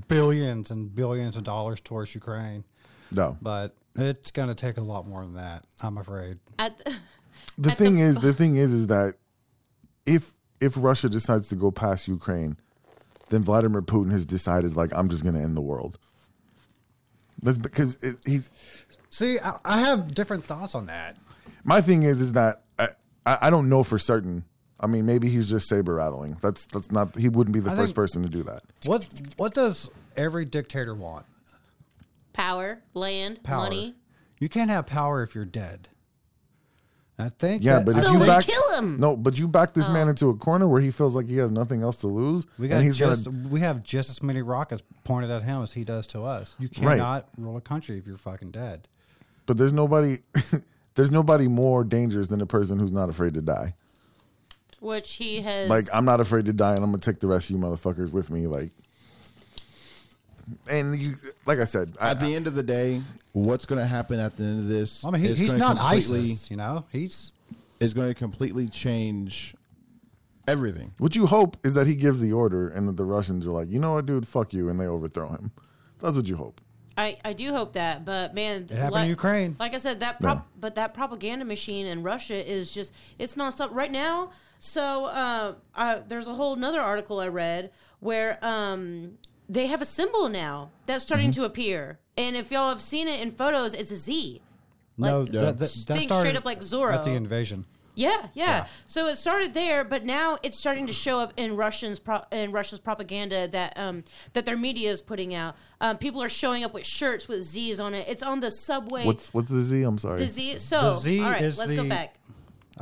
billions 0.07 0.71
and 0.71 0.93
billions 0.93 1.35
of 1.35 1.43
dollars 1.43 1.81
towards 1.81 2.15
Ukraine, 2.15 2.63
No. 3.11 3.37
but 3.41 3.75
it's 3.95 4.31
going 4.31 4.47
to 4.47 4.55
take 4.55 4.77
a 4.77 4.81
lot 4.81 5.07
more 5.07 5.21
than 5.21 5.33
that. 5.35 5.65
I'm 5.81 5.97
afraid. 5.97 6.39
at 6.59 6.77
the, 6.79 6.95
The 7.57 7.71
At 7.71 7.77
the- 7.77 7.83
thing 7.83 7.99
is, 7.99 8.17
the 8.17 8.33
thing 8.41 8.55
is, 8.57 8.71
is 8.73 8.87
that 8.87 9.15
if 10.05 10.33
if 10.59 10.75
Russia 10.77 11.09
decides 11.09 11.47
to 11.49 11.55
go 11.55 11.71
past 11.71 12.07
Ukraine, 12.07 12.55
then 13.29 13.41
Vladimir 13.41 13.81
Putin 13.81 14.11
has 14.11 14.25
decided, 14.27 14.75
like, 14.75 14.91
I'm 14.93 15.09
just 15.09 15.23
going 15.23 15.33
to 15.35 15.41
end 15.41 15.57
the 15.57 15.61
world. 15.61 15.97
That's 17.43 17.57
because 17.57 17.97
it, 18.01 18.17
he's. 18.25 18.49
See, 19.09 19.39
I, 19.39 19.57
I 19.65 19.81
have 19.81 20.13
different 20.13 20.45
thoughts 20.45 20.73
on 20.75 20.85
that. 20.85 21.17
My 21.63 21.81
thing 21.81 22.03
is, 22.03 22.21
is 22.21 22.31
that 22.33 22.61
I, 22.79 22.89
I 23.25 23.37
I 23.43 23.49
don't 23.49 23.69
know 23.69 23.83
for 23.83 23.97
certain. 23.99 24.45
I 24.79 24.87
mean, 24.87 25.05
maybe 25.05 25.29
he's 25.29 25.49
just 25.49 25.67
saber 25.67 25.95
rattling. 25.95 26.37
That's 26.41 26.65
that's 26.67 26.91
not. 26.91 27.15
He 27.15 27.29
wouldn't 27.29 27.53
be 27.53 27.59
the 27.59 27.69
I 27.71 27.75
first 27.75 27.85
think- 27.87 27.95
person 27.95 28.23
to 28.23 28.29
do 28.29 28.43
that. 28.43 28.63
What 28.85 29.05
what 29.37 29.53
does 29.53 29.89
every 30.15 30.45
dictator 30.45 30.93
want? 30.95 31.25
power, 32.33 32.81
land, 32.93 33.43
Power. 33.43 33.63
money. 33.63 33.93
You 34.39 34.47
can't 34.49 34.69
have 34.71 34.87
power 34.87 35.21
if 35.21 35.35
you're 35.35 35.43
dead. 35.45 35.89
I 37.19 37.29
think. 37.29 37.63
Yeah, 37.63 37.77
that- 37.79 37.85
but 37.85 37.95
if 37.97 38.03
So 38.03 38.13
you 38.13 38.19
we 38.19 38.25
back 38.25 38.45
kill 38.45 38.75
him. 38.77 38.99
no, 38.99 39.15
but 39.15 39.37
you 39.37 39.47
back 39.47 39.73
this 39.73 39.87
man 39.89 40.07
oh. 40.07 40.11
into 40.11 40.29
a 40.29 40.35
corner 40.35 40.67
where 40.67 40.81
he 40.81 40.89
feels 40.91 41.15
like 41.15 41.27
he 41.27 41.37
has 41.37 41.51
nothing 41.51 41.83
else 41.83 41.97
to 41.97 42.07
lose, 42.07 42.47
We 42.57 42.67
got 42.67 42.77
and 42.77 42.85
he's 42.85 42.97
just 42.97 43.25
gonna. 43.25 43.47
we 43.49 43.59
have 43.61 43.83
just 43.83 44.09
as 44.09 44.23
many 44.23 44.41
rockets 44.41 44.81
pointed 45.03 45.29
at 45.29 45.43
him 45.43 45.61
as 45.61 45.73
he 45.73 45.83
does 45.83 46.07
to 46.07 46.23
us. 46.23 46.55
You 46.59 46.69
Right. 46.81 46.95
cannot 46.97 47.27
rule 47.37 47.57
a 47.57 47.61
country 47.61 47.97
if 47.97 48.07
you're 48.07 48.17
fucking 48.17 48.51
dead. 48.51 48.87
But 49.45 49.57
there's 49.57 49.73
nobody. 49.73 50.19
there's 50.95 51.11
nobody 51.11 51.47
more 51.47 51.83
dangerous 51.83 52.27
than 52.27 52.41
a 52.41 52.45
person 52.45 52.79
who's 52.79 52.91
not 52.91 53.09
afraid 53.09 53.33
to 53.35 53.41
die. 53.41 53.75
Which 54.79 55.13
he 55.13 55.41
has. 55.41 55.69
Like 55.69 55.85
I'm 55.93 56.05
not 56.05 56.21
afraid 56.21 56.45
to 56.45 56.53
die, 56.53 56.73
and 56.73 56.83
I'm 56.83 56.89
gonna 56.91 56.97
take 56.99 57.19
the 57.19 57.27
rest 57.27 57.49
of 57.49 57.55
you 57.55 57.61
motherfuckers 57.61 58.11
with 58.11 58.31
me. 58.31 58.47
Like, 58.47 58.71
and 60.67 60.99
you, 60.99 61.17
like 61.45 61.59
I 61.59 61.65
said, 61.65 61.93
I, 61.99 62.11
At 62.11 62.19
the 62.19 62.33
end 62.35 62.47
of 62.47 62.55
the 62.55 62.63
day, 62.63 63.01
what's 63.33 63.65
going 63.65 63.79
to 63.79 63.87
happen 63.87 64.19
at 64.19 64.35
the 64.37 64.43
end 64.43 64.59
of 64.59 64.67
this? 64.67 65.03
I 65.03 65.09
mean, 65.11 65.21
he, 65.21 65.33
he's 65.33 65.53
not 65.53 65.77
completely- 65.77 66.31
ISIS, 66.31 66.51
you 66.51 66.57
know. 66.57 66.85
He's 66.91 67.31
Is 67.79 67.93
going 67.93 68.07
to 68.07 68.13
completely 68.13 68.67
change 68.67 69.55
everything. 70.47 70.93
what 70.97 71.15
you 71.15 71.27
hope 71.27 71.57
is 71.63 71.73
that 71.75 71.87
he 71.87 71.95
gives 71.95 72.19
the 72.19 72.33
order, 72.33 72.67
and 72.67 72.87
that 72.87 72.97
the 72.97 73.05
Russians 73.05 73.47
are 73.47 73.51
like, 73.51 73.69
you 73.69 73.79
know 73.79 73.93
what, 73.93 74.05
dude, 74.05 74.27
fuck 74.27 74.53
you, 74.53 74.69
and 74.69 74.79
they 74.79 74.87
overthrow 74.87 75.29
him. 75.29 75.51
That's 75.99 76.15
what 76.15 76.27
you 76.27 76.35
hope. 76.35 76.61
I, 76.97 77.17
I 77.23 77.33
do 77.33 77.51
hope 77.53 77.73
that, 77.73 78.03
but 78.05 78.35
man, 78.35 78.63
It 78.63 78.71
happened 78.71 78.91
like, 78.91 79.03
in 79.03 79.09
Ukraine. 79.09 79.55
Like 79.59 79.73
I 79.73 79.77
said, 79.77 80.01
that 80.01 80.19
prop, 80.19 80.47
but 80.59 80.75
that 80.75 80.93
propaganda 80.93 81.45
machine 81.45 81.85
in 81.85 82.03
Russia 82.03 82.49
is 82.49 82.69
just 82.71 82.91
it's 83.17 83.37
not 83.37 83.55
nonstop 83.55 83.69
right 83.71 83.91
now. 83.91 84.31
So 84.59 85.05
uh, 85.05 85.55
I, 85.73 85.95
there's 86.07 86.27
a 86.27 86.33
whole 86.33 86.53
another 86.53 86.81
article 86.81 87.19
I 87.19 87.29
read 87.29 87.71
where 87.99 88.37
um, 88.41 89.17
they 89.51 89.67
have 89.67 89.81
a 89.81 89.85
symbol 89.85 90.29
now 90.29 90.71
that's 90.85 91.03
starting 91.03 91.31
Mm-hmm. 91.31 91.41
to 91.41 91.45
appear, 91.45 91.99
and 92.17 92.35
if 92.35 92.51
y'all 92.51 92.69
have 92.69 92.81
seen 92.81 93.07
it 93.07 93.19
in 93.21 93.31
photos, 93.31 93.73
it's 93.73 93.91
a 93.91 93.95
Z. 93.97 94.41
Like, 94.97 95.11
no 95.11 95.21
Yeah. 95.23 95.41
that, 95.45 95.57
that, 95.59 95.69
that 95.87 95.93
think 95.97 96.09
started 96.09 96.19
straight 96.29 96.37
up 96.37 96.45
like 96.45 96.61
Zorro. 96.61 96.93
at 96.93 97.03
the 97.03 97.11
invasion. 97.11 97.65
Yeah, 97.93 98.27
yeah, 98.33 98.45
Yeah. 98.45 98.65
So 98.87 99.07
it 99.07 99.17
started 99.17 99.53
there, 99.53 99.83
but 99.83 100.05
now 100.05 100.37
it's 100.43 100.57
starting 100.57 100.87
to 100.87 100.93
show 100.93 101.19
up 101.19 101.33
in 101.35 101.57
Russians 101.57 101.99
pro- 101.99 102.23
in 102.31 102.53
Russia's 102.53 102.79
propaganda 102.79 103.49
that 103.49 103.77
um, 103.77 104.05
that 104.31 104.45
their 104.45 104.55
media 104.55 104.89
is 104.91 105.01
putting 105.01 105.35
out. 105.35 105.57
Um, 105.81 105.97
people 105.97 106.23
are 106.23 106.29
showing 106.29 106.63
up 106.63 106.73
with 106.73 106.85
shirts 106.85 107.27
with 107.27 107.43
Z's 107.43 107.81
on 107.81 107.93
it. 107.93 108.07
It's 108.07 108.23
on 108.23 108.39
the 108.39 108.49
subway. 108.49 109.05
What's 109.05 109.33
what's 109.33 109.49
the 109.49 109.59
Z? 109.61 109.81
I'm 109.83 109.97
sorry. 109.97 110.19
the 110.19 110.27
Z? 110.27 110.59
So 110.59 110.79
The 110.81 110.97
Z 110.99 111.19
all 111.19 111.31
right, 111.31 111.41
is 111.41 111.57
let's 111.57 111.71
go 111.73 111.83
the- 111.83 111.89
back. 111.89 112.15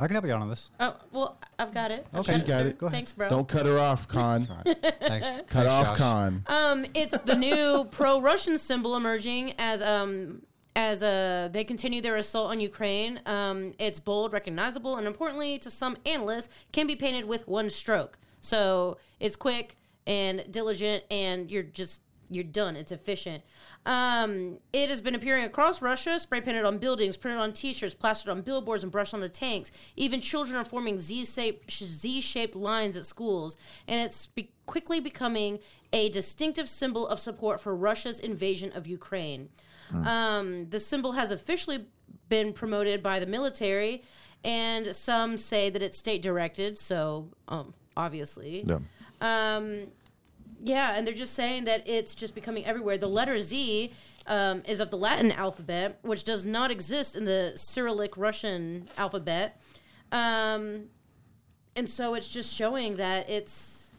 I 0.00 0.06
can 0.06 0.14
help 0.14 0.24
you 0.26 0.32
out 0.32 0.40
on 0.40 0.48
this. 0.48 0.70
Oh 0.80 0.96
well, 1.12 1.38
I've 1.58 1.72
got 1.74 1.90
it. 1.90 2.06
I've 2.12 2.20
Okay. 2.20 2.34
She's 2.34 2.42
got 2.42 2.60
sir. 2.62 2.66
it. 2.68 2.78
Go 2.78 2.86
ahead. 2.86 2.96
Thanks, 2.96 3.12
bro. 3.12 3.28
Don't 3.28 3.46
cut 3.48 3.66
her 3.66 3.78
off, 3.78 4.08
Khan. 4.14 4.46
Thanks. 4.46 4.78
Cut 5.00 5.00
Thanks, 5.00 5.54
off, 5.54 5.86
Josh. 5.88 5.98
Khan. 5.98 6.44
Um, 6.46 6.86
it's 6.94 7.16
the 7.24 7.34
new 7.48 7.86
pro-Russian 7.90 8.58
symbol 8.58 8.96
emerging 8.96 9.54
as 9.58 9.82
um 9.82 10.42
as 10.76 11.02
uh 11.02 11.48
they 11.52 11.64
continue 11.64 12.00
their 12.00 12.16
assault 12.16 12.50
on 12.50 12.60
Ukraine. 12.60 13.20
Um, 13.26 13.74
it's 13.78 14.00
bold, 14.00 14.32
recognizable, 14.32 14.96
and 14.96 15.06
importantly, 15.06 15.58
to 15.58 15.70
some 15.70 15.96
analysts, 16.06 16.48
can 16.72 16.86
be 16.86 16.96
painted 16.96 17.26
with 17.26 17.46
one 17.46 17.68
stroke. 17.70 18.18
So 18.40 18.96
it's 19.18 19.36
quick 19.36 19.76
and 20.06 20.44
diligent, 20.50 21.04
and 21.10 21.50
you're 21.50 21.62
just 21.62 22.00
you're 22.30 22.44
done. 22.44 22.76
It's 22.76 22.92
efficient. 22.92 23.42
Um, 23.84 24.58
it 24.72 24.88
has 24.88 25.00
been 25.00 25.14
appearing 25.14 25.44
across 25.44 25.82
Russia, 25.82 26.18
spray 26.20 26.40
painted 26.40 26.64
on 26.64 26.78
buildings, 26.78 27.16
printed 27.16 27.40
on 27.40 27.52
T-shirts, 27.52 27.94
plastered 27.94 28.30
on 28.30 28.42
billboards, 28.42 28.82
and 28.82 28.92
brushed 28.92 29.12
on 29.12 29.20
the 29.20 29.28
tanks. 29.28 29.72
Even 29.96 30.20
children 30.20 30.56
are 30.56 30.64
forming 30.64 30.98
Z-shaped 30.98 31.70
Z-shaped 31.72 32.54
lines 32.54 32.96
at 32.96 33.04
schools, 33.06 33.56
and 33.88 34.00
it's 34.00 34.26
be- 34.26 34.52
quickly 34.66 35.00
becoming 35.00 35.58
a 35.92 36.08
distinctive 36.10 36.68
symbol 36.68 37.06
of 37.08 37.18
support 37.18 37.60
for 37.60 37.74
Russia's 37.74 38.20
invasion 38.20 38.70
of 38.74 38.86
Ukraine. 38.86 39.48
Um, 39.92 40.70
the 40.70 40.78
symbol 40.78 41.12
has 41.12 41.32
officially 41.32 41.86
been 42.28 42.52
promoted 42.52 43.02
by 43.02 43.18
the 43.18 43.26
military, 43.26 44.04
and 44.44 44.94
some 44.94 45.36
say 45.36 45.68
that 45.68 45.82
it's 45.82 45.98
state 45.98 46.22
directed. 46.22 46.78
So, 46.78 47.30
um, 47.48 47.74
obviously, 47.96 48.62
Yeah. 48.64 48.78
Yeah, 50.62 50.94
and 50.96 51.06
they're 51.06 51.14
just 51.14 51.34
saying 51.34 51.64
that 51.64 51.88
it's 51.88 52.14
just 52.14 52.34
becoming 52.34 52.64
everywhere. 52.66 52.98
The 52.98 53.08
letter 53.08 53.40
Z 53.42 53.92
um, 54.26 54.62
is 54.66 54.80
of 54.80 54.90
the 54.90 54.96
Latin 54.96 55.32
alphabet, 55.32 55.98
which 56.02 56.24
does 56.24 56.44
not 56.44 56.70
exist 56.70 57.16
in 57.16 57.24
the 57.24 57.52
Cyrillic 57.56 58.16
Russian 58.16 58.88
alphabet. 58.98 59.60
Um, 60.12 60.84
and 61.76 61.88
so 61.88 62.14
it's 62.14 62.28
just 62.28 62.54
showing 62.54 62.96
that 62.96 63.28
it's 63.30 63.90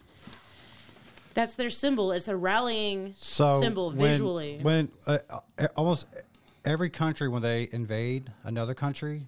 that's 1.34 1.56
their 1.56 1.70
symbol. 1.70 2.12
It's 2.12 2.28
a 2.28 2.36
rallying 2.36 3.16
so 3.18 3.60
symbol 3.60 3.90
when- 3.90 3.98
visually. 4.00 4.60
When 4.62 4.90
uh, 5.08 5.20
uh, 5.30 5.68
almost 5.76 6.06
every 6.66 6.90
country, 6.90 7.28
when 7.28 7.42
they 7.42 7.70
invade 7.72 8.32
another 8.44 8.74
country, 8.74 9.28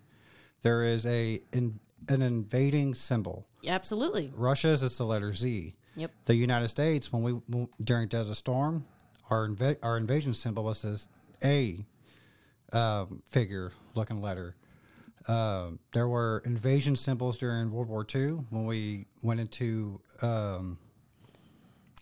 there 0.61 0.83
is 0.83 1.05
a 1.05 1.39
in, 1.51 1.79
an 2.09 2.21
invading 2.21 2.93
symbol. 2.93 3.47
Absolutely. 3.65 4.31
Russia's 4.35 4.83
is 4.83 4.97
the 4.97 5.05
letter 5.05 5.33
Z. 5.33 5.73
Yep. 5.95 6.11
The 6.25 6.35
United 6.35 6.67
States, 6.69 7.11
when 7.13 7.23
we 7.23 7.67
during 7.83 8.07
Desert 8.07 8.35
Storm, 8.35 8.85
our 9.29 9.47
inva- 9.47 9.77
our 9.83 9.97
invasion 9.97 10.33
symbol 10.33 10.63
was 10.63 10.81
this 10.81 11.07
A 11.43 11.85
um, 12.71 13.21
figure 13.29 13.71
looking 13.95 14.21
letter. 14.21 14.55
Um, 15.27 15.79
there 15.93 16.07
were 16.07 16.41
invasion 16.45 16.95
symbols 16.95 17.37
during 17.37 17.71
World 17.71 17.87
War 17.87 18.05
II 18.13 18.43
when 18.49 18.65
we 18.65 19.05
went 19.21 19.39
into 19.39 20.01
um, 20.21 20.77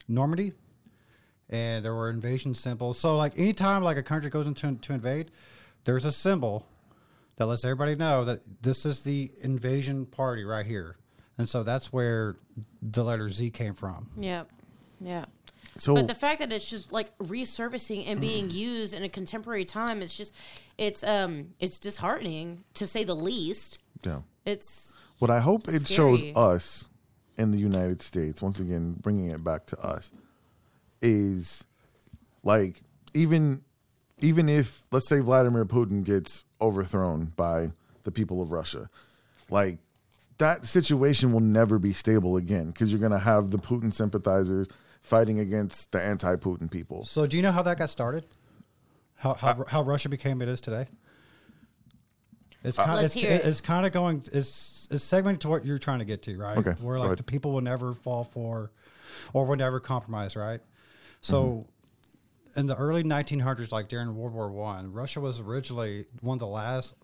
Normandy, 0.08 0.54
and 1.50 1.86
there 1.86 1.94
were 1.94 2.10
invasion 2.10 2.54
symbols. 2.54 2.98
So, 3.00 3.16
like 3.18 3.38
anytime 3.38 3.84
like 3.84 3.98
a 3.98 4.04
country 4.04 4.30
goes 4.30 4.48
into 4.48 4.74
to 4.74 4.94
invade, 4.94 5.32
there's 5.84 6.06
a 6.06 6.12
symbol 6.12 6.66
that 7.36 7.46
lets 7.46 7.64
everybody 7.64 7.96
know 7.96 8.24
that 8.26 8.40
this 8.62 8.86
is 8.86 9.04
the 9.04 9.32
invasion 9.42 10.06
party 10.06 10.44
right 10.44 10.66
here, 10.66 10.96
and 11.42 11.50
so 11.50 11.64
that's 11.64 11.92
where 11.92 12.36
the 12.82 13.04
letter 13.04 13.30
Z 13.30 13.50
came 13.50 13.74
from. 13.74 14.10
Yeah. 14.18 14.44
Yeah. 15.00 15.26
So 15.78 15.96
But 15.96 16.08
the 16.08 16.14
fact 16.16 16.40
that 16.40 16.52
it's 16.52 16.70
just 16.70 16.92
like 16.92 17.18
resurfacing 17.18 18.08
and 18.08 18.22
being 18.22 18.52
used 18.52 18.94
in 18.94 19.04
a 19.04 19.10
contemporary 19.10 19.66
time, 19.66 20.02
it's 20.04 20.16
just 20.16 20.34
it's 20.78 21.04
um 21.04 21.56
it's 21.60 21.80
disheartening 21.80 22.64
to 22.76 22.86
say 22.86 23.04
the 23.04 23.16
least. 23.16 23.80
yeah. 24.04 24.20
It's 24.46 24.94
What 25.18 25.32
I 25.32 25.40
hope 25.40 25.68
it 25.68 25.88
shows 25.88 26.24
us 26.36 26.88
in 27.38 27.50
the 27.50 27.58
United 27.58 28.04
States, 28.04 28.42
once 28.42 28.60
again, 28.60 28.98
bringing 29.02 29.32
it 29.32 29.44
back 29.44 29.66
to 29.68 29.80
us, 29.80 30.12
is 31.02 31.64
like 32.44 32.84
even 33.16 33.64
even 34.20 34.48
if 34.50 34.84
let's 34.92 35.08
say 35.08 35.20
Vladimir 35.20 35.66
Putin 35.66 36.04
gets 36.04 36.46
overthrown 36.62 37.34
by 37.36 37.72
the 38.04 38.12
people 38.12 38.42
of 38.42 38.52
Russia, 38.52 38.90
like 39.50 39.80
that 40.42 40.66
situation 40.66 41.32
will 41.32 41.40
never 41.40 41.80
be 41.80 41.94
stable 41.94 42.36
again 42.36 42.68
because 42.68 42.92
you're 42.92 43.00
going 43.00 43.12
to 43.12 43.20
have 43.20 43.52
the 43.52 43.58
Putin 43.60 43.94
sympathizers 43.94 44.68
fighting 45.02 45.40
against 45.40 45.92
the 45.92 46.02
anti-Putin 46.02 46.70
people. 46.70 47.06
So, 47.06 47.26
do 47.28 47.38
you 47.38 47.44
know 47.44 47.52
how 47.52 47.62
that 47.64 47.78
got 47.78 47.90
started? 47.90 48.26
How 49.16 49.34
how, 49.36 49.64
how 49.68 49.82
Russia 49.84 50.10
became 50.10 50.42
it 50.42 50.50
is 50.50 50.60
today? 50.60 50.88
It's 52.64 52.78
kind 52.78 52.94
Let's 53.02 53.16
it's, 53.16 53.26
it. 53.26 53.46
it's 53.46 53.62
kind 53.62 53.86
of 53.86 53.92
going 53.92 54.24
it's 54.34 54.88
it's 54.92 55.04
segmented 55.04 55.42
to 55.42 55.48
what 55.50 55.66
you're 55.66 55.78
trying 55.78 56.00
to 56.00 56.06
get 56.06 56.22
to, 56.24 56.38
right? 56.38 56.58
Okay, 56.58 56.72
Where 56.82 56.98
like 56.98 57.06
ahead. 57.08 57.18
the 57.20 57.24
people 57.24 57.52
will 57.54 57.62
never 57.62 57.94
fall 57.94 58.24
for, 58.24 58.72
or 59.34 59.46
will 59.46 59.56
never 59.56 59.80
compromise, 59.80 60.36
right? 60.36 60.60
So, 61.22 61.66
Mm-hmm. 62.54 62.60
in 62.60 62.66
the 62.68 62.76
early 62.76 63.04
1900s, 63.04 63.72
like 63.72 63.88
during 63.90 64.16
World 64.16 64.34
War 64.34 64.52
One, 64.52 64.92
Russia 64.92 65.22
was 65.22 65.40
originally 65.40 66.06
one 66.22 66.36
of 66.36 66.40
the 66.40 66.48
last. 66.48 66.96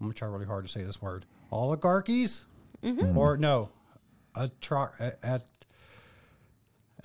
I'm 0.00 0.06
gonna 0.06 0.14
try 0.14 0.28
really 0.28 0.46
hard 0.46 0.64
to 0.66 0.70
say 0.72 0.82
this 0.82 1.00
word. 1.02 1.26
Oligarchies, 1.52 2.46
Mm-hmm. 2.82 3.16
or 3.16 3.36
no, 3.36 3.70
a 4.34 4.48
truck 4.60 4.94
at. 5.00 5.18
at 5.22 5.42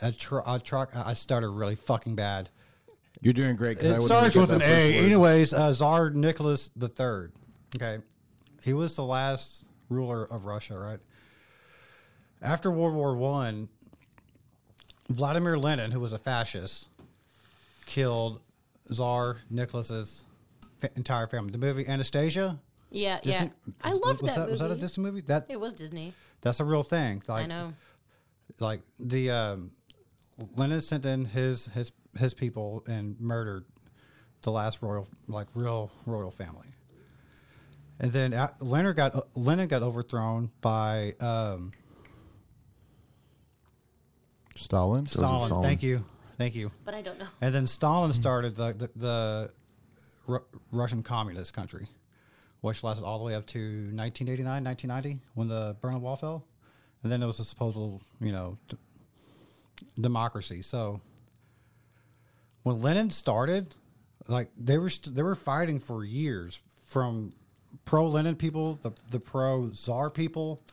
a 0.02 0.12
tr- 0.12 0.40
a 0.46 0.60
truck. 0.60 0.94
I 0.94 1.14
started 1.14 1.48
really 1.50 1.76
fucking 1.76 2.16
bad. 2.16 2.50
You're 3.22 3.34
doing 3.34 3.56
great. 3.56 3.78
I 3.78 3.82
It 3.82 4.02
wouldn't 4.02 4.04
starts 4.10 4.36
with 4.36 4.52
an 4.52 4.62
A. 4.62 4.98
word. 4.98 5.06
Anyways, 5.06 5.54
uh, 5.54 5.72
Tsar 5.72 6.10
Nicholas 6.10 6.70
the 6.76 6.90
Third. 6.90 7.32
Okay, 7.78 8.00
he 8.64 8.74
was 8.74 8.96
the 8.98 9.06
last 9.06 9.64
ruler 9.90 10.26
of 10.26 10.44
Russia, 10.44 10.78
right? 10.78 11.00
After 12.42 12.70
World 12.72 12.94
War 12.96 13.16
One, 13.16 13.70
Vladimir 15.10 15.58
Lenin, 15.58 15.92
who 15.92 16.00
was 16.02 16.12
a 16.14 16.20
fascist, 16.20 16.88
killed 17.86 18.42
Tsar 18.92 19.38
Nicholas's 19.50 20.26
fa- 20.78 20.90
entire 20.98 21.28
family. 21.28 21.52
The 21.52 21.58
movie 21.58 21.88
Anastasia. 21.88 22.60
Yeah, 22.96 23.20
yeah. 23.24 23.32
Disney- 23.32 23.52
I 23.84 23.92
loved 23.92 24.22
was 24.22 24.32
that, 24.36 24.40
movie. 24.42 24.52
Was 24.52 24.60
that 24.62 24.72
a 24.72 24.76
Disney 24.76 25.04
movie? 25.04 25.22
That 25.22 25.48
It 25.50 25.60
was 25.60 25.74
Disney. 25.74 26.14
that's 26.42 26.60
a 26.60 26.66
real 26.66 26.84
thing. 26.84 27.22
Like, 27.28 27.44
I 27.44 27.48
know. 27.48 27.74
like 28.60 28.82
the 29.00 29.32
um, 29.32 29.72
Lenin 30.56 30.82
sent 30.82 31.06
in 31.06 31.26
his 31.26 31.66
his 31.68 31.92
his 32.18 32.34
people 32.34 32.84
and 32.88 33.20
murdered 33.20 33.66
the 34.44 34.52
last 34.52 34.82
royal 34.82 35.08
like 35.28 35.48
real 35.56 35.92
royal 36.06 36.32
family. 36.32 36.68
And 38.00 38.12
then 38.12 38.34
uh, 38.34 38.50
Leonard 38.60 38.96
got 38.98 39.16
Lenin 39.38 39.68
got 39.68 39.82
overthrown 39.84 40.52
by 40.62 41.14
um, 41.20 41.72
Stalin. 44.56 45.06
Stalin. 45.06 45.48
Stalin. 45.48 45.64
Thank 45.64 45.84
you, 45.84 46.04
thank 46.38 46.56
you. 46.56 46.72
But 46.86 46.94
I 46.94 47.02
don't 47.02 47.20
know. 47.20 47.28
And 47.42 47.54
then 47.54 47.68
Stalin 47.68 48.14
started 48.14 48.56
the 48.56 48.74
the, 48.74 48.90
the 48.96 49.52
Ru- 50.28 50.46
Russian 50.72 51.04
communist 51.04 51.54
country, 51.54 51.88
which 52.66 52.84
lasted 52.84 53.06
all 53.06 53.20
the 53.20 53.24
way 53.24 53.36
up 53.36 53.46
to 53.46 53.60
1989, 53.60 54.64
1990, 54.64 55.20
when 55.36 55.48
the 55.48 55.76
Berlin 55.82 56.02
Wall 56.02 56.16
fell. 56.16 56.44
And 57.04 57.12
then 57.12 57.22
it 57.22 57.28
was 57.28 57.40
a 57.40 57.46
supposed, 57.46 57.78
you 58.20 58.32
know, 58.32 58.58
d- 58.68 58.78
democracy. 60.02 60.64
So 60.64 61.00
when 62.64 62.82
Lenin 62.82 63.12
started, 63.12 63.76
like 64.28 64.50
they 64.58 64.80
were 64.80 64.90
st- 64.90 65.16
they 65.16 65.22
were 65.22 65.36
fighting 65.36 65.80
for 65.80 66.04
years 66.04 66.60
from 66.86 67.34
pro 67.86 68.08
Lenin 68.08 68.36
people, 68.36 68.80
the 68.82 68.92
the 69.12 69.20
pro 69.20 69.70
Czar 69.72 70.10
people, 70.10 70.64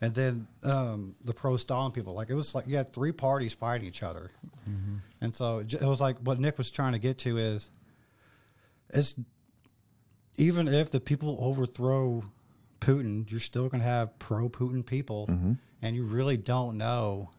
and 0.00 0.14
then 0.14 0.46
um, 0.62 1.16
the 1.24 1.34
pro 1.34 1.56
Stalin 1.56 1.90
people. 1.90 2.14
Like 2.14 2.30
it 2.30 2.34
was 2.34 2.54
like 2.54 2.68
you 2.68 2.76
had 2.76 2.92
three 2.92 3.10
parties 3.10 3.52
fighting 3.52 3.88
each 3.88 4.04
other, 4.04 4.30
and 5.20 5.34
so 5.34 5.58
it 5.58 5.82
was 5.82 6.00
like 6.00 6.18
what 6.18 6.38
Nick 6.38 6.56
was 6.56 6.70
trying 6.70 6.92
to 6.92 7.00
get 7.00 7.18
to 7.18 7.38
is 7.38 7.68
it's 8.90 9.16
even 10.36 10.68
if 10.68 10.90
the 10.90 11.00
people 11.00 11.36
overthrow 11.40 12.24
Putin, 12.80 13.30
you're 13.30 13.40
still 13.40 13.68
going 13.68 13.80
to 13.80 13.86
have 13.86 14.18
pro 14.18 14.48
Putin 14.48 14.84
people, 14.84 15.26
mm-hmm. 15.28 15.52
and 15.80 15.96
you 15.96 16.04
really 16.04 16.36
don't 16.36 16.76
know. 16.76 17.30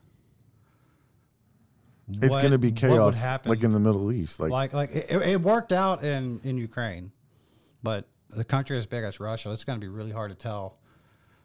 It's 2.10 2.36
going 2.36 2.52
to 2.52 2.58
be 2.58 2.72
chaos, 2.72 3.18
like 3.46 3.64
in 3.64 3.72
the 3.72 3.80
Middle 3.80 4.12
East. 4.12 4.40
Like, 4.40 4.52
like 4.52 4.74
like 4.74 4.92
it, 4.92 5.12
it 5.12 5.42
worked 5.42 5.72
out 5.72 6.04
in 6.04 6.40
in 6.44 6.58
Ukraine, 6.58 7.12
but 7.82 8.08
the 8.30 8.44
country 8.44 8.78
as 8.78 8.86
big 8.86 9.04
as 9.04 9.20
Russia, 9.20 9.52
it's 9.52 9.64
going 9.64 9.80
to 9.80 9.84
be 9.84 9.90
really 9.90 10.12
hard 10.12 10.32
to 10.32 10.38
tell 10.38 10.78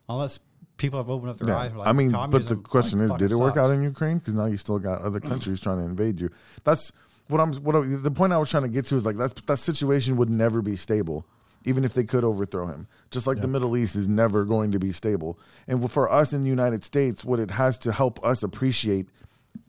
unless 0.09 0.41
people 0.77 0.99
have 0.99 1.11
opened 1.11 1.31
up 1.31 1.39
their 1.39 1.55
yeah. 1.55 1.61
eyes. 1.61 1.75
Like, 1.75 1.87
I 1.87 1.93
mean, 1.93 2.13
but 2.13 2.49
the 2.49 2.57
question 2.57 3.01
like, 3.07 3.21
is, 3.21 3.29
did 3.29 3.33
it 3.33 3.41
work 3.41 3.57
out 3.57 3.71
in 3.71 3.83
Ukraine? 3.83 4.19
Because 4.19 4.35
now 4.35 4.47
you 4.47 4.57
still 4.57 4.79
got 4.79 5.03
other 5.03 5.21
countries 5.21 5.61
trying 5.61 5.79
to 5.79 5.85
invade 5.85 6.21
you. 6.21 6.31
That's 6.65 6.93
what 7.29 7.41
I'm. 7.41 7.53
What 7.55 7.77
I, 7.77 7.81
the 7.83 8.11
point 8.11 8.33
I 8.33 8.39
was 8.39 8.51
trying 8.51 8.65
to 8.65 8.69
get 8.69 8.87
to 8.87 8.97
is 8.97 9.05
like 9.05 9.17
that's 9.17 9.39
that 9.43 9.59
situation 9.59 10.17
would 10.17 10.31
never 10.31 10.63
be 10.63 10.77
stable, 10.77 11.27
even 11.69 11.85
if 11.85 11.93
they 11.93 12.05
could 12.05 12.25
overthrow 12.25 12.67
him. 12.67 12.89
Just 13.11 13.27
like 13.27 13.43
the 13.43 13.47
Middle 13.47 13.77
East 13.77 13.95
is 13.95 14.09
never 14.09 14.47
going 14.47 14.73
to 14.73 14.79
be 14.79 14.91
stable. 14.91 15.39
And 15.67 15.91
for 15.91 16.11
us 16.11 16.33
in 16.33 16.43
the 16.43 16.49
United 16.49 16.83
States, 16.83 17.25
what 17.25 17.39
it 17.39 17.53
has 17.53 17.79
to 17.81 17.93
help 17.93 18.25
us 18.25 18.43
appreciate 18.43 19.09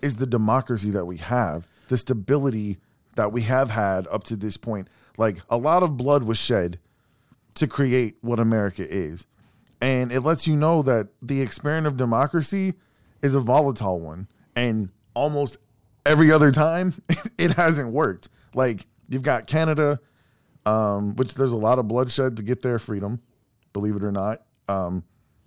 is 0.01 0.15
the 0.15 0.25
democracy 0.25 0.91
that 0.91 1.05
we 1.05 1.17
have, 1.17 1.67
the 1.89 1.97
stability 1.97 2.77
that 3.15 3.33
we 3.33 3.41
have 3.41 3.71
had 3.71 4.07
up 4.07 4.23
to 4.23 4.37
this 4.37 4.55
point. 4.55 4.87
Like 5.17 5.39
a 5.49 5.57
lot 5.57 5.83
of 5.83 5.97
blood 5.97 6.23
was 6.23 6.37
shed 6.37 6.79
to 7.55 7.67
create 7.67 8.15
what 8.21 8.39
America 8.39 8.87
is. 8.89 9.25
And 9.81 10.11
it 10.11 10.21
lets 10.21 10.47
you 10.47 10.55
know 10.55 10.81
that 10.83 11.09
the 11.21 11.41
experiment 11.41 11.87
of 11.87 11.97
democracy 11.97 12.75
is 13.21 13.35
a 13.35 13.41
volatile 13.41 13.99
one. 13.99 14.29
And 14.55 14.89
almost 15.13 15.57
every 16.05 16.31
other 16.31 16.51
time, 16.51 17.01
it 17.37 17.51
hasn't 17.51 17.91
worked. 17.91 18.29
Like 18.53 18.85
you've 19.09 19.23
got 19.23 19.47
Canada, 19.47 19.99
um, 20.69 21.15
which 21.15 21.33
there's 21.35 21.51
a 21.51 21.57
lot 21.57 21.79
of 21.79 21.87
bloodshed 21.87 22.37
to 22.37 22.43
get 22.43 22.61
their 22.61 22.79
freedom, 22.79 23.21
believe 23.73 23.95
it 23.95 24.03
or 24.03 24.11
not. 24.11 24.41
Um, 24.67 25.03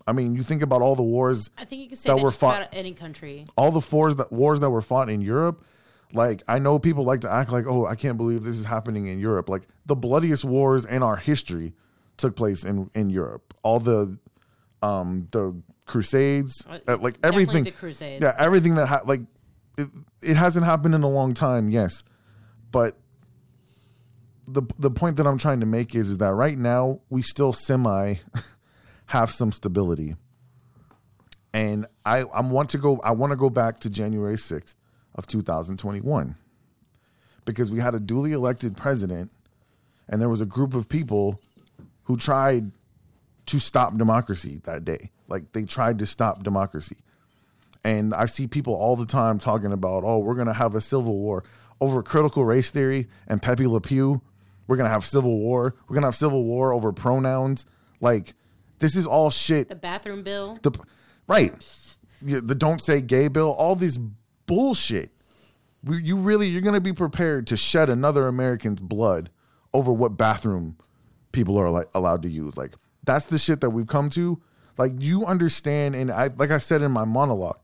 I 0.06 0.12
mean, 0.12 0.34
you 0.34 0.42
think 0.42 0.62
about 0.62 0.82
all 0.82 0.96
the 0.96 1.02
wars 1.02 1.48
I 1.56 1.64
think 1.64 1.82
you 1.82 1.88
can 1.88 1.96
say 1.96 2.08
That 2.10 2.16
that, 2.16 2.22
were 2.24 2.30
fought- 2.32 2.68
any 2.72 2.92
country. 2.92 3.46
all 3.56 3.70
the 3.70 3.84
wars 3.94 4.16
that 4.16 4.32
wars 4.32 4.60
that 4.60 4.70
were 4.70 4.80
fought 4.82 5.08
in 5.08 5.20
Europe, 5.20 5.64
like 6.12 6.42
I 6.48 6.58
know 6.58 6.78
people 6.78 7.04
like 7.04 7.20
to 7.20 7.30
act 7.30 7.52
like, 7.52 7.66
oh, 7.66 7.86
I 7.86 7.94
can't 7.94 8.18
believe 8.18 8.42
this 8.42 8.56
is 8.58 8.64
happening 8.64 9.06
in 9.06 9.18
Europe. 9.20 9.48
Like 9.48 9.62
the 9.86 9.94
bloodiest 9.94 10.44
wars 10.44 10.84
in 10.84 11.02
our 11.02 11.16
history 11.16 11.72
took 12.16 12.34
place 12.36 12.64
in 12.64 12.90
in 12.94 13.10
Europe. 13.10 13.54
All 13.62 13.78
the 13.80 14.18
um 14.82 15.28
the 15.32 15.54
Crusades, 15.86 16.52
Uh, 16.68 16.78
uh, 16.88 16.96
like 17.00 17.16
everything. 17.22 17.64
the 17.64 17.70
Crusades. 17.70 18.22
Yeah, 18.22 18.34
everything 18.38 18.74
that 18.76 18.86
ha- 18.88 19.02
like 19.04 19.20
it, 19.78 19.88
it 20.20 20.36
hasn't 20.36 20.64
happened 20.64 20.94
in 20.94 21.02
a 21.02 21.08
long 21.08 21.32
time. 21.32 21.70
Yes, 21.70 22.02
but 22.72 22.96
the 24.46 24.62
the 24.78 24.90
point 24.90 25.16
that 25.16 25.26
I'm 25.26 25.38
trying 25.38 25.60
to 25.60 25.66
make 25.66 25.94
is, 25.94 26.10
is 26.10 26.18
that 26.18 26.32
right 26.32 26.58
now 26.58 27.00
we 27.08 27.22
still 27.22 27.52
semi 27.52 28.14
have 29.06 29.30
some 29.30 29.52
stability. 29.52 30.16
And 31.52 31.86
I 32.04 32.20
I 32.20 32.40
want 32.40 32.70
to 32.70 32.78
go 32.78 33.00
I 33.04 33.12
want 33.12 33.30
to 33.32 33.36
go 33.36 33.50
back 33.50 33.80
to 33.80 33.90
January 33.90 34.36
6th 34.36 34.74
of 35.14 35.26
2021 35.26 36.36
because 37.44 37.70
we 37.70 37.80
had 37.80 37.94
a 37.94 38.00
duly 38.00 38.32
elected 38.32 38.76
president 38.76 39.30
and 40.08 40.20
there 40.20 40.28
was 40.28 40.40
a 40.40 40.46
group 40.46 40.74
of 40.74 40.88
people 40.88 41.40
who 42.04 42.16
tried 42.16 42.72
to 43.46 43.58
stop 43.58 43.96
democracy 43.96 44.60
that 44.64 44.84
day. 44.84 45.10
Like 45.28 45.52
they 45.52 45.64
tried 45.64 45.98
to 46.00 46.06
stop 46.06 46.42
democracy. 46.42 46.96
And 47.84 48.14
I 48.14 48.26
see 48.26 48.46
people 48.46 48.74
all 48.74 48.96
the 48.96 49.06
time 49.06 49.38
talking 49.38 49.72
about 49.72 50.04
oh 50.04 50.18
we're 50.18 50.34
going 50.34 50.46
to 50.46 50.52
have 50.54 50.74
a 50.74 50.80
civil 50.80 51.18
war 51.18 51.44
over 51.80 52.02
critical 52.02 52.44
race 52.44 52.70
theory 52.70 53.08
and 53.26 53.42
Pepe 53.42 53.66
Le 53.66 53.80
Pew 53.80 54.22
we're 54.72 54.78
to 54.88 54.94
have 54.94 55.04
civil 55.04 55.38
war. 55.38 55.74
We're 55.86 55.96
to 56.04 56.06
have 56.06 56.14
civil 56.14 56.44
war 56.44 56.72
over 56.72 56.94
pronouns. 56.94 57.66
Like 58.00 58.32
this 58.78 58.96
is 58.96 59.06
all 59.06 59.28
shit. 59.28 59.68
The 59.68 59.74
bathroom 59.74 60.22
bill. 60.22 60.58
the 60.62 60.72
right. 61.28 61.52
The 62.22 62.54
don't 62.54 62.82
say 62.82 63.02
gay 63.02 63.28
bill. 63.28 63.50
All 63.50 63.76
this 63.76 63.98
bullshit. 64.46 65.10
You 65.86 66.16
really 66.16 66.46
you're 66.46 66.62
to 66.72 66.80
be 66.80 66.94
prepared 66.94 67.46
to 67.48 67.56
shed 67.56 67.90
another 67.90 68.26
american's 68.28 68.80
blood 68.80 69.28
over 69.74 69.92
what 69.92 70.16
bathroom 70.16 70.78
people 71.32 71.58
are 71.58 71.68
like 71.68 71.88
allowed 71.94 72.22
to 72.22 72.30
use. 72.30 72.56
Like 72.56 72.72
that's 73.04 73.26
the 73.26 73.36
shit 73.36 73.60
that 73.60 73.70
we've 73.70 73.86
come 73.86 74.08
to. 74.10 74.40
Like 74.78 74.92
you 74.96 75.26
understand 75.26 75.94
and 75.96 76.10
i 76.10 76.30
like 76.38 76.50
i 76.50 76.56
said 76.56 76.80
in 76.80 76.90
my 76.90 77.04
monologue 77.04 77.58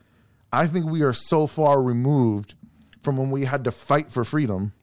i 0.52 0.66
think 0.66 0.84
we 0.84 1.00
are 1.00 1.14
so 1.14 1.46
far 1.46 1.82
removed 1.82 2.52
from 3.00 3.16
when 3.16 3.30
we 3.30 3.46
had 3.46 3.64
to 3.64 3.70
fight 3.70 4.10
for 4.10 4.24
freedom 4.24 4.74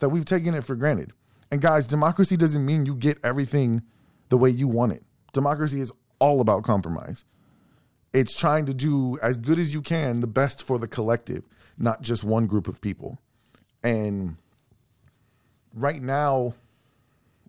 that 0.00 0.10
we've 0.10 0.26
taken 0.26 0.52
it 0.52 0.62
for 0.62 0.74
granted 0.74 1.14
and 1.54 1.62
guys 1.62 1.86
democracy 1.86 2.36
doesn't 2.36 2.66
mean 2.66 2.84
you 2.84 2.96
get 2.96 3.16
everything 3.22 3.80
the 4.28 4.36
way 4.36 4.50
you 4.50 4.66
want 4.66 4.90
it. 4.90 5.04
Democracy 5.32 5.78
is 5.78 5.92
all 6.18 6.40
about 6.40 6.64
compromise. 6.64 7.24
It's 8.12 8.36
trying 8.36 8.66
to 8.66 8.74
do 8.74 9.20
as 9.22 9.36
good 9.36 9.60
as 9.60 9.72
you 9.72 9.80
can 9.80 10.18
the 10.18 10.26
best 10.26 10.66
for 10.66 10.80
the 10.80 10.88
collective 10.88 11.44
not 11.78 12.02
just 12.02 12.24
one 12.24 12.48
group 12.48 12.66
of 12.66 12.80
people. 12.80 13.20
And 13.84 14.36
right 15.72 16.02
now 16.02 16.54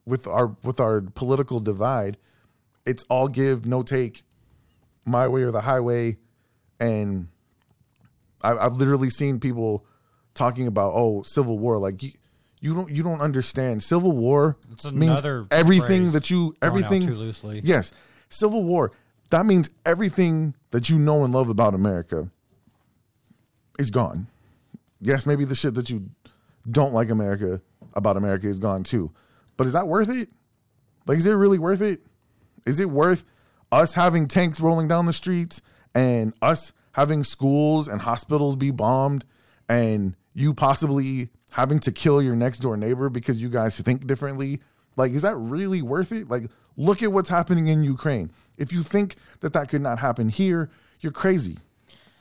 with 0.05 0.27
our 0.27 0.55
with 0.61 0.79
our 0.79 1.01
political 1.01 1.59
divide 1.59 2.17
it's 2.85 3.03
all 3.09 3.27
give 3.27 3.65
no 3.65 3.81
take 3.81 4.21
my 5.03 5.27
way 5.27 5.41
or 5.41 5.51
the 5.51 5.61
highway. 5.61 6.17
And 6.79 7.29
I, 8.43 8.55
i've 8.55 8.75
literally 8.75 9.09
seen 9.09 9.39
people 9.39 9.83
talking 10.35 10.67
about 10.67 10.93
oh 10.93 11.23
civil 11.23 11.57
war 11.57 11.79
like 11.79 12.03
you, 12.61 12.73
don't 12.73 12.89
you 12.89 13.03
don't 13.03 13.21
understand. 13.21 13.83
Civil 13.83 14.11
war 14.11 14.57
It's 14.71 14.85
means 14.91 15.11
another 15.11 15.45
everything 15.51 16.11
that 16.11 16.29
you 16.29 16.55
everything 16.61 17.01
too 17.01 17.15
loosely. 17.15 17.61
yes. 17.63 17.91
Civil 18.29 18.63
war 18.63 18.91
that 19.31 19.45
means 19.45 19.69
everything 19.85 20.55
that 20.71 20.89
you 20.89 20.97
know 20.97 21.23
and 21.23 21.33
love 21.33 21.49
about 21.49 21.73
america 21.73 22.29
is 23.77 23.91
gone. 23.91 24.27
Yes 25.01 25.25
maybe 25.25 25.45
the 25.45 25.55
shit 25.55 25.73
that 25.75 25.89
you 25.89 26.09
don't 26.69 26.93
like 26.93 27.09
america 27.09 27.61
about 27.93 28.17
america 28.17 28.47
is 28.47 28.59
gone 28.59 28.83
too. 28.83 29.11
But 29.57 29.67
is 29.67 29.73
that 29.73 29.87
worth 29.87 30.09
it? 30.09 30.29
Like 31.07 31.17
is 31.17 31.25
it 31.27 31.33
really 31.33 31.59
worth 31.59 31.81
it? 31.81 32.01
Is 32.65 32.79
it 32.79 32.89
worth 32.89 33.23
us 33.71 33.93
having 33.93 34.27
tanks 34.27 34.59
rolling 34.59 34.87
down 34.87 35.05
the 35.05 35.13
streets 35.13 35.61
and 35.93 36.33
us 36.41 36.73
having 36.93 37.23
schools 37.23 37.87
and 37.87 38.01
hospitals 38.01 38.55
be 38.55 38.71
bombed 38.71 39.25
and 39.67 40.15
you 40.33 40.53
possibly 40.53 41.29
having 41.55 41.79
to 41.79 41.91
kill 41.91 42.21
your 42.21 42.35
next 42.35 42.59
door 42.59 42.75
neighbor 42.75 43.09
because 43.09 43.41
you 43.41 43.49
guys 43.49 43.79
think 43.79 44.05
differently 44.05 44.59
like 44.97 45.13
is 45.13 45.21
that 45.21 45.35
really 45.35 45.81
worth 45.81 46.11
it 46.11 46.29
like 46.29 46.49
look 46.75 47.01
at 47.01 47.11
what's 47.11 47.29
happening 47.29 47.67
in 47.67 47.81
ukraine 47.83 48.29
if 48.57 48.73
you 48.73 48.83
think 48.83 49.15
that 49.39 49.53
that 49.53 49.69
could 49.69 49.81
not 49.81 49.99
happen 49.99 50.27
here 50.27 50.69
you're 50.99 51.13
crazy 51.13 51.57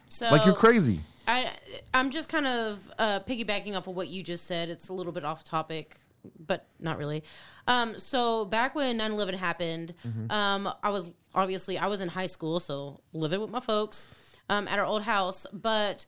So 0.09 0.31
like 0.31 0.45
you're 0.47 0.55
crazy 0.55 1.01
I 1.27 1.51
I'm 1.93 2.11
just 2.11 2.29
kind 2.29 2.47
of 2.47 2.93
uh, 2.99 3.21
piggybacking 3.21 3.77
off 3.77 3.87
of 3.89 3.97
what 3.97 4.09
you 4.09 4.23
just 4.23 4.47
said. 4.47 4.69
It's 4.69 4.89
a 4.89 4.93
little 4.93 5.11
bit 5.11 5.25
off 5.25 5.43
topic, 5.43 5.97
but 6.39 6.67
not 6.79 6.99
really. 6.99 7.25
Um, 7.67 7.99
so 7.99 8.45
back 8.45 8.75
when 8.75 8.99
9/11 8.99 9.35
happened, 9.35 9.95
um, 10.29 10.69
I 10.83 10.91
was 10.91 11.13
obviously 11.35 11.79
I 11.79 11.87
was 11.87 12.01
in 12.03 12.09
high 12.09 12.27
school, 12.27 12.61
so 12.61 13.01
living 13.15 13.41
with 13.41 13.51
my 13.51 13.61
folks 13.61 14.07
um, 14.51 14.69
at 14.69 14.79
our 14.79 14.85
old 14.85 15.03
house. 15.05 15.47
But 15.51 16.05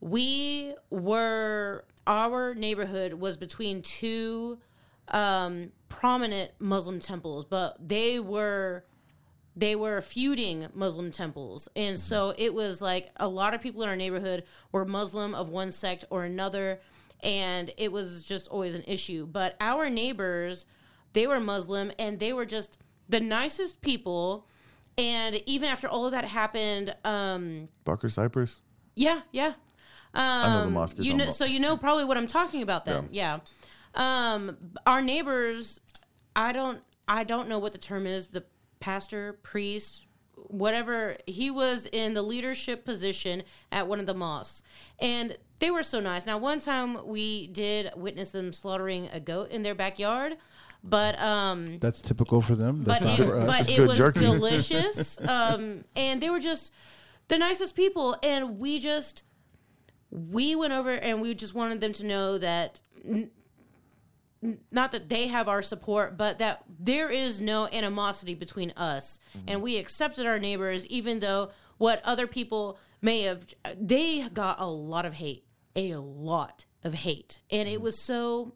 we 0.00 0.74
were 0.90 1.84
our 2.08 2.54
neighborhood 2.54 3.12
was 3.14 3.36
between 3.36 3.82
two 3.82 4.58
um, 5.08 5.70
prominent 5.88 6.50
Muslim 6.58 6.98
temples, 6.98 7.44
but 7.44 7.76
they 7.86 8.18
were 8.18 8.84
they 9.54 9.74
were 9.74 10.00
feuding 10.00 10.68
Muslim 10.72 11.10
temples. 11.10 11.68
And 11.74 11.98
so 11.98 12.32
it 12.38 12.54
was 12.54 12.80
like 12.80 13.10
a 13.16 13.26
lot 13.26 13.54
of 13.54 13.60
people 13.60 13.82
in 13.82 13.88
our 13.88 13.96
neighborhood 13.96 14.44
were 14.70 14.84
Muslim 14.84 15.34
of 15.34 15.48
one 15.48 15.72
sect 15.72 16.04
or 16.10 16.22
another. 16.22 16.80
And 17.24 17.72
it 17.76 17.90
was 17.90 18.22
just 18.22 18.46
always 18.48 18.76
an 18.76 18.84
issue. 18.86 19.26
But 19.26 19.56
our 19.60 19.90
neighbors, 19.90 20.64
they 21.12 21.26
were 21.26 21.40
Muslim 21.40 21.90
and 21.98 22.20
they 22.20 22.32
were 22.32 22.46
just 22.46 22.78
the 23.08 23.18
nicest 23.18 23.82
people. 23.82 24.46
And 24.96 25.42
even 25.44 25.68
after 25.68 25.88
all 25.88 26.06
of 26.06 26.12
that 26.12 26.26
happened, 26.26 26.94
um, 27.04 27.68
Barker 27.84 28.08
Cypress. 28.08 28.60
yeah, 28.94 29.22
yeah. 29.32 29.54
Um, 30.18 30.52
know 30.52 30.64
the 30.64 30.70
mosque 30.70 30.96
you're 30.96 31.04
you 31.04 31.10
talking 31.12 31.18
know, 31.18 31.24
about. 31.24 31.34
so 31.34 31.44
you 31.44 31.60
know 31.60 31.76
probably 31.76 32.04
what 32.04 32.16
I'm 32.16 32.26
talking 32.26 32.62
about 32.62 32.84
then. 32.84 33.08
Yeah. 33.12 33.38
Um, 33.94 34.56
our 34.86 35.00
neighbors, 35.02 35.80
I 36.36 36.52
don't, 36.52 36.80
I 37.06 37.24
don't 37.24 37.48
know 37.48 37.58
what 37.58 37.72
the 37.72 37.78
term 37.78 38.06
is. 38.06 38.28
The 38.28 38.44
pastor, 38.80 39.38
priest, 39.42 40.04
whatever. 40.34 41.16
He 41.26 41.50
was 41.50 41.86
in 41.86 42.14
the 42.14 42.22
leadership 42.22 42.84
position 42.84 43.42
at 43.72 43.88
one 43.88 43.98
of 44.00 44.06
the 44.06 44.14
mosques, 44.14 44.62
and 45.00 45.36
they 45.60 45.70
were 45.70 45.82
so 45.82 46.00
nice. 46.00 46.26
Now, 46.26 46.38
one 46.38 46.60
time 46.60 47.06
we 47.06 47.46
did 47.48 47.90
witness 47.96 48.30
them 48.30 48.52
slaughtering 48.52 49.08
a 49.12 49.18
goat 49.20 49.50
in 49.50 49.62
their 49.64 49.74
backyard, 49.74 50.36
but 50.84 51.18
um, 51.20 51.78
That's 51.80 52.00
typical 52.00 52.40
for 52.40 52.54
them. 52.54 52.84
That's 52.84 53.02
but 53.02 53.08
not 53.08 53.18
it, 53.20 53.26
for 53.26 53.36
us. 53.38 53.46
but 53.46 53.60
It's 53.62 53.70
it 53.70 53.76
good 53.78 53.88
was 53.88 53.98
jerky. 53.98 54.20
delicious. 54.20 55.20
um, 55.22 55.84
and 55.96 56.22
they 56.22 56.30
were 56.30 56.38
just 56.38 56.72
the 57.26 57.38
nicest 57.38 57.74
people. 57.74 58.16
And 58.22 58.60
we 58.60 58.78
just 58.78 59.24
we 60.10 60.54
went 60.56 60.72
over 60.72 60.90
and 60.90 61.20
we 61.20 61.34
just 61.34 61.54
wanted 61.54 61.80
them 61.80 61.92
to 61.94 62.04
know 62.06 62.38
that 62.38 62.80
n- 63.06 63.30
not 64.70 64.92
that 64.92 65.08
they 65.08 65.26
have 65.26 65.48
our 65.48 65.62
support, 65.62 66.16
but 66.16 66.38
that 66.38 66.62
there 66.78 67.10
is 67.10 67.40
no 67.40 67.66
animosity 67.72 68.34
between 68.34 68.72
us, 68.76 69.18
Mm-hmm. 69.36 69.44
and 69.48 69.62
we 69.62 69.76
accepted 69.76 70.26
our 70.26 70.38
neighbors, 70.38 70.86
even 70.86 71.18
though 71.20 71.50
what 71.76 72.00
other 72.04 72.26
people 72.26 72.78
may 73.02 73.22
have 73.22 73.46
they 73.76 74.28
got 74.28 74.60
a 74.60 74.66
lot 74.66 75.04
of 75.06 75.14
hate, 75.14 75.44
a 75.76 75.94
lot 75.96 76.64
of 76.84 76.94
hate, 76.94 77.38
and 77.50 77.66
Mm-hmm. 77.68 77.74
it 77.74 77.80
was 77.82 78.00
so 78.00 78.54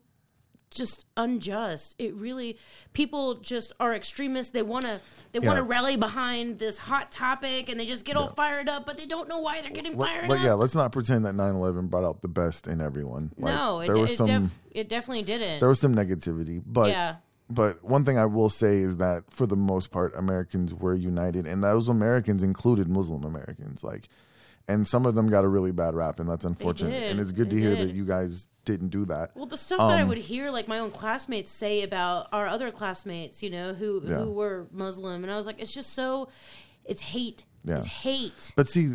just 0.72 1.04
unjust. 1.16 1.94
It 1.98 2.14
really 2.14 2.58
people 2.92 3.34
just 3.36 3.72
are 3.80 3.94
extremists. 3.94 4.52
They 4.52 4.62
want 4.62 4.84
to 4.84 5.00
they 5.32 5.38
want 5.38 5.56
to 5.56 5.62
rally 5.62 5.96
behind 5.96 6.58
this 6.58 6.78
hot 6.78 7.10
topic 7.10 7.68
and 7.70 7.78
they 7.80 7.86
just 7.86 8.04
get 8.04 8.16
all 8.16 8.28
fired 8.28 8.68
up, 8.68 8.84
but 8.86 8.98
they 8.98 9.06
don't 9.06 9.28
know 9.28 9.40
why 9.40 9.60
they're 9.62 9.70
getting 9.70 9.96
Let- 9.96 10.08
fired 10.10 10.28
but 10.28 10.38
up. 10.38 10.44
yeah, 10.44 10.52
let's 10.54 10.74
not 10.74 10.92
pretend 10.92 11.24
that 11.24 11.34
9/11 11.34 11.88
brought 11.88 12.04
out 12.04 12.22
the 12.22 12.28
best 12.28 12.66
in 12.66 12.80
everyone. 12.80 13.32
Like, 13.38 13.54
no, 13.54 13.80
it, 13.80 13.86
there 13.86 13.98
was 13.98 14.10
it, 14.12 14.16
some 14.16 14.26
def- 14.26 14.58
it 14.72 14.88
definitely 14.88 15.22
didn't. 15.22 15.60
there 15.60 15.68
was 15.68 15.80
some 15.80 15.94
negativity, 15.94 16.62
but 16.66 16.88
Yeah. 16.90 17.16
But 17.50 17.84
one 17.84 18.02
thing 18.06 18.16
I 18.18 18.24
will 18.24 18.48
say 18.48 18.78
is 18.78 18.96
that 18.96 19.24
for 19.30 19.46
the 19.46 19.56
most 19.56 19.90
part, 19.90 20.14
Americans 20.16 20.72
were 20.72 20.94
united, 20.94 21.46
and 21.46 21.62
those 21.62 21.86
Americans 21.86 22.42
included 22.42 22.88
Muslim 22.88 23.24
Americans. 23.24 23.84
Like, 23.84 24.08
and 24.68 24.86
some 24.86 25.06
of 25.06 25.14
them 25.14 25.28
got 25.28 25.44
a 25.44 25.48
really 25.48 25.72
bad 25.72 25.94
rap, 25.94 26.20
and 26.20 26.28
that's 26.28 26.44
unfortunate. 26.44 27.10
And 27.10 27.20
it's 27.20 27.32
good 27.32 27.50
to 27.50 27.58
hear 27.58 27.74
did. 27.74 27.88
that 27.88 27.94
you 27.94 28.04
guys 28.04 28.46
didn't 28.64 28.88
do 28.90 29.04
that. 29.06 29.34
well, 29.34 29.46
the 29.46 29.56
stuff 29.56 29.78
that 29.78 29.98
I 29.98 30.02
Um, 30.02 30.08
would 30.08 30.18
hear, 30.18 30.50
like 30.50 30.68
my 30.68 30.78
own 30.78 30.90
classmates 30.92 31.50
say 31.50 31.82
about 31.82 32.28
our 32.32 32.46
other 32.46 32.70
classmates, 32.70 33.42
you 33.42 33.50
know, 33.50 33.74
who 33.74 34.00
Yeah. 34.04 34.18
who 34.18 34.30
were 34.30 34.68
Muslim, 34.70 35.24
and 35.24 35.32
I 35.32 35.36
was 35.36 35.46
like, 35.46 35.60
it's 35.60 35.72
just 35.74 35.90
so, 35.94 36.28
it's 36.84 37.02
hate, 37.02 37.44
Yeah. 37.64 37.78
it's 37.78 37.86
hate. 37.86 38.52
But 38.54 38.68
see, 38.68 38.94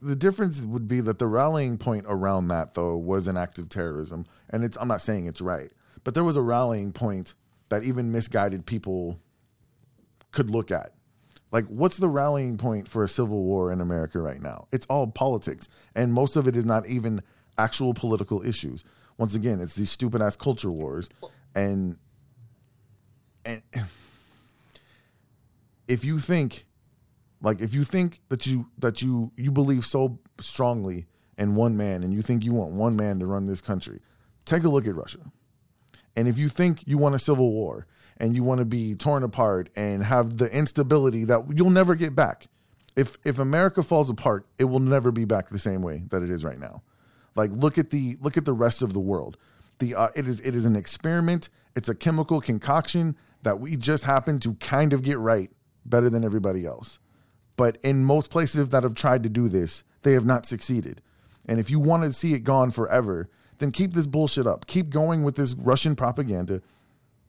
the 0.00 0.14
difference 0.16 0.62
would 0.62 0.86
be 0.86 1.00
that 1.00 1.18
the 1.18 1.26
rallying 1.26 1.78
point 1.78 2.06
around 2.08 2.46
that 2.48 2.74
though 2.74 2.96
was 2.96 3.26
an 3.28 3.36
act 3.36 3.58
of 3.58 3.68
terrorism, 3.68 4.24
and 4.50 4.62
it's 4.64 4.76
I'm 4.80 4.86
not 4.88 5.00
saying 5.00 5.26
it's 5.26 5.40
right, 5.40 5.72
but 6.04 6.14
there 6.14 6.24
was 6.24 6.36
a 6.36 6.42
rallying 6.42 6.92
point 6.92 7.34
that 7.70 7.82
even 7.82 8.12
misguided 8.12 8.66
people 8.66 9.18
could 10.30 10.48
look 10.50 10.70
at. 10.70 10.92
Like, 11.52 11.66
what's 11.66 11.98
the 11.98 12.08
rallying 12.08 12.56
point 12.56 12.88
for 12.88 13.04
a 13.04 13.08
civil 13.08 13.42
war 13.42 13.70
in 13.70 13.82
America 13.82 14.18
right 14.18 14.40
now? 14.40 14.68
It's 14.72 14.86
all 14.86 15.06
politics, 15.06 15.68
and 15.94 16.12
most 16.12 16.34
of 16.34 16.48
it 16.48 16.56
is 16.56 16.64
not 16.64 16.86
even 16.86 17.22
actual 17.58 17.92
political 17.92 18.44
issues. 18.44 18.82
Once 19.18 19.34
again, 19.34 19.60
it's 19.60 19.74
these 19.74 19.90
stupid 19.90 20.22
ass 20.22 20.34
culture 20.34 20.70
wars, 20.70 21.10
and 21.54 21.98
and 23.44 23.62
if 25.88 26.04
you 26.04 26.18
think 26.18 26.64
like 27.42 27.60
if 27.60 27.74
you 27.74 27.84
think 27.84 28.20
that 28.30 28.46
you 28.46 28.68
that 28.78 29.02
you 29.02 29.30
you 29.36 29.50
believe 29.50 29.84
so 29.84 30.18
strongly 30.40 31.06
in 31.36 31.54
one 31.54 31.76
man 31.76 32.02
and 32.02 32.14
you 32.14 32.22
think 32.22 32.44
you 32.44 32.54
want 32.54 32.72
one 32.72 32.96
man 32.96 33.18
to 33.18 33.26
run 33.26 33.46
this 33.46 33.60
country, 33.60 34.00
take 34.46 34.64
a 34.64 34.68
look 34.68 34.86
at 34.86 34.94
Russia. 34.94 35.20
And 36.16 36.28
if 36.28 36.38
you 36.38 36.48
think 36.48 36.82
you 36.86 36.98
want 36.98 37.14
a 37.14 37.18
civil 37.18 37.52
war 37.52 37.86
and 38.22 38.36
you 38.36 38.44
want 38.44 38.60
to 38.60 38.64
be 38.64 38.94
torn 38.94 39.24
apart 39.24 39.68
and 39.74 40.04
have 40.04 40.38
the 40.38 40.50
instability 40.56 41.24
that 41.24 41.42
you'll 41.52 41.70
never 41.70 41.96
get 41.96 42.14
back. 42.14 42.46
If 42.94 43.18
if 43.24 43.38
America 43.38 43.82
falls 43.82 44.08
apart, 44.08 44.46
it 44.58 44.64
will 44.64 44.80
never 44.80 45.10
be 45.10 45.24
back 45.24 45.48
the 45.48 45.58
same 45.58 45.82
way 45.82 46.04
that 46.08 46.22
it 46.22 46.30
is 46.30 46.44
right 46.44 46.58
now. 46.58 46.82
Like 47.34 47.50
look 47.50 47.78
at 47.78 47.90
the 47.90 48.16
look 48.20 48.36
at 48.36 48.44
the 48.44 48.52
rest 48.52 48.80
of 48.80 48.92
the 48.92 49.00
world. 49.00 49.36
The 49.80 49.96
uh, 49.96 50.08
it 50.14 50.28
is 50.28 50.40
it 50.40 50.54
is 50.54 50.64
an 50.64 50.76
experiment. 50.76 51.48
It's 51.74 51.88
a 51.88 51.94
chemical 51.94 52.40
concoction 52.40 53.16
that 53.42 53.58
we 53.58 53.76
just 53.76 54.04
happen 54.04 54.38
to 54.40 54.54
kind 54.54 54.92
of 54.92 55.02
get 55.02 55.18
right 55.18 55.50
better 55.84 56.08
than 56.08 56.24
everybody 56.24 56.64
else. 56.64 57.00
But 57.56 57.78
in 57.82 58.04
most 58.04 58.30
places 58.30 58.68
that 58.68 58.84
have 58.84 58.94
tried 58.94 59.24
to 59.24 59.28
do 59.28 59.48
this, 59.48 59.82
they 60.02 60.12
have 60.12 60.24
not 60.24 60.46
succeeded. 60.46 61.02
And 61.46 61.58
if 61.58 61.70
you 61.70 61.80
want 61.80 62.04
to 62.04 62.12
see 62.12 62.34
it 62.34 62.44
gone 62.44 62.70
forever, 62.70 63.28
then 63.58 63.72
keep 63.72 63.94
this 63.94 64.06
bullshit 64.06 64.46
up. 64.46 64.66
Keep 64.68 64.90
going 64.90 65.24
with 65.24 65.34
this 65.34 65.54
Russian 65.54 65.96
propaganda. 65.96 66.62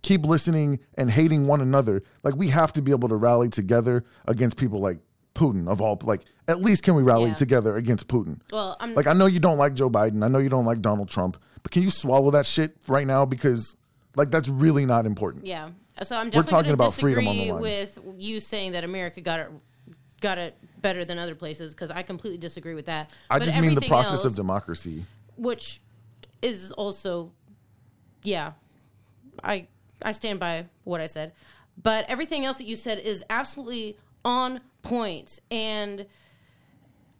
Keep 0.03 0.25
listening 0.25 0.80
and 0.95 1.09
hating 1.11 1.47
one 1.47 1.59
another. 1.61 2.03
Like 2.23 2.35
we 2.35 2.49
have 2.49 2.71
to 2.73 2.81
be 2.81 2.91
able 2.91 3.09
to 3.09 3.15
rally 3.15 3.49
together 3.49 4.03
against 4.27 4.55
people 4.57 4.80
like 4.80 4.99
Putin 5.34 5.67
of 5.67 5.81
all 5.81 5.97
like 6.03 6.21
at 6.47 6.61
least 6.61 6.84
can 6.84 6.93
we 6.93 7.01
rally 7.01 7.30
Yeah. 7.30 7.35
together 7.35 7.75
against 7.75 8.07
Putin? 8.07 8.39
Well, 8.51 8.77
I'm 8.80 8.93
Like 8.93 9.07
I 9.07 9.13
know 9.13 9.25
you 9.25 9.39
don't 9.39 9.57
like 9.57 9.73
Joe 9.73 9.89
Biden. 9.89 10.23
I 10.23 10.27
know 10.27 10.38
you 10.38 10.49
don't 10.49 10.65
like 10.65 10.81
Donald 10.81 11.09
Trump, 11.09 11.38
but 11.63 11.71
can 11.71 11.81
you 11.81 11.89
swallow 11.89 12.30
that 12.31 12.45
shit 12.45 12.75
right 12.88 13.07
now 13.07 13.25
because 13.25 13.75
like 14.15 14.30
that's 14.30 14.47
really 14.47 14.85
not 14.85 15.05
important. 15.07 15.47
Yeah. 15.47 15.69
So 16.03 16.15
I'm 16.17 16.27
We're 16.27 16.43
definitely 16.43 16.49
talking 16.51 16.65
going 16.69 16.77
to 16.77 16.84
about 16.84 16.93
freedom 16.93 17.27
on 17.27 17.35
the 17.38 17.51
line. 17.53 17.61
with 17.61 17.99
you 18.17 18.39
saying 18.39 18.73
that 18.73 18.84
America 18.84 19.21
got 19.21 19.39
it 19.39 19.49
got 20.21 20.38
it 20.38 20.55
better 20.81 21.03
than 21.05 21.17
other 21.17 21.35
places 21.35 21.73
because 21.73 21.89
I 21.91 22.01
completely 22.03 22.38
disagree 22.38 22.75
with 22.75 22.85
that. 22.88 23.11
I 23.30 23.39
But 23.39 23.45
just 23.45 23.59
mean 23.59 23.73
the 23.75 23.81
process 23.81 24.23
of 24.25 24.35
democracy. 24.35 25.05
which 25.38 25.81
is 26.41 26.71
also, 26.73 27.31
yeah, 28.23 28.51
I 29.43 29.67
I 30.03 30.11
stand 30.11 30.39
by 30.39 30.65
what 30.84 31.01
I 31.01 31.07
said, 31.07 31.34
but 31.81 32.05
everything 32.09 32.45
else 32.45 32.57
that 32.57 32.65
you 32.65 32.75
said 32.75 32.99
is 32.99 33.23
absolutely 33.30 33.97
on 34.23 34.61
point. 34.81 35.39
and. 35.51 36.05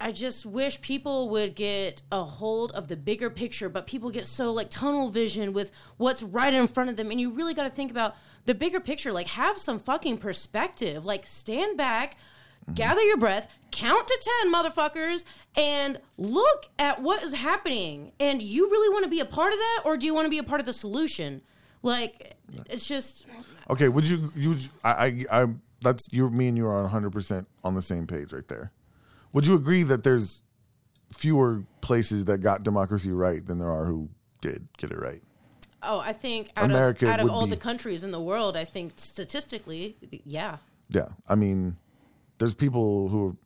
I 0.01 0.11
just 0.11 0.45
wish 0.45 0.81
people 0.81 1.30
would 1.30 1.55
get 1.55 2.01
a 2.11 2.26
hold 2.26 2.73
of 2.73 2.89
the 2.89 2.97
bigger 2.97 3.30
picture, 3.30 3.69
but 3.69 3.88
people 3.88 4.11
get 4.11 4.27
so 4.27 4.51
like 4.51 4.69
tunnel 4.69 5.10
vision 5.10 5.53
with 5.53 5.72
what's 5.95 6.22
right 6.22 6.53
in 6.53 6.68
front 6.68 6.89
of 6.89 6.97
them. 6.97 7.10
And 7.10 7.22
you 7.22 7.31
really 7.31 7.53
got 7.53 7.64
to 7.64 7.69
think 7.69 7.89
about 7.89 8.18
the 8.43 8.53
bigger 8.53 8.81
picture. 8.81 9.14
Like, 9.14 9.27
have 9.27 9.57
some 9.57 9.80
fucking 9.80 10.18
perspective. 10.18 11.05
Like, 11.05 11.26
stand 11.26 11.77
back, 11.77 12.18
mm-hmm. 12.65 12.73
gather 12.73 13.01
your 13.01 13.15
breath, 13.15 13.47
count 13.72 14.05
to 14.05 14.30
10, 14.41 14.53
motherfuckers, 14.53 15.23
and 15.55 16.01
look 16.18 16.65
at 16.77 17.01
what 17.01 17.23
is 17.23 17.35
happening. 17.35 18.11
And 18.19 18.41
you 18.41 18.69
really 18.69 18.89
want 18.89 19.05
to 19.05 19.10
be 19.10 19.22
a 19.22 19.26
part 19.26 19.53
of 19.53 19.60
that, 19.60 19.84
or 19.85 19.95
do 19.95 20.05
you 20.05 20.14
want 20.14 20.26
to 20.26 20.30
be 20.31 20.38
a 20.38 20.43
part 20.43 20.60
of 20.60 20.65
the 20.65 20.73
solution? 20.73 21.41
Like, 21.84 22.35
it's 22.69 22.88
just, 22.88 23.27
Okay, 23.69 23.88
would 23.89 24.10
you 24.10 24.31
you 24.35 24.57
I 24.84 24.91
I, 25.30 25.43
I 25.43 25.47
that's 25.81 26.07
you 26.11 26.30
me 26.30 26.47
and 26.47 26.57
you 26.57 26.65
are 26.65 26.89
100% 26.89 27.45
on 27.64 27.76
the 27.76 27.81
same 27.81 28.07
page 28.07 28.34
right 28.34 28.47
there. 28.47 28.72
Would 29.34 29.45
you 29.45 29.53
agree 29.53 29.84
that 29.84 30.03
there's 30.03 30.41
fewer 31.11 31.64
places 31.81 32.26
that 32.26 32.39
got 32.39 32.64
democracy 32.64 33.11
right 33.11 33.45
than 33.45 33.60
there 33.60 33.72
are 33.72 33.85
who 33.85 34.10
did 34.41 34.68
get 34.77 34.91
it 34.91 34.99
right? 34.99 35.22
oh, 35.84 35.99
I 35.99 36.14
think 36.14 36.49
out 36.55 36.65
America 36.65 37.05
of, 37.05 37.11
out 37.11 37.19
of 37.19 37.30
all 37.30 37.45
be- 37.45 37.51
the 37.51 37.57
countries 37.57 38.03
in 38.03 38.11
the 38.11 38.22
world, 38.22 38.57
I 38.57 38.65
think 38.65 38.93
statistically, 38.95 39.97
yeah. 40.26 40.57
Yeah. 40.89 41.10
I 41.27 41.35
mean, 41.35 41.77
there's 42.39 42.53
people 42.53 43.10
who 43.10 43.27
have 43.27 43.38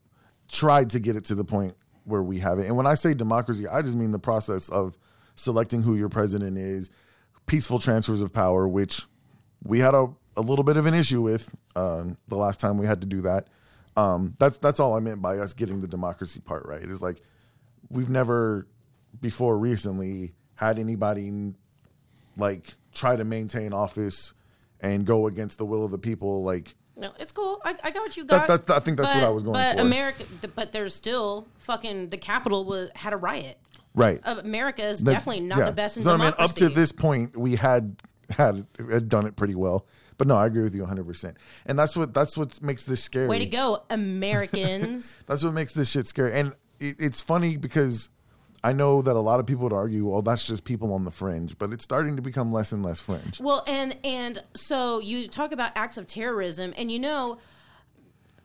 tried 0.49 0.91
to 0.91 0.99
get 0.99 1.15
it 1.15 1.25
to 1.25 1.35
the 1.35 1.43
point 1.43 1.75
where 2.05 2.23
we 2.23 2.39
have 2.39 2.59
it. 2.59 2.67
And 2.67 2.77
when 2.77 2.87
I 2.87 2.93
say 2.93 3.13
democracy, 3.13 3.67
I 3.67 3.81
just 3.81 3.95
mean 3.95 4.11
the 4.11 4.19
process 4.19 4.69
of 4.69 4.97
selecting 5.35 5.81
who 5.81 5.95
your 5.95 6.09
president 6.09 6.57
is, 6.57 6.89
peaceful 7.47 7.79
transfers 7.79 8.21
of 8.21 8.31
power, 8.31 8.67
which 8.67 9.01
we 9.63 9.79
had 9.79 9.95
a, 9.95 10.07
a 10.35 10.41
little 10.41 10.63
bit 10.63 10.77
of 10.77 10.85
an 10.85 10.93
issue 10.93 11.21
with 11.21 11.49
uh, 11.75 12.03
the 12.27 12.35
last 12.37 12.59
time 12.59 12.77
we 12.77 12.85
had 12.85 13.01
to 13.01 13.07
do 13.07 13.21
that. 13.21 13.47
Um, 13.95 14.35
that's 14.37 14.57
that's 14.59 14.79
all 14.79 14.95
I 14.95 14.99
meant 14.99 15.21
by 15.23 15.39
us 15.39 15.53
getting 15.53 15.81
the 15.81 15.87
democracy 15.87 16.39
part 16.39 16.65
right. 16.67 16.83
Is 16.83 17.01
like 17.01 17.19
we've 17.89 18.09
never 18.09 18.67
before 19.19 19.57
recently 19.57 20.33
had 20.55 20.77
anybody 20.77 21.53
like 22.37 22.75
try 22.93 23.15
to 23.15 23.23
maintain 23.25 23.73
office 23.73 24.33
and 24.79 25.05
go 25.05 25.25
against 25.25 25.57
the 25.57 25.65
will 25.65 25.83
of 25.83 25.89
the 25.89 25.97
people. 25.97 26.43
Like 26.43 26.75
No, 26.95 27.11
it's 27.19 27.31
cool. 27.31 27.59
I, 27.65 27.75
I 27.83 27.89
got 27.91 28.01
what 28.01 28.15
you 28.17 28.23
That- 28.25 28.47
got. 28.47 28.59
that's- 28.59 28.77
I 28.77 28.79
think 28.83 28.97
that's 28.97 29.15
what 29.15 29.23
I 29.23 29.29
was 29.29 29.41
going 29.43 29.55
for. 29.55 29.59
but 29.59 29.77
for. 29.77 29.81
America, 29.81 30.23
but 30.55 30.71
there's 30.71 30.93
still 30.93 31.47
fucking 31.57 32.09
the 32.09 32.17
Capitol 32.17 32.65
was 32.65 32.91
had 32.95 33.13
a 33.13 33.17
riot. 33.17 33.57
Right, 33.97 34.21
America 34.23 34.83
is 34.85 34.99
That- 34.99 35.11
definitely 35.11 35.41
not 35.41 35.59
yeah. 35.59 35.65
the 35.65 35.71
best 35.73 35.97
in 35.97 36.03
the 36.03 36.09
world. 36.09 36.19
so 36.21 36.25
democracy. 36.25 36.63
I 36.65 36.67
mean, 36.67 36.69
up 36.69 36.73
to 36.73 36.79
this 36.79 36.91
point, 36.93 37.35
we 37.37 37.55
had 37.57 37.97
had 38.29 38.65
had 38.89 39.09
done 39.09 39.25
it 39.25 39.35
pretty 39.35 39.55
well. 39.55 39.85
But 40.17 40.27
no, 40.27 40.35
I 40.35 40.47
agree 40.47 40.63
with 40.63 40.73
you 40.73 40.81
100. 40.81 41.05
percent 41.05 41.37
And 41.65 41.77
that's 41.77 41.95
what 41.95 42.13
that's 42.13 42.35
what 42.35 42.61
makes 42.61 42.83
this 42.85 43.03
scary. 43.03 43.27
Way 43.27 43.39
to 43.39 43.45
go, 43.45 43.83
Americans! 43.89 45.15
That's 45.27 45.43
what 45.43 45.53
makes 45.53 45.73
this 45.73 45.89
shit 45.91 46.07
scary. 46.07 46.33
And 46.39 46.53
it, 46.79 46.95
it's 46.99 47.21
funny 47.21 47.57
because 47.57 48.09
I 48.63 48.73
know 48.73 49.01
that 49.03 49.15
a 49.15 49.19
lot 49.19 49.39
of 49.39 49.45
people 49.45 49.63
would 49.63 49.73
argue, 49.73 50.07
well, 50.07 50.23
that's 50.23 50.45
just 50.45 50.63
people 50.63 50.91
on 50.93 51.05
the 51.05 51.11
fringe, 51.11 51.57
but 51.59 51.71
it's 51.71 51.83
starting 51.83 52.15
to 52.15 52.21
become 52.23 52.51
less 52.51 52.71
and 52.71 52.83
less 52.83 52.99
fringe. 52.99 53.39
well, 53.39 53.63
and 53.67 53.95
and 54.03 54.43
so 54.55 54.99
you 54.99 55.27
talk 55.27 55.51
about 55.51 55.71
acts 55.75 55.97
of 55.97 56.07
terrorism, 56.07 56.73
and 56.77 56.91
you 56.91 56.99
know. 56.99 57.37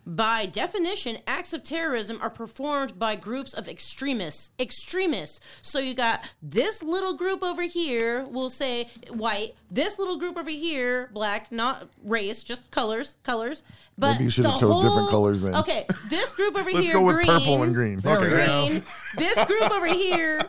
By 0.04 0.46
definition, 0.46 1.18
acts 1.28 1.52
of 1.52 1.62
terrorism 1.62 2.18
are 2.20 2.30
performed 2.30 2.98
by 2.98 3.14
groups 3.14 3.54
of 3.54 3.68
extremists. 3.68 4.50
Extremists. 4.58 5.38
So 5.62 5.78
you 5.78 5.94
got 5.94 6.34
this 6.42 6.82
little 6.82 7.14
group 7.14 7.42
over 7.42 7.62
here, 7.62 8.24
we'll 8.28 8.50
say 8.50 8.88
white. 9.10 9.54
This 9.70 10.00
little 10.00 10.18
group 10.18 10.36
over 10.36 10.50
here, 10.50 11.08
black, 11.12 11.52
not 11.52 11.88
race, 12.02 12.42
just 12.42 12.68
colors, 12.72 13.14
colors. 13.22 13.62
But 13.96 14.12
Maybe 14.14 14.24
you 14.24 14.30
should 14.30 14.44
have 14.46 14.54
the 14.54 14.60
chose 14.60 14.82
different 14.82 15.10
colors 15.10 15.40
then. 15.40 15.54
Okay, 15.54 15.86
this 16.08 16.32
group 16.32 16.56
over 16.56 16.70
Let's 16.72 16.86
here, 16.86 16.94
go 16.94 17.02
with 17.02 17.14
green, 17.16 17.26
purple 17.26 17.62
and 17.62 17.74
green. 17.74 17.98
There 17.98 18.18
okay. 18.18 18.68
green. 18.68 18.82
this 19.16 19.44
group 19.44 19.70
over 19.70 19.86
here, 19.86 20.40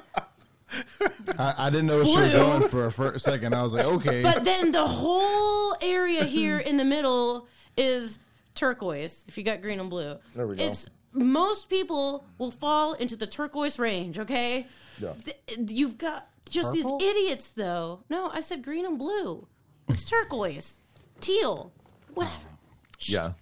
I, 1.37 1.53
I 1.57 1.69
didn't 1.69 1.87
know 1.87 1.97
what 1.99 2.07
she 2.07 2.15
was 2.15 2.31
Blue. 2.31 2.39
going 2.39 2.69
for 2.69 2.85
a 2.85 2.91
fir- 2.91 3.17
second. 3.19 3.53
I 3.53 3.63
was 3.63 3.73
like, 3.73 3.85
okay. 3.85 4.23
but 4.23 4.43
then 4.43 4.71
the 4.71 4.85
whole 4.85 5.75
area 5.81 6.23
here 6.23 6.57
in 6.65 6.77
the 6.77 6.85
middle 6.85 7.47
is 7.77 8.17
turquoise. 8.55 9.25
If 9.27 9.37
you 9.37 9.43
got 9.43 9.61
green 9.61 9.79
and 9.79 9.89
blue, 9.89 10.17
There 10.35 10.47
we 10.47 10.55
go. 10.55 10.63
It's 10.65 10.89
most 11.13 11.69
people 11.69 12.25
will 12.37 12.51
fall 12.51 12.93
into 12.93 13.15
the 13.15 13.27
turquoise 13.27 13.77
range. 13.79 14.17
Okay, 14.19 14.67
Yeah. 14.99 15.13
Th- 15.23 15.71
you've 15.71 15.97
got 15.97 16.27
just 16.49 16.73
Purple? 16.73 16.97
these 16.97 17.09
idiots, 17.09 17.47
though. 17.49 17.99
No, 18.09 18.29
I 18.29 18.41
said 18.41 18.63
green 18.63 18.85
and 18.85 18.97
blue. 18.97 19.47
It's 19.87 20.03
turquoise, 20.03 20.79
teal, 21.21 21.71
whatever. 22.13 22.47
Oh. 22.51 22.57
Yeah. 22.99 23.33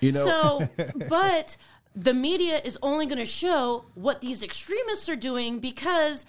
you 0.00 0.12
know, 0.12 0.24
So, 0.76 0.84
but 1.08 1.56
the 1.94 2.12
media 2.14 2.60
is 2.64 2.78
only 2.82 3.06
going 3.06 3.18
to 3.18 3.24
show 3.26 3.86
what 3.94 4.20
these 4.20 4.42
extremists 4.42 5.08
are 5.08 5.16
doing 5.16 5.58
because 5.58 6.26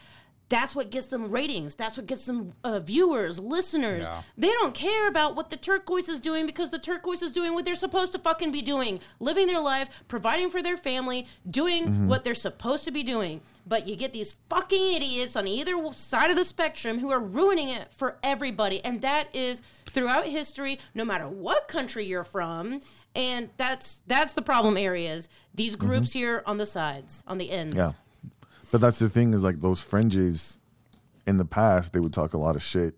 that's 0.49 0.75
what 0.75 0.89
gets 0.89 1.07
them 1.07 1.29
ratings. 1.29 1.75
That's 1.75 1.97
what 1.97 2.07
gets 2.07 2.25
them 2.25 2.53
uh, 2.63 2.79
viewers, 2.79 3.39
listeners. 3.39 4.03
Yeah. 4.03 4.21
They 4.37 4.47
don't 4.47 4.73
care 4.73 5.07
about 5.07 5.35
what 5.35 5.49
the 5.49 5.57
turquoise 5.57 6.07
is 6.07 6.19
doing 6.19 6.45
because 6.45 6.69
the 6.69 6.79
turquoise 6.79 7.21
is 7.21 7.31
doing 7.31 7.53
what 7.53 7.65
they're 7.65 7.75
supposed 7.75 8.13
to 8.13 8.19
fucking 8.19 8.51
be 8.51 8.61
doing 8.61 9.01
living 9.19 9.47
their 9.47 9.59
life, 9.59 9.89
providing 10.07 10.49
for 10.49 10.61
their 10.61 10.77
family, 10.77 11.27
doing 11.49 12.07
what 12.07 12.23
they're 12.23 12.35
supposed 12.35 12.85
to 12.85 12.91
be 12.91 13.03
doing. 13.03 13.41
But 13.65 13.87
you 13.87 13.97
get 13.97 14.13
these 14.13 14.35
fucking 14.49 14.93
idiots 14.93 15.35
on 15.35 15.47
either 15.47 15.73
side 15.93 16.29
of 16.31 16.37
the 16.37 16.45
spectrum 16.45 16.99
who 16.99 17.11
are 17.11 17.19
ruining 17.19 17.67
it 17.67 17.91
for 17.91 18.17
everybody. 18.23 18.83
And 18.85 19.01
that 19.01 19.27
is 19.35 19.61
throughout 19.91 20.27
history, 20.27 20.79
no 20.95 21.03
matter 21.03 21.27
what 21.27 21.67
country 21.67 22.05
you're 22.05 22.23
from. 22.23 22.79
And 23.15 23.49
that's 23.57 23.99
that's 24.07 24.33
the 24.33 24.41
problem 24.41 24.77
areas. 24.77 25.27
These 25.53 25.75
groups 25.75 26.13
here 26.13 26.43
on 26.45 26.57
the 26.57 26.65
sides, 26.65 27.23
on 27.27 27.37
the 27.37 27.51
ends. 27.51 27.75
Yeah. 27.75 27.91
But 28.71 28.81
that's 28.81 28.99
the 28.99 29.09
thing 29.09 29.33
is 29.33 29.43
like 29.43 29.61
those 29.61 29.81
fringes 29.81 30.59
in 31.25 31.37
the 31.37 31.45
past, 31.45 31.93
they 31.93 31.99
would 31.99 32.13
talk 32.13 32.33
a 32.33 32.37
lot 32.37 32.55
of 32.55 32.63
shit. 32.63 32.95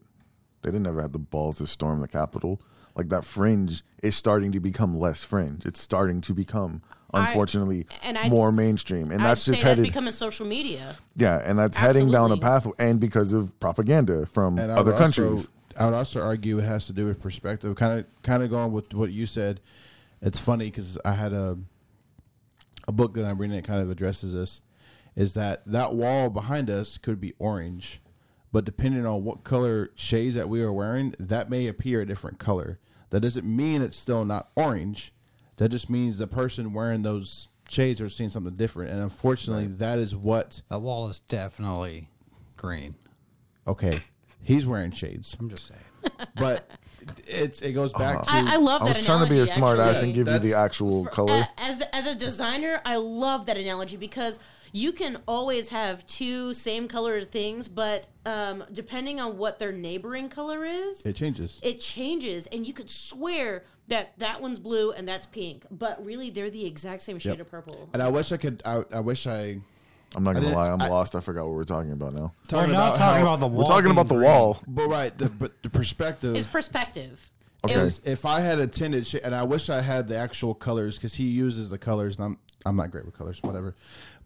They 0.61 0.71
didn't 0.71 0.87
ever 0.87 1.01
have 1.01 1.13
the 1.13 1.19
balls 1.19 1.57
to 1.57 1.67
storm 1.67 2.01
the 2.01 2.07
Capitol. 2.07 2.61
Like 2.95 3.09
that 3.09 3.23
fringe 3.23 3.83
is 4.03 4.15
starting 4.15 4.51
to 4.51 4.59
become 4.59 4.97
less 4.97 5.23
fringe. 5.23 5.65
It's 5.65 5.81
starting 5.81 6.21
to 6.21 6.33
become, 6.33 6.81
unfortunately, 7.13 7.87
and 8.03 8.17
I'd 8.17 8.29
more 8.29 8.51
mainstream. 8.51 9.11
And 9.11 9.21
I'd 9.21 9.29
that's 9.29 9.41
say 9.43 9.51
just 9.53 9.63
that's 9.63 9.77
headed, 9.77 9.85
becoming 9.85 10.11
social 10.11 10.45
media. 10.45 10.97
yeah, 11.15 11.41
and 11.43 11.57
that's 11.57 11.77
heading 11.77 12.11
down 12.11 12.31
a 12.31 12.37
path, 12.37 12.67
and 12.77 12.99
because 12.99 13.31
of 13.31 13.57
propaganda 13.59 14.25
from 14.25 14.59
and 14.59 14.71
other 14.71 14.93
countries. 14.93 15.31
Also, 15.31 15.49
I 15.79 15.85
would 15.85 15.93
also 15.93 16.21
argue 16.21 16.59
it 16.59 16.63
has 16.63 16.87
to 16.87 16.93
do 16.93 17.05
with 17.05 17.21
perspective. 17.21 17.73
Kind 17.75 17.99
of, 17.99 18.05
kind 18.23 18.43
of 18.43 18.49
going 18.49 18.73
with 18.73 18.93
what 18.93 19.11
you 19.11 19.25
said. 19.25 19.61
It's 20.21 20.39
funny 20.39 20.65
because 20.65 20.97
I 21.05 21.13
had 21.13 21.31
a 21.31 21.57
a 22.87 22.91
book 22.91 23.13
that 23.13 23.23
I'm 23.23 23.37
reading 23.37 23.55
that 23.55 23.65
kind 23.65 23.81
of 23.81 23.89
addresses 23.89 24.33
this. 24.33 24.61
Is 25.19 25.33
that 25.33 25.63
that 25.65 25.95
wall 25.95 26.29
behind 26.29 26.69
us 26.69 26.97
could 26.97 27.19
be 27.19 27.33
orange, 27.39 27.99
but 28.53 28.63
depending 28.63 29.05
on 29.05 29.25
what 29.25 29.43
color 29.43 29.91
shades 29.95 30.35
that 30.35 30.47
we 30.47 30.61
are 30.61 30.71
wearing, 30.71 31.13
that 31.19 31.49
may 31.49 31.67
appear 31.67 31.99
a 31.99 32.05
different 32.05 32.39
color. 32.39 32.79
That 33.09 33.19
doesn't 33.19 33.45
mean 33.45 33.81
it's 33.81 33.97
still 33.97 34.23
not 34.23 34.49
orange. 34.55 35.11
That 35.57 35.71
just 35.71 35.89
means 35.89 36.19
the 36.19 36.27
person 36.27 36.71
wearing 36.71 37.01
those 37.01 37.49
shades 37.67 37.99
are 37.99 38.07
seeing 38.07 38.29
something 38.29 38.55
different. 38.55 38.91
And 38.91 39.01
unfortunately, 39.01 39.67
that 39.67 39.99
is 39.99 40.15
what. 40.15 40.61
That 40.69 40.79
wall 40.79 41.09
is 41.09 41.19
definitely 41.19 42.07
green. 42.55 42.95
Okay, 43.67 43.99
he's 44.41 44.65
wearing 44.65 44.91
shades. 44.91 45.35
I'm 45.37 45.49
just 45.49 45.67
saying. 45.67 46.13
but 46.35 46.71
it's 47.27 47.61
it 47.61 47.73
goes 47.73 47.91
back 47.91 48.19
uh-huh. 48.19 48.45
to 48.45 48.51
I, 48.51 48.53
I 48.53 48.55
love 48.55 48.83
I 48.83 48.87
that 48.87 48.95
was 48.95 49.05
trying 49.05 49.25
to 49.25 49.29
be 49.29 49.39
a 49.39 49.43
analogy, 49.43 49.57
smart 49.57 49.79
ass 49.79 50.01
and 50.01 50.13
give 50.13 50.27
you 50.27 50.33
the 50.33 50.39
That's- 50.39 50.53
actual 50.53 51.05
color. 51.07 51.45
As 51.57 51.81
as 51.91 52.07
a 52.07 52.15
designer, 52.15 52.81
I 52.85 52.95
love 52.95 53.47
that 53.47 53.57
analogy 53.57 53.97
because 53.97 54.39
you 54.71 54.91
can 54.91 55.17
always 55.27 55.69
have 55.69 56.05
two 56.07 56.53
same 56.53 56.87
color 56.87 57.21
things, 57.21 57.67
but 57.67 58.07
um, 58.25 58.63
depending 58.71 59.19
on 59.19 59.37
what 59.37 59.59
their 59.59 59.71
neighboring 59.71 60.29
color 60.29 60.65
is, 60.65 61.05
it 61.05 61.15
changes. 61.15 61.59
it 61.63 61.79
changes, 61.79 62.47
and 62.47 62.65
you 62.65 62.73
could 62.73 62.89
swear 62.89 63.63
that 63.87 64.17
that 64.19 64.41
one's 64.41 64.59
blue 64.59 64.91
and 64.91 65.07
that's 65.07 65.25
pink, 65.27 65.65
but 65.71 66.03
really 66.05 66.29
they're 66.29 66.49
the 66.51 66.65
exact 66.65 67.01
same 67.01 67.17
shade 67.19 67.31
Yep. 67.31 67.39
of 67.41 67.49
purple. 67.51 67.89
and 67.93 68.01
I 68.03 68.09
wish 68.09 68.31
I 68.31 68.37
could. 68.37 68.61
I, 68.65 68.83
I 68.93 68.99
wish 68.99 69.25
I 69.25 69.59
I'm 70.15 70.23
not 70.23 70.33
gonna 70.33 70.49
lie, 70.49 70.69
I'm 70.69 70.81
I- 70.81 70.89
lost. 70.89 71.15
I 71.15 71.19
forgot 71.19 71.45
what 71.45 71.55
we're 71.55 71.63
talking 71.63 71.91
about 71.91 72.13
now. 72.13 72.33
We're 72.51 72.67
not 72.67 72.97
talking 72.97 73.25
how- 73.25 73.33
about 73.33 73.39
the 73.39 73.47
wall. 73.47 73.63
We're 73.63 73.69
talking 73.69 73.91
about 73.91 74.07
the 74.07 74.15
green. 74.15 74.27
wall. 74.29 74.61
But 74.67 74.87
right, 74.89 75.17
the, 75.17 75.29
but 75.29 75.61
the 75.63 75.69
perspective. 75.69 76.35
It's 76.35 76.47
perspective. 76.47 77.29
Okay. 77.63 77.75
Was- 77.81 78.01
if 78.05 78.25
I 78.25 78.39
had 78.41 78.59
a 78.59 78.67
tinted 78.67 79.13
and 79.23 79.33
I 79.35 79.43
wish 79.43 79.69
I 79.69 79.81
had 79.81 80.07
the 80.07 80.15
actual 80.17 80.53
colors 80.53 80.95
because 80.95 81.15
he 81.15 81.25
uses 81.25 81.69
the 81.69 81.77
colors, 81.77 82.15
and 82.17 82.25
I'm 82.25 82.37
I'm 82.65 82.75
not 82.75 82.91
great 82.91 83.05
with 83.05 83.17
colors, 83.17 83.37
whatever. 83.41 83.75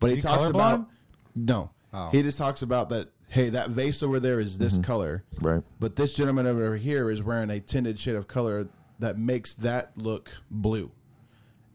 But 0.03 0.09
he 0.11 0.15
you 0.17 0.21
talks 0.21 0.45
colorblind? 0.45 0.49
about 0.49 0.89
no. 1.35 1.71
Oh. 1.93 2.09
He 2.11 2.21
just 2.21 2.38
talks 2.38 2.61
about 2.61 2.89
that. 2.89 3.09
Hey, 3.27 3.49
that 3.49 3.71
vase 3.71 4.03
over 4.03 4.19
there 4.19 4.39
is 4.39 4.59
this 4.59 4.73
mm-hmm. 4.73 4.84
color, 4.84 5.23
Right. 5.41 5.63
But 5.80 5.95
this 5.95 6.13
gentleman 6.13 6.45
over 6.45 6.77
here 6.77 7.09
is 7.09 7.23
wearing 7.23 7.49
a 7.49 7.59
tinted 7.59 7.97
shade 7.97 8.13
of 8.13 8.27
color 8.27 8.67
that 8.99 9.17
makes 9.17 9.55
that 9.55 9.97
look 9.97 10.30
blue, 10.51 10.91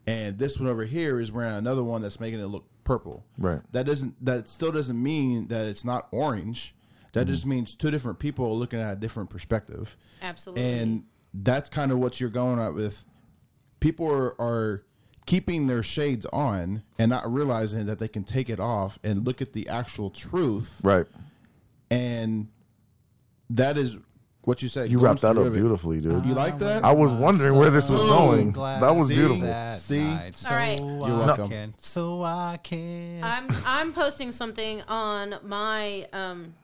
and 0.07 0.39
this 0.39 0.59
one 0.61 0.69
over 0.69 0.85
here 0.85 1.19
is 1.19 1.33
wearing 1.33 1.55
another 1.55 1.83
one 1.83 2.03
that's 2.03 2.21
making 2.21 2.39
it 2.39 2.47
look 2.47 2.65
purple. 2.85 3.25
Right. 3.37 3.61
That 3.73 3.87
doesn't. 3.87 4.25
That 4.25 4.49
still 4.49 4.73
doesn't 4.73 5.01
mean 5.01 5.49
that 5.49 5.67
it's 5.67 5.85
not 5.85 6.09
orange. 6.13 6.75
That 7.13 7.21
mm-hmm. 7.21 7.31
just 7.31 7.47
means 7.47 7.75
two 7.75 7.91
different 7.91 8.19
people 8.19 8.57
looking 8.59 8.81
at 8.81 8.93
a 8.93 8.97
different 8.97 9.31
perspective. 9.31 9.97
Absolutely. 10.23 10.65
And 10.65 11.05
that's 11.35 11.69
kind 11.69 11.91
of 11.91 11.99
what 11.99 12.21
you're 12.21 12.31
going 12.31 12.61
at 12.61 12.75
with. 12.75 13.05
People 13.81 14.11
are, 14.13 14.41
are 14.41 14.85
keeping 15.29 15.67
their 15.67 15.83
shades 15.83 16.25
on 16.33 16.83
and 16.99 17.11
not 17.11 17.31
realizing 17.31 17.85
that 17.85 17.99
they 17.99 18.09
can 18.09 18.25
take 18.25 18.49
it 18.49 18.59
off 18.59 18.99
and 19.05 19.27
look 19.27 19.43
at 19.43 19.53
the 19.53 19.69
actual 19.69 20.09
truth. 20.09 20.81
Right. 20.83 21.05
And 21.91 22.49
that 23.51 23.77
is 23.77 23.99
what 24.45 24.63
you 24.63 24.71
said. 24.71 24.91
You 24.91 24.99
wrapped 25.01 25.21
that 25.21 25.37
up 25.37 25.49
it. 25.49 25.53
beautifully, 25.53 26.01
dude. 26.01 26.25
You 26.25 26.33
like 26.33 26.59
that? 26.61 26.83
I 26.83 26.93
was 26.93 27.13
wondering 27.13 27.57
where 27.57 27.69
this 27.69 27.91
was 27.91 28.01
going. 28.01 28.53
That 28.53 28.95
was 28.97 29.09
to 29.11 29.15
beautiful. 29.15 29.43
that 29.49 29.81
See? 29.81 30.03
night, 30.03 30.35
So 30.35 30.49
All 30.49 30.57
right. 30.57 30.81
I 30.81 30.83
You're 30.83 31.19
welcome. 31.19 31.51
Can, 31.51 31.75
so 31.77 32.23
I 32.23 32.59
can. 32.63 33.23
I'm 33.23 33.49
I'm 33.67 33.93
posting 33.93 34.33
something 34.33 34.81
on 34.89 35.35
my 35.45 36.09
um 36.15 36.55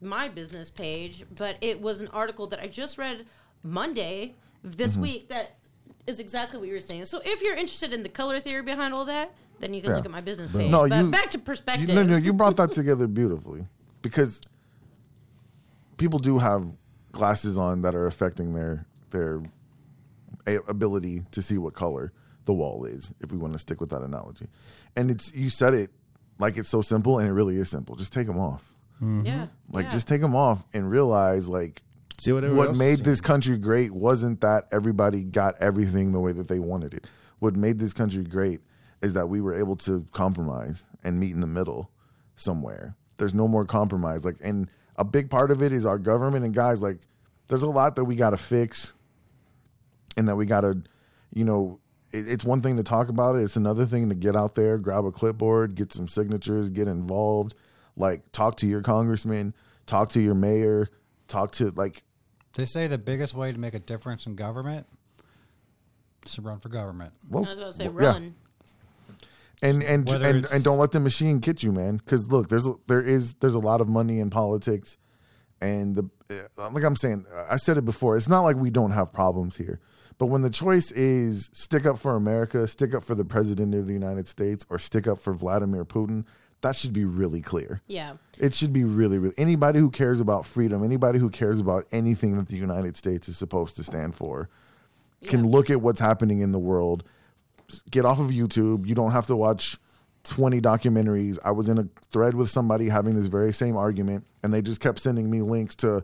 my 0.00 0.28
business 0.28 0.70
page, 0.70 1.24
but 1.36 1.56
it 1.60 1.78
was 1.82 2.00
an 2.00 2.08
article 2.08 2.46
that 2.46 2.60
I 2.60 2.68
just 2.68 2.96
read 2.96 3.26
Monday 3.62 4.34
this 4.64 4.92
Mm-hmm. 4.94 5.02
week 5.02 5.28
that 5.28 5.57
is 6.08 6.18
exactly 6.18 6.58
what 6.58 6.66
you 6.68 6.74
were 6.74 6.80
saying. 6.80 7.04
So 7.04 7.20
if 7.24 7.42
you're 7.42 7.54
interested 7.54 7.92
in 7.92 8.02
the 8.02 8.08
color 8.08 8.40
theory 8.40 8.62
behind 8.62 8.94
all 8.94 9.04
that, 9.04 9.32
then 9.60 9.74
you 9.74 9.80
can 9.82 9.90
Yeah. 9.90 9.96
look 9.96 10.04
at 10.06 10.10
my 10.10 10.20
business 10.22 10.50
page. 10.52 10.70
No, 10.70 10.88
but 10.88 11.04
you 11.04 11.10
back 11.10 11.30
to 11.30 11.38
perspective. 11.38 11.88
You, 11.88 11.94
no, 11.94 12.02
no, 12.02 12.16
you 12.16 12.32
brought 12.32 12.56
that 12.56 12.72
together 12.72 13.06
beautifully 13.06 13.66
because 14.02 14.40
people 15.96 16.18
do 16.18 16.38
have 16.38 16.66
glasses 17.12 17.58
on 17.58 17.82
that 17.82 17.94
are 17.94 18.06
affecting 18.06 18.54
their 18.54 18.86
their 19.10 19.42
a- 20.46 20.56
ability 20.68 21.24
to 21.32 21.42
see 21.42 21.58
what 21.58 21.74
color 21.74 22.12
the 22.44 22.52
wall 22.52 22.84
is. 22.84 23.12
If 23.20 23.32
we 23.32 23.38
want 23.38 23.52
to 23.54 23.58
stick 23.58 23.80
with 23.80 23.90
that 23.90 24.02
analogy, 24.02 24.48
and 24.96 25.10
it's 25.10 25.34
you 25.34 25.50
said 25.50 25.74
it 25.74 25.90
like 26.38 26.56
it's 26.56 26.68
so 26.68 26.82
simple, 26.82 27.18
and 27.18 27.28
it 27.28 27.32
really 27.32 27.56
is 27.58 27.68
simple. 27.68 27.96
Just 27.96 28.12
take 28.12 28.26
them 28.26 28.38
off. 28.38 28.74
Yeah. 29.00 29.46
Like 29.70 29.86
yeah. 29.86 29.90
just 29.90 30.08
take 30.08 30.20
them 30.20 30.34
off 30.34 30.64
and 30.72 30.90
realize 30.90 31.48
like 31.48 31.82
See 32.18 32.32
what 32.32 32.76
made 32.76 33.04
this 33.04 33.20
country 33.20 33.56
great 33.58 33.92
wasn't 33.92 34.40
that 34.40 34.66
everybody 34.72 35.24
got 35.24 35.54
everything 35.60 36.12
the 36.12 36.20
way 36.20 36.32
that 36.32 36.48
they 36.48 36.58
wanted 36.58 36.94
it. 36.94 37.06
What 37.38 37.54
made 37.54 37.78
this 37.78 37.92
country 37.92 38.24
great 38.24 38.60
is 39.00 39.14
that 39.14 39.28
we 39.28 39.40
were 39.40 39.54
able 39.54 39.76
to 39.76 40.06
compromise 40.12 40.84
and 41.04 41.20
meet 41.20 41.32
in 41.32 41.40
the 41.40 41.46
middle. 41.46 41.90
somewhere. 42.38 42.96
There's 43.18 43.34
no 43.34 43.48
more 43.48 43.64
compromise. 43.64 44.24
Like, 44.24 44.36
and 44.40 44.70
a 44.96 45.04
big 45.04 45.30
part 45.30 45.50
of 45.50 45.62
it 45.62 45.72
is 45.72 45.84
our 45.84 45.98
government 45.98 46.44
and 46.44 46.54
guys. 46.54 46.82
Like, 46.82 47.00
there's 47.48 47.62
a 47.62 47.68
lot 47.68 47.96
that 47.96 48.04
we 48.04 48.16
got 48.16 48.30
to 48.30 48.36
fix, 48.36 48.94
and 50.16 50.28
that 50.28 50.36
we 50.36 50.46
got 50.46 50.62
to, 50.62 50.82
you 51.32 51.44
know, 51.44 51.80
it, 52.12 52.28
it's 52.28 52.44
one 52.44 52.62
thing 52.62 52.76
to 52.76 52.82
talk 52.82 53.08
about 53.08 53.36
it. 53.36 53.42
It's 53.42 53.56
another 53.56 53.86
thing 53.86 54.08
to 54.08 54.14
get 54.14 54.36
out 54.36 54.54
there, 54.54 54.78
grab 54.78 55.04
a 55.04 55.12
clipboard, 55.12 55.74
get 55.74 55.92
some 55.92 56.08
signatures, 56.08 56.70
get 56.70 56.88
involved. 56.88 57.54
Like, 57.96 58.30
talk 58.32 58.56
to 58.58 58.66
your 58.66 58.82
congressman, 58.82 59.54
talk 59.86 60.10
to 60.10 60.20
your 60.20 60.34
mayor, 60.34 60.88
talk 61.26 61.50
to 61.52 61.70
like 61.70 62.02
They 62.54 62.64
say 62.64 62.86
the 62.86 62.98
biggest 62.98 63.34
way 63.34 63.52
to 63.52 63.58
make 63.58 63.74
a 63.74 63.78
difference 63.78 64.26
in 64.26 64.34
government 64.34 64.86
is 66.24 66.32
to 66.32 66.42
run 66.42 66.60
for 66.60 66.68
government. 66.68 67.12
well, 67.30 67.44
I 67.44 67.50
was 67.50 67.58
about 67.58 67.72
to 67.72 67.72
say 67.72 67.88
well, 67.88 68.04
yeah. 68.04 68.12
run. 68.12 68.34
and 69.62 69.82
and 69.82 70.08
Whether 70.08 70.26
and, 70.26 70.46
and 70.52 70.64
don't 70.64 70.78
let 70.78 70.92
the 70.92 71.00
machine 71.00 71.38
get 71.38 71.62
you, 71.62 71.72
man. 71.72 71.98
Because 71.98 72.28
look, 72.28 72.48
there's 72.48 72.66
there 72.86 73.02
is 73.02 73.34
there's 73.34 73.54
a 73.54 73.60
lot 73.60 73.80
of 73.80 73.88
money 73.88 74.18
in 74.18 74.30
politics, 74.30 74.96
and 75.60 75.94
the 75.94 76.10
uh, 76.58 76.70
like 76.70 76.84
I'm 76.84 76.96
saying, 76.96 77.26
I 77.48 77.56
said 77.56 77.76
it 77.76 77.84
before. 77.84 78.16
It's 78.16 78.28
not 78.28 78.42
like 78.42 78.56
we 78.56 78.70
don't 78.70 78.92
have 78.92 79.12
problems 79.12 79.56
here, 79.56 79.80
but 80.18 80.26
when 80.26 80.42
the 80.42 80.50
choice 80.50 80.90
is 80.92 81.50
stick 81.52 81.86
up 81.86 81.98
for 81.98 82.16
America, 82.16 82.66
stick 82.66 82.94
up 82.94 83.04
for 83.04 83.14
the 83.14 83.24
president 83.24 83.74
of 83.74 83.86
the 83.86 83.94
United 83.94 84.28
States, 84.28 84.64
or 84.68 84.78
stick 84.78 85.06
up 85.06 85.18
for 85.20 85.32
Vladimir 85.32 85.84
Putin, 85.84 86.24
that 86.60 86.74
should 86.76 86.92
be 86.92 87.04
really 87.04 87.40
clear. 87.40 87.82
Yeah. 87.86 88.14
It 88.38 88.54
should 88.54 88.72
be 88.72 88.84
really, 88.84 89.18
really 89.18 89.34
anybody 89.38 89.78
who 89.78 89.90
cares 89.90 90.20
about 90.20 90.44
freedom, 90.46 90.82
anybody 90.82 91.18
who 91.18 91.30
cares 91.30 91.60
about 91.60 91.86
anything 91.92 92.36
that 92.36 92.48
the 92.48 92.56
United 92.56 92.96
States 92.96 93.28
is 93.28 93.36
supposed 93.36 93.76
to 93.76 93.84
stand 93.84 94.14
for, 94.14 94.48
can 95.24 95.44
Yeah. 95.44 95.50
look 95.50 95.70
at 95.70 95.80
what's 95.80 96.00
happening 96.00 96.40
in 96.40 96.52
the 96.52 96.58
world. 96.58 97.04
Get 97.90 98.04
off 98.04 98.18
of 98.18 98.28
YouTube. 98.30 98.86
You 98.86 98.94
don't 98.94 99.12
have 99.12 99.26
to 99.28 99.36
watch 99.36 99.78
20 100.24 100.60
documentaries. 100.60 101.38
I 101.44 101.50
was 101.52 101.68
in 101.68 101.78
a 101.78 101.88
thread 102.10 102.34
with 102.34 102.50
somebody 102.50 102.88
having 102.88 103.14
this 103.14 103.28
very 103.28 103.52
same 103.52 103.76
argument, 103.76 104.24
and 104.42 104.52
they 104.52 104.62
just 104.62 104.80
kept 104.80 104.98
sending 105.00 105.30
me 105.30 105.42
links 105.42 105.74
to 105.76 106.02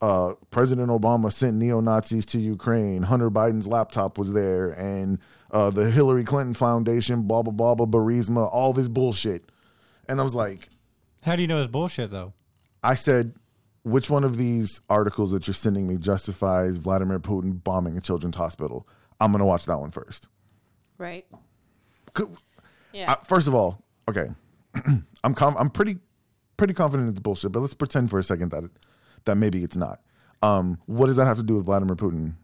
uh, 0.00 0.32
President 0.50 0.88
Obama 0.88 1.30
sent 1.30 1.56
neo 1.58 1.80
Nazis 1.80 2.24
to 2.26 2.40
Ukraine. 2.40 3.02
Hunter 3.02 3.30
Biden's 3.30 3.66
laptop 3.66 4.16
was 4.16 4.32
there, 4.32 4.70
and 4.70 5.18
uh, 5.50 5.68
the 5.68 5.90
Hillary 5.90 6.24
Clinton 6.24 6.54
Foundation, 6.54 7.22
blah, 7.24 7.42
blah, 7.42 7.52
blah, 7.52 7.74
blah, 7.74 7.86
Burisma, 7.86 8.48
all 8.50 8.72
this 8.72 8.88
bullshit. 8.88 9.44
And 10.10 10.20
I 10.20 10.22
was 10.24 10.34
like, 10.34 10.68
How 11.22 11.36
do 11.36 11.42
you 11.42 11.48
know 11.48 11.58
it's 11.60 11.70
bullshit 11.70 12.10
though? 12.10 12.32
I 12.82 12.94
said, 12.94 13.34
which 13.82 14.10
one 14.10 14.24
of 14.24 14.36
these 14.36 14.80
articles 14.90 15.30
that 15.32 15.46
you're 15.46 15.54
sending 15.54 15.86
me 15.86 15.96
justifies 15.96 16.76
Vladimir 16.78 17.18
Putin 17.20 17.62
bombing 17.62 17.96
a 17.96 18.00
children's 18.00 18.36
hospital? 18.36 18.86
I'm 19.20 19.32
going 19.32 19.40
to 19.40 19.44
watch 19.46 19.66
that 19.66 19.78
one 19.78 19.90
first. 19.90 20.28
Right. 20.98 21.26
Co- 22.14 22.32
Yeah. 22.92 23.12
Uh, 23.12 23.16
first 23.24 23.46
of 23.46 23.54
all, 23.54 23.82
okay, 24.08 24.28
I'm 25.24 25.34
com- 25.34 25.56
I'm 25.58 25.70
pretty 25.70 25.98
pretty 26.56 26.74
confident 26.74 27.08
it's 27.08 27.20
bullshit, 27.20 27.52
but 27.52 27.60
let's 27.60 27.74
pretend 27.74 28.10
for 28.10 28.18
a 28.18 28.22
second 28.22 28.50
that 28.50 28.64
it, 28.64 28.70
that 29.24 29.36
maybe 29.36 29.62
it's 29.62 29.76
not. 29.76 30.00
Um, 30.42 30.78
what 30.86 31.06
does 31.06 31.16
that 31.16 31.26
have 31.26 31.36
to 31.36 31.42
do 31.42 31.54
with 31.56 31.66
Vladimir 31.66 31.96
Putin 31.96 32.34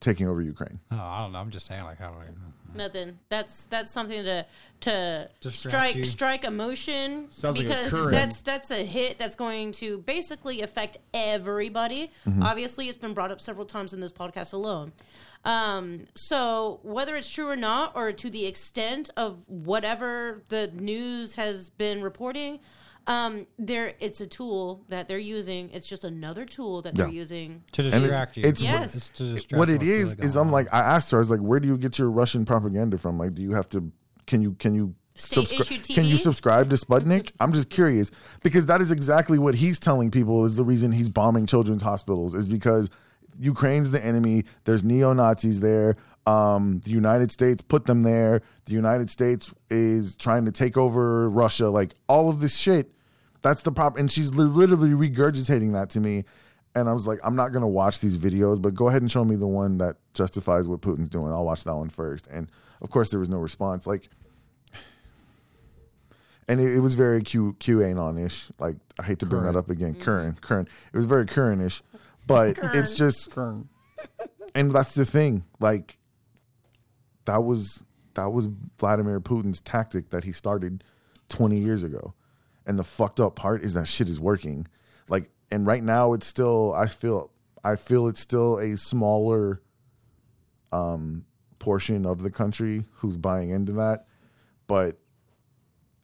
taking 0.00 0.28
over 0.28 0.40
Ukraine? 0.42 0.80
Oh, 0.90 0.96
I 0.98 1.22
don't 1.22 1.32
know. 1.32 1.38
I'm 1.38 1.50
just 1.50 1.66
saying, 1.66 1.84
like, 1.84 1.98
how 1.98 2.10
do 2.10 2.18
I 2.18 2.26
know? 2.26 2.32
Nothing. 2.72 3.18
That's 3.28 3.66
that's 3.66 3.90
something 3.90 4.22
to 4.22 4.46
to 4.82 5.28
Distract 5.40 5.74
strike 5.74 5.96
you. 5.96 6.04
strike 6.04 6.44
emotion 6.44 7.26
Sounds 7.32 7.56
like 7.58 7.66
a 7.66 7.68
because 7.68 7.90
current. 7.90 8.12
that's 8.12 8.40
that's 8.42 8.70
a 8.70 8.84
hit 8.84 9.18
that's 9.18 9.34
going 9.34 9.72
to 9.72 9.98
basically 9.98 10.62
affect 10.62 10.98
everybody. 11.12 12.12
Mm-hmm. 12.26 12.44
Obviously, 12.44 12.88
it's 12.88 12.96
been 12.96 13.12
brought 13.12 13.32
up 13.32 13.40
several 13.40 13.66
times 13.66 13.92
in 13.92 13.98
this 13.98 14.12
podcast 14.12 14.52
alone. 14.52 14.92
Um, 15.44 16.04
so 16.14 16.78
whether 16.84 17.16
it's 17.16 17.28
true 17.28 17.48
or 17.48 17.56
not, 17.56 17.96
or 17.96 18.12
to 18.12 18.30
the 18.30 18.46
extent 18.46 19.10
of 19.16 19.48
whatever 19.48 20.42
the 20.48 20.70
news 20.72 21.34
has 21.34 21.70
been 21.70 22.02
reporting, 22.02 22.60
um, 23.06 23.46
there 23.58 23.94
it's 24.00 24.20
a 24.20 24.26
tool 24.26 24.84
that 24.88 25.08
they're 25.08 25.18
using. 25.18 25.70
It's 25.70 25.88
just 25.88 26.04
another 26.04 26.44
tool 26.44 26.82
that 26.82 26.94
they're 26.94 27.06
Yeah. 27.08 27.12
using. 27.12 27.62
To 27.72 27.82
And 27.82 27.92
distract 28.04 28.36
you. 28.36 28.42
it's- 28.44 28.60
Yes. 28.60 28.94
It's 28.96 29.08
to 29.10 29.34
distract 29.34 29.58
what 29.58 29.68
it 29.70 29.74
what's 29.74 29.84
is 29.84 29.90
really 30.14 30.24
is 30.26 30.34
going 30.34 30.42
I'm 30.42 30.46
on. 30.48 30.52
like 30.52 30.68
I 30.72 30.80
asked 30.80 31.10
her, 31.10 31.18
I 31.18 31.20
was 31.20 31.30
like, 31.30 31.40
where 31.40 31.60
do 31.60 31.68
you 31.68 31.76
get 31.78 31.98
your 31.98 32.10
Russian 32.10 32.44
propaganda 32.44 32.98
from? 32.98 33.18
Like, 33.18 33.34
do 33.34 33.42
you 33.42 33.52
have 33.52 33.68
to? 33.70 33.90
Can 34.26 34.42
you 34.42 34.52
can 34.54 34.74
you 34.74 34.94
State-issued 35.16 35.82
Can 35.88 36.04
you 36.06 36.16
subscribe 36.16 36.70
to 36.70 36.76
Sputnik? 36.76 37.32
I'm 37.40 37.52
just 37.52 37.68
curious 37.68 38.10
because 38.42 38.66
that 38.66 38.80
is 38.80 38.90
exactly 38.92 39.38
what 39.38 39.56
he's 39.56 39.78
telling 39.78 40.10
people 40.10 40.44
is 40.44 40.56
the 40.56 40.64
reason 40.64 40.92
he's 40.92 41.08
bombing 41.10 41.46
children's 41.46 41.82
hospitals 41.82 42.32
is 42.32 42.46
because 42.48 42.88
Ukraine's 43.38 43.90
the 43.90 44.02
enemy. 44.04 44.44
There's 44.64 44.84
neo 44.84 45.12
Nazis 45.12 45.60
there. 45.60 45.96
Um, 46.26 46.80
the 46.84 46.90
United 46.90 47.32
States 47.32 47.62
put 47.62 47.86
them 47.86 48.02
there. 48.02 48.42
The 48.66 48.72
United 48.72 49.10
States 49.10 49.50
is 49.70 50.16
trying 50.16 50.44
to 50.44 50.52
take 50.52 50.76
over 50.76 51.28
Russia. 51.28 51.68
Like 51.68 51.94
all 52.08 52.28
of 52.28 52.40
this 52.40 52.56
shit. 52.56 52.92
That's 53.42 53.62
the 53.62 53.72
problem. 53.72 54.00
And 54.00 54.12
she's 54.12 54.34
literally 54.34 54.90
regurgitating 54.90 55.72
that 55.72 55.90
to 55.90 56.00
me. 56.00 56.24
And 56.74 56.88
I 56.88 56.92
was 56.92 57.06
like, 57.06 57.18
I'm 57.24 57.34
not 57.34 57.52
going 57.52 57.62
to 57.62 57.68
watch 57.68 58.00
these 58.00 58.18
videos, 58.18 58.60
but 58.60 58.74
go 58.74 58.88
ahead 58.88 59.02
and 59.02 59.10
show 59.10 59.24
me 59.24 59.34
the 59.34 59.46
one 59.46 59.78
that 59.78 59.96
justifies 60.14 60.68
what 60.68 60.82
Putin's 60.82 61.08
doing. 61.08 61.32
I'll 61.32 61.44
watch 61.44 61.64
that 61.64 61.74
one 61.74 61.88
first. 61.88 62.28
And 62.28 62.48
of 62.80 62.90
course, 62.90 63.10
there 63.10 63.18
was 63.18 63.28
no 63.28 63.38
response. 63.38 63.86
Like, 63.86 64.08
and 66.46 66.60
it, 66.60 66.76
it 66.76 66.80
was 66.80 66.94
very 66.94 67.22
Q 67.22 67.56
QAnon 67.58 68.24
ish. 68.24 68.50
Like, 68.58 68.76
I 68.98 69.04
hate 69.04 69.20
to 69.20 69.26
bring 69.26 69.44
that 69.44 69.56
up 69.56 69.70
again. 69.70 69.94
Current, 69.94 70.42
current. 70.42 70.68
It 70.92 70.96
was 70.96 71.06
very 71.06 71.26
current 71.26 71.62
ish. 71.62 71.82
But 72.26 72.58
it's 72.62 72.94
just, 72.94 73.36
and 74.54 74.70
that's 74.72 74.94
the 74.94 75.06
thing. 75.06 75.44
Like, 75.58 75.96
that 77.24 77.44
was 77.44 77.84
that 78.14 78.32
was 78.32 78.48
Vladimir 78.78 79.20
Putin's 79.20 79.60
tactic 79.60 80.10
that 80.10 80.24
he 80.24 80.32
started 80.32 80.82
20 81.28 81.58
years 81.58 81.82
ago. 81.84 82.14
And 82.66 82.78
the 82.78 82.84
fucked 82.84 83.20
up 83.20 83.36
part 83.36 83.62
is 83.62 83.74
that 83.74 83.86
shit 83.86 84.08
is 84.08 84.18
working. 84.20 84.66
Like 85.08 85.30
and 85.50 85.66
right 85.66 85.82
now 85.82 86.12
it's 86.12 86.26
still 86.26 86.72
I 86.74 86.86
feel 86.86 87.30
I 87.62 87.76
feel 87.76 88.08
it's 88.08 88.20
still 88.20 88.58
a 88.58 88.76
smaller 88.76 89.60
um 90.72 91.24
portion 91.58 92.06
of 92.06 92.22
the 92.22 92.30
country 92.30 92.84
who's 92.94 93.16
buying 93.16 93.50
into 93.50 93.72
that. 93.72 94.06
But 94.66 94.98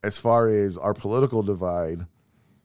as 0.02 0.18
far 0.18 0.48
as 0.48 0.76
our 0.76 0.94
political 0.94 1.43
divide, 1.43 2.06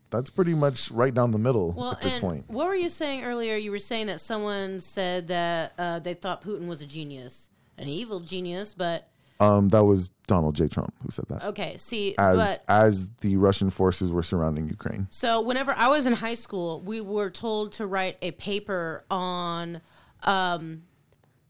that's 0.10 0.30
pretty 0.30 0.54
much 0.54 0.92
right 0.92 1.14
down 1.14 1.32
the 1.32 1.38
middle 1.40 1.72
Well, 1.72 1.92
at 1.94 2.02
this 2.02 2.14
and 2.14 2.22
point. 2.22 2.50
what 2.50 2.68
were 2.68 2.76
you 2.76 2.90
saying 2.90 3.24
earlier? 3.24 3.56
You 3.56 3.72
were 3.72 3.80
saying 3.80 4.08
that 4.08 4.20
someone 4.20 4.82
said 4.82 5.30
that 5.30 5.74
uh, 5.78 6.00
they 6.00 6.14
thought 6.14 6.44
Putin 6.44 6.68
was 6.68 6.82
a 6.82 6.86
genius, 6.86 7.50
an 7.82 7.88
evil 7.90 8.20
genius. 8.20 8.74
But 8.74 9.10
Um 9.40 9.70
that 9.70 9.84
was 9.84 10.10
Donald 10.28 10.56
J. 10.56 10.68
Trump 10.68 10.94
who 11.04 11.12
said 11.12 11.26
that. 11.30 11.44
okay, 11.44 11.76
see, 11.78 12.16
As 12.18 12.36
but 12.38 12.64
as 12.68 13.08
the 13.22 13.36
Russian 13.38 13.70
forces 13.70 14.12
were 14.12 14.24
surrounding 14.24 14.68
Ukraine. 14.68 15.08
so 15.10 15.42
whenever 15.42 15.74
I 15.78 15.88
was 15.90 16.06
in 16.06 16.14
high 16.14 16.36
school, 16.36 16.80
we 16.82 17.02
were 17.02 17.30
told 17.30 17.74
to 17.74 17.86
write 17.86 18.18
a 18.22 18.32
paper 18.32 19.04
on 19.12 19.82
um, 20.24 20.84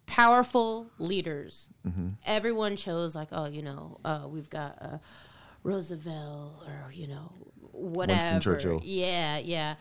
powerful 0.08 0.90
leaders. 0.98 1.68
Mm-hmm. 1.88 2.10
Everyone 2.26 2.76
chose 2.76 3.16
like, 3.16 3.28
oh, 3.32 3.46
you 3.46 3.62
know, 3.62 4.00
uh, 4.04 4.26
we've 4.28 4.50
got 4.50 4.78
uh, 4.82 4.98
Roosevelt 5.64 6.64
or 6.68 6.92
you 6.92 7.08
know 7.08 7.32
whatever. 7.72 8.20
Winston 8.20 8.42
Churchill. 8.42 8.82
Yeah, 8.84 9.38
yeah. 9.38 9.76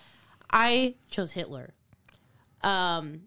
I 0.53 0.97
chose 1.11 1.33
Hitler. 1.33 1.75
Um, 2.63 3.23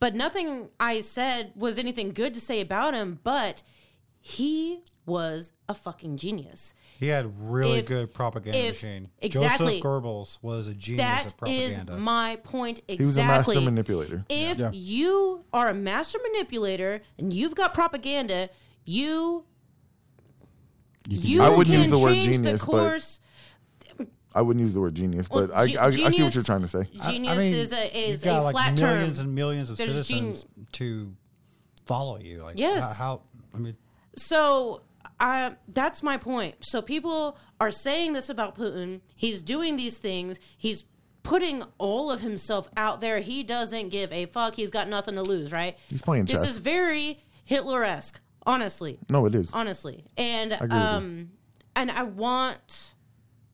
but 0.00 0.14
nothing 0.14 0.68
I 0.80 1.00
said 1.00 1.52
was 1.56 1.78
anything 1.78 2.12
good 2.12 2.34
to 2.34 2.40
say 2.40 2.60
about 2.60 2.94
him. 2.94 3.20
But 3.22 3.62
he 4.20 4.80
was 5.04 5.52
a 5.68 5.74
fucking 5.74 6.16
genius. 6.16 6.74
He 6.98 7.06
had 7.08 7.32
really 7.40 7.78
If- 7.78 7.86
good 7.86 8.12
propaganda 8.12 8.58
if- 8.58 8.82
machine. 8.82 9.10
exactly. 9.20 9.66
Joseph 9.78 9.82
Goebbels 9.84 10.38
was 10.42 10.66
a 10.66 10.74
genius 10.74 11.06
That 11.06 11.20
at 11.20 11.26
is 11.26 11.32
propaganda. 11.34 11.96
my 11.98 12.36
point 12.42 12.80
exactly. 12.88 12.96
He 12.96 13.06
was 13.06 13.16
a 13.16 13.22
master 13.22 13.60
manipulator. 13.60 14.24
If 14.28 14.58
Yeah. 14.58 14.70
you 14.72 15.44
are 15.52 15.68
a 15.68 15.74
master 15.74 16.18
manipulator 16.22 17.02
and 17.18 17.32
you've 17.32 17.54
got 17.54 17.72
propaganda, 17.74 18.48
you 18.84 19.44
you 21.08 21.40
I 21.42 21.48
wouldn't 21.50 21.66
can 21.66 21.74
use 21.78 21.88
the 21.88 21.98
word 21.98 22.14
change 22.14 22.24
genius, 22.24 22.60
the 22.60 22.66
but 22.66 22.72
course. 22.72 23.20
I 24.36 24.42
wouldn't 24.42 24.62
use 24.62 24.74
the 24.74 24.80
word 24.80 24.94
genius, 24.94 25.26
but 25.28 25.50
I, 25.54 25.66
ge- 25.66 25.76
I, 25.76 25.86
I 25.86 25.90
see 26.10 26.22
what 26.22 26.34
you're 26.34 26.44
trying 26.44 26.60
to 26.60 26.68
say. 26.68 26.84
Genius 27.08 27.32
I 27.32 27.38
mean, 27.38 27.54
is 27.54 27.72
a 27.72 27.98
is 27.98 28.10
you've 28.10 28.24
got 28.24 28.40
a 28.40 28.42
like 28.44 28.52
flat 28.54 28.78
millions 28.78 29.18
term. 29.18 29.26
and 29.26 29.34
millions 29.34 29.70
of 29.70 29.78
There's 29.78 29.90
citizens 30.06 30.44
gen- 30.44 30.66
to 30.72 31.14
follow 31.86 32.18
you. 32.18 32.42
Like 32.42 32.58
Yes. 32.58 32.96
how, 32.96 33.04
how 33.04 33.22
I 33.54 33.58
mean, 33.58 33.76
So 34.16 34.82
uh, 35.20 35.50
that's 35.68 36.02
my 36.02 36.16
point. 36.18 36.56
So 36.60 36.82
people 36.82 37.38
are 37.60 37.70
saying 37.70 38.12
this 38.12 38.28
about 38.28 38.56
Putin. 38.56 39.00
He's 39.14 39.40
doing 39.42 39.76
these 39.76 39.98
things. 39.98 40.38
He's 40.56 40.84
putting 41.22 41.62
all 41.78 42.10
of 42.10 42.20
himself 42.20 42.68
out 42.76 43.00
there. 43.00 43.20
He 43.20 43.42
doesn't 43.42 43.88
give 43.88 44.12
a 44.12 44.26
fuck. 44.26 44.54
He's 44.54 44.70
got 44.70 44.88
nothing 44.88 45.14
to 45.14 45.22
lose, 45.22 45.50
right? 45.52 45.76
He's 45.88 46.02
playing 46.02 46.26
chess. 46.26 46.40
This 46.42 46.50
is 46.50 46.58
very 46.58 47.18
Hitler 47.44 47.82
esque, 47.84 48.20
honestly. 48.46 48.98
No, 49.10 49.24
it 49.26 49.34
is. 49.34 49.50
honestly. 49.52 50.04
And 50.16 50.52
agree 50.52 50.68
with 50.68 50.72
you. 50.72 50.76
um, 50.78 51.30
and 51.74 51.90
I 51.90 52.02
want 52.04 52.92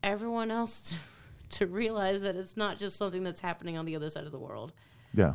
everyone 0.03 0.51
else 0.51 0.81
to, 1.51 1.59
to 1.59 1.67
realize 1.67 2.23
that 2.23 2.37
it's 2.37 2.57
not 2.57 2.79
just 2.79 2.97
something 2.97 3.23
that's 3.23 3.41
happening 3.41 3.77
on 3.77 3.85
the 3.87 3.97
other 3.97 4.11
side 4.11 4.25
of 4.25 4.33
the 4.33 4.39
world. 4.39 4.73
Yeah. 5.15 5.35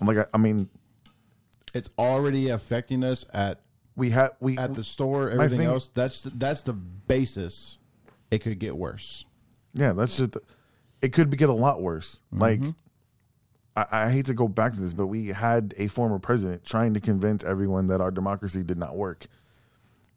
I'm 0.00 0.06
like, 0.06 0.18
I, 0.18 0.24
I 0.32 0.38
mean, 0.38 0.68
It's 1.74 1.88
already 1.98 2.48
affecting 2.48 3.02
us 3.04 3.24
at 3.32 3.60
we 3.96 4.10
had 4.10 4.30
we 4.40 4.56
at 4.56 4.74
the 4.74 4.84
store, 4.84 5.28
everything 5.30 5.58
thing- 5.58 5.66
else. 5.68 5.90
That's 5.92 6.20
the, 6.20 6.30
that's 6.30 6.62
the 6.62 6.72
basis 6.72 7.78
it 8.30 8.38
could 8.38 8.58
get 8.58 8.76
worse. 8.76 9.26
Yeah, 9.74 9.92
that's 9.92 10.16
just 10.16 10.36
it 11.02 11.12
could 11.12 11.36
get 11.36 11.48
a 11.48 11.52
lot 11.52 11.82
worse. 11.82 12.20
Mm-hmm. 12.32 12.40
Like 12.40 12.74
I, 13.76 14.04
I 14.04 14.10
hate 14.10 14.26
to 14.26 14.34
go 14.34 14.48
back 14.48 14.72
to 14.74 14.80
this, 14.80 14.94
but 14.94 15.06
we 15.08 15.28
had 15.28 15.74
a 15.76 15.88
former 15.88 16.18
president 16.18 16.64
trying 16.64 16.94
to 16.94 17.00
convince 17.00 17.42
everyone 17.44 17.88
that 17.88 18.00
our 18.00 18.10
democracy 18.10 18.62
did 18.62 18.78
not 18.78 18.96
work. 18.96 19.26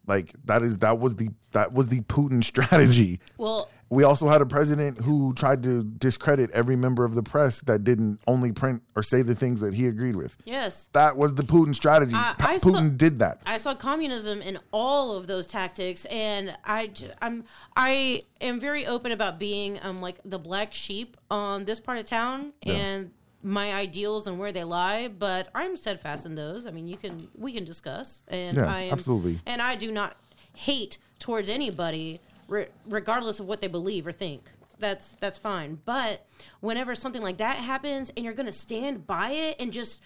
Like 0.06 0.32
that 0.46 0.62
is 0.62 0.78
that 0.78 0.98
was 0.98 1.14
the 1.16 1.28
that 1.52 1.72
was 1.72 1.88
the 1.88 2.00
Putin 2.02 2.42
strategy. 2.52 3.20
Well, 3.36 3.68
We 3.88 4.04
also 4.04 4.28
had 4.28 4.40
a 4.40 4.46
president 4.46 5.00
who 5.00 5.34
tried 5.34 5.62
to 5.64 5.84
discredit 5.84 6.50
every 6.52 6.76
member 6.76 7.04
of 7.04 7.14
the 7.14 7.22
press 7.22 7.60
that 7.62 7.84
didn't 7.84 8.20
only 8.26 8.50
print 8.50 8.82
or 8.96 9.02
say 9.02 9.20
the 9.22 9.34
things 9.34 9.60
that 9.60 9.74
he 9.74 9.86
agreed 9.86 10.16
with. 10.16 10.36
yes. 10.44 10.88
That 10.94 11.16
was 11.18 11.34
the 11.34 11.42
Putin 11.42 11.74
strategy. 11.74 12.14
I- 12.14 12.34
I 12.40 12.56
saw- 12.56 12.70
Putin 12.70 12.96
did 12.96 13.18
that. 13.18 13.42
I 13.46 13.58
saw 13.58 13.74
communism 13.74 14.40
in 14.40 14.58
all 14.72 15.14
of 15.14 15.26
those 15.26 15.46
tactics, 15.46 16.06
and 16.06 16.56
I, 16.64 16.90
I'm, 17.20 17.44
I 17.76 18.24
am 18.40 18.58
very 18.58 18.86
open 18.86 19.12
about 19.12 19.38
being 19.38 19.78
um 19.82 20.00
like 20.00 20.18
the 20.24 20.38
black 20.38 20.72
sheep 20.72 21.16
on 21.30 21.64
this 21.66 21.78
part 21.78 21.98
of 21.98 22.06
town 22.06 22.54
and 22.62 23.10
my 23.42 23.72
ideals 23.72 24.26
and 24.26 24.38
where 24.38 24.52
they 24.52 24.64
lie. 24.64 25.08
But 25.08 25.48
I'm 25.54 25.76
steadfast 25.76 26.26
in 26.26 26.34
those. 26.34 26.66
I 26.66 26.70
mean, 26.70 26.86
you 26.86 26.96
can 26.96 27.28
we 27.36 27.52
can 27.52 27.64
discuss, 27.64 28.22
and 28.28 28.56
Yeah, 28.56 28.72
I 28.72 28.80
am, 28.82 28.92
absolutely. 28.92 29.40
and 29.46 29.60
I 29.62 29.74
do 29.76 29.90
not 29.90 30.16
hate 30.54 30.98
towards 31.18 31.48
anybody, 31.48 32.20
re- 32.48 32.68
regardless 32.88 33.40
of 33.40 33.46
what 33.46 33.60
they 33.60 33.68
believe 33.68 34.06
or 34.06 34.12
think. 34.12 34.50
That's 34.78 35.12
that's 35.20 35.38
fine. 35.38 35.78
But 35.84 36.26
whenever 36.60 36.94
something 36.94 37.22
like 37.22 37.36
that 37.38 37.56
happens, 37.56 38.10
and 38.16 38.24
you're 38.24 38.34
going 38.34 38.46
to 38.46 38.52
stand 38.52 39.06
by 39.06 39.30
it 39.30 39.56
and 39.60 39.72
just 39.72 40.00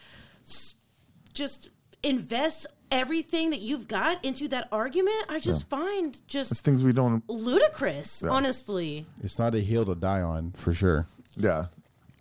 just 1.32 1.70
invest 2.02 2.66
everything 2.90 3.50
that 3.50 3.60
you've 3.60 3.88
got 3.88 4.24
into 4.24 4.46
that 4.48 4.68
argument, 4.70 5.24
I 5.28 5.40
just 5.40 5.68
find 5.68 6.20
just 6.28 6.52
It's 6.52 6.60
things 6.60 6.82
we 6.82 6.92
don't 6.92 7.28
ludicrous, 7.28 8.22
honestly. 8.22 9.06
It's 9.22 9.38
not 9.38 9.54
a 9.54 9.60
hill 9.60 9.84
to 9.86 9.94
die 9.94 10.20
on 10.22 10.52
for 10.56 10.72
sure. 10.72 11.06
Yeah. 11.36 11.66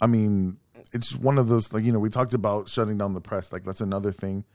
I 0.02 0.08
mean, 0.08 0.58
it's 0.96 1.16
one 1.16 1.38
of 1.38 1.48
those, 1.50 1.72
like, 1.74 1.84
you 1.84 1.92
know, 1.92 2.00
we 2.00 2.10
talked 2.10 2.34
about 2.34 2.70
shutting 2.70 2.98
down 2.98 3.14
the 3.14 3.22
press. 3.22 3.52
Like, 3.52 3.64
that's 3.66 3.82
another 3.82 4.12
thing 4.12 4.46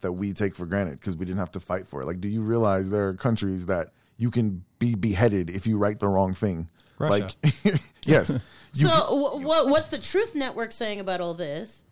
that 0.00 0.12
we 0.12 0.32
take 0.32 0.56
for 0.56 0.66
granted 0.66 0.98
because 0.98 1.16
we 1.16 1.24
didn't 1.24 1.38
have 1.38 1.52
to 1.52 1.60
fight 1.60 1.86
for 1.86 2.02
it. 2.02 2.06
Like, 2.06 2.20
do 2.20 2.28
you 2.28 2.42
realize 2.42 2.90
there 2.90 3.08
are 3.08 3.14
countries 3.14 3.66
that 3.66 3.90
you 4.16 4.30
can 4.30 4.64
be 4.78 4.94
beheaded 4.94 5.50
if 5.50 5.66
you 5.66 5.78
write 5.78 6.00
the 6.00 6.08
wrong 6.08 6.34
thing? 6.34 6.68
Russia. 6.98 7.30
Like, 7.42 7.80
yes. 8.06 8.36
You, 8.76 8.88
so, 8.88 8.90
wh- 9.38 9.44
what 9.44 9.68
what's 9.68 9.86
the 9.86 9.98
Truth 9.98 10.34
Network 10.34 10.72
saying 10.72 10.98
about 10.98 11.20
all 11.20 11.34
this? 11.34 11.84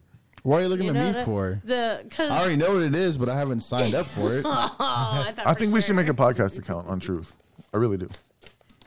What 0.43 0.57
are 0.57 0.63
you 0.63 0.69
looking 0.69 0.87
You 0.87 0.95
at 0.97 1.07
me 1.07 1.13
that- 1.13 1.25
for? 1.25 1.61
the 1.65 2.01
because 2.03 2.29
I 2.29 2.41
already 2.41 2.57
know 2.57 2.73
what 2.75 2.83
it 2.83 2.97
is, 2.97 3.17
but 3.19 3.29
I 3.29 3.39
haven't 3.39 3.61
signed 3.61 3.95
up 3.95 4.09
for 4.09 4.37
it. 4.37 4.45
Oh, 4.49 4.77
I, 4.81 5.33
I 5.47 5.53
for 5.55 5.59
think 5.61 5.73
we 5.73 5.81
should 5.81 5.95
make 5.95 6.09
a 6.09 6.13
podcast 6.13 6.59
account 6.59 6.89
on 6.89 6.99
truth. 6.99 7.37
I 7.73 7.77
really 7.77 7.99
do. 7.99 8.09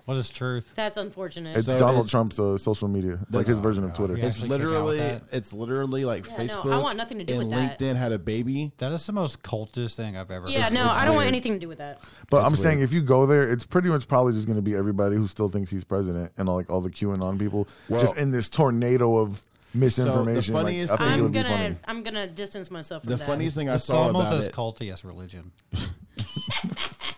What 0.05 0.17
is 0.17 0.29
truth? 0.29 0.69
That's 0.75 0.97
unfortunate. 0.97 1.57
It's 1.57 1.65
So 1.65 1.79
Donald 1.79 2.05
it's- 2.05 2.11
Trump's 2.11 2.39
uh, 2.39 2.57
social 2.57 2.87
media. 2.87 3.17
It's 3.23 3.35
like 3.35 3.47
his 3.47 3.57
version 3.57 3.83
of 3.83 3.93
Twitter. 3.93 4.15
yeah. 4.15 4.27
It's 4.27 4.35
actually 4.35 4.49
came 4.59 4.67
out 4.67 4.71
literally, 4.71 4.97
that. 4.99 5.21
it's 5.31 5.51
literally 5.51 6.05
like 6.05 6.27
Yeah, 6.27 6.37
no, 6.37 6.43
Facebook. 6.43 6.73
I 6.73 6.77
want 6.77 6.97
nothing 6.97 7.17
to 7.17 7.23
do 7.23 7.33
and 7.33 7.49
with 7.49 7.57
that. 7.57 7.79
LinkedIn 7.79 7.95
had 7.95 8.11
a 8.11 8.19
baby. 8.19 8.71
That 8.77 8.91
is 8.91 9.03
the 9.05 9.13
most 9.13 9.41
cultist 9.41 9.95
thing 9.95 10.15
I've 10.15 10.29
ever. 10.29 10.47
yeah, 10.47 10.65
heard. 10.65 10.73
no, 10.73 10.81
it's 10.85 10.91
I 10.93 11.05
don't 11.05 11.15
want 11.15 11.27
anything 11.27 11.53
to 11.53 11.59
do 11.59 11.67
with 11.67 11.79
that. 11.79 12.01
But 12.29 12.43
I'm 12.43 12.51
That's 12.51 12.61
saying 12.61 12.81
if 12.81 12.93
you 12.93 13.01
go 13.01 13.25
there, 13.25 13.51
it's 13.51 13.65
pretty 13.65 13.89
much 13.89 14.07
probably 14.07 14.33
just 14.33 14.45
going 14.45 14.57
to 14.57 14.61
be 14.61 14.75
everybody 14.75 15.15
who 15.15 15.25
still 15.27 15.47
thinks 15.47 15.71
he's 15.71 15.83
president 15.83 16.31
and 16.37 16.47
like 16.47 16.69
all 16.69 16.81
the 16.81 16.91
QAnon 16.91 17.39
people 17.39 17.67
Well- 17.89 18.01
just 18.01 18.15
in 18.15 18.29
this 18.29 18.47
tornado 18.47 19.17
of 19.17 19.41
misinformation. 19.73 20.53
Like, 20.53 20.63
funniest 20.65 20.93
I 20.93 20.97
think 20.97 21.09
it 21.09 21.13
I'm 21.15 21.21
would 21.23 21.31
be 21.31 21.41
gonna 21.41 21.49
funny. 21.57 21.75
I'm 21.85 22.03
gonna 22.03 22.27
distance 22.27 22.69
myself 22.69 23.01
from 23.03 23.09
The 23.09 23.17
that. 23.17 23.25
funniest 23.27 23.57
thing 23.57 23.69
I 23.69 23.75
It's 23.75 23.85
saw 23.85 24.03
almost 24.03 24.27
about 24.27 24.39
as 24.39 24.47
it, 24.47 24.53
culty 24.53 24.93
as 24.93 25.03
religion. 25.03 25.51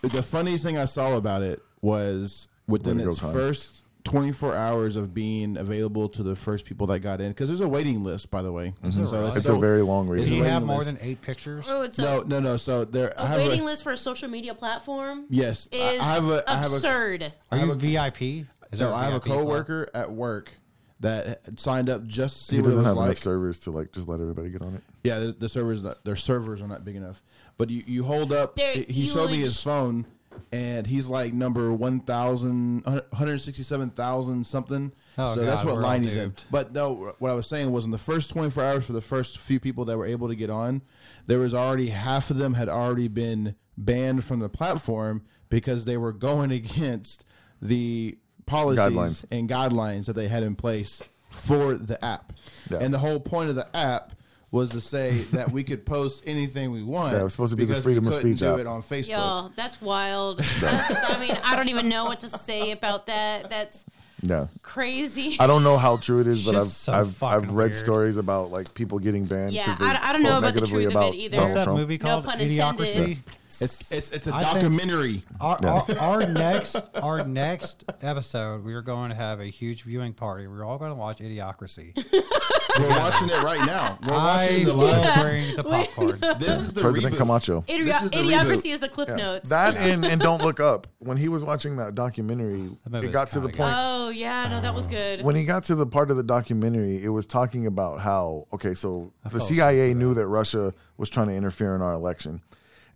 the 0.02 0.22
funniest 0.26 0.64
thing 0.64 0.76
I 0.78 0.84
saw 0.86 1.16
about 1.16 1.42
it 1.42 1.62
was 1.80 2.48
within 2.68 2.98
Way 2.98 3.04
its 3.04 3.18
Con. 3.18 3.32
first 3.32 3.82
24 4.04 4.54
hours 4.54 4.96
of 4.96 5.12
being 5.12 5.56
available 5.56 6.08
to 6.08 6.22
the 6.22 6.36
first 6.36 6.64
people 6.64 6.86
that 6.86 7.00
got 7.00 7.20
in, 7.20 7.28
because 7.30 7.48
there's 7.48 7.60
a 7.60 7.68
waiting 7.68 8.04
list, 8.04 8.30
by 8.30 8.40
the 8.42 8.52
way. 8.52 8.72
Mm-hmm. 8.82 9.04
So 9.04 9.12
really? 9.20 9.36
It's 9.36 9.44
so- 9.46 9.56
a 9.56 9.58
very 9.58 9.82
long 9.82 10.06
Is 10.06 10.10
read. 10.10 10.24
Do 10.28 10.34
you 10.36 10.42
have 10.44 10.62
more 10.62 10.78
list? 10.78 10.86
than 10.86 10.98
eight 11.02 11.20
pictures? 11.20 11.66
Oh, 11.68 11.82
it's 11.82 11.98
a, 11.98 12.02
No, 12.02 12.20
no, 12.20 12.40
no. 12.40 12.56
So 12.56 12.84
there, 12.84 13.18
I 13.18 13.24
a 13.24 13.26
have 13.26 13.38
waiting 13.38 13.60
a, 13.62 13.64
list 13.64 13.82
for 13.82 13.92
a 13.92 13.96
social 13.96 14.28
media 14.28 14.54
platform. 14.54 15.26
Yes, 15.28 15.68
I- 15.72 15.76
is 15.76 16.00
I 16.00 16.04
have 16.04 16.28
a, 16.28 16.44
I 16.50 16.56
have 16.56 16.72
a, 16.72 16.76
absurd. 16.76 17.32
Are 17.50 17.58
have 17.58 17.66
you 17.66 17.72
a- 17.72 17.76
VIP? 17.76 18.22
Is 18.70 18.80
no, 18.80 18.86
there 18.88 18.94
I 18.94 19.04
have 19.04 19.14
a 19.14 19.16
VIP 19.16 19.24
club? 19.24 19.38
coworker 19.40 19.90
at 19.94 20.10
work 20.12 20.52
that 21.00 21.40
signed 21.60 21.88
up 21.88 22.06
just 22.06 22.36
to 22.38 22.44
see 22.44 22.56
He 22.56 22.62
what 22.62 22.66
it 22.66 22.70
doesn't 22.70 22.82
was 22.82 22.88
have 22.88 22.96
like. 22.96 23.06
enough 23.06 23.18
servers 23.18 23.58
to 23.60 23.70
like 23.70 23.92
just 23.92 24.08
let 24.08 24.20
everybody 24.20 24.50
get 24.50 24.62
on 24.62 24.74
it. 24.74 24.82
Yeah, 25.04 25.18
the, 25.20 25.32
the 25.32 25.48
servers 25.48 25.82
not, 25.82 26.04
their 26.04 26.16
servers 26.16 26.60
are 26.60 26.66
not 26.66 26.84
big 26.84 26.96
enough. 26.96 27.22
But 27.56 27.70
you, 27.70 27.82
you 27.86 28.04
hold 28.04 28.32
up. 28.32 28.56
They're 28.56 28.84
he 28.88 29.06
showed 29.06 29.30
me 29.30 29.38
his 29.38 29.60
phone, 29.62 30.06
and 30.52 30.86
he's 30.86 31.08
like 31.08 31.32
number 31.32 31.72
1,000, 31.72 32.84
167,000 32.84 34.46
something. 34.46 34.92
Oh, 35.16 35.34
so 35.34 35.44
that's 35.44 35.62
God, 35.62 35.66
what 35.66 35.74
we're 35.76 35.82
line 35.82 36.02
he's 36.02 36.16
in. 36.16 36.34
But 36.50 36.72
no, 36.72 37.14
what 37.18 37.30
I 37.30 37.34
was 37.34 37.46
saying 37.46 37.70
was 37.72 37.84
in 37.84 37.90
the 37.90 37.98
first 37.98 38.30
24 38.30 38.62
hours 38.62 38.84
for 38.84 38.92
the 38.92 39.00
first 39.00 39.38
few 39.38 39.60
people 39.60 39.84
that 39.86 39.96
were 39.96 40.06
able 40.06 40.28
to 40.28 40.34
get 40.34 40.50
on, 40.50 40.82
there 41.26 41.38
was 41.38 41.54
already 41.54 41.90
half 41.90 42.30
of 42.30 42.38
them 42.38 42.54
had 42.54 42.68
already 42.68 43.08
been 43.08 43.54
banned 43.76 44.24
from 44.24 44.40
the 44.40 44.48
platform 44.48 45.24
because 45.48 45.84
they 45.84 45.96
were 45.96 46.12
going 46.12 46.50
against 46.52 47.24
the 47.60 48.18
policies 48.46 48.84
Guidelines. 48.84 49.24
and 49.30 49.48
guidelines 49.48 50.06
that 50.06 50.14
they 50.14 50.28
had 50.28 50.42
in 50.42 50.54
place 50.56 51.02
for 51.30 51.74
the 51.74 52.02
app. 52.04 52.32
Yeah. 52.70 52.78
And 52.78 52.92
the 52.92 52.98
whole 52.98 53.20
point 53.20 53.50
of 53.50 53.56
the 53.56 53.74
app 53.76 54.14
was 54.50 54.70
to 54.70 54.80
say 54.80 55.18
that 55.32 55.50
we 55.52 55.62
could 55.62 55.84
post 55.84 56.22
anything 56.26 56.70
we 56.72 56.82
want. 56.82 57.12
That 57.16 57.22
was 57.24 57.32
supposed 57.32 57.50
to 57.50 57.56
be 57.56 57.64
the 57.66 57.80
freedom 57.80 58.06
of 58.06 58.14
speech 58.14 58.38
do 58.38 58.54
app. 58.54 58.58
it 58.60 58.66
on 58.66 58.82
Facebook. 58.82 59.08
Yo, 59.08 59.50
that's 59.56 59.80
wild. 59.82 60.38
That's, 60.60 61.10
I 61.10 61.18
mean, 61.20 61.36
I 61.44 61.54
don't 61.56 61.68
even 61.68 61.88
know 61.88 62.04
what 62.06 62.20
to 62.20 62.28
say 62.28 62.70
about 62.72 63.06
that. 63.06 63.50
That's 63.50 63.84
Yeah. 64.22 64.46
crazy. 64.62 65.36
I 65.38 65.46
don't 65.46 65.62
know 65.62 65.76
how 65.78 65.96
true 65.98 66.20
it 66.20 66.26
is, 66.26 66.44
but 66.46 66.56
I've 66.56 66.68
so 66.68 66.92
I've 66.92 67.22
I've 67.22 67.42
read 67.50 67.72
weird. 67.72 67.76
stories 67.76 68.16
about 68.16 68.50
like 68.50 68.72
people 68.74 68.98
getting 68.98 69.26
banned. 69.26 69.52
Yeah, 69.52 69.66
'cause 69.66 69.78
they 69.78 69.84
I- 69.86 69.98
I 70.10 70.12
don't 70.12 70.22
know 70.22 70.30
spoke 70.30 70.38
about 70.38 70.54
the 70.54 70.60
negatively 70.60 70.84
truth 70.84 70.96
of 70.96 71.14
it 71.14 71.16
either. 71.18 71.36
What's 71.38 71.54
that 71.54 71.64
Trump. 71.64 71.78
movie 71.78 71.98
No 71.98 72.08
called? 72.08 72.24
pun 72.24 72.38
Idiocracy. 72.38 72.86
intended. 72.96 73.18
It's 73.60 73.92
it's 73.92 74.10
it's 74.12 74.26
a 74.26 74.34
I 74.34 74.42
documentary. 74.42 75.24
Our, 75.40 75.58
our, 75.64 75.84
our 75.98 76.26
next 76.26 76.76
our 76.94 77.24
next 77.24 77.84
episode, 78.02 78.64
we 78.64 78.74
are 78.74 78.82
going 78.82 79.10
to 79.10 79.16
have 79.16 79.40
a 79.40 79.46
huge 79.46 79.82
viewing 79.84 80.12
party. 80.14 80.46
We're 80.46 80.64
all 80.64 80.78
going 80.78 80.90
to 80.90 80.94
watch 80.96 81.18
Idiocracy. 81.18 81.92
We're 82.78 82.88
watching 82.90 83.28
it 83.28 83.42
right 83.42 83.64
now. 83.66 83.98
We're 84.06 84.12
I 84.14 84.16
watching 84.16 84.64
the 84.66 84.74
will 84.74 85.22
bring 85.22 85.56
the 85.56 85.62
popcorn. 85.64 86.20
This 86.38 86.60
is 86.60 86.74
the 86.74 86.80
President 86.80 87.14
reboot. 87.14 87.18
Camacho. 87.18 87.64
Idi- 87.68 87.84
This 87.84 88.02
is 88.02 88.10
the 88.10 88.16
Idiocracy 88.18 88.44
reboot. 88.44 88.72
is 88.74 88.80
the 88.80 88.88
Cliff 88.88 89.08
Notes. 89.08 89.48
That 89.48 89.76
and, 89.76 90.04
and 90.04 90.20
don't 90.20 90.42
look 90.42 90.60
up. 90.60 90.86
When 90.98 91.16
he 91.16 91.28
was 91.28 91.42
watching 91.44 91.76
that 91.76 91.94
documentary, 91.94 92.68
That 92.84 92.90
movie 92.90 93.06
it 93.06 93.08
was 93.08 93.12
got 93.12 93.30
to 93.30 93.40
the 93.40 93.48
kinda 93.48 93.56
point 93.64 93.74
oh 93.76 94.08
yeah, 94.10 94.48
no, 94.48 94.60
that 94.60 94.74
was 94.74 94.86
uh, 94.86 94.90
good. 94.90 95.22
when 95.22 95.34
he 95.36 95.44
got 95.44 95.64
to 95.64 95.74
the 95.74 95.86
part 95.86 96.10
of 96.10 96.16
the 96.16 96.22
documentary, 96.22 97.02
it 97.02 97.08
was 97.08 97.26
talking 97.26 97.66
about 97.66 98.00
how 98.00 98.46
okay, 98.52 98.74
so 98.74 99.12
the 99.24 99.30
fell 99.30 99.40
CIA 99.40 99.94
knew 99.94 100.14
that 100.14 100.26
Russia 100.26 100.74
was 100.96 101.08
trying 101.08 101.28
to 101.28 101.34
interfere 101.34 101.74
in 101.74 101.82
our 101.82 101.92
election, 101.94 102.42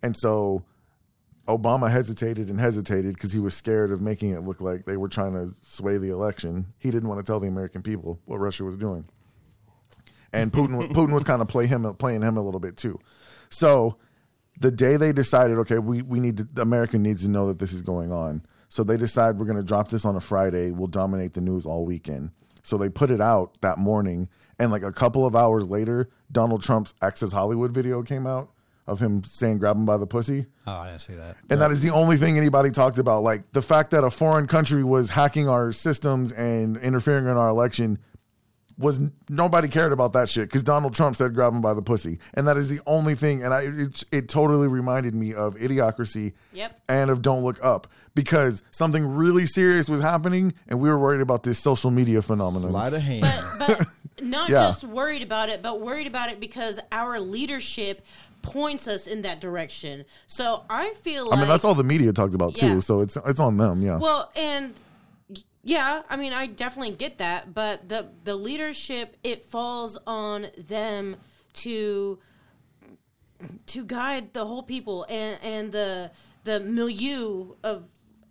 and 0.02 0.16
so 0.16 0.64
Obama 1.48 1.90
hesitated 1.90 2.48
and 2.48 2.60
hesitated 2.60 3.14
because 3.14 3.32
he 3.32 3.40
was 3.40 3.54
scared 3.54 3.90
of 3.90 4.00
making 4.00 4.30
it 4.30 4.40
look 4.44 4.60
like 4.60 4.84
they 4.84 4.96
were 4.96 5.08
trying 5.08 5.32
to 5.32 5.54
sway 5.60 5.98
the 5.98 6.08
election. 6.10 6.66
He 6.78 6.90
didn't 6.90 7.08
want 7.08 7.18
to 7.24 7.26
tell 7.30 7.40
the 7.40 7.48
American 7.48 7.82
people 7.82 8.20
what 8.26 8.36
Russia 8.38 8.62
was 8.64 8.76
doing, 8.76 9.06
and 10.32 10.52
Putin 10.52 10.92
Putin 10.92 11.12
was 11.12 11.24
kind 11.24 11.42
of 11.42 11.48
play 11.48 11.66
him 11.66 11.92
playing 11.94 12.22
him 12.22 12.36
a 12.36 12.42
little 12.42 12.60
bit 12.60 12.76
too. 12.76 12.98
So 13.50 13.96
the 14.58 14.70
day 14.70 14.96
they 14.96 15.12
decided, 15.12 15.58
okay, 15.58 15.78
we, 15.78 16.02
we 16.02 16.20
need 16.20 16.36
to, 16.38 16.48
America 16.60 16.98
needs 16.98 17.22
to 17.22 17.28
know 17.28 17.48
that 17.48 17.58
this 17.58 17.72
is 17.72 17.82
going 17.82 18.12
on. 18.12 18.42
So 18.68 18.84
they 18.84 18.96
decide 18.96 19.38
we're 19.38 19.46
going 19.46 19.58
to 19.58 19.62
drop 19.62 19.88
this 19.88 20.04
on 20.04 20.16
a 20.16 20.20
Friday. 20.20 20.70
We'll 20.70 20.86
dominate 20.86 21.34
the 21.34 21.40
news 21.40 21.66
all 21.66 21.84
weekend. 21.84 22.30
So 22.62 22.78
they 22.78 22.88
put 22.88 23.10
it 23.10 23.20
out 23.20 23.60
that 23.60 23.78
morning. 23.78 24.28
And 24.58 24.70
like 24.70 24.82
a 24.82 24.92
couple 24.92 25.26
of 25.26 25.34
hours 25.34 25.66
later, 25.66 26.08
Donald 26.30 26.62
Trump's 26.62 26.94
Access 27.02 27.32
Hollywood 27.32 27.72
video 27.72 28.02
came 28.02 28.26
out 28.26 28.50
of 28.86 29.00
him 29.00 29.24
saying, 29.24 29.58
grab 29.58 29.76
him 29.76 29.84
by 29.84 29.96
the 29.96 30.06
pussy. 30.06 30.46
Oh, 30.66 30.72
I 30.72 30.90
didn't 30.90 31.02
see 31.02 31.14
that. 31.14 31.36
And 31.50 31.60
that 31.60 31.70
is 31.70 31.82
the 31.82 31.90
only 31.90 32.16
thing 32.16 32.38
anybody 32.38 32.70
talked 32.70 32.98
about. 32.98 33.22
Like 33.22 33.52
the 33.52 33.62
fact 33.62 33.90
that 33.90 34.04
a 34.04 34.10
foreign 34.10 34.46
country 34.46 34.84
was 34.84 35.10
hacking 35.10 35.48
our 35.48 35.72
systems 35.72 36.32
and 36.32 36.76
interfering 36.76 37.26
in 37.26 37.36
our 37.36 37.48
election 37.48 37.98
was 38.82 39.00
nobody 39.28 39.68
cared 39.68 39.92
about 39.92 40.12
that 40.12 40.28
shit 40.28 40.48
because 40.48 40.62
Donald 40.62 40.94
Trump 40.94 41.16
said 41.16 41.34
grab 41.34 41.52
him 41.54 41.60
by 41.62 41.72
the 41.72 41.82
pussy, 41.82 42.18
and 42.34 42.46
that 42.48 42.56
is 42.56 42.68
the 42.68 42.80
only 42.86 43.14
thing. 43.14 43.42
And 43.42 43.54
I 43.54 43.62
it, 43.62 44.04
it 44.12 44.28
totally 44.28 44.68
reminded 44.68 45.14
me 45.14 45.32
of 45.32 45.54
Idiocracy, 45.56 46.32
Yep. 46.52 46.80
and 46.88 47.10
of 47.10 47.22
Don't 47.22 47.42
Look 47.42 47.58
Up 47.64 47.86
because 48.14 48.62
something 48.70 49.06
really 49.06 49.46
serious 49.46 49.88
was 49.88 50.00
happening, 50.00 50.52
and 50.68 50.80
we 50.80 50.88
were 50.90 50.98
worried 50.98 51.20
about 51.22 51.44
this 51.44 51.58
social 51.58 51.90
media 51.90 52.20
phenomenon. 52.20 52.70
Sleight 52.70 52.92
of 52.92 53.02
hand. 53.02 53.26
but 53.58 53.86
not 54.22 54.50
Yeah. 54.50 54.66
just 54.66 54.84
worried 54.84 55.22
about 55.22 55.48
it, 55.48 55.62
but 55.62 55.80
worried 55.80 56.06
about 56.06 56.30
it 56.30 56.38
because 56.40 56.78
our 56.90 57.18
leadership 57.18 58.02
points 58.42 58.88
us 58.88 59.06
in 59.06 59.22
that 59.22 59.40
direction. 59.40 60.04
So 60.26 60.64
I 60.68 60.90
feel 61.02 61.28
like 61.30 61.38
I 61.38 61.40
mean, 61.40 61.48
that's 61.48 61.64
all 61.64 61.74
the 61.76 61.84
media 61.84 62.12
talked 62.12 62.34
about 62.34 62.54
too, 62.56 62.80
so 62.80 63.00
it's 63.00 63.16
it's 63.24 63.38
on 63.40 63.56
them. 63.56 63.80
Yeah, 63.82 63.98
Well, 63.98 64.30
and 64.36 64.74
yeah, 65.64 66.02
I 66.08 66.16
mean, 66.16 66.32
I 66.32 66.46
definitely 66.46 66.94
get 66.96 67.18
that, 67.18 67.54
but 67.54 67.88
the 67.88 68.08
the 68.24 68.34
leadership 68.34 69.16
it 69.22 69.44
falls 69.44 69.96
on 70.06 70.46
them 70.58 71.16
to 71.54 72.18
to 73.66 73.84
guide 73.84 74.32
the 74.32 74.44
whole 74.44 74.62
people 74.62 75.06
and 75.08 75.38
and 75.42 75.72
the 75.72 76.10
the 76.44 76.60
milieu 76.60 77.54
of 77.62 77.84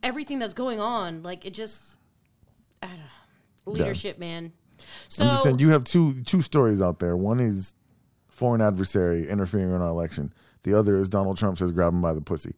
everything 0.03 0.39
that's 0.39 0.53
going 0.53 0.81
on. 0.81 1.23
Like 1.23 1.45
it 1.45 1.53
just, 1.53 1.95
I 2.83 2.87
don't 2.87 2.97
know, 2.97 3.71
leadership, 3.73 4.19
man. 4.19 4.51
So 5.07 5.23
I'm 5.23 5.29
just 5.29 5.43
saying 5.43 5.59
you 5.59 5.69
have 5.69 5.83
two 5.83 6.23
two 6.23 6.41
stories 6.41 6.81
out 6.81 6.99
there. 6.99 7.15
One 7.15 7.39
is 7.39 7.75
foreign 8.27 8.61
adversary 8.61 9.29
interfering 9.29 9.69
in 9.69 9.81
our 9.81 9.89
election. 9.89 10.33
The 10.63 10.73
other 10.73 10.97
is 10.97 11.09
Donald 11.09 11.37
Trump 11.37 11.57
says 11.57 11.71
grab 11.71 11.93
him 11.93 12.01
by 12.01 12.13
the 12.13 12.21
pussy. 12.21 12.55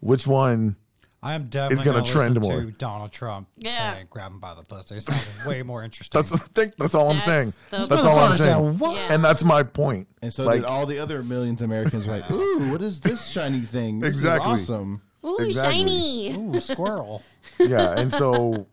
Which 0.00 0.26
one? 0.26 0.76
I 1.22 1.34
am 1.34 1.44
definitely 1.48 1.84
gonna 1.84 1.98
going 1.98 2.04
to 2.04 2.10
trend 2.12 2.34
listen 2.34 2.50
more. 2.52 2.64
to 2.64 2.72
Donald 2.78 3.12
Trump 3.12 3.48
Yeah. 3.58 3.94
saying 3.94 4.06
"grab 4.10 4.32
him 4.32 4.40
by 4.40 4.54
the 4.54 4.62
pussy." 4.62 4.96
It 4.96 5.02
sounds 5.04 5.46
way 5.46 5.62
more 5.62 5.84
interesting. 5.84 6.20
That's 6.20 6.32
I 6.32 6.38
think 6.54 6.74
that's 6.76 6.94
all 6.94 7.08
I'm 7.10 7.16
That's 7.16 7.26
saying. 7.26 7.52
the- 7.70 7.86
That's 7.86 8.02
all 8.04 8.18
I'm 8.18 8.36
saying. 8.36 8.78
what? 8.78 8.96
Yeah. 8.96 9.14
And 9.14 9.24
that's 9.24 9.44
my 9.44 9.62
point. 9.62 10.08
And 10.20 10.32
so 10.34 10.44
like, 10.44 10.56
did 10.62 10.64
all 10.64 10.84
the 10.86 10.98
other 10.98 11.22
millions 11.22 11.60
of 11.62 11.66
Americans. 11.70 12.06
Like, 12.06 12.28
ooh, 12.30 12.70
what 12.72 12.82
is 12.82 13.00
this 13.00 13.26
shiny 13.26 13.60
thing? 13.60 14.00
This 14.00 14.14
Exactly. 14.14 14.54
is 14.54 14.68
awesome. 14.70 15.02
ooh, 15.24 15.36
Exactly. 15.38 15.78
shiny. 15.78 16.32
Ooh, 16.36 16.58
squirrel. 16.60 17.22
yeah, 17.60 17.92
and 17.98 18.12
so 18.12 18.66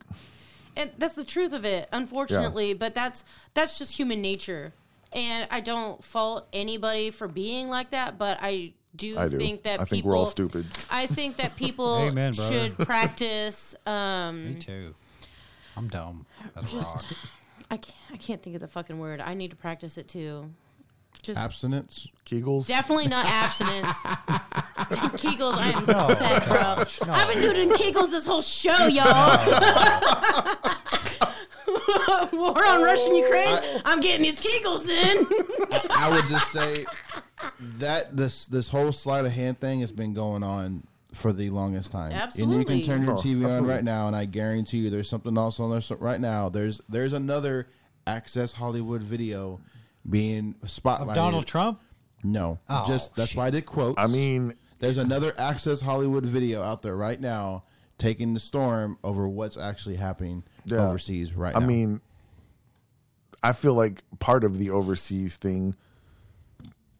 and 0.76 0.92
that's 0.98 1.14
the 1.14 1.26
truth 1.26 1.52
of 1.54 1.66
it 1.66 1.90
unfortunately 1.92 2.74
but 2.74 2.94
that's 2.96 3.24
that's 3.56 3.78
just 3.80 3.98
human 3.98 4.22
nature 4.22 4.72
and 5.12 5.48
i 5.52 5.60
don't 5.60 6.04
fault 6.04 6.48
anybody 6.54 7.10
for 7.10 7.28
being 7.28 7.68
like 7.70 7.90
that 7.92 8.18
but 8.20 8.38
i 8.42 8.72
do, 8.96 9.18
I 9.18 9.28
do. 9.30 9.38
think 9.38 9.64
that 9.64 9.80
I 9.80 9.86
think 9.86 10.04
we're 10.06 10.18
all 10.18 10.26
stupid. 10.26 10.66
i 10.90 11.06
think 11.08 11.38
that 11.38 11.56
people 11.66 11.98
Amen, 12.08 12.34
should 12.34 12.78
practice 12.78 13.76
um 13.86 14.54
Me 14.56 14.60
too. 14.60 14.96
I'm 15.78 15.88
dumb. 15.88 16.26
That's 16.56 16.74
rock. 16.74 17.06
I 17.72 17.78
can't, 17.78 17.96
I 18.12 18.18
can't 18.18 18.42
think 18.42 18.56
of 18.56 18.62
the 18.62 18.68
fucking 18.68 18.98
word 19.00 19.22
i 19.22 19.34
need 19.34 19.52
to 19.52 19.56
practice 19.56 19.98
it 19.98 20.08
too 20.08 20.52
just 21.22 21.38
Abstinence. 21.40 22.08
Kegels. 22.26 22.66
definitely 22.68 23.08
not 23.08 23.26
abstinence 23.30 23.88
kegels 25.22 25.54
i 25.56 25.70
am 25.72 25.86
No, 25.86 26.14
set 26.16 26.48
bro 26.48 27.06
no. 27.08 27.14
i've 27.14 27.28
been 27.28 27.42
doing 27.42 27.70
kegels 27.72 28.10
this 28.10 28.26
whole 28.26 28.42
show 28.42 28.88
y'all 28.88 29.06
war 32.34 32.66
on 32.66 32.82
russian 32.84 33.16
ukraine 33.16 33.58
i'm 33.86 34.00
getting 34.00 34.24
these 34.24 34.40
kegels 34.40 34.88
in 34.90 35.26
I 35.92 36.10
would 36.10 36.26
just 36.28 36.52
say 36.52 36.86
that 37.78 38.16
this 38.16 38.46
this 38.46 38.70
whole 38.70 38.92
sleight 38.92 39.26
of 39.26 39.32
hand 39.32 39.60
thing 39.60 39.82
has 39.82 39.92
been 39.92 40.14
going 40.14 40.44
on 40.44 40.84
for 41.14 41.34
the 41.34 41.50
longest 41.50 41.92
time. 41.92 42.12
Absolutely. 42.12 42.56
And 42.56 42.80
you 42.80 42.86
can 42.86 42.86
turn 42.86 43.04
your 43.04 43.18
TV 43.18 43.50
on 43.50 43.66
right 43.66 43.84
now, 43.84 44.08
and 44.08 44.16
I 44.16 44.26
guarantee 44.26 44.78
you, 44.80 44.90
there's 44.90 45.10
something 45.10 45.38
else 45.38 45.60
on 45.60 45.72
there 45.72 45.82
so- 45.82 45.96
right 45.96 46.20
now. 46.22 46.50
There's 46.50 46.82
there's 46.88 47.14
another 47.14 47.68
Access 48.08 48.54
Hollywood 48.54 49.02
video 49.02 49.60
being 50.10 50.56
spotlighted. 50.66 51.16
Donald 51.16 51.46
Trump. 51.46 51.82
No, 52.24 52.60
Oh, 52.70 52.84
just 52.88 53.16
that's 53.16 53.36
why 53.36 53.48
I 53.48 53.50
did 53.50 53.66
quotes. 53.66 53.96
I 53.98 54.08
mean, 54.08 54.54
there's 54.80 54.98
another 54.98 55.34
Access 55.38 55.82
Hollywood 55.82 56.26
video 56.26 56.62
out 56.62 56.82
there 56.82 56.96
right 56.96 57.20
now 57.20 57.64
taking 57.98 58.34
the 58.34 58.40
storm 58.40 58.98
over 59.04 59.28
what's 59.28 59.58
actually 59.58 59.96
happening 59.98 60.44
Yeah. 60.72 60.88
overseas 60.90 61.34
right 61.34 61.56
I 61.56 61.60
now. 61.60 61.66
mean, 61.66 62.02
I 63.42 63.54
feel 63.54 63.74
like 63.74 64.04
part 64.20 64.44
of 64.44 64.58
the 64.60 64.70
overseas 64.70 65.36
thing 65.38 65.76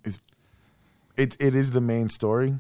is 0.04 0.20
it 1.18 1.36
it 1.40 1.54
is 1.56 1.72
the 1.72 1.82
main 1.82 2.10
story, 2.10 2.56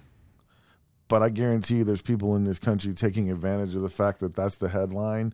but 1.08 1.24
I 1.24 1.30
guarantee 1.30 1.78
you, 1.78 1.84
there's 1.84 2.02
people 2.02 2.36
in 2.36 2.44
this 2.44 2.60
country 2.60 2.94
taking 2.94 3.32
advantage 3.32 3.76
of 3.76 3.82
the 3.82 3.90
fact 3.90 4.20
that 4.20 4.36
that's 4.36 4.58
the 4.58 4.70
headline 4.70 5.34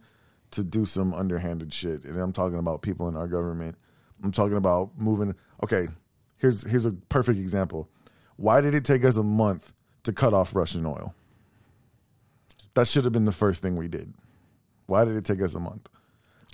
to 0.51 0.63
do 0.63 0.85
some 0.85 1.13
underhanded 1.13 1.73
shit. 1.73 2.03
And 2.03 2.19
I'm 2.19 2.31
talking 2.33 2.59
about 2.59 2.81
people 2.81 3.07
in 3.09 3.15
our 3.15 3.27
government. 3.27 3.75
I'm 4.23 4.31
talking 4.31 4.57
about 4.57 4.91
moving. 4.97 5.35
Okay, 5.63 5.87
here's 6.37 6.63
here's 6.69 6.85
a 6.85 6.91
perfect 6.91 7.39
example. 7.39 7.89
Why 8.37 8.61
did 8.61 8.75
it 8.75 8.85
take 8.85 9.03
us 9.05 9.17
a 9.17 9.23
month 9.23 9.73
to 10.03 10.13
cut 10.13 10.33
off 10.33 10.53
Russian 10.55 10.85
oil? 10.85 11.13
That 12.75 12.87
should 12.87 13.05
have 13.05 13.13
been 13.13 13.25
the 13.25 13.31
first 13.31 13.61
thing 13.61 13.75
we 13.77 13.87
did. 13.87 14.13
Why 14.85 15.05
did 15.05 15.15
it 15.15 15.25
take 15.25 15.41
us 15.41 15.55
a 15.55 15.59
month? 15.59 15.87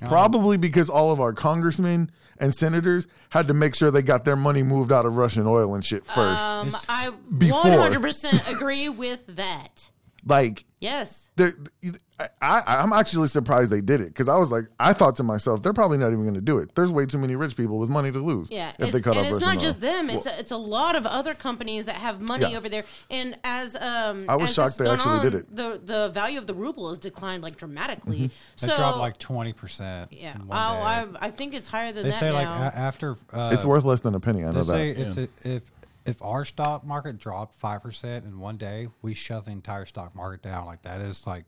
Probably 0.07 0.57
because 0.57 0.89
all 0.89 1.11
of 1.11 1.19
our 1.19 1.31
congressmen 1.31 2.09
and 2.39 2.55
senators 2.55 3.05
had 3.29 3.47
to 3.49 3.53
make 3.53 3.75
sure 3.75 3.91
they 3.91 4.01
got 4.01 4.25
their 4.25 4.35
money 4.35 4.63
moved 4.63 4.91
out 4.91 5.05
of 5.05 5.15
Russian 5.15 5.45
oil 5.45 5.75
and 5.75 5.85
shit 5.85 6.05
first. 6.05 6.43
Um, 6.43 6.75
I 6.89 7.11
Before. 7.37 7.61
100% 7.61 8.51
agree 8.51 8.89
with 8.89 9.27
that. 9.35 9.90
Like, 10.25 10.65
Yes. 10.79 11.29
I, 11.39 12.27
I, 12.41 12.61
I'm 12.77 12.91
actually 12.91 13.27
surprised 13.27 13.71
they 13.71 13.81
did 13.81 14.01
it 14.01 14.07
because 14.07 14.27
I 14.27 14.35
was 14.37 14.51
like, 14.51 14.65
I 14.79 14.93
thought 14.93 15.15
to 15.17 15.23
myself, 15.23 15.61
they're 15.61 15.73
probably 15.73 15.99
not 15.99 16.07
even 16.07 16.23
going 16.23 16.33
to 16.33 16.41
do 16.41 16.57
it. 16.57 16.73
There's 16.73 16.91
way 16.91 17.05
too 17.05 17.19
many 17.19 17.35
rich 17.35 17.55
people 17.55 17.77
with 17.77 17.89
money 17.89 18.11
to 18.11 18.17
lose. 18.19 18.49
Yeah, 18.49 18.69
if 18.79 18.85
it's, 18.85 18.91
they 18.93 19.01
cut 19.01 19.15
and 19.15 19.27
off 19.27 19.31
it's 19.33 19.41
not 19.41 19.59
just 19.59 19.77
oil. 19.77 19.91
them. 19.91 20.09
It's 20.09 20.25
a, 20.25 20.39
it's 20.39 20.49
a 20.51 20.57
lot 20.57 20.95
of 20.95 21.05
other 21.05 21.35
companies 21.35 21.85
that 21.85 21.95
have 21.97 22.19
money 22.19 22.51
Yeah. 22.51 22.57
over 22.57 22.67
there. 22.67 22.83
And 23.11 23.37
as 23.43 23.75
um, 23.75 24.25
I 24.27 24.35
was 24.37 24.49
as 24.49 24.55
shocked 24.55 24.77
they 24.79 24.89
actually 24.89 25.17
on, 25.19 25.23
did 25.23 25.35
it. 25.35 25.55
The 25.55 25.79
the 25.83 26.09
value 26.09 26.39
of 26.39 26.47
the 26.47 26.55
ruble 26.55 26.89
has 26.89 26.97
declined 26.97 27.43
like 27.43 27.57
dramatically. 27.57 28.25
It 28.25 28.31
So 28.55 28.75
dropped 28.75 28.97
like 28.97 29.19
twenty 29.19 29.53
percent. 29.53 30.11
yeah, 30.11 30.33
In 30.35 30.41
oh, 30.41 30.45
one 30.47 30.51
I. 30.57 31.07
I 31.19 31.29
think 31.31 31.53
it's 31.53 31.67
higher 31.67 31.91
than 31.91 32.03
they 32.03 32.09
that 32.09 32.19
say 32.19 32.31
now. 32.31 32.33
like 32.63 32.73
after 32.75 33.17
uh, 33.33 33.49
it's 33.53 33.65
worth 33.65 33.83
less 33.83 33.99
than 34.01 34.15
a 34.15 34.19
penny. 34.19 34.43
I 34.45 34.51
know 34.51 34.61
say 34.63 34.93
that. 34.93 35.07
if, 35.07 35.15
the, 35.15 35.29
if 35.55 35.63
if 36.05 36.21
our 36.21 36.43
stock 36.45 36.83
market 36.85 37.17
dropped 37.17 37.55
five 37.55 37.81
percent 37.83 38.25
in 38.25 38.39
one 38.39 38.57
day, 38.57 38.87
we 39.01 39.13
shut 39.13 39.45
the 39.45 39.51
entire 39.51 39.85
stock 39.85 40.15
market 40.15 40.41
down. 40.41 40.65
Like 40.65 40.81
that 40.83 41.01
is 41.01 41.25
like 41.27 41.45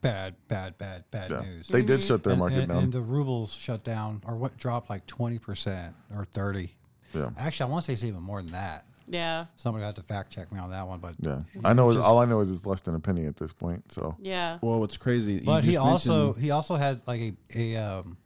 bad, 0.00 0.34
bad, 0.48 0.78
bad, 0.78 1.04
bad 1.10 1.30
Yeah. 1.30 1.40
news. 1.42 1.68
They 1.68 1.82
did 1.82 2.02
shut 2.02 2.22
their 2.22 2.32
and, 2.32 2.40
market 2.40 2.58
and, 2.60 2.68
down. 2.68 2.82
and 2.84 2.92
the 2.92 3.00
rubles 3.02 3.52
shut 3.52 3.84
down 3.84 4.22
or 4.24 4.36
what 4.36 4.56
dropped 4.56 4.90
like 4.90 5.06
twenty 5.06 5.38
percent 5.38 5.94
or 6.14 6.24
thirty. 6.26 6.74
yeah. 7.14 7.30
Actually, 7.38 7.68
I 7.68 7.72
want 7.72 7.84
to 7.84 7.86
say 7.88 7.92
it's 7.94 8.04
even 8.04 8.22
more 8.22 8.40
than 8.42 8.52
that. 8.52 8.84
yeah, 9.08 9.46
Somebody 9.56 9.84
got 9.84 9.96
to 9.96 10.02
fact 10.02 10.30
check 10.32 10.50
me 10.52 10.58
on 10.60 10.70
that 10.70 10.86
one, 10.86 11.00
but 11.00 11.14
Yeah. 11.20 11.42
I 11.64 11.72
know. 11.72 11.92
just- 11.92 12.04
all 12.04 12.18
I 12.18 12.24
know 12.24 12.40
is 12.40 12.54
it's 12.54 12.64
less 12.64 12.80
than 12.82 12.94
a 12.94 13.00
penny 13.00 13.26
at 13.26 13.36
this 13.36 13.52
point. 13.52 13.92
So 13.92 14.16
yeah. 14.20 14.58
well, 14.62 14.78
what's 14.80 14.96
crazy? 14.96 15.34
you 15.34 15.40
But 15.44 15.64
he 15.64 15.76
also 15.76 16.32
he 16.34 16.50
also 16.52 16.76
had 16.76 17.00
like 17.06 17.20
a 17.20 17.74
a 17.74 17.76
um, 17.76 18.16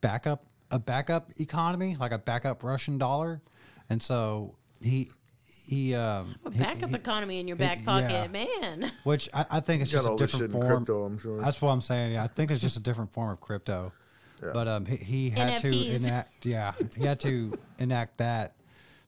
backup 0.00 0.44
a 0.70 0.78
backup 0.78 1.30
economy, 1.38 1.96
like 2.00 2.12
a 2.12 2.18
backup 2.18 2.62
Russian 2.62 2.96
dollar, 2.96 3.42
and 3.92 4.02
so 4.02 4.54
he 4.80 5.10
he 5.68 5.94
um 5.94 6.34
A 6.44 6.50
backup 6.50 6.90
he- 6.90 6.96
economy 6.96 7.40
in 7.40 7.46
your 7.48 7.56
he- 7.56 7.62
back 7.64 7.84
pocket, 7.84 8.10
yeah. 8.10 8.26
man. 8.28 8.92
which 9.04 9.28
I, 9.32 9.44
I 9.50 9.60
think 9.60 9.82
it's 9.82 9.90
just 9.90 10.06
a 10.08 10.16
different 10.16 10.30
shit 10.30 10.42
in 10.42 10.50
form. 10.52 10.66
crypto, 10.66 11.04
I'm 11.04 11.18
sure. 11.18 11.40
That's 11.40 11.60
what 11.62 11.70
I'm 11.70 11.80
saying. 11.80 12.12
Yeah, 12.14 12.24
I 12.24 12.26
think 12.28 12.50
it's 12.50 12.60
just 12.60 12.76
a 12.76 12.80
different 12.80 13.12
form 13.12 13.30
of 13.30 13.40
crypto. 13.40 13.92
But 14.40 14.66
um, 14.66 14.86
he, 14.86 14.96
he 14.96 15.30
had 15.30 15.62
NFTs. 15.62 15.70
to 16.00 16.06
enact. 16.06 16.44
Yeah, 16.46 16.72
he 16.98 17.04
had 17.04 17.20
to 17.20 17.52
enact 17.78 18.18
that 18.18 18.54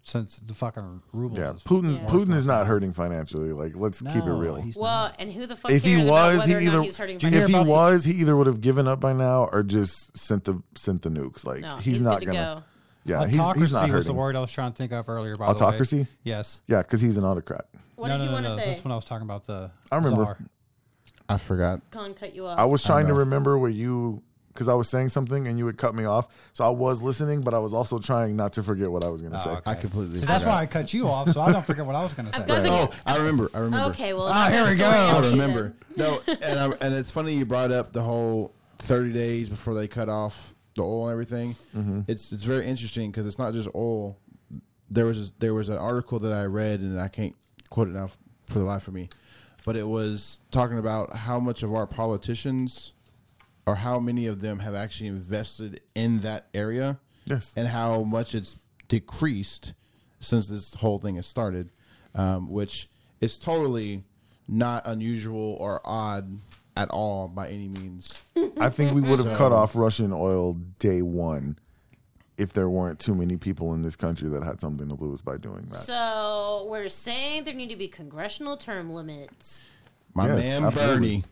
since 0.05 0.36
the 0.36 0.55
fucking 0.55 1.02
ruble. 1.12 1.36
yeah, 1.39 1.55
Putin. 1.65 1.98
Yeah. 1.98 2.06
Putin 2.09 2.35
is 2.36 2.47
not 2.47 2.69
hurting 2.69 2.93
financially. 2.93 3.51
Like, 3.52 3.73
let's 3.74 4.01
keep 4.01 4.23
it 4.23 4.31
real. 4.31 4.55
he's 4.56 4.77
Well, 4.77 5.12
and 5.19 5.32
who 5.32 5.47
the 5.47 5.56
fuck 5.56 5.73
if 5.73 5.82
he 5.82 5.97
cares 5.97 6.06
about 6.06 6.35
was, 6.35 6.47
whether 6.47 6.61
he 6.61 6.66
either 6.69 6.82
hurting 6.93 7.19
Did 7.19 7.23
you 7.24 7.31
hear 7.31 7.43
if 7.43 7.48
he 7.48 7.55
about 7.55 7.65
the- 7.65 7.70
was, 7.73 8.05
he 8.05 8.12
either 8.12 8.36
would 8.36 8.47
have 8.47 8.61
given 8.61 8.86
up 8.86 9.01
by 9.01 9.12
now 9.12 9.48
or 9.51 9.65
just 9.65 10.16
sent 10.16 10.44
the 10.44 10.62
sent 10.77 11.02
the 11.02 11.09
nukes. 11.09 11.44
Like 11.44 11.62
No, 11.62 11.77
he's, 11.78 11.85
he's 11.97 12.01
not 12.01 12.20
good 12.20 12.27
to 12.27 12.32
gonna. 12.32 12.62
go. 12.62 12.62
Yeah, 13.05 13.17
Autocracy 13.21 13.31
he's 13.31 13.39
not 13.39 13.59
was 13.61 13.71
the 13.71 13.87
hurting. 13.89 14.17
word 14.17 14.37
I 14.37 14.41
was 14.41 14.53
trying 14.53 14.73
to 14.73 14.77
think 14.77 14.93
of 14.93 15.09
earlier. 15.09 15.37
By 15.37 15.53
the 15.53 15.59
way. 15.59 15.67
Autocracy? 15.67 16.07
Yes. 16.23 16.61
Yeah, 16.67 16.79
because 16.83 17.01
he's 17.01 17.17
an 17.17 17.25
autocrat. 17.25 17.67
What 17.97 18.09
no, 18.09 18.15
did 18.15 18.19
no, 18.19 18.25
you 18.25 18.31
no, 18.31 18.35
want 18.35 18.45
to 18.47 18.51
no. 18.51 18.59
say? 18.59 18.71
That's 18.71 18.85
when 18.85 18.93
I 18.93 18.97
was 18.97 19.05
talking 19.05 19.25
about 19.25 19.45
the. 19.47 19.71
I 19.93 19.97
remember. 19.97 20.25
Tsar. 20.25 20.39
I 21.29 21.39
forgot. 21.39 21.81
Con 21.91 22.15
cut 22.15 22.35
you 22.35 22.47
off. 22.47 22.59
I 22.59 22.65
was 22.65 22.83
trying 22.83 23.07
to 23.07 23.13
know. 23.13 23.19
remember 23.21 23.59
where 23.59 23.71
you 23.71 24.23
because 24.53 24.69
I 24.69 24.75
was 24.75 24.89
saying 24.89 25.09
something 25.09 25.49
and 25.49 25.59
you 25.59 25.65
would 25.65 25.79
cut 25.79 25.95
me 25.95 26.05
off. 26.05 26.29
So 26.53 26.65
I 26.65 26.69
was 26.71 27.03
listening, 27.03 27.41
but 27.41 27.55
I 27.55 27.59
was 27.59 27.75
also 27.75 27.99
trying 27.99 28.37
not 28.37 28.53
to 28.55 28.63
forget 28.63 28.91
what 28.91 29.03
I 29.03 29.09
was 29.09 29.21
going 29.21 29.33
to 29.33 29.39
Oh, 29.41 29.43
say. 29.45 29.51
okay. 29.51 29.71
I 29.71 29.75
completely. 29.75 30.19
See, 30.19 30.27
that's 30.27 30.45
why 30.45 30.61
I 30.61 30.67
cut 30.67 30.95
you 30.95 31.09
off, 31.09 31.31
so 31.33 31.41
I 31.41 31.51
don't 31.51 31.67
forget 31.67 31.85
what 31.85 31.97
I 31.97 32.03
was 32.05 32.15
going 32.15 32.27
to 32.27 32.33
say. 32.33 32.39
I've 32.41 32.47
got 32.47 32.65
Oh, 32.67 32.91
I 33.05 33.17
remember. 33.17 33.51
I 33.53 33.59
remember. 33.59 33.89
Okay, 33.91 34.13
well, 34.15 34.29
Ah, 34.29 34.49
here 34.51 34.65
we 34.67 34.77
go. 34.77 34.87
I 34.89 35.19
remember. 35.31 35.75
No, 35.97 36.21
and 36.27 36.61
I, 36.61 36.67
and 36.81 36.95
it's 36.95 37.11
funny 37.11 37.35
you 37.35 37.45
brought 37.45 37.73
up 37.73 37.93
the 37.93 38.03
whole 38.03 38.53
thirty 38.79 39.13
days 39.13 39.49
before 39.49 39.75
they 39.75 39.89
cut 39.89 40.09
off 40.09 40.54
the 40.77 40.83
oil 40.83 41.09
and 41.09 41.13
everything. 41.13 41.57
It's 42.07 42.33
it's 42.33 42.43
very 42.43 42.67
interesting 42.67 43.11
because 43.11 43.27
it's 43.27 43.39
not 43.39 43.53
just 43.53 43.69
oil. 43.75 44.19
There 44.91 45.07
was 45.07 45.33
there 45.39 45.55
was 45.55 45.69
an 45.69 45.79
article 45.79 46.19
that 46.21 46.33
I 46.33 46.45
read 46.45 46.81
and 46.81 47.01
I 47.01 47.09
can't 47.09 47.35
quote 47.71 47.89
it 47.89 47.93
now 47.93 48.11
for 48.47 48.59
the 48.59 48.65
life 48.65 48.89
of 48.89 48.95
me, 48.95 49.09
but 49.65 49.77
it 49.77 49.89
was 49.89 50.41
talking 50.51 50.79
about 50.79 51.17
how 51.17 51.41
much 51.41 51.63
of 51.63 51.75
our 51.75 51.87
politicians 51.87 52.93
or 53.67 53.77
how 53.77 53.99
many 53.99 54.27
of 54.27 54.41
them 54.41 54.59
have 54.59 54.75
actually 54.75 55.09
invested 55.09 55.81
in 55.95 56.21
that 56.21 56.47
area 56.53 57.01
yes. 57.25 57.53
and 57.57 57.69
how 57.69 58.03
much 58.03 58.35
it's 58.35 58.61
decreased 58.89 59.73
since 60.21 60.49
this 60.49 60.75
whole 60.75 60.99
thing 60.99 61.17
has 61.17 61.27
started, 61.27 61.71
um, 62.15 62.51
which 62.51 62.89
is 63.21 63.39
totally 63.39 64.05
not 64.47 64.87
unusual 64.87 65.57
or 65.61 65.81
odd 65.85 66.39
at 66.77 66.91
all 66.91 67.29
by 67.29 67.49
any 67.49 67.69
means. 67.69 68.19
I 68.61 68.69
think 68.69 68.93
we 68.95 69.01
would 69.01 69.19
have 69.21 69.37
cut 69.39 69.53
off 69.53 69.75
Russian 69.77 70.13
oil 70.13 70.55
day 70.79 71.03
one 71.03 71.59
if 72.37 72.53
there 72.53 72.69
weren't 72.69 72.99
too 72.99 73.15
many 73.15 73.37
people 73.37 73.73
in 73.75 73.83
this 73.83 73.95
country 73.95 74.29
that 74.29 74.43
had 74.43 74.61
something 74.61 74.89
to 74.89 74.95
lose 74.95 75.21
by 75.23 75.37
doing 75.37 75.67
that. 75.71 75.79
So 75.79 76.67
we're 76.69 76.89
saying 76.89 77.45
there 77.45 77.55
need 77.55 77.71
to 77.71 77.77
be 77.77 77.87
congressional 77.89 78.57
term 78.57 78.91
limits. 78.91 79.65
My 80.15 80.27
Yes, 80.27 80.39
man 80.45 80.65
absolutely. 80.65 80.95
Bernie. 80.97 81.25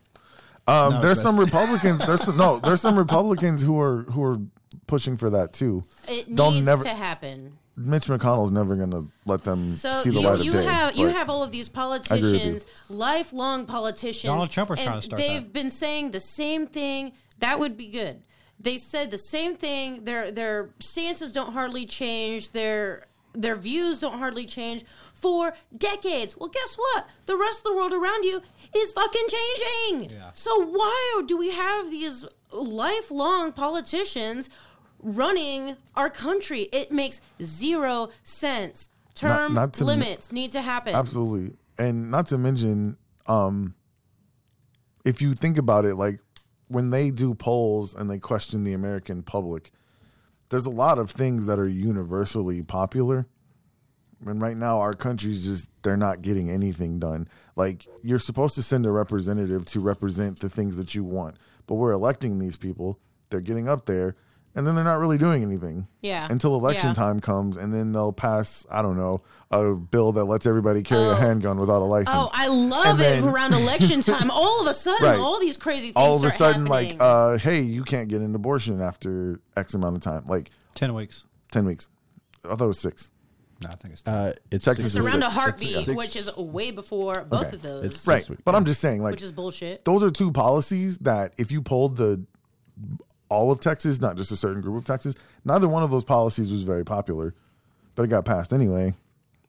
Um, 0.69 0.93
No, 0.95 1.01
there's 1.03 1.21
some 1.21 1.37
Republicans. 1.39 2.07
There's 2.07 2.23
some, 2.23 2.37
no. 2.37 2.61
There's 2.61 2.81
some 2.81 2.97
Republicans 2.97 3.63
who 3.63 3.81
are 3.81 4.03
who 4.05 4.23
are 4.23 4.39
pushing 4.87 5.17
for 5.17 5.29
that 5.31 5.53
too. 5.53 5.83
It 6.09 6.27
They'll 6.35 6.53
needs 6.53 6.65
never- 6.67 6.85
to 6.85 6.91
happen. 6.91 7.59
Mitch 7.77 8.05
McConnell's 8.05 8.51
never 8.51 8.77
going 8.77 8.91
to 8.91 9.09
let 9.25 9.45
them 9.45 9.73
So 9.73 9.99
see 10.03 10.11
the 10.11 10.21
you, 10.21 10.27
light 10.27 10.41
of 10.41 10.45
you 10.45 10.53
day. 10.53 10.65
have 10.65 10.97
you 10.97 11.09
have 11.09 11.31
all 11.31 11.43
of 11.43 11.53
these 11.53 11.69
politicians, 11.69 12.67
lifelong 12.89 13.65
politicians. 13.67 14.31
Donald 14.31 14.51
Trump 14.51 14.71
was 14.71 14.81
trying 14.81 15.01
to 15.01 15.03
start 15.07 15.21
They've 15.21 15.43
that. 15.43 15.53
been 15.53 15.71
saying 15.71 16.11
the 16.11 16.21
same 16.21 16.67
thing. 16.67 17.13
That 17.39 17.59
would 17.59 17.77
be 17.77 17.89
good. 17.89 18.23
They 18.61 18.79
said 18.79 19.11
the 19.11 19.19
same 19.19 19.57
thing. 19.57 20.05
Their 20.05 20.31
their 20.31 20.71
stances 20.81 21.33
don't 21.33 21.53
hardly 21.53 21.87
change. 21.87 22.53
Their 22.53 23.07
their 23.35 23.57
views 23.57 23.99
don't 23.99 24.19
hardly 24.19 24.45
change 24.45 24.85
for 25.15 25.55
decades. 25.77 26.37
Well, 26.37 26.51
guess 26.51 26.75
what? 26.77 27.09
The 27.27 27.37
rest 27.37 27.59
of 27.61 27.65
the 27.65 27.75
world 27.75 27.95
around 27.95 28.25
you 28.25 28.43
is 28.77 28.93
fucking 28.93 29.27
changing. 29.29 30.11
Yeah. 30.17 30.31
So 30.35 30.63
why 30.67 31.23
do 31.27 31.37
we 31.39 31.51
have 31.53 31.91
these 31.91 32.27
lifelong 32.53 33.53
politicians 33.53 34.51
running 35.03 35.77
our 35.95 36.09
country? 36.09 36.63
It 36.73 36.91
makes 36.91 37.21
zero 37.43 38.11
sense. 38.23 38.89
Term 39.15 39.55
not 39.55 39.75
to- 39.75 39.85
limits 39.85 40.33
need 40.33 40.53
to 40.53 40.63
happen. 40.63 40.95
Absolutely. 40.95 41.57
And 41.79 42.11
not 42.11 42.27
to 42.29 42.39
mention, 42.39 42.97
um, 43.27 43.75
if 45.05 45.21
you 45.21 45.35
think 45.35 45.59
about 45.59 45.85
it, 45.85 45.97
like 45.97 46.21
when 46.69 46.91
they 46.91 47.11
do 47.11 47.35
polls 47.35 47.95
and 47.95 48.11
they 48.11 48.19
question 48.19 48.65
the 48.65 48.73
American 48.73 49.23
public, 49.23 49.71
there's 50.49 50.67
a 50.67 50.71
lot 50.71 50.99
of 50.99 51.11
things 51.11 51.47
that 51.47 51.59
are 51.59 51.69
universally 51.69 52.63
popular. 52.63 53.27
And 54.25 54.41
right 54.41 54.57
now, 54.57 54.79
our 54.79 54.95
country's 54.95 55.45
just, 55.45 55.69
they're 55.83 55.97
not 55.97 56.23
getting 56.23 56.49
anything 56.49 56.99
done. 57.01 57.27
Like, 57.57 57.87
you're 58.03 58.21
supposed 58.21 58.55
to 58.55 58.63
send 58.63 58.87
a 58.87 58.91
representative 58.91 59.65
to 59.67 59.81
represent 59.81 60.41
the 60.41 60.49
things 60.49 60.77
that 60.77 60.95
you 60.95 61.03
want, 61.03 61.37
but 61.67 61.75
we're 61.75 61.91
electing 61.91 62.39
these 62.39 62.57
people. 62.57 63.01
They're 63.31 63.41
getting 63.41 63.69
up 63.69 63.87
there, 63.87 64.15
and 64.55 64.67
then 64.67 64.75
they're 64.75 64.85
not 64.85 64.99
really 65.01 65.19
doing 65.19 65.43
anything. 65.43 65.87
Yeah. 66.03 66.27
Until 66.31 66.55
election 66.55 66.89
Yeah. 66.89 66.95
time 66.95 67.21
comes, 67.21 67.57
and 67.57 67.73
then 67.73 67.93
they'll 67.93 68.13
pass, 68.13 68.67
I 68.71 68.83
don't 68.83 68.97
know, 68.97 69.23
a 69.51 69.75
bill 69.75 70.13
that 70.13 70.25
lets 70.25 70.47
everybody 70.47 70.83
carry 70.83 71.05
a 71.05 71.11
Oh. 71.13 71.15
handgun 71.15 71.59
without 71.59 71.83
a 71.83 71.85
license. 71.85 72.11
Oh, 72.17 72.31
I 72.33 72.49
love 72.49 72.87
And 72.87 73.01
it 73.01 73.21
then- 73.23 73.25
around 73.29 73.53
election 73.55 74.01
time. 74.03 74.31
All 74.31 74.61
of 74.61 74.67
a 74.67 74.75
sudden, 74.75 75.07
Right. 75.07 75.19
all 75.19 75.39
these 75.41 75.57
crazy 75.57 75.87
things 75.89 75.93
all 75.97 76.17
of 76.17 76.25
a 76.25 76.31
sudden, 76.31 76.67
happening. 76.67 76.99
like, 76.99 77.01
uh, 77.01 77.39
hey, 77.39 77.61
you 77.61 77.85
can't 77.85 78.09
get 78.09 78.21
an 78.21 78.35
abortion 78.35 78.81
after 78.81 79.41
X 79.57 79.75
amount 79.75 79.97
of 79.97 80.03
time, 80.03 80.25
like 80.27 80.51
Ten 80.75 80.95
weeks. 80.95 81.25
10 81.51 81.65
weeks. 81.67 81.89
I 82.45 82.49
thought 82.57 82.65
it 82.65 82.67
was 82.67 82.79
six. 82.81 83.11
No, 83.63 83.69
I 83.71 83.75
think 83.77 83.93
it's 83.95 84.03
Uh, 84.09 84.33
it's 84.51 84.65
Texas 84.65 84.87
it's 84.87 84.97
is 84.97 85.05
around 85.07 85.23
a 85.23 85.27
six. 85.27 85.35
heartbeat, 85.35 85.85
Six. 85.85 85.89
which 85.97 86.17
is 86.17 86.35
way 86.37 86.73
before 86.73 87.25
both 87.29 87.47
Okay. 87.47 87.57
of 87.57 87.63
those, 87.63 87.85
It's- 87.85 88.07
Right. 88.07 88.27
But 88.45 88.53
yeah. 88.53 88.57
I'm 88.57 88.65
just 88.65 88.81
saying, 88.81 89.03
like, 89.05 89.13
which 89.13 89.23
is 89.23 89.31
bullshit. 89.31 89.85
those 89.85 90.03
are 90.03 90.11
two 90.11 90.33
policies 90.33 90.99
that 90.99 91.33
if 91.39 91.53
you 91.53 91.63
polled 91.63 91.97
the 91.97 92.25
all 93.33 93.51
of 93.51 93.61
Texas, 93.61 94.01
not 94.01 94.17
just 94.17 94.31
a 94.31 94.37
certain 94.37 94.61
group 94.61 94.77
of 94.77 94.85
Texas, 94.85 95.15
neither 95.45 95.69
one 95.69 95.83
of 95.83 95.91
those 95.91 96.05
policies 96.05 96.53
was 96.53 96.63
very 96.63 96.85
popular, 96.85 97.35
but 97.95 98.05
it 98.05 98.09
got 98.09 98.25
passed 98.25 98.53
anyway. 98.53 98.95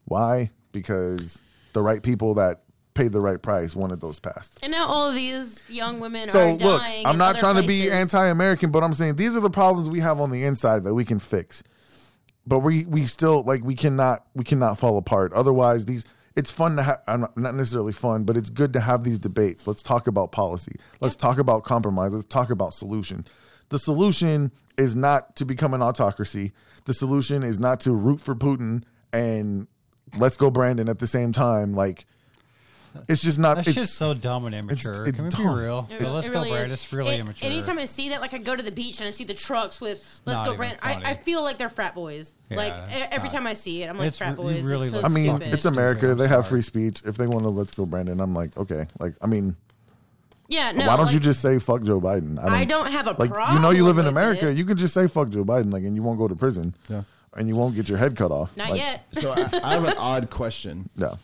Why? 0.05 0.51
Because 0.72 1.41
the 1.73 1.81
right 1.81 2.01
people 2.01 2.34
that 2.35 2.64
paid 2.93 3.11
the 3.11 3.19
right 3.19 3.41
price 3.41 3.76
wanted 3.76 4.01
those 4.01 4.19
passed. 4.19 4.60
And 4.61 4.72
now 4.72 4.88
all 4.88 5.10
of 5.10 5.15
these 5.15 5.65
young 5.68 5.99
women 5.99 6.30
So 6.30 6.49
are 6.49 6.53
look, 6.53 6.81
dying. 6.81 7.05
I'm 7.05 7.14
in 7.14 7.19
not 7.19 7.39
trying 7.39 7.55
to 7.55 7.68
be 7.68 7.89
anti-American, 7.89 8.72
but 8.72 8.84
I'm 8.84 8.93
saying 8.93 9.15
these 9.15 9.35
are 9.35 9.39
the 9.39 9.49
problems 9.49 9.89
we 9.89 9.99
have 9.99 10.19
on 10.19 10.31
the 10.31 10.43
inside 10.43 10.84
that 10.84 10.93
we 10.93 11.05
can 11.05 11.19
fix. 11.19 11.64
But 12.45 12.60
we 12.60 12.85
we 12.85 13.05
still 13.07 13.41
like 13.43 13.64
we 13.64 13.73
cannot 13.73 14.26
we 14.34 14.43
cannot 14.43 14.77
fall 14.77 14.97
apart. 14.97 15.31
Otherwise, 15.34 15.85
these 15.85 16.03
it's 16.35 16.51
fun 16.51 16.76
to 16.76 16.84
have 16.84 17.01
not 17.07 17.55
necessarily 17.55 17.93
fun, 17.93 18.23
but 18.23 18.35
it's 18.35 18.49
good 18.49 18.73
to 18.73 18.81
have 18.81 19.03
these 19.03 19.18
debates. 19.19 19.65
Let's 19.65 19.81
talk 19.81 20.07
about 20.07 20.31
policy. 20.31 20.76
Let's 20.99 21.15
talk 21.15 21.38
about 21.38 21.64
compromise. 21.64 22.14
Let's 22.14 22.26
talk 22.26 22.49
about 22.49 22.73
solution. 22.73 23.26
The 23.69 23.80
solution 23.80 24.52
is 24.77 24.95
not 24.95 25.35
to 25.38 25.45
become 25.45 25.73
an 25.73 25.81
autocracy. 25.81 26.52
The 26.85 26.94
solution 26.94 27.44
is 27.44 27.60
not 27.60 27.80
to 27.81 27.91
root 27.94 28.22
for 28.22 28.35
Putin 28.35 28.84
and 29.11 29.68
let's 30.18 30.38
go 30.38 30.49
Brandon 30.49 30.90
at 30.90 30.99
the 30.99 31.07
same 31.07 31.31
time. 31.31 31.73
Like 31.73 32.06
it's 33.07 33.23
just 33.23 33.40
not. 33.40 33.56
That's 33.56 33.69
it's, 33.69 33.77
just 33.77 33.95
so 33.95 34.14
dumb 34.14 34.45
and 34.45 34.53
immature. 34.53 35.07
it's 35.07 35.18
Can 35.18 35.26
we 35.26 35.30
dumb. 35.31 35.56
be 35.56 35.61
real? 35.64 35.88
It 35.90 35.99
But 35.99 36.11
let's 36.11 36.27
it 36.27 36.31
go, 36.34 36.40
really 36.40 36.52
Brad. 36.52 36.65
is. 36.65 36.69
It's 36.72 36.94
really 36.94 37.15
A- 37.15 37.19
immature. 37.22 37.49
Anytime 37.49 37.80
I 37.80 37.85
see 37.85 38.10
that, 38.10 38.22
like 38.22 38.35
I 38.35 38.38
go 38.38 38.56
to 38.56 38.61
the 38.61 38.72
beach 38.72 38.99
and 38.99 39.07
I 39.07 39.11
see 39.11 39.23
the 39.23 39.34
trucks 39.34 39.81
with 39.81 39.98
"Let's 40.26 40.40
Not 40.41 40.45
go, 40.45 40.52
even 40.53 40.57
Brand." 40.57 40.77
I. 40.84 41.02
I 41.11 41.14
feel 41.15 41.41
like 41.41 41.57
they're 41.57 41.69
frat 41.69 41.95
boys. 41.95 42.34
Yeah, 42.52 42.57
like 42.57 42.72
e- 42.91 43.06
every 43.11 43.30
not. 43.30 43.35
time 43.35 43.48
I 43.48 43.53
see 43.53 43.81
it, 43.81 43.90
I'm 43.90 43.98
like 43.98 44.10
It's 44.10 44.19
frat 44.19 44.35
boys. 44.35 44.61
really 44.64 44.90
it's 44.90 44.95
so 44.95 45.03
I 45.03 45.07
mean, 45.07 45.38
stupid. 45.38 45.53
it's 45.56 45.65
America. 45.65 45.99
Stupid, 46.02 46.18
They 46.19 46.27
have 46.27 46.48
free 46.48 46.61
speech. 46.61 47.02
If 47.03 47.18
they 47.18 47.26
want 47.26 47.44
to, 47.45 47.49
let's 47.49 47.73
go, 47.73 47.88
Brandon. 47.88 48.19
I'm 48.19 48.35
like, 48.35 48.56
okay. 48.57 48.85
Like, 48.99 49.15
I 49.23 49.26
mean, 49.26 49.56
yeah. 50.53 50.71
No, 50.71 50.88
why 50.88 50.97
don't 50.97 51.05
like, 51.07 51.13
you 51.13 51.19
just 51.19 51.41
say 51.41 51.59
fuck 51.59 51.84
Joe 51.84 51.99
Biden? 51.99 52.39
I 52.39 52.43
don't 52.43 52.53
I 52.53 52.65
don't 52.65 52.91
have 52.91 53.07
a 53.07 53.15
like. 53.17 53.30
You 53.53 53.59
know, 53.59 53.71
you 53.71 53.84
live 53.85 53.97
in 53.97 54.05
America. 54.07 54.49
it. 54.49 54.57
You 54.57 54.65
can 54.65 54.77
just 54.77 54.93
say 54.93 55.07
fuck 55.07 55.30
Joe 55.30 55.43
Biden, 55.43 55.71
like, 55.73 55.84
and 55.84 55.95
you 55.95 56.03
won't 56.03 56.17
go 56.19 56.27
to 56.27 56.35
prison. 56.35 56.75
Yeah. 56.89 57.03
And 57.35 57.47
you 57.47 57.55
won't 57.55 57.75
get 57.75 57.89
your 57.89 57.97
head 57.97 58.15
cut 58.15 58.31
off. 58.31 58.55
Not 58.55 58.69
Like, 58.69 58.80
yet. 58.80 59.05
So 59.13 59.31
I, 59.31 59.49
I 59.63 59.73
have 59.73 59.85
an 59.85 59.95
odd 59.97 60.30
question 60.30 60.88
Yeah. 60.95 61.15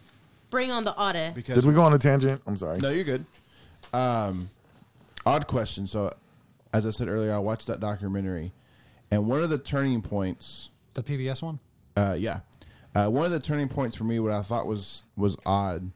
Bring 0.50 0.72
on 0.72 0.84
the 0.84 0.98
audit. 0.98 1.36
because 1.36 1.56
Did 1.56 1.66
we 1.66 1.74
go 1.76 1.84
on 1.84 1.94
a 1.94 2.00
tangent? 2.00 2.42
I'm 2.48 2.58
sorry. 2.58 2.80
No, 2.80 2.90
you're 2.90 3.04
good. 3.04 3.26
Um, 3.94 4.50
odd 5.26 5.46
question. 5.46 5.86
So, 5.86 6.12
as 6.74 6.86
I 6.88 6.90
said 6.90 7.08
earlier, 7.08 7.32
I 7.34 7.38
watched 7.38 7.68
that 7.68 7.80
documentary, 7.80 8.52
and 9.12 9.28
one 9.28 9.42
of 9.44 9.52
the 9.52 9.60
turning 9.60 10.02
points, 10.02 10.70
the 10.96 11.04
PBS 11.04 11.44
one. 11.44 11.60
uh, 11.96 12.16
yeah, 12.18 12.40
uh, 12.96 13.08
one 13.10 13.26
of 13.26 13.32
the 13.32 13.40
turning 13.40 13.70
points 13.70 13.96
for 13.96 14.04
me, 14.04 14.20
what 14.20 14.32
I 14.32 14.42
thought 14.42 14.66
was 14.66 15.04
was 15.16 15.38
odd, 15.46 15.92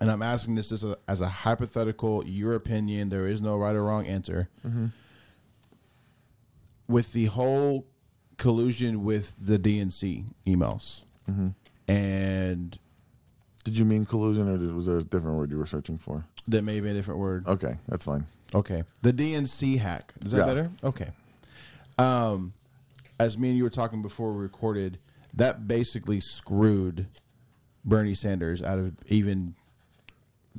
and 0.00 0.10
I'm 0.10 0.22
asking 0.22 0.54
this 0.54 0.70
as 0.72 0.84
a, 0.84 0.96
as 1.08 1.20
a 1.20 1.28
hypothetical, 1.28 2.24
your 2.26 2.54
opinion. 2.54 3.08
There 3.08 3.26
is 3.26 3.40
no 3.40 3.56
right 3.56 3.74
or 3.74 3.84
wrong 3.84 4.06
answer. 4.06 4.48
With 6.86 7.12
the 7.12 7.26
whole 7.26 7.86
collusion 8.38 9.04
with 9.04 9.34
the 9.38 9.58
DNC 9.58 10.24
emails, 10.46 11.02
and 11.86 12.78
Did 13.64 13.76
you 13.76 13.84
mean 13.84 14.06
collusion, 14.06 14.48
or 14.48 14.56
did, 14.56 14.74
was 14.74 14.86
there 14.86 14.96
a 14.98 15.02
different 15.04 15.36
word 15.36 15.50
you 15.50 15.58
were 15.58 15.66
searching 15.66 15.98
for? 15.98 16.24
that 16.46 16.62
may 16.64 16.80
be 16.80 16.88
a 16.88 16.94
different 16.94 17.20
word. 17.20 17.46
Okay, 17.46 17.76
that's 17.88 18.06
fine. 18.06 18.24
Okay. 18.54 18.82
The 19.02 19.12
DNC 19.12 19.76
hack. 19.80 20.14
Is 20.24 20.32
that 20.32 20.38
Yeah. 20.38 20.44
better? 20.46 20.70
Okay. 20.82 21.10
Um, 21.98 22.54
as 23.20 23.36
me 23.36 23.48
and 23.50 23.58
you 23.58 23.64
were 23.64 23.68
talking 23.70 24.00
before 24.00 24.32
we 24.32 24.38
recorded, 24.40 24.98
that 25.34 25.68
basically 25.68 26.20
screwed 26.20 27.06
Bernie 27.84 28.14
Sanders 28.14 28.62
out 28.62 28.78
of 28.78 28.94
even 29.08 29.56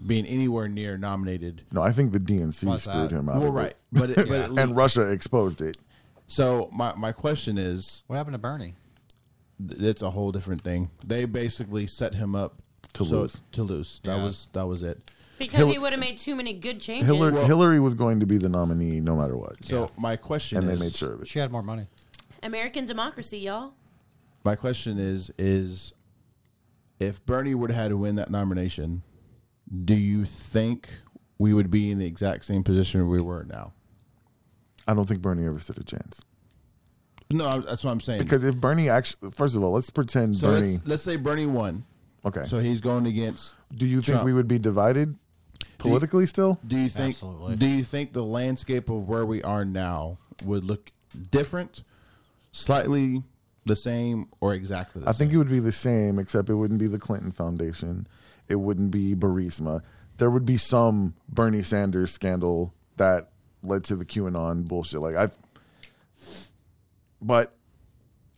being 0.05 0.25
anywhere 0.25 0.67
near 0.67 0.97
nominated. 0.97 1.63
No, 1.71 1.81
I 1.81 1.91
think 1.91 2.11
the 2.11 2.19
DNC 2.19 2.63
Why's 2.65 2.83
screwed 2.83 3.09
that? 3.09 3.15
him 3.15 3.29
out. 3.29 3.35
Well, 3.41 3.49
of 3.49 3.55
it. 3.55 3.57
right, 3.59 3.73
but 3.91 4.09
it, 4.11 4.27
but 4.29 4.57
And. 4.57 4.75
Russia 4.75 5.09
exposed 5.09 5.61
it. 5.61 5.77
so 6.27 6.69
my 6.71 6.93
my 6.95 7.11
question 7.11 7.57
is, 7.57 8.03
What 8.07 8.15
happened 8.17 8.33
to 8.35 8.39
Bernie? 8.39 8.75
th- 9.67 9.81
it's 9.81 10.01
a 10.01 10.11
whole 10.11 10.31
different 10.31 10.63
thing. 10.63 10.89
They 11.05 11.25
basically 11.25 11.85
set 11.87 12.15
him 12.15 12.35
up 12.35 12.61
To 12.93 13.05
so- 13.05 13.21
lose. 13.21 13.41
To 13.53 13.63
lose. 13.63 13.99
That 14.03 14.17
Yeah. 14.17 14.23
was 14.25 14.49
that 14.53 14.67
was 14.67 14.81
it. 14.83 15.11
Because 15.37 15.57
Hil- 15.59 15.69
he 15.71 15.77
would 15.79 15.93
have 15.93 16.01
made 16.01 16.19
too 16.19 16.35
many 16.35 16.51
good 16.51 16.81
changes. 16.81 17.05
Hillary, 17.07 17.45
Hillary 17.45 17.79
was 17.79 17.93
going 17.93 18.19
to 18.19 18.25
be 18.25 18.37
the 18.37 18.49
nominee 18.49 18.99
no 18.99 19.15
matter 19.15 19.37
what. 19.37 19.63
So 19.63 19.89
my 19.97 20.17
question 20.17 20.57
and 20.57 20.67
they 20.67 20.75
made 20.75 20.93
sure 20.95 21.13
of 21.13 21.21
it. 21.21 21.27
She 21.29 21.39
had 21.39 21.49
more 21.51 21.63
money. 21.63 21.87
American 22.43 22.85
democracy, 22.85 23.39
y'all. 23.39 23.73
My 24.43 24.55
question 24.55 24.97
is 24.99 25.31
is 25.37 25.93
if 26.99 27.25
Bernie 27.25 27.55
would 27.55 27.71
have 27.71 27.83
had 27.83 27.89
to 27.89 27.97
win 27.97 28.15
that 28.15 28.29
nomination, 28.29 29.03
do 29.85 29.95
you 29.95 30.25
think 30.25 30.89
we 31.37 31.53
would 31.53 31.71
be 31.71 31.91
in 31.91 31.99
the 31.99 32.05
exact 32.05 32.45
same 32.45 32.63
position 32.63 33.07
we 33.07 33.21
were 33.21 33.43
now? 33.43 33.73
I 34.87 34.93
don't 34.93 35.07
think 35.07 35.21
Bernie 35.21 35.45
ever 35.45 35.59
stood 35.59 35.77
a 35.77 35.83
chance. 35.83 36.21
No, 37.31 37.61
that's 37.61 37.83
what 37.83 37.91
I'm 37.91 38.01
saying. 38.01 38.19
Because 38.19 38.43
if 38.43 38.57
Bernie 38.57 38.89
actually, 38.89 39.29
first 39.31 39.55
of 39.55 39.63
all, 39.63 39.73
let's 39.73 39.89
pretend 39.91 40.37
so 40.37 40.51
Bernie. 40.51 40.73
let's, 40.73 40.87
let's 40.87 41.03
say 41.03 41.15
Bernie 41.15 41.45
won. 41.45 41.85
Okay. 42.25 42.43
So 42.45 42.59
he's 42.59 42.81
going 42.81 43.05
against. 43.05 43.53
do 43.73 43.85
you 43.85 44.01
think 44.01 44.23
we 44.23 44.33
would 44.33 44.47
be 44.47 44.59
divided 44.59 45.15
politically 45.77 46.25
still? 46.25 46.59
Do 46.65 46.77
you 46.77 46.89
think? 46.89 47.09
Absolutely. 47.09 47.55
Do 47.55 47.67
you 47.67 47.83
think 47.83 48.13
the 48.13 48.23
landscape 48.23 48.89
of 48.89 49.07
where 49.07 49.25
we 49.25 49.41
are 49.43 49.63
now 49.63 50.17
would 50.43 50.65
look 50.65 50.91
different, 51.31 51.83
slightly 52.51 53.23
the 53.65 53.75
same, 53.75 54.27
or 54.41 54.53
exactly? 54.53 55.01
The 55.01 55.09
I 55.09 55.11
same? 55.11 55.15
I 55.15 55.17
think 55.17 55.33
it 55.33 55.37
would 55.37 55.49
be 55.49 55.59
the 55.59 55.71
same, 55.71 56.17
except 56.17 56.49
it 56.49 56.55
wouldn't 56.55 56.79
be 56.79 56.87
the 56.87 56.99
Clinton 56.99 57.31
Foundation. 57.31 58.07
It 58.49 58.55
wouldn't 58.55 58.91
be 58.91 59.15
Burisma. 59.15 59.81
There 60.17 60.29
would 60.29 60.45
be 60.45 60.57
some 60.57 61.13
Bernie 61.29 61.63
Sanders 61.63 62.11
scandal 62.11 62.73
that 62.97 63.29
led 63.63 63.83
to 63.85 63.95
the 63.95 64.05
QAnon 64.05 64.67
bullshit. 64.67 64.99
Like 64.99 65.15
I, 65.15 65.29
but 67.21 67.55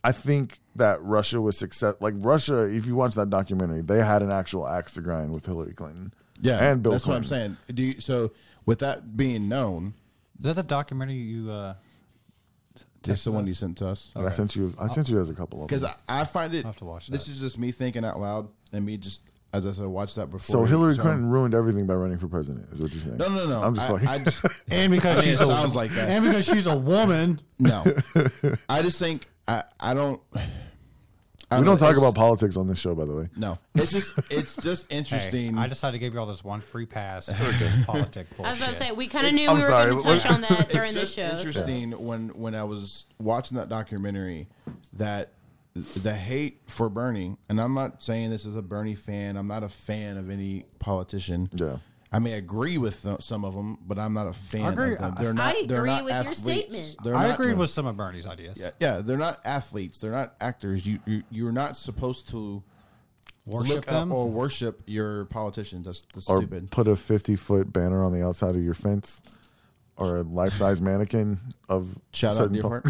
I 0.04 0.12
think 0.12 0.60
that 0.76 1.02
Russia 1.02 1.40
was 1.40 1.56
success. 1.56 1.94
Like 2.00 2.14
Russia, 2.18 2.62
if 2.62 2.86
you 2.86 2.94
watch 2.94 3.14
that 3.14 3.30
documentary, 3.30 3.82
they 3.82 3.98
had 3.98 4.22
an 4.22 4.30
actual 4.30 4.66
axe 4.68 4.94
to 4.94 5.00
grind 5.00 5.32
with 5.32 5.46
Hillary 5.46 5.72
Clinton. 5.72 6.12
Yeah, 6.40 6.58
and 6.62 6.82
Bill. 6.82 6.92
That's 6.92 7.04
Clinton. 7.04 7.30
what 7.30 7.36
I'm 7.40 7.56
saying. 7.66 7.74
Do 7.74 7.82
you, 7.82 8.00
so. 8.00 8.32
With 8.64 8.78
that 8.78 9.16
being 9.16 9.48
known, 9.48 9.94
Is 10.38 10.44
that 10.44 10.54
the 10.54 10.62
documentary 10.62 11.16
you? 11.16 11.50
Uh, 11.50 11.74
that's 13.02 13.24
the 13.24 13.32
one 13.32 13.42
us? 13.42 13.48
you 13.48 13.54
sent 13.54 13.78
to 13.78 13.88
us. 13.88 14.12
I 14.14 14.30
sent 14.30 14.54
you. 14.54 14.72
I 14.78 14.86
sent 14.86 15.08
you 15.08 15.20
as 15.20 15.30
a 15.30 15.34
couple 15.34 15.62
of 15.62 15.68
Because. 15.68 15.82
I, 15.82 15.96
I 16.08 16.24
find 16.24 16.54
it. 16.54 16.64
I'll 16.64 16.70
have 16.70 16.76
to 16.76 16.84
watch 16.84 17.08
This 17.08 17.26
is 17.26 17.40
just 17.40 17.58
me 17.58 17.72
thinking 17.72 18.04
out 18.04 18.20
loud, 18.20 18.48
and 18.72 18.84
me 18.86 18.96
just 18.98 19.22
as 19.52 19.66
I 19.66 19.72
said, 19.72 19.86
watch 19.86 20.14
that 20.14 20.30
before. 20.30 20.44
So 20.44 20.64
Hillary 20.64 20.94
so- 20.94 21.02
Clinton 21.02 21.28
ruined 21.28 21.54
everything 21.54 21.86
by 21.86 21.94
running 21.94 22.18
for 22.18 22.28
president. 22.28 22.68
Is 22.72 22.80
what 22.80 22.90
you're 22.92 23.02
saying? 23.02 23.18
No, 23.18 23.28
no, 23.28 23.46
no. 23.46 23.62
I'm 23.62 23.74
just 23.74 23.88
I, 23.88 23.92
like 23.92 24.06
I 24.06 24.18
just, 24.18 24.44
And 24.70 24.92
because 24.92 25.18
I 25.18 25.22
mean, 25.22 25.30
she's 25.30 25.40
a 25.40 25.46
sounds 25.46 25.74
like 25.76 25.90
that. 25.92 26.08
and 26.08 26.24
because 26.24 26.44
she's 26.46 26.66
a 26.66 26.76
woman. 26.76 27.40
no. 27.58 27.84
I 28.68 28.82
just 28.82 28.98
think 28.98 29.28
I, 29.46 29.64
I 29.78 29.94
don't. 29.94 30.20
I 31.50 31.58
We 31.60 31.66
don't 31.66 31.76
talk 31.76 31.98
about 31.98 32.14
politics 32.14 32.56
on 32.56 32.66
this 32.66 32.78
show, 32.78 32.94
by 32.94 33.04
the 33.04 33.12
way. 33.14 33.28
No, 33.36 33.58
it's 33.74 33.92
just 33.92 34.18
it's 34.30 34.56
just 34.56 34.86
Hey, 34.90 34.96
interesting. 34.98 35.58
I 35.58 35.66
decided 35.66 35.92
to 35.92 35.98
give 35.98 36.14
you 36.14 36.20
all 36.20 36.24
this 36.24 36.42
one 36.42 36.62
free 36.62 36.86
pass. 36.86 37.26
for 37.26 37.32
this 37.32 37.84
politic 37.84 38.34
bullshit. 38.36 38.46
I 38.46 38.50
was 38.52 38.62
about 38.62 38.70
to 38.70 38.76
say 38.76 38.92
we 38.92 39.06
kind 39.06 39.26
of 39.26 39.34
knew 39.34 39.50
I'm 39.50 39.56
we 39.56 39.62
were 39.62 39.68
going 39.68 39.98
to 39.98 40.02
touch 40.02 40.26
on 40.26 40.40
that 40.40 40.60
it's 40.60 40.72
during 40.72 40.94
the 40.94 41.04
show. 41.04 41.22
interesting 41.36 41.90
when 41.92 42.28
when 42.30 42.54
I 42.54 42.64
was 42.64 43.04
watching 43.18 43.58
that 43.58 43.68
documentary 43.68 44.48
that 44.94 45.32
the 45.74 46.14
hate 46.14 46.60
for 46.66 46.88
Bernie, 46.88 47.36
and 47.48 47.60
I'm 47.60 47.72
not 47.74 48.02
saying 48.02 48.30
this 48.30 48.44
as 48.46 48.56
a 48.56 48.62
Bernie 48.62 48.94
fan. 48.94 49.36
I'm 49.36 49.48
not 49.48 49.62
a 49.62 49.68
fan 49.68 50.16
of 50.16 50.28
any 50.30 50.64
politician. 50.78 51.48
Yeah. 51.54 51.78
I 52.14 52.18
may 52.18 52.32
agree 52.34 52.76
with 52.76 53.02
th- 53.02 53.22
some 53.22 53.42
of 53.42 53.54
them, 53.54 53.78
but 53.86 53.98
I'm 53.98 54.12
not 54.12 54.26
a 54.26 54.34
fan 54.34 54.74
agree. 54.74 54.92
of 54.96 54.98
them. 54.98 55.14
They're 55.18 55.32
not. 55.32 55.56
I 55.56 55.64
they're 55.66 55.78
agree 55.78 55.90
not 55.90 56.04
with 56.04 56.24
your 56.24 56.34
statement. 56.34 56.96
They're 57.02 57.14
I 57.16 57.28
not- 57.28 57.34
agreed 57.40 57.56
with 57.56 57.70
some 57.70 57.86
of 57.86 57.96
Bernie's 57.96 58.26
ideas. 58.26 58.58
Yeah, 58.60 58.70
yeah, 58.80 58.98
they're 58.98 59.16
not 59.16 59.40
athletes. 59.46 59.98
They're 59.98 60.10
not 60.12 60.34
actors. 60.38 60.86
You, 60.86 60.98
you 61.06 61.22
you're 61.30 61.52
not 61.52 61.74
supposed 61.76 62.28
to 62.30 62.62
Worship 63.46 63.74
look 63.76 63.86
them. 63.86 64.12
up 64.12 64.18
or 64.18 64.28
worship 64.30 64.82
your 64.86 65.24
politicians. 65.24 65.86
That's, 65.86 66.02
that's 66.14 66.28
Or 66.28 66.38
stupid. 66.38 66.70
put 66.70 66.86
a 66.86 66.96
50 66.96 67.34
foot 67.36 67.72
banner 67.72 68.04
on 68.04 68.12
the 68.12 68.22
outside 68.24 68.54
of 68.56 68.62
your 68.62 68.74
fence 68.74 69.20
or 69.96 70.18
a 70.18 70.22
life 70.22 70.54
size 70.54 70.80
mannequin 70.80 71.38
of 71.68 71.98
Shout 72.12 72.38
out 72.40 72.52
po- 72.60 72.82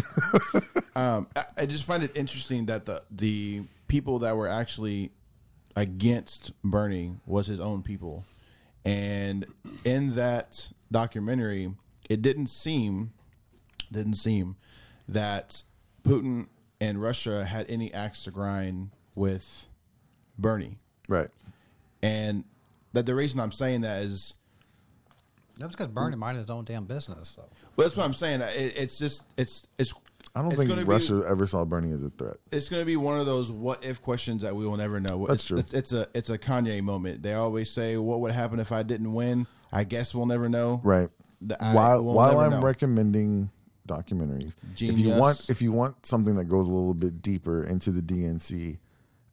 um, 0.95 1.27
I, 1.35 1.43
I 1.57 1.65
just 1.65 1.83
find 1.83 2.01
it 2.03 2.15
interesting 2.15 2.65
that 2.67 2.85
the 2.85 3.03
the 3.11 3.63
people 3.87 4.19
that 4.19 4.35
were 4.37 4.47
actually 4.47 5.11
against 5.75 6.51
Bernie 6.63 7.15
was 7.25 7.47
his 7.47 7.59
own 7.59 7.83
people, 7.83 8.23
and 8.85 9.45
in 9.83 10.15
that 10.15 10.69
documentary, 10.91 11.73
it 12.09 12.21
didn't 12.21 12.47
seem 12.47 13.13
didn't 13.91 14.15
seem 14.15 14.55
that 15.07 15.63
Putin 16.03 16.47
and 16.79 17.01
Russia 17.01 17.45
had 17.45 17.69
any 17.69 17.93
axe 17.93 18.23
to 18.23 18.31
grind 18.31 18.91
with 19.15 19.67
Bernie, 20.37 20.77
Right. 21.07 21.29
and 22.01 22.43
that 22.93 23.05
the 23.05 23.15
reason 23.15 23.39
I'm 23.39 23.51
saying 23.51 23.81
that 23.81 24.01
is. 24.03 24.33
That's 25.63 25.77
because 25.77 25.87
Bernie 25.93 26.17
minded 26.17 26.41
his 26.41 26.49
own 26.49 26.65
damn 26.65 26.83
business. 26.83 27.31
Though. 27.31 27.47
Well, 27.77 27.87
that's 27.87 27.95
what 27.95 28.03
I'm 28.03 28.13
saying. 28.13 28.41
It, 28.41 28.73
it's 28.75 28.99
just 28.99 29.23
it's 29.37 29.65
it's. 29.77 29.93
I 30.35 30.41
don't 30.41 30.51
it's 30.51 30.57
think 30.57 30.69
gonna 30.69 30.81
be- 30.81 30.87
Russia 30.87 31.23
ever 31.25 31.47
saw 31.47 31.63
Bernie 31.63 31.93
as 31.93 32.03
a 32.03 32.09
threat. 32.09 32.35
it's 32.51 32.67
going 32.67 32.81
to 32.81 32.85
be 32.85 32.97
one 32.97 33.17
of 33.17 33.25
those 33.25 33.49
what 33.49 33.81
if 33.85 34.01
questions 34.01 34.41
that 34.41 34.57
we 34.57 34.67
will 34.67 34.75
never 34.75 34.99
know. 34.99 35.25
That's 35.25 35.39
it's, 35.39 35.45
true. 35.45 35.57
It's, 35.59 35.73
it's 35.73 35.93
a 35.93 36.07
it's 36.13 36.29
a 36.29 36.37
Kanye 36.37 36.81
moment. 36.81 37.23
They 37.23 37.33
always 37.33 37.71
say, 37.71 37.95
"What 37.95 38.19
would 38.19 38.33
happen 38.33 38.59
if 38.59 38.73
I 38.73 38.83
didn't 38.83 39.13
win?" 39.13 39.47
I 39.71 39.85
guess 39.85 40.13
we'll 40.13 40.25
never 40.25 40.49
know. 40.49 40.81
Right. 40.83 41.09
The- 41.39 41.63
I 41.63 41.73
while 41.73 42.03
will 42.03 42.13
while 42.13 42.39
I'm 42.39 42.51
know. 42.51 42.61
recommending 42.61 43.49
documentaries, 43.87 44.55
if 44.75 44.99
you 44.99 45.11
want 45.11 45.49
if 45.49 45.61
you 45.61 45.71
want 45.71 46.05
something 46.05 46.35
that 46.35 46.45
goes 46.45 46.67
a 46.67 46.73
little 46.73 46.93
bit 46.93 47.21
deeper 47.21 47.63
into 47.63 47.91
the 47.91 48.01
DNC 48.01 48.79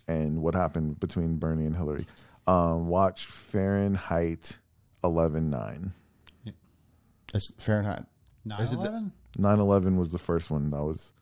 and 0.06 0.42
what 0.42 0.54
happened 0.54 1.00
between 1.00 1.38
Bernie 1.38 1.66
and 1.66 1.74
Hillary, 1.76 2.06
um, 2.46 2.86
watch 2.86 3.26
Fahrenheit 3.26 4.58
11.9. 5.02 5.92
It's 7.34 7.52
Fahrenheit. 7.58 8.04
Nine 8.44 8.60
Is 8.62 8.72
it 8.72 8.76
the- 8.76 8.82
eleven. 8.82 9.12
9/11 9.38 9.96
was 9.96 10.10
the 10.10 10.18
first 10.18 10.50
one. 10.50 10.70
That 10.70 10.82
was 10.82 11.12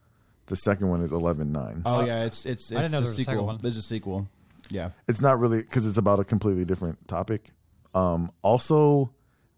the 0.46 0.56
second 0.56 0.88
one 0.88 1.02
is 1.02 1.10
11.9. 1.12 1.82
Oh 1.84 2.04
yeah, 2.04 2.24
it's 2.24 2.46
it's. 2.46 2.70
it's 2.70 2.72
I 2.78 2.82
didn't 2.82 2.92
know 2.92 2.98
a 2.98 3.00
there 3.02 3.10
was 3.10 3.18
a 3.18 3.22
second 3.22 3.34
sequel. 3.34 3.46
one. 3.46 3.58
There's 3.60 3.76
a 3.76 3.82
sequel. 3.82 4.28
Yeah. 4.70 4.90
it's 5.06 5.20
not 5.20 5.38
really 5.38 5.62
because 5.62 5.86
it's 5.86 5.96
about 5.98 6.20
a 6.20 6.24
completely 6.24 6.64
different 6.64 7.06
topic. 7.08 7.50
Um, 7.94 8.30
also, 8.42 9.10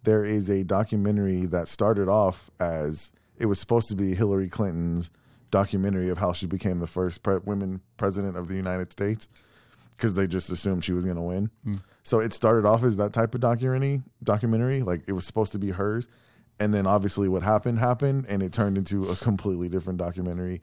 there 0.04 0.24
is 0.24 0.48
a 0.48 0.62
documentary 0.64 1.46
that 1.46 1.68
started 1.68 2.08
off 2.08 2.50
as 2.60 3.10
it 3.36 3.46
was 3.46 3.58
supposed 3.60 3.88
to 3.88 3.96
be 3.96 4.14
Hillary 4.14 4.48
Clinton's 4.48 5.10
documentary 5.50 6.08
of 6.10 6.18
how 6.18 6.32
she 6.32 6.46
became 6.46 6.78
the 6.78 6.86
first 6.86 7.22
pre- 7.22 7.38
women 7.44 7.80
president 7.96 8.36
of 8.36 8.46
the 8.48 8.54
United 8.54 8.92
States 8.92 9.26
because 9.96 10.14
they 10.14 10.26
just 10.28 10.48
assumed 10.50 10.84
she 10.84 10.92
was 10.92 11.04
going 11.04 11.16
to 11.16 11.22
win. 11.22 11.50
So 12.04 12.20
it 12.20 12.32
started 12.32 12.66
off 12.66 12.82
as 12.84 12.96
that 12.96 13.12
type 13.12 13.34
of 13.34 13.40
documentary. 13.40 14.02
Documentary, 14.22 14.82
like 14.82 15.02
it 15.06 15.12
was 15.12 15.26
supposed 15.26 15.52
to 15.52 15.58
be 15.58 15.70
hers, 15.70 16.06
and 16.60 16.72
then 16.72 16.86
obviously 16.86 17.28
what 17.28 17.42
happened 17.42 17.78
happened, 17.80 18.26
and 18.28 18.42
it 18.42 18.52
turned 18.52 18.78
into 18.78 19.08
a 19.08 19.16
completely 19.16 19.68
different 19.68 19.98
documentary. 19.98 20.60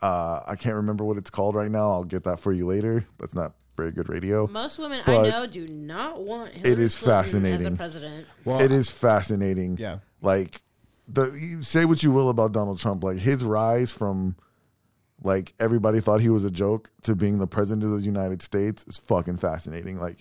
Uh, 0.00 0.40
I 0.46 0.54
can't 0.56 0.76
remember 0.76 1.04
what 1.04 1.18
it's 1.18 1.30
called 1.30 1.54
right 1.56 1.70
now. 1.70 1.90
I'll 1.90 2.04
get 2.04 2.24
that 2.24 2.38
for 2.38 2.52
you 2.52 2.66
later. 2.66 3.06
That's 3.18 3.34
not 3.34 3.52
very 3.76 3.90
good 3.90 4.08
radio. 4.08 4.46
Most 4.46 4.78
women 4.78 5.00
But 5.04 5.26
I 5.26 5.30
know 5.30 5.46
do 5.46 5.66
not 5.66 6.22
want 6.24 6.52
Hillary 6.52 6.72
it 6.72 6.78
is 6.78 6.96
Clinton 6.96 7.14
as 7.18 7.24
fascinating. 7.30 7.66
a 7.66 7.76
president. 7.76 8.26
Well, 8.44 8.60
it 8.60 8.72
is 8.72 8.88
fascinating. 8.88 9.76
Yeah. 9.78 9.98
Like 10.22 10.62
the 11.08 11.32
you 11.32 11.62
say 11.62 11.84
what 11.84 12.02
you 12.02 12.12
will 12.12 12.28
about 12.28 12.52
Donald 12.52 12.78
Trump, 12.78 13.02
like 13.02 13.18
his 13.18 13.42
rise 13.42 13.90
from 13.90 14.36
like 15.22 15.54
everybody 15.58 16.00
thought 16.00 16.20
he 16.20 16.28
was 16.28 16.44
a 16.44 16.50
joke 16.50 16.90
to 17.02 17.14
being 17.16 17.38
the 17.38 17.46
president 17.46 17.84
of 17.84 17.90
the 17.98 18.04
United 18.04 18.42
States 18.42 18.84
is 18.86 18.98
fucking 18.98 19.38
fascinating. 19.38 19.98
Like 19.98 20.18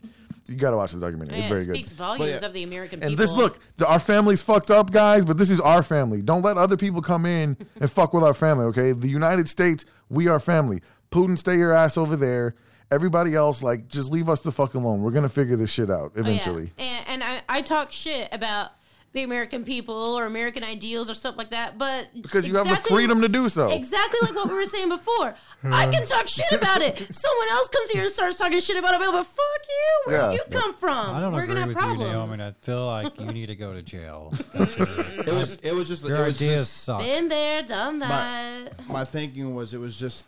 you 0.49 0.55
got 0.55 0.71
to 0.71 0.77
watch 0.77 0.91
the 0.91 0.99
documentary. 0.99 1.35
Yeah, 1.37 1.41
it's 1.41 1.49
very 1.49 1.61
it 1.61 1.65
good. 1.67 1.75
speaks 1.75 1.93
volumes 1.93 2.41
yeah. 2.41 2.45
of 2.47 2.53
the 2.53 2.63
American 2.63 3.01
And 3.03 3.11
people. 3.11 3.25
this 3.25 3.33
look, 3.33 3.59
the, 3.77 3.87
our 3.87 3.99
family's 3.99 4.41
fucked 4.41 4.71
up, 4.71 4.91
guys, 4.91 5.23
but 5.25 5.37
this 5.37 5.49
is 5.49 5.59
our 5.59 5.83
family. 5.83 6.21
Don't 6.21 6.41
let 6.41 6.57
other 6.57 6.75
people 6.77 7.01
come 7.01 7.25
in 7.25 7.55
and 7.79 7.91
fuck 7.91 8.13
with 8.13 8.23
our 8.23 8.33
family, 8.33 8.65
okay? 8.65 8.91
The 8.91 9.07
United 9.09 9.47
States, 9.49 9.85
we 10.09 10.27
are 10.27 10.39
family. 10.39 10.81
Putin, 11.11 11.37
stay 11.37 11.57
your 11.57 11.73
ass 11.73 11.97
over 11.97 12.15
there. 12.15 12.55
Everybody 12.91 13.35
else, 13.35 13.61
like, 13.61 13.87
just 13.87 14.11
leave 14.11 14.27
us 14.29 14.39
the 14.39 14.51
fuck 14.51 14.73
alone. 14.73 15.03
We're 15.03 15.11
gonna 15.11 15.29
figure 15.29 15.55
this 15.55 15.69
shit 15.69 15.89
out 15.91 16.11
Oh, 16.11 16.11
yeah. 16.15 16.21
eventually. 16.21 16.71
And, 16.79 17.07
and 17.07 17.23
I, 17.23 17.41
I 17.47 17.61
talk 17.61 17.91
shit 17.91 18.27
about 18.31 18.71
the 19.11 19.23
American 19.23 19.63
people 19.63 19.95
or 19.95 20.25
American 20.27 20.63
ideals 20.63 21.09
or 21.09 21.15
stuff 21.15 21.35
like 21.35 21.49
that, 21.49 21.77
but 21.79 22.09
Because 22.21 22.47
you 22.47 22.55
have 22.57 22.69
the 22.69 22.75
freedom 22.75 23.21
to 23.21 23.27
do 23.27 23.49
so. 23.49 23.69
Exactly 23.71 24.19
like 24.21 24.35
what 24.35 24.47
we 24.47 24.53
were 24.53 24.65
saying 24.65 24.89
before. 24.89 25.33
I 25.63 25.87
can 25.87 26.05
talk 26.05 26.27
shit 26.27 26.51
about 26.51 26.81
it. 26.81 26.97
Someone 27.13 27.47
else 27.49 27.67
comes 27.69 27.89
here 27.89 28.03
and 28.03 28.11
starts 28.11 28.35
talking 28.35 28.59
shit 28.59 28.77
about 28.77 28.93
it, 28.93 28.99
but 28.99 29.23
fuck 29.23 29.61
you. 29.67 30.11
Where 30.11 30.21
Yeah. 30.21 30.31
do 30.31 30.33
you 30.37 30.43
come 30.61 30.73
from? 30.75 31.15
I 31.15 31.19
don't 31.19 31.33
we're 31.33 31.43
agree 31.43 31.55
gonna 31.55 31.67
with 31.67 31.75
have 31.77 31.89
you, 31.89 31.95
problems. 31.95 32.11
Naomi. 32.13 32.33
and 32.33 32.41
I 32.43 32.51
feel 32.61 32.85
like 32.85 33.19
you 33.19 33.25
need 33.33 33.47
to 33.47 33.55
go 33.55 33.73
to 33.73 33.81
jail. 33.81 34.31
it 34.53 35.25
was 35.33 35.55
it 35.63 35.73
was 35.73 35.87
just 35.87 36.05
Your 36.05 36.15
it 36.17 36.19
was 36.27 36.35
ideas 36.35 36.61
just- 36.67 36.83
suck. 36.83 36.99
Been 37.01 37.29
there, 37.29 37.63
done 37.63 37.99
that. 37.99 38.87
my 38.87 39.03
thinking 39.05 39.55
was 39.55 39.73
it 39.73 39.79
was 39.79 39.97
just 39.99 40.25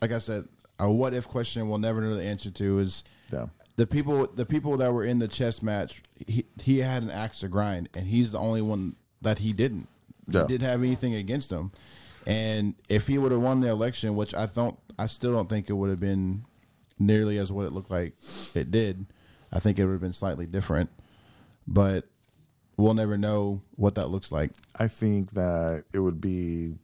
like 0.00 0.12
I 0.12 0.18
said, 0.18 0.46
a 0.78 0.90
what 0.90 1.12
if 1.12 1.26
question 1.26 1.68
we'll 1.68 1.78
never 1.78 2.00
know 2.00 2.14
the 2.14 2.22
answer 2.22 2.50
to 2.50 2.78
is 2.78 3.02
Yeah. 3.32 3.46
The 3.76 3.86
people 3.86 4.26
the 4.26 4.46
people 4.46 4.76
that 4.76 4.92
were 4.92 5.04
in 5.04 5.18
the 5.18 5.28
chess 5.28 5.62
match 5.62 6.02
he, 6.26 6.44
he 6.62 6.78
had 6.78 7.02
an 7.02 7.10
axe 7.10 7.40
to 7.40 7.48
grind 7.48 7.88
and 7.94 8.06
he's 8.06 8.32
the 8.32 8.38
only 8.38 8.62
one 8.62 8.96
that 9.20 9.38
he 9.38 9.52
didn't. 9.52 9.88
Yeah. 10.28 10.42
he 10.42 10.48
didn't 10.48 10.68
have 10.68 10.80
anything 10.80 11.14
against 11.14 11.50
him. 11.50 11.72
And 12.26 12.74
if 12.88 13.06
he 13.06 13.18
would 13.18 13.32
have 13.32 13.40
won 13.40 13.60
the 13.60 13.68
election 13.68 14.16
which 14.16 14.34
I 14.34 14.46
don't 14.46 14.78
I 14.98 15.06
still 15.06 15.32
don't 15.32 15.48
think 15.48 15.68
it 15.68 15.74
would 15.74 15.90
have 15.90 16.00
been 16.00 16.44
nearly 16.98 17.38
as 17.38 17.50
what 17.50 17.66
it 17.66 17.72
looked 17.72 17.90
like 17.90 18.14
it 18.54 18.70
did 18.70 19.06
I 19.52 19.60
think 19.60 19.78
it 19.78 19.86
would 19.86 19.92
have 19.92 20.00
been 20.00 20.12
slightly 20.12 20.46
different. 20.46 20.90
But 21.66 22.08
we'll 22.76 22.94
never 22.94 23.16
know 23.16 23.62
what 23.76 23.94
that 23.94 24.10
looks 24.10 24.32
like. 24.32 24.50
I 24.74 24.88
think 24.88 25.32
that 25.32 25.84
it 25.92 26.00
would 26.00 26.20
be 26.20 26.74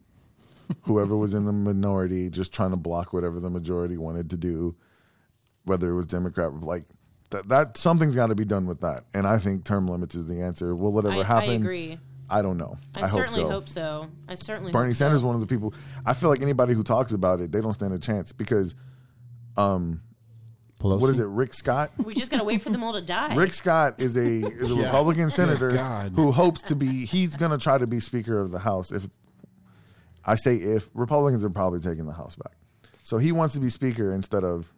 whoever 0.83 1.17
was 1.17 1.35
in 1.35 1.45
the 1.45 1.53
minority 1.53 2.31
just 2.31 2.53
trying 2.53 2.71
to 2.71 2.77
block 2.77 3.13
whatever 3.13 3.41
the 3.41 3.51
majority 3.51 3.97
wanted 3.97 4.31
to 4.31 4.37
do, 4.37 4.77
whether 5.65 5.91
it 5.91 5.95
was 5.95 6.07
Democrat, 6.07 6.53
like 6.61 6.85
that. 7.31 7.49
That 7.49 7.77
something's 7.77 8.15
got 8.15 8.29
to 8.29 8.35
be 8.35 8.45
done 8.45 8.67
with 8.67 8.81
that, 8.81 9.05
and 9.15 9.27
I 9.27 9.39
think 9.39 9.65
term 9.65 9.87
limits 9.89 10.15
is 10.15 10.27
the 10.27 10.41
answer. 10.43 10.75
Will 10.75 10.99
it 10.99 11.07
ever 11.07 11.17
I, 11.17 11.21
I 11.21 11.25
happen? 11.25 11.51
agree. 11.63 11.99
I 12.33 12.43
don't 12.43 12.59
know. 12.59 12.79
I, 12.95 13.03
I, 13.03 13.09
hope 13.09 13.21
certainly 13.21 13.43
so. 13.43 13.51
hope 13.51 13.69
so. 13.69 14.07
I 14.29 14.37
certainly 14.37 14.71
Bernie 14.71 14.91
hope 14.91 14.97
Sanders 14.97 15.17
is 15.17 15.23
so. 15.23 15.27
one 15.27 15.35
of 15.35 15.41
the 15.41 15.49
people. 15.49 15.75
I 16.07 16.15
feel 16.15 16.31
like 16.31 16.41
anybody 16.41 16.75
who 16.75 16.83
talks 16.85 17.13
about 17.13 17.41
it, 17.41 17.51
they 17.51 17.61
don't 17.61 17.75
stand 17.75 17.93
a 17.93 17.99
chance 17.99 18.33
because 18.33 18.75
Pelosi? 19.57 19.99
what 20.81 21.11
is 21.11 21.19
it? 21.19 21.27
Rick 21.27 21.55
Scott. 21.55 21.91
We 21.99 22.15
just 22.15 22.31
gotta 22.31 22.45
wait 22.45 22.63
for 22.63 22.71
them 22.71 22.83
all 22.83 22.93
to 22.95 23.01
die. 23.03 23.35
Rick 23.35 23.55
Scott 23.55 23.97
is 23.99 24.17
a 24.17 24.23
is 24.23 24.71
a 24.71 24.75
Yeah. 24.77 24.85
Republican 24.85 25.31
senator 25.31 25.71
God. 25.71 26.13
who 26.15 26.33
hopes 26.33 26.63
to 26.63 26.77
be. 26.77 27.05
He's 27.05 27.37
going 27.37 27.51
to 27.51 27.59
try 27.59 27.79
to 27.79 27.87
be 27.87 28.01
Speaker 28.01 28.39
of 28.39 28.51
the 28.51 28.61
House. 28.61 28.93
If 28.93 29.09
I 30.25 30.37
say 30.37 30.57
if 30.57 30.89
Republicans 30.95 31.45
are 31.45 31.51
probably 31.51 31.81
taking 31.81 32.07
the 32.07 32.13
House 32.13 32.37
back, 32.37 32.53
so 33.03 33.19
he 33.19 33.33
wants 33.33 33.55
to 33.55 33.61
be 33.61 33.69
Speaker 33.69 34.13
instead 34.13 34.45
of. 34.45 34.73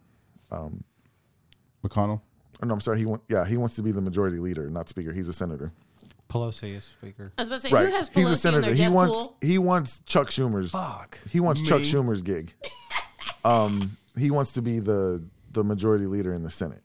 McConnell 1.83 2.21
oh, 2.61 2.65
no, 2.65 2.73
I'm 2.73 2.81
sorry. 2.81 2.99
He 2.99 3.05
want, 3.05 3.21
yeah, 3.29 3.45
he 3.45 3.57
wants 3.57 3.75
to 3.75 3.83
be 3.83 3.91
the 3.91 4.01
Majority 4.01 4.37
Leader, 4.37 4.69
not 4.69 4.87
Speaker. 4.89 5.11
He's 5.13 5.27
a 5.27 5.33
senator. 5.33 5.71
Pelosi 6.29 6.75
is 6.75 6.85
speaker. 6.85 7.31
I 7.37 7.41
was 7.41 7.49
about 7.49 7.55
to 7.61 7.61
say, 7.67 7.69
Right. 7.73 7.85
who 7.89 7.91
has 7.91 8.09
He's 8.09 8.25
a 8.25 8.29
Pelosi 8.29 8.31
in 8.31 8.37
senator. 8.37 8.61
their 8.61 8.73
He 8.73 8.81
death 8.83 8.91
wants 8.91 9.13
pool? 9.15 9.37
he 9.41 9.57
wants 9.59 10.01
Chuck 10.05 10.29
Schumer's. 10.29 10.71
Fuck. 10.71 11.19
He 11.29 11.39
wants 11.39 11.61
Chuck 11.61 11.81
Schumer's 11.81 12.21
gig. 12.21 12.53
Um, 13.45 13.97
he 14.17 14.31
wants 14.31 14.53
to 14.53 14.61
be 14.61 14.79
the 14.79 15.23
the 15.51 15.63
Majority 15.63 16.07
Leader 16.07 16.33
in 16.33 16.41
the 16.43 16.49
Senate. 16.49 16.81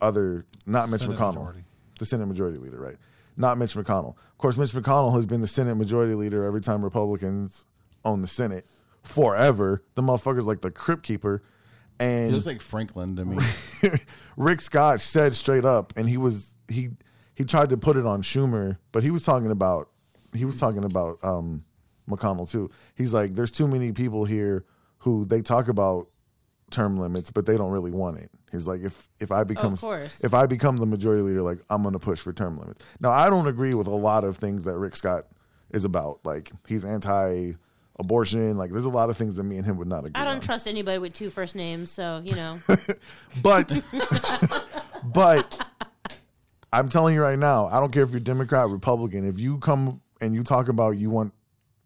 Other, 0.00 0.44
not 0.66 0.90
Mitch 0.90 1.02
Senate 1.02 1.16
McConnell, 1.18 1.34
majority. 1.34 1.64
the 2.00 2.04
Senate 2.04 2.26
Majority 2.26 2.58
Leader, 2.58 2.78
right? 2.80 2.96
Not 3.36 3.58
Mitch 3.58 3.74
McConnell. 3.74 4.16
Of 4.16 4.38
course, 4.38 4.56
Mitch 4.56 4.72
McConnell 4.72 5.14
has 5.14 5.24
been 5.26 5.40
the 5.40 5.46
Senate 5.46 5.76
Majority 5.76 6.14
Leader 6.14 6.44
every 6.44 6.60
time 6.60 6.82
Republicans 6.82 7.64
own 8.04 8.22
the 8.22 8.26
Senate 8.28 8.66
forever. 9.02 9.82
The 9.94 10.02
motherfucker's 10.02 10.46
like 10.46 10.62
the 10.62 10.70
crypt 10.70 11.04
keeper, 11.04 11.42
He 11.98 12.04
and 12.04 12.32
looks 12.32 12.46
like 12.46 12.60
Franklin 12.60 13.16
to 13.16 13.24
me. 13.24 13.38
Rick 14.36 14.60
Scott 14.60 15.00
said 15.00 15.34
straight 15.34 15.64
up, 15.64 15.92
and 15.96 16.08
he 16.08 16.16
was 16.16 16.54
he 16.68 16.90
he 17.34 17.44
tried 17.44 17.68
to 17.70 17.76
put 17.76 17.96
it 17.96 18.06
on 18.06 18.22
Schumer, 18.22 18.78
but 18.92 19.02
he 19.02 19.10
was 19.10 19.22
talking 19.22 19.50
about 19.50 19.88
he 20.32 20.44
was 20.44 20.58
talking 20.58 20.84
about 20.84 21.18
um, 21.22 21.64
McConnell 22.08 22.50
too. 22.50 22.70
He's 22.94 23.14
like, 23.14 23.34
there's 23.34 23.50
too 23.50 23.68
many 23.68 23.92
people 23.92 24.24
here 24.24 24.64
who 24.98 25.24
they 25.24 25.42
talk 25.42 25.68
about 25.68 26.08
term 26.70 26.98
limits, 26.98 27.30
but 27.30 27.46
they 27.46 27.56
don't 27.56 27.70
really 27.70 27.90
want 27.90 28.18
it. 28.18 28.30
He's 28.50 28.66
like, 28.66 28.80
if 28.80 29.08
if 29.20 29.30
I 29.30 29.44
become 29.44 29.76
if 30.22 30.34
I 30.34 30.46
become 30.46 30.76
the 30.76 30.86
majority 30.86 31.22
leader, 31.22 31.42
like 31.42 31.60
I'm 31.70 31.82
going 31.82 31.92
to 31.92 31.98
push 31.98 32.20
for 32.20 32.32
term 32.32 32.58
limits. 32.58 32.84
Now, 33.00 33.10
I 33.10 33.30
don't 33.30 33.46
agree 33.46 33.74
with 33.74 33.86
a 33.86 33.94
lot 33.94 34.24
of 34.24 34.36
things 34.36 34.64
that 34.64 34.76
Rick 34.76 34.96
Scott 34.96 35.26
is 35.70 35.84
about. 35.84 36.20
Like 36.24 36.50
he's 36.66 36.84
anti-abortion. 37.98 38.56
Like 38.56 38.70
there's 38.70 38.84
a 38.84 38.90
lot 38.90 39.10
of 39.10 39.16
things 39.16 39.36
that 39.36 39.44
me 39.44 39.56
and 39.56 39.66
him 39.66 39.76
would 39.78 39.88
not 39.88 40.00
agree. 40.00 40.12
I 40.14 40.24
don't 40.24 40.36
on. 40.36 40.40
trust 40.40 40.66
anybody 40.66 40.98
with 40.98 41.12
two 41.12 41.30
first 41.30 41.54
names, 41.54 41.90
so 41.90 42.22
you 42.24 42.34
know. 42.34 42.60
But 43.42 43.82
but 45.04 45.66
I'm 46.72 46.88
telling 46.88 47.14
you 47.14 47.22
right 47.22 47.38
now, 47.38 47.66
I 47.66 47.80
don't 47.80 47.92
care 47.92 48.02
if 48.02 48.10
you're 48.10 48.20
Democrat, 48.20 48.68
Republican. 48.68 49.26
If 49.28 49.38
you 49.40 49.58
come 49.58 50.00
and 50.20 50.34
you 50.34 50.42
talk 50.42 50.68
about 50.68 50.92
you 50.92 51.10
want 51.10 51.32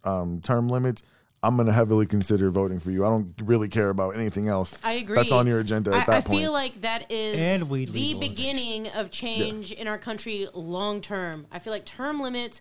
um, 0.04 0.40
term 0.42 0.68
limits, 0.68 1.02
I'm 1.42 1.56
going 1.56 1.66
to 1.66 1.72
heavily 1.72 2.06
consider 2.06 2.50
voting 2.50 2.80
for 2.80 2.90
you. 2.90 3.04
I 3.04 3.08
don't 3.08 3.34
really 3.42 3.68
care 3.68 3.88
about 3.90 4.14
anything 4.14 4.48
else. 4.48 4.78
I 4.84 4.92
agree. 4.92 5.16
That's 5.16 5.32
on 5.32 5.46
your 5.46 5.60
agenda 5.60 5.90
at 5.92 5.96
I, 5.96 5.98
that 6.00 6.08
I 6.16 6.20
point. 6.20 6.40
feel 6.40 6.52
like 6.52 6.80
that 6.82 7.10
is 7.10 7.36
And 7.38 7.70
weed 7.70 7.88
the 7.92 8.14
legalization. 8.14 8.34
beginning 8.34 8.88
of 8.88 9.10
change 9.10 9.72
in 9.72 9.88
our 9.88 9.98
country 9.98 10.46
long 10.52 11.00
term. 11.00 11.46
I 11.50 11.58
feel 11.58 11.72
like 11.72 11.84
term 11.84 12.20
limits 12.20 12.60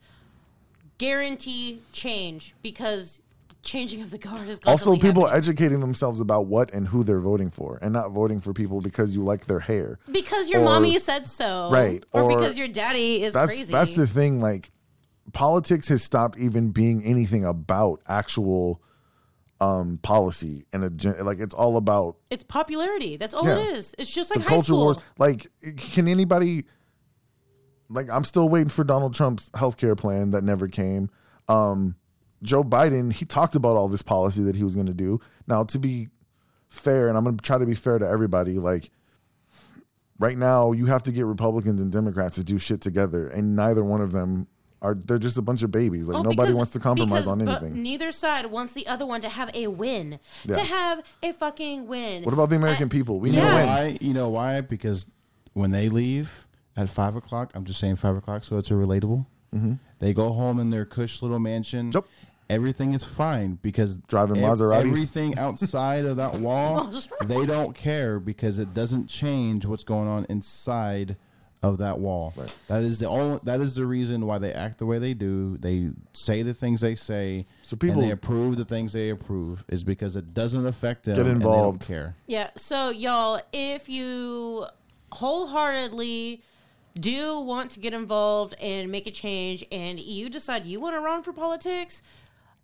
guarantee 0.97 1.81
change 1.91 2.55
because 2.61 3.21
changing 3.63 4.01
of 4.01 4.11
the 4.11 4.17
guard 4.17 4.47
is 4.47 4.59
also, 4.65 4.95
people 4.97 5.25
happening. 5.25 5.37
educating 5.37 5.79
themselves 5.81 6.19
about 6.19 6.45
what 6.47 6.73
and 6.73 6.87
who 6.87 7.03
they're 7.03 7.19
voting 7.19 7.49
for, 7.51 7.77
and 7.81 7.91
not 7.93 8.11
voting 8.11 8.39
for 8.41 8.53
people 8.53 8.79
because 8.81 9.13
you 9.15 9.23
like 9.23 9.45
their 9.45 9.59
hair. 9.59 9.99
because 10.11 10.49
your 10.49 10.61
or- 10.61 10.65
mommy 10.65 10.97
said 10.99 11.27
so, 11.27 11.69
Right, 11.71 12.03
Or, 12.13 12.23
or- 12.23 12.29
because 12.37 12.57
your 12.57 12.67
daddy 12.67 13.23
is 13.23 13.33
That's 13.33 13.51
crazy. 13.53 13.71
that's 13.73 13.95
the 13.95 14.07
thing. 14.07 14.39
Like 14.41 14.71
politics 15.33 15.87
has 15.89 16.01
stopped 16.03 16.37
even 16.39 16.71
being 16.71 17.03
anything 17.03 17.43
about 17.45 18.01
actual 18.07 18.81
um 19.59 19.97
policy 20.03 20.65
and 20.71 20.83
a 21.03 21.23
like 21.23 21.39
it's 21.39 21.55
all 21.55 21.77
about 21.77 22.15
it's 22.29 22.43
popularity. 22.43 23.17
That's 23.17 23.33
all 23.33 23.43
Yeah. 23.45 23.57
it 23.57 23.77
is. 23.77 23.93
It's 23.97 24.09
just 24.09 24.29
like 24.29 24.43
the 24.43 24.49
culture 24.49 24.65
school. 24.65 24.83
wars. 24.83 24.97
Like, 25.17 25.47
can 25.77 26.07
anybody? 26.07 26.65
Like, 27.89 28.09
I'm 28.11 28.23
still 28.25 28.49
waiting 28.49 28.69
for 28.69 28.83
Donald 28.83 29.15
Trump's 29.15 29.49
healthcare 29.51 29.97
plan 29.97 30.31
that 30.31 30.43
never 30.43 30.67
came. 30.67 31.09
Um, 31.47 31.95
Joe 32.43 32.63
Biden, 32.63 33.11
he 33.13 33.25
talked 33.25 33.55
about 33.55 33.77
all 33.77 33.87
this 33.87 34.01
policy 34.03 34.43
that 34.43 34.55
he 34.55 34.63
was 34.63 34.75
going 34.75 34.85
to 34.87 34.93
do. 34.93 35.19
Now, 35.47 35.63
to 35.63 35.79
be 35.79 36.09
fair, 36.69 37.07
and 37.07 37.17
I'm 37.17 37.23
going 37.23 37.37
to 37.37 37.41
try 37.43 37.57
to 37.57 37.65
be 37.65 37.75
fair 37.75 37.97
to 37.99 38.07
everybody, 38.07 38.59
like. 38.59 38.91
Right 40.19 40.37
now, 40.37 40.71
you 40.71 40.87
have 40.87 41.03
to 41.03 41.11
get 41.11 41.25
Republicans 41.27 41.79
and 41.79 41.91
Democrats 41.91 42.35
to 42.35 42.43
do 42.43 42.57
shit 42.57 42.81
together, 42.81 43.27
and 43.27 43.55
neither 43.55 43.83
one 43.83 44.01
of 44.01 44.11
them 44.13 44.47
are. 44.81 44.95
They're 44.95 45.19
just 45.19 45.37
a 45.37 45.43
bunch 45.43 45.61
of 45.61 45.69
babies. 45.69 46.07
Like 46.07 46.15
Well, 46.15 46.23
nobody 46.23 46.47
because- 46.47 46.55
wants 46.55 46.71
to 46.71 46.79
compromise 46.79 47.25
because 47.25 47.27
on 47.31 47.45
but 47.45 47.61
anything. 47.61 47.83
neither 47.83 48.11
side 48.11 48.47
wants 48.47 48.73
the 48.73 48.87
other 48.87 49.05
one 49.05 49.21
to 49.21 49.29
have 49.29 49.51
a 49.53 49.67
win. 49.67 50.19
Yeah. 50.43 50.55
To 50.55 50.61
have 50.61 51.03
a 51.21 51.33
fucking 51.33 51.85
win. 51.85 52.23
What 52.23 52.33
about 52.33 52.49
the 52.49 52.55
American 52.55 52.85
Uh, 52.87 52.89
people? 52.89 53.19
We 53.19 53.29
You 53.29 53.35
need 53.35 53.41
know 53.43 53.49
to 53.49 53.55
win. 53.57 53.65
why? 53.67 53.97
You 54.01 54.13
know 54.15 54.29
why? 54.29 54.61
Because 54.61 55.05
when 55.53 55.69
they 55.69 55.87
leave 55.87 56.47
at 56.75 56.89
five 56.89 57.15
o'clock, 57.15 57.51
I'm 57.53 57.65
just 57.65 57.79
saying 57.79 57.97
five 57.97 58.15
o'clock, 58.15 58.43
so 58.43 58.57
it's 58.57 58.71
a 58.71 58.73
relatable. 58.73 59.27
Mm-hmm. 59.53 59.73
They 59.99 60.15
go 60.15 60.33
home 60.33 60.59
in 60.59 60.71
their 60.71 60.85
cush 60.85 61.21
little 61.21 61.37
mansion. 61.39 61.91
Yep. 61.93 62.05
Everything 62.49 62.93
is 62.93 63.03
fine 63.03 63.59
because 63.61 63.97
Driving 63.97 64.37
Maseratis. 64.37 64.87
Everything 64.87 65.37
outside 65.39 66.05
of 66.05 66.17
that 66.17 66.35
wall, 66.35 66.91
they 67.25 67.45
don't 67.45 67.75
care 67.75 68.19
because 68.19 68.57
it 68.57 68.73
doesn't 68.73 69.07
change 69.07 69.65
what's 69.65 69.83
going 69.83 70.07
on 70.07 70.25
inside 70.29 71.17
of 71.63 71.79
that 71.79 71.99
wall. 71.99 72.33
That 72.67 72.83
is 72.83 72.99
the 72.99 73.07
only. 73.07 73.39
That 73.43 73.59
is 73.61 73.75
the 73.75 73.85
reason 73.85 74.25
why 74.25 74.37
they 74.37 74.53
act 74.53 74.77
the 74.77 74.85
way 74.85 74.99
they 74.99 75.13
do. 75.13 75.57
They 75.57 75.89
say 76.13 76.41
the 76.43 76.53
things 76.53 76.81
they 76.81 76.95
say. 76.95 77.45
So 77.63 77.75
people- 77.75 77.99
and 77.99 78.03
they 78.07 78.11
approve 78.11 78.55
the 78.57 78.65
things 78.65 78.93
they 78.93 79.09
approve 79.09 79.65
is 79.67 79.83
because 79.83 80.15
it 80.15 80.33
doesn't 80.33 80.65
affect 80.65 81.03
them. 81.05 81.15
Get 81.15 81.25
and 81.25 81.41
they 81.41 81.43
don't 81.43 81.53
involved. 81.53 81.81
care. 81.81 82.15
Yeah. 82.27 82.51
So, 82.55 82.89
y'all, 82.91 83.41
if 83.51 83.89
you 83.89 84.65
wholeheartedly 85.11 86.43
do 86.99 87.39
want 87.39 87.71
to 87.71 87.79
get 87.79 87.93
involved 87.93 88.55
and 88.61 88.91
make 88.91 89.05
a 89.07 89.11
change, 89.11 89.65
and 89.71 89.99
you 89.99 90.29
decide 90.29 90.65
you 90.65 90.79
want 90.79 90.95
to 90.95 90.99
run 91.01 91.23
for 91.23 91.33
politics, 91.33 92.01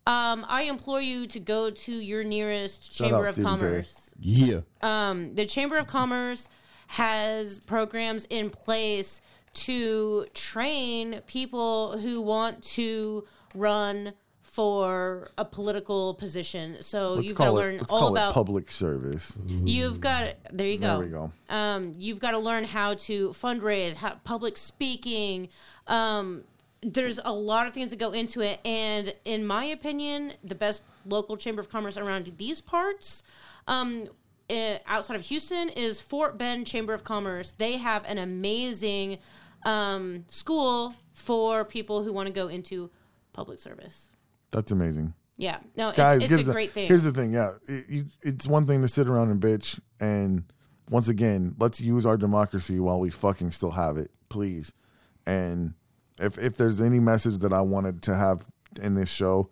um, 0.06 0.46
I 0.48 0.64
implore 0.64 1.02
you 1.02 1.28
to 1.28 1.40
go 1.40 1.70
to 1.70 1.92
your 1.92 2.24
nearest 2.24 2.94
Shout 2.94 3.08
chamber 3.10 3.26
of 3.26 3.36
Stephen 3.36 3.58
Terry. 3.58 3.72
commerce. 3.72 4.10
Yeah. 4.20 4.60
Um, 4.82 5.36
the 5.36 5.46
Chamber 5.46 5.78
of 5.78 5.88
Commerce 5.88 6.50
has 6.88 7.60
programs 7.60 8.26
in 8.30 8.50
place 8.50 9.22
to 9.54 10.26
train 10.34 11.22
people 11.28 11.98
who 12.00 12.22
want 12.22 12.64
to 12.64 13.26
run 13.56 14.14
for 14.42 15.32
a 15.38 15.46
political 15.46 16.14
position. 16.14 16.78
So 16.82 17.14
Let's 17.14 17.28
you've 17.30 17.36
got 17.38 17.46
to 17.46 17.50
call 17.50 17.58
it. 17.58 17.62
learn 17.62 17.78
Let's 17.80 17.92
all 17.92 18.00
call 18.00 18.08
about 18.10 18.30
it 18.32 18.34
public 18.34 18.70
service. 18.72 19.34
You've 19.48 20.00
got 20.00 20.36
there 20.52 20.68
you 20.68 20.78
go. 20.78 21.00
There 21.00 21.06
we 21.06 21.12
go. 21.12 21.32
Um, 21.50 21.94
you've 21.98 22.20
got 22.20 22.32
to 22.32 22.38
learn 22.40 22.64
how 22.64 22.94
to 22.94 23.30
fundraise, 23.30 23.96
how, 23.96 24.20
public 24.24 24.58
speaking. 24.58 25.50
Um, 25.88 26.44
there's 26.84 27.20
a 27.24 27.32
lot 27.32 27.68
of 27.68 27.74
things 27.74 27.92
that 27.92 28.00
go 28.00 28.12
into 28.12 28.42
it, 28.42 28.60
and 28.66 29.14
in 29.26 29.46
my 29.46 29.66
opinion, 29.66 30.34
the 30.44 30.56
best 30.56 30.82
local 31.06 31.38
chamber 31.38 31.62
of 31.62 31.70
commerce 31.70 31.98
around 31.98 32.32
these 32.38 32.62
parts, 32.62 33.24
um, 33.68 34.08
eh, 34.50 34.78
outside 34.88 35.16
of 35.16 35.22
Houston, 35.24 35.70
is 35.70 36.02
Fort 36.02 36.38
Bend 36.38 36.68
Chamber 36.68 36.94
of 36.94 37.04
Commerce. 37.04 37.54
They 37.58 37.78
have 37.78 38.04
an 38.06 38.18
amazing 38.18 39.20
um, 39.66 40.26
school 40.30 40.96
for 41.14 41.64
people 41.64 42.04
who 42.04 42.12
want 42.12 42.28
to 42.28 42.34
go 42.34 42.48
into 42.48 42.90
public 43.34 43.60
service. 43.60 44.10
That's 44.52 44.72
amazing. 44.72 45.14
Yeah, 45.38 45.60
no, 45.76 45.90
it's, 45.90 45.98
guys, 45.98 46.22
it's 46.22 46.30
give 46.30 46.40
a 46.42 46.44
the- 46.44 46.52
great 46.52 46.74
thing. 46.74 46.88
Here's 46.88 47.04
the 47.04 47.12
thing, 47.12 47.32
yeah, 47.32 47.54
it, 47.68 47.86
you, 47.90 48.06
it's 48.22 48.46
one 48.46 48.68
thing 48.68 48.82
to 48.82 48.88
sit 48.88 49.08
around 49.08 49.32
and 49.32 49.42
bitch, 49.42 49.80
and 50.00 50.44
once 50.90 51.08
again, 51.08 51.56
let's 51.60 51.82
use 51.82 52.06
our 52.06 52.18
democracy 52.18 52.80
while 52.80 53.00
we 53.00 53.10
fucking 53.10 53.52
still 53.52 53.72
have 53.72 53.98
it, 53.98 54.12
please. 54.30 54.74
And 55.26 55.74
if 56.20 56.38
if 56.38 56.58
there's 56.58 56.82
any 56.82 57.00
message 57.00 57.40
that 57.40 57.54
I 57.54 57.62
wanted 57.62 58.02
to 58.04 58.16
have 58.16 58.46
in 58.82 58.96
this 58.96 59.10
show, 59.10 59.50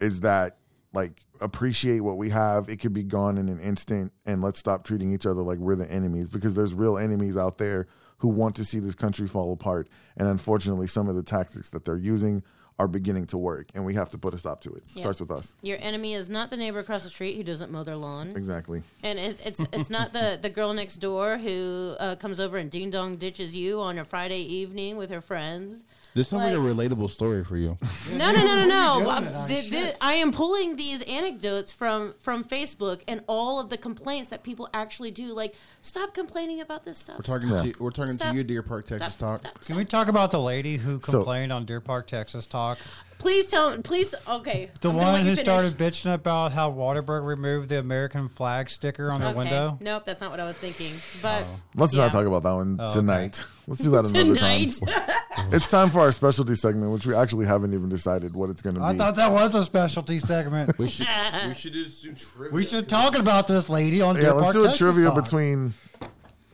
is 0.00 0.20
that 0.20 0.58
like 0.92 1.20
appreciate 1.40 2.00
what 2.00 2.16
we 2.16 2.30
have. 2.30 2.68
It 2.68 2.78
could 2.78 2.92
be 2.92 3.02
gone 3.02 3.38
in 3.38 3.48
an 3.48 3.60
instant, 3.60 4.12
and 4.24 4.42
let's 4.42 4.58
stop 4.58 4.84
treating 4.84 5.12
each 5.12 5.26
other 5.26 5.42
like 5.42 5.58
we're 5.58 5.76
the 5.76 5.90
enemies 5.90 6.30
because 6.30 6.54
there's 6.54 6.74
real 6.74 6.96
enemies 6.96 7.36
out 7.36 7.58
there 7.58 7.86
who 8.18 8.28
want 8.28 8.56
to 8.56 8.64
see 8.64 8.78
this 8.78 8.94
country 8.94 9.28
fall 9.28 9.52
apart. 9.52 9.88
And 10.16 10.26
unfortunately, 10.26 10.86
some 10.86 11.08
of 11.08 11.14
the 11.14 11.22
tactics 11.22 11.70
that 11.70 11.84
they're 11.84 11.98
using 11.98 12.42
are 12.78 12.88
beginning 12.88 13.26
to 13.26 13.38
work, 13.38 13.68
and 13.74 13.84
we 13.84 13.94
have 13.94 14.10
to 14.10 14.18
put 14.18 14.34
a 14.34 14.38
stop 14.38 14.60
to 14.62 14.70
it. 14.74 14.82
Yeah. 14.94 15.00
Starts 15.02 15.20
with 15.20 15.30
us. 15.30 15.54
Your 15.62 15.78
enemy 15.80 16.14
is 16.14 16.28
not 16.28 16.50
the 16.50 16.56
neighbor 16.56 16.78
across 16.78 17.04
the 17.04 17.08
street 17.08 17.36
who 17.36 17.42
doesn't 17.42 17.70
mow 17.70 17.84
their 17.84 17.96
lawn. 17.96 18.28
Exactly. 18.36 18.82
And 19.02 19.18
it, 19.18 19.40
it's 19.44 19.64
it's 19.72 19.90
not 19.90 20.12
the, 20.12 20.38
the 20.40 20.50
girl 20.50 20.74
next 20.74 20.96
door 20.96 21.38
who 21.38 21.96
uh, 21.98 22.16
comes 22.16 22.38
over 22.38 22.58
and 22.58 22.70
ding 22.70 22.90
dong 22.90 23.16
ditches 23.16 23.56
you 23.56 23.80
on 23.80 23.98
a 23.98 24.04
Friday 24.04 24.40
evening 24.40 24.96
with 24.96 25.10
her 25.10 25.20
friends. 25.20 25.84
This 26.16 26.28
sounds 26.28 26.44
like, 26.44 26.54
a 26.54 26.56
relatable 26.56 27.10
story 27.10 27.44
for 27.44 27.56
you. 27.56 27.76
No, 28.16 28.32
no, 28.32 28.38
no, 28.44 28.54
no, 28.54 28.66
no. 28.66 29.10
Uh, 29.10 29.46
the- 29.46 29.68
the- 29.70 29.94
I 30.00 30.14
am 30.14 30.32
pulling 30.32 30.76
these 30.76 31.02
anecdotes 31.02 31.72
from 31.72 32.14
from 32.20 32.42
Facebook 32.44 33.02
and 33.06 33.22
all 33.26 33.60
of 33.60 33.68
the 33.68 33.76
complaints 33.76 34.30
that 34.30 34.42
people 34.42 34.68
actually 34.72 35.10
do. 35.10 35.34
Like, 35.34 35.54
stop 35.82 36.14
complaining 36.14 36.60
about 36.60 36.84
this 36.86 36.96
stuff. 36.98 37.18
We're 37.18 37.38
talking 37.38 37.50
Yeah. 37.50 37.72
to 37.72 37.82
we're 37.82 37.90
talking 37.90 38.14
Stop. 38.14 38.30
to 38.30 38.36
you, 38.36 38.44
Deer 38.44 38.62
Park, 38.62 38.86
Texas 38.86 39.12
Stop. 39.12 39.42
Talk. 39.42 39.50
Stop. 39.52 39.64
Can 39.64 39.76
we 39.76 39.84
talk 39.84 40.08
about 40.08 40.30
the 40.30 40.40
lady 40.40 40.78
who 40.78 41.00
So- 41.04 41.12
complained 41.18 41.52
on 41.52 41.66
Deer 41.66 41.80
Park, 41.80 42.06
Texas 42.06 42.46
Talk? 42.46 42.78
Please 43.26 43.48
tell. 43.48 43.76
Please. 43.82 44.14
Okay. 44.28 44.70
The 44.80 44.88
I'm 44.88 44.96
one 44.96 45.20
who 45.22 45.34
started 45.34 45.76
bitching 45.76 46.14
about 46.14 46.52
how 46.52 46.70
Whataburger 46.70 47.26
removed 47.26 47.68
the 47.68 47.80
American 47.80 48.28
flag 48.28 48.70
sticker 48.70 49.10
on 49.10 49.20
their 49.20 49.30
Okay. 49.30 49.38
window. 49.38 49.78
Nope, 49.80 50.04
that's 50.06 50.20
not 50.20 50.30
what 50.30 50.38
I 50.38 50.44
was 50.44 50.56
thinking. 50.56 50.92
But 51.20 51.42
oh. 51.44 51.60
Let's 51.74 51.92
yeah. 51.92 52.04
not 52.04 52.12
talk 52.12 52.24
about 52.24 52.44
that 52.44 52.52
one 52.54 52.76
oh, 52.78 52.84
okay. 52.84 52.94
tonight. 52.94 53.44
Let's 53.66 53.80
do 53.80 53.90
that 53.90 54.06
another 54.06 54.36
time. 54.36 54.70
It's 55.52 55.68
time 55.68 55.90
for 55.90 56.00
our 56.00 56.12
specialty 56.12 56.54
segment, 56.54 56.92
which 56.92 57.04
we 57.04 57.16
actually 57.16 57.46
haven't 57.46 57.74
even 57.74 57.88
decided 57.88 58.32
what 58.32 58.48
it's 58.48 58.62
going 58.62 58.76
to 58.76 58.80
be. 58.80 58.86
I 58.86 58.96
thought 58.96 59.16
that 59.16 59.32
was 59.32 59.56
a 59.56 59.64
specialty 59.64 60.20
segment. 60.20 60.78
We 60.78 60.88
should 60.88 61.08
we 61.48 61.54
should 61.54 61.72
do 61.72 61.84
some 61.88 62.14
trivia. 62.14 62.54
we 62.54 62.64
should 62.64 62.88
talk 62.88 63.18
about 63.18 63.48
this 63.48 63.68
lady 63.68 64.00
on 64.00 64.14
yeah, 64.14 64.20
Deer 64.22 64.32
let's 64.34 64.44
Park, 64.44 64.54
do 64.54 64.60
a 64.60 64.68
Texas 64.68 64.78
trivia 64.78 65.04
Talk. 65.10 65.24
between 65.24 65.74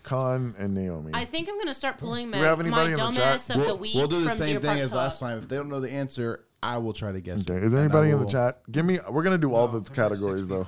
Khan 0.02 0.54
and 0.58 0.74
Naomi. 0.74 1.12
I 1.14 1.26
think 1.26 1.48
I'm 1.48 1.58
gonna 1.58 1.74
start 1.74 1.98
pulling 1.98 2.30
my, 2.30 2.38
we 2.38 2.44
have 2.44 2.58
my 2.58 2.64
anybody 2.64 2.92
in 2.92 2.98
the 2.98 3.12
chat? 3.12 3.38
dumbass 3.38 3.50
of 3.50 3.56
We'll, 3.58 3.66
the 3.76 3.80
week 3.80 3.94
we'll 3.94 4.08
do 4.08 4.20
the 4.20 4.28
from 4.30 4.38
same 4.38 4.46
Deer 4.48 4.60
thing 4.60 4.68
Park 4.68 4.80
as 4.80 4.90
Talk. 4.90 4.96
last 4.96 5.20
time. 5.20 5.38
If 5.38 5.48
they 5.48 5.56
don't 5.56 5.68
know 5.68 5.80
the 5.80 5.92
answer, 5.92 6.44
I 6.62 6.78
will 6.78 6.92
try 6.92 7.10
to 7.12 7.20
guess. 7.20 7.40
okay, 7.48 7.56
it. 7.58 7.64
is 7.64 7.72
there 7.72 7.82
And 7.82 7.92
I 7.92 7.96
anybody 7.96 8.10
in 8.12 8.18
the 8.18 8.24
will- 8.24 8.30
chat? 8.30 8.60
Give 8.70 8.84
me. 8.84 9.00
We're 9.10 9.22
going 9.22 9.34
to 9.34 9.46
do 9.46 9.52
all 9.54 9.68
the 9.68 9.80
categories 9.90 10.46
though. 10.46 10.66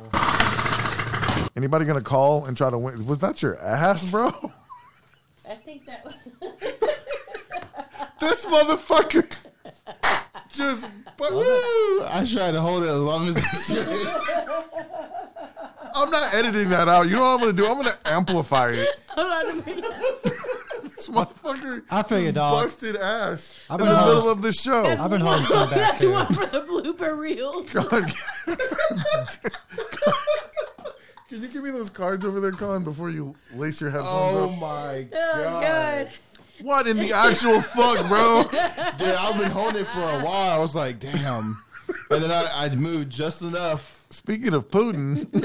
Anybody 1.57 1.85
going 1.85 1.99
to 1.99 2.05
call 2.05 2.47
and 2.47 2.57
try 2.57 2.69
to 2.71 2.79
win? 2.79 3.07
Was 3.07 3.21
that 3.21 3.41
your 3.43 3.57
ass, 3.61 4.05
bro? 4.05 4.29
I 5.49 5.55
think 5.55 5.85
that. 5.87 6.05
Was 6.05 6.15
This 8.21 8.45
motherfucker 8.47 9.31
just. 10.53 10.89
Woo! 11.21 12.03
I 12.07 12.27
tried 12.29 12.53
to 12.53 12.61
hold 12.61 12.83
it 12.83 12.89
as 12.89 13.01
long 13.01 13.29
as. 13.29 13.37
I'm 15.97 16.11
not 16.11 16.35
editing 16.35 16.71
that 16.71 16.89
out. 16.89 17.07
You 17.09 17.17
know 17.17 17.21
what 17.23 17.29
I'm 17.35 17.39
going 17.41 17.55
to 17.57 17.63
do? 17.63 17.69
I'm 17.69 17.75
going 17.75 17.87
to 17.87 17.99
amplify 18.05 18.71
it. 18.71 18.89
Hold 19.11 19.29
on 19.31 19.51
a 19.51 19.55
minute. 19.65 19.85
This 20.97 21.09
motherfucker. 21.09 21.83
I 21.91 22.03
feel 22.03 22.21
you, 22.21 22.33
dog. 22.33 22.63
Busted 22.65 22.97
ass 22.97 23.55
I've 23.69 23.81
in 23.81 23.87
been 23.87 23.95
the 23.95 24.01
holding- 24.01 24.17
middle 24.17 24.31
of 24.31 24.43
the 24.43 24.53
show. 24.53 24.85
I've 24.85 25.11
been 25.11 25.21
holding 25.21 25.47
some 25.47 25.69
back 25.71 25.79
That's 25.79 26.01
too. 26.01 26.13
one 26.13 26.27
for 26.33 26.47
the 26.47 26.61
blooper 26.61 27.17
reel. 27.19 27.63
God, 27.65 28.13
Can 31.29 31.43
you 31.43 31.49
give 31.49 31.65
me 31.65 31.71
those 31.71 31.91
cards 31.91 32.25
over 32.25 32.39
there, 32.41 32.53
Colin, 32.53 32.85
before 32.85 33.11
you 33.11 33.35
lace 33.55 33.81
your 33.81 33.91
headphones 33.91 34.37
Oh 34.37 34.51
up? 34.53 34.59
my 34.61 35.09
Oh, 35.13 35.61
god. 35.61 36.11
What 36.61 36.87
in 36.87 36.97
the 36.99 37.13
actual 37.13 37.61
fuck, 37.61 38.07
bro? 38.07 38.45
Dude, 38.45 38.55
I've 39.15 39.41
been 39.41 39.51
holding 39.51 39.83
it 39.83 39.87
for 39.89 39.99
a 40.01 40.21
while. 40.25 40.53
I 40.53 40.59
was 40.59 40.75
like, 40.75 41.01
damn. 41.01 41.61
And 42.11 42.23
then 42.23 42.31
I, 42.31 42.67
I 42.67 42.69
moved 42.75 43.11
just 43.11 43.43
enough. 43.43 44.01
Speaking 44.11 44.55
of 44.55 44.71
Putin, 44.71 45.27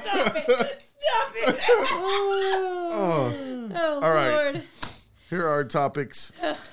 Stop 0.00 0.36
it! 0.48 0.89
Stop 1.00 1.32
it! 1.34 1.60
Oh. 2.92 3.32
oh, 3.74 4.00
All 4.02 4.10
right. 4.12 4.30
Lord. 4.52 4.62
here 5.30 5.44
are 5.46 5.48
our 5.50 5.64
topics. 5.64 6.32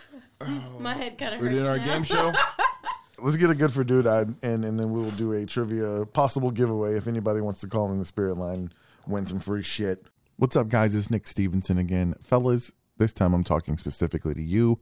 My 0.80 0.94
head 0.94 1.18
kind 1.18 1.34
of 1.36 1.40
We're 1.42 1.48
hurts. 1.48 1.56
doing 1.58 1.68
our 1.68 1.78
now. 1.78 1.86
game 1.86 2.04
show. 2.04 2.34
Let's 3.20 3.38
get 3.38 3.50
a 3.50 3.56
good 3.56 3.72
for 3.72 3.84
dude 3.84 4.06
and 4.06 4.36
and 4.44 4.64
then 4.64 4.92
we 4.92 5.00
will 5.02 5.12
do 5.12 5.34
a 5.34 5.46
trivia 5.46 6.06
possible 6.06 6.52
giveaway 6.52 6.96
if 6.98 7.08
anybody 7.08 7.42
wants 7.42 7.62
to 7.62 7.68
call 7.68 7.92
in 7.92 7.98
the 8.00 8.06
spirit 8.06 8.38
line, 8.38 8.72
win 9.08 9.26
some 9.26 9.40
free 9.40 9.64
shit. 9.64 10.06
What's 10.36 10.56
up, 10.56 10.70
guys? 10.70 10.94
It's 10.94 11.10
Nick 11.10 11.28
Stevenson 11.28 11.78
again, 11.78 12.14
fellas. 12.22 12.72
This 12.98 13.14
time 13.14 13.34
I'm 13.34 13.44
talking 13.44 13.78
specifically 13.78 14.34
to 14.36 14.42
you, 14.44 14.80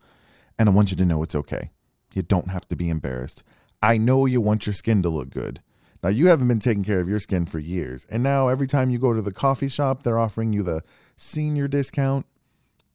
and 0.58 0.68
I 0.68 0.72
want 0.72 0.92
you 0.92 0.98
to 0.98 1.06
know 1.06 1.22
it's 1.24 1.36
okay. 1.36 1.70
You 2.14 2.24
don't 2.24 2.50
have 2.50 2.68
to 2.70 2.76
be 2.76 2.90
embarrassed. 2.90 3.44
I 3.82 3.98
know 3.98 4.26
you 4.26 4.42
want 4.42 4.66
your 4.66 4.74
skin 4.74 5.02
to 5.04 5.10
look 5.10 5.30
good. 5.30 5.62
Now 6.06 6.12
you 6.12 6.28
haven't 6.28 6.48
been 6.48 6.60
taking 6.60 6.84
care 6.84 7.00
of 7.00 7.10
your 7.10 7.18
skin 7.18 7.48
for 7.48 7.58
years, 7.58 8.06
and 8.12 8.22
now 8.22 8.48
every 8.48 8.68
time 8.68 8.92
you 8.92 9.00
go 9.00 9.12
to 9.12 9.24
the 9.24 9.32
coffee 9.32 9.68
shop, 9.68 10.04
they're 10.04 10.20
offering 10.20 10.54
you 10.54 10.62
the 10.62 10.84
senior 11.18 11.68
discount. 11.68 12.28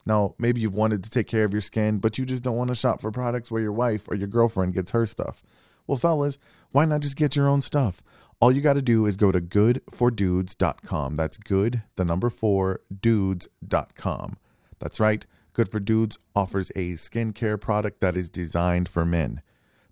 Now, 0.07 0.37
maybe 0.39 0.61
you've 0.61 0.77
wanted 0.77 1.03
to 1.03 1.11
take 1.11 1.27
care 1.27 1.43
of 1.43 1.53
your 1.53 1.61
skin, 1.61 1.99
but 1.99 2.19
you 2.19 2.24
just 2.24 2.45
don't 2.45 2.55
want 2.55 2.69
to 2.69 2.77
shop 2.77 3.01
for 3.01 3.11
products 3.11 3.51
where 3.51 3.61
your 3.61 3.73
wife 3.73 4.07
or 4.07 4.15
your 4.15 4.28
girlfriend 4.28 4.74
gets 4.74 4.93
her 4.93 5.07
stuff. 5.07 5.43
Well, 5.89 5.99
fellas, 5.99 6.39
why 6.70 6.85
not 6.85 7.01
just 7.01 7.16
get 7.16 7.35
your 7.35 7.49
own 7.49 7.62
stuff? 7.62 8.01
All 8.39 8.53
you 8.53 8.61
got 8.61 8.74
to 8.74 8.81
do 8.81 9.07
is 9.07 9.16
go 9.16 9.32
to 9.32 9.41
goodfordudes.com. 9.41 11.16
That's 11.16 11.37
good, 11.37 11.82
the 11.97 12.05
number 12.05 12.31
four, 12.31 12.78
dudes.com. 13.01 14.37
That's 14.78 15.01
right. 15.01 15.27
Good 15.53 15.69
for 15.69 15.81
Dudes 15.81 16.16
offers 16.37 16.70
a 16.77 16.93
skincare 16.93 17.61
product 17.61 18.01
that 18.03 18.16
is 18.16 18.28
designed 18.28 18.89
for 18.89 19.05
men. 19.05 19.43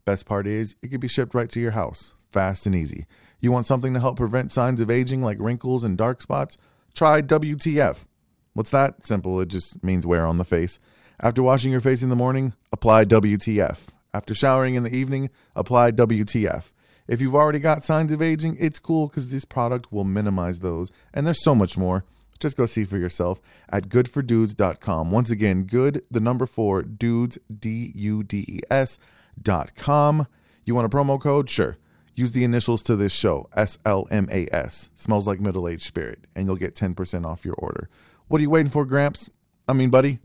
Best 0.05 0.25
part 0.25 0.47
is, 0.47 0.77
it 0.83 0.93
can 0.93 1.01
be 1.01 1.09
shipped 1.09 1.35
right 1.35 1.51
to 1.51 1.59
your 1.59 1.73
house, 1.73 2.13
fast 2.31 2.67
and 2.67 2.75
easy. 2.75 3.07
You 3.41 3.53
want 3.53 3.67
something 3.67 3.95
to 3.95 4.01
help 4.01 4.17
prevent 4.17 4.53
signs 4.53 4.81
of 4.81 4.91
aging 4.91 5.21
like 5.21 5.39
wrinkles 5.41 5.85
and 5.85 5.97
dark 5.97 6.23
spots? 6.23 6.57
Try 6.95 7.23
WTF. 7.23 8.07
What's 8.55 8.71
that? 8.71 9.07
Simple. 9.07 9.41
It 9.41 9.49
just 9.49 9.83
means 9.85 10.07
wear 10.07 10.27
on 10.27 10.39
the 10.39 10.45
face. 10.45 10.79
After 11.21 11.43
washing 11.43 11.73
your 11.73 11.81
face 11.81 12.03
in 12.03 12.09
the 12.09 12.17
morning, 12.17 12.55
apply 12.73 13.05
WTF. 13.05 13.89
After 14.13 14.35
showering 14.35 14.75
in 14.75 14.83
the 14.83 14.95
evening, 14.95 15.31
apply 15.55 15.93
WTF. 15.93 16.65
If 17.07 17.21
you've 17.21 17.35
already 17.35 17.59
got 17.59 17.85
signs 17.85 18.13
of 18.13 18.21
aging, 18.21 18.57
it's 18.61 18.79
cool 18.79 19.09
because 19.09 19.29
this 19.29 19.45
product 19.45 19.93
will 19.93 20.05
minimize 20.05 20.61
those. 20.61 20.91
And 21.15 21.27
there's 21.27 21.43
so 21.43 21.55
much 21.55 21.79
more. 21.79 22.05
Just 22.39 22.57
go 22.57 22.67
see 22.67 22.85
for 22.85 22.99
yourself 22.99 23.41
at 23.69 23.89
goodfordudes.com. 23.89 25.11
Once 25.11 25.31
again, 25.31 25.65
good, 25.65 26.03
the 26.11 26.21
number 26.21 26.47
four, 26.47 26.83
dudes, 26.83 27.39
D 27.53 27.93
U 27.95 28.23
D 28.23 28.45
E 28.49 28.61
S 28.71 28.99
dot 29.41 29.75
com. 29.75 30.27
You 30.65 30.75
want 30.75 30.93
a 30.93 30.97
promo 30.97 31.21
code? 31.21 31.51
Sure. 31.51 31.77
Use 32.19 32.33
the 32.33 32.43
initials 32.43 32.83
to 32.83 32.97
this 32.97 33.13
show, 33.13 33.49
S 33.55 33.79
L 33.87 34.09
M 34.11 34.29
A 34.33 34.49
S. 34.51 34.91
Smells 34.97 35.29
like 35.29 35.39
middle 35.39 35.69
aged 35.69 35.85
spirit, 35.85 36.19
and 36.35 36.49
you'll 36.49 36.57
get 36.57 36.75
10% 36.75 37.25
off 37.25 37.45
your 37.45 37.55
order. 37.55 37.89
What 38.27 38.41
are 38.41 38.43
you 38.43 38.51
waiting 38.51 38.73
for, 38.73 38.85
Gramps? 38.85 39.31
I 39.69 39.73
mean, 39.73 39.89
buddy, 39.89 40.19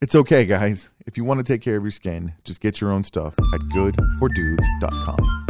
it's 0.00 0.16
okay, 0.16 0.44
guys. 0.44 0.90
If 1.06 1.16
you 1.16 1.22
want 1.22 1.38
to 1.38 1.44
take 1.44 1.62
care 1.62 1.76
of 1.76 1.84
your 1.84 1.92
skin, 1.92 2.32
just 2.42 2.60
get 2.60 2.80
your 2.80 2.90
own 2.90 3.04
stuff 3.04 3.34
at 3.38 3.60
goodfordudes.com. 3.60 5.49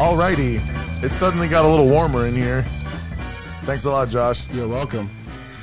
Alrighty, 0.00 0.56
it 1.04 1.12
suddenly 1.12 1.46
got 1.46 1.66
a 1.66 1.68
little 1.68 1.86
warmer 1.86 2.24
in 2.24 2.34
here. 2.34 2.62
Thanks 3.64 3.84
a 3.84 3.90
lot, 3.90 4.08
Josh. 4.08 4.48
You're 4.50 4.66
welcome. 4.66 5.10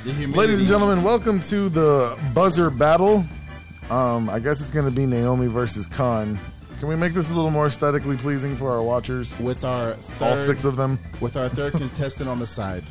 Ladies 0.04 0.60
and 0.60 0.68
gentlemen, 0.68 1.02
welcome 1.02 1.40
to 1.42 1.68
the 1.68 2.16
buzzer 2.34 2.70
battle. 2.70 3.24
Um, 3.90 4.30
I 4.30 4.38
guess 4.38 4.60
it's 4.60 4.70
going 4.70 4.84
to 4.84 4.92
be 4.92 5.06
Naomi 5.06 5.48
versus 5.48 5.86
Khan. 5.86 6.38
Can 6.78 6.86
we 6.86 6.94
make 6.94 7.14
this 7.14 7.28
a 7.32 7.34
little 7.34 7.50
more 7.50 7.66
aesthetically 7.66 8.16
pleasing 8.16 8.56
for 8.56 8.70
our 8.70 8.80
watchers? 8.80 9.36
with 9.40 9.64
our 9.64 9.94
third, 9.94 10.38
All 10.38 10.46
six 10.46 10.64
of 10.64 10.76
them. 10.76 11.00
with 11.20 11.36
our 11.36 11.48
third 11.48 11.72
contestant 11.76 12.28
on 12.28 12.38
the 12.38 12.46
side. 12.46 12.84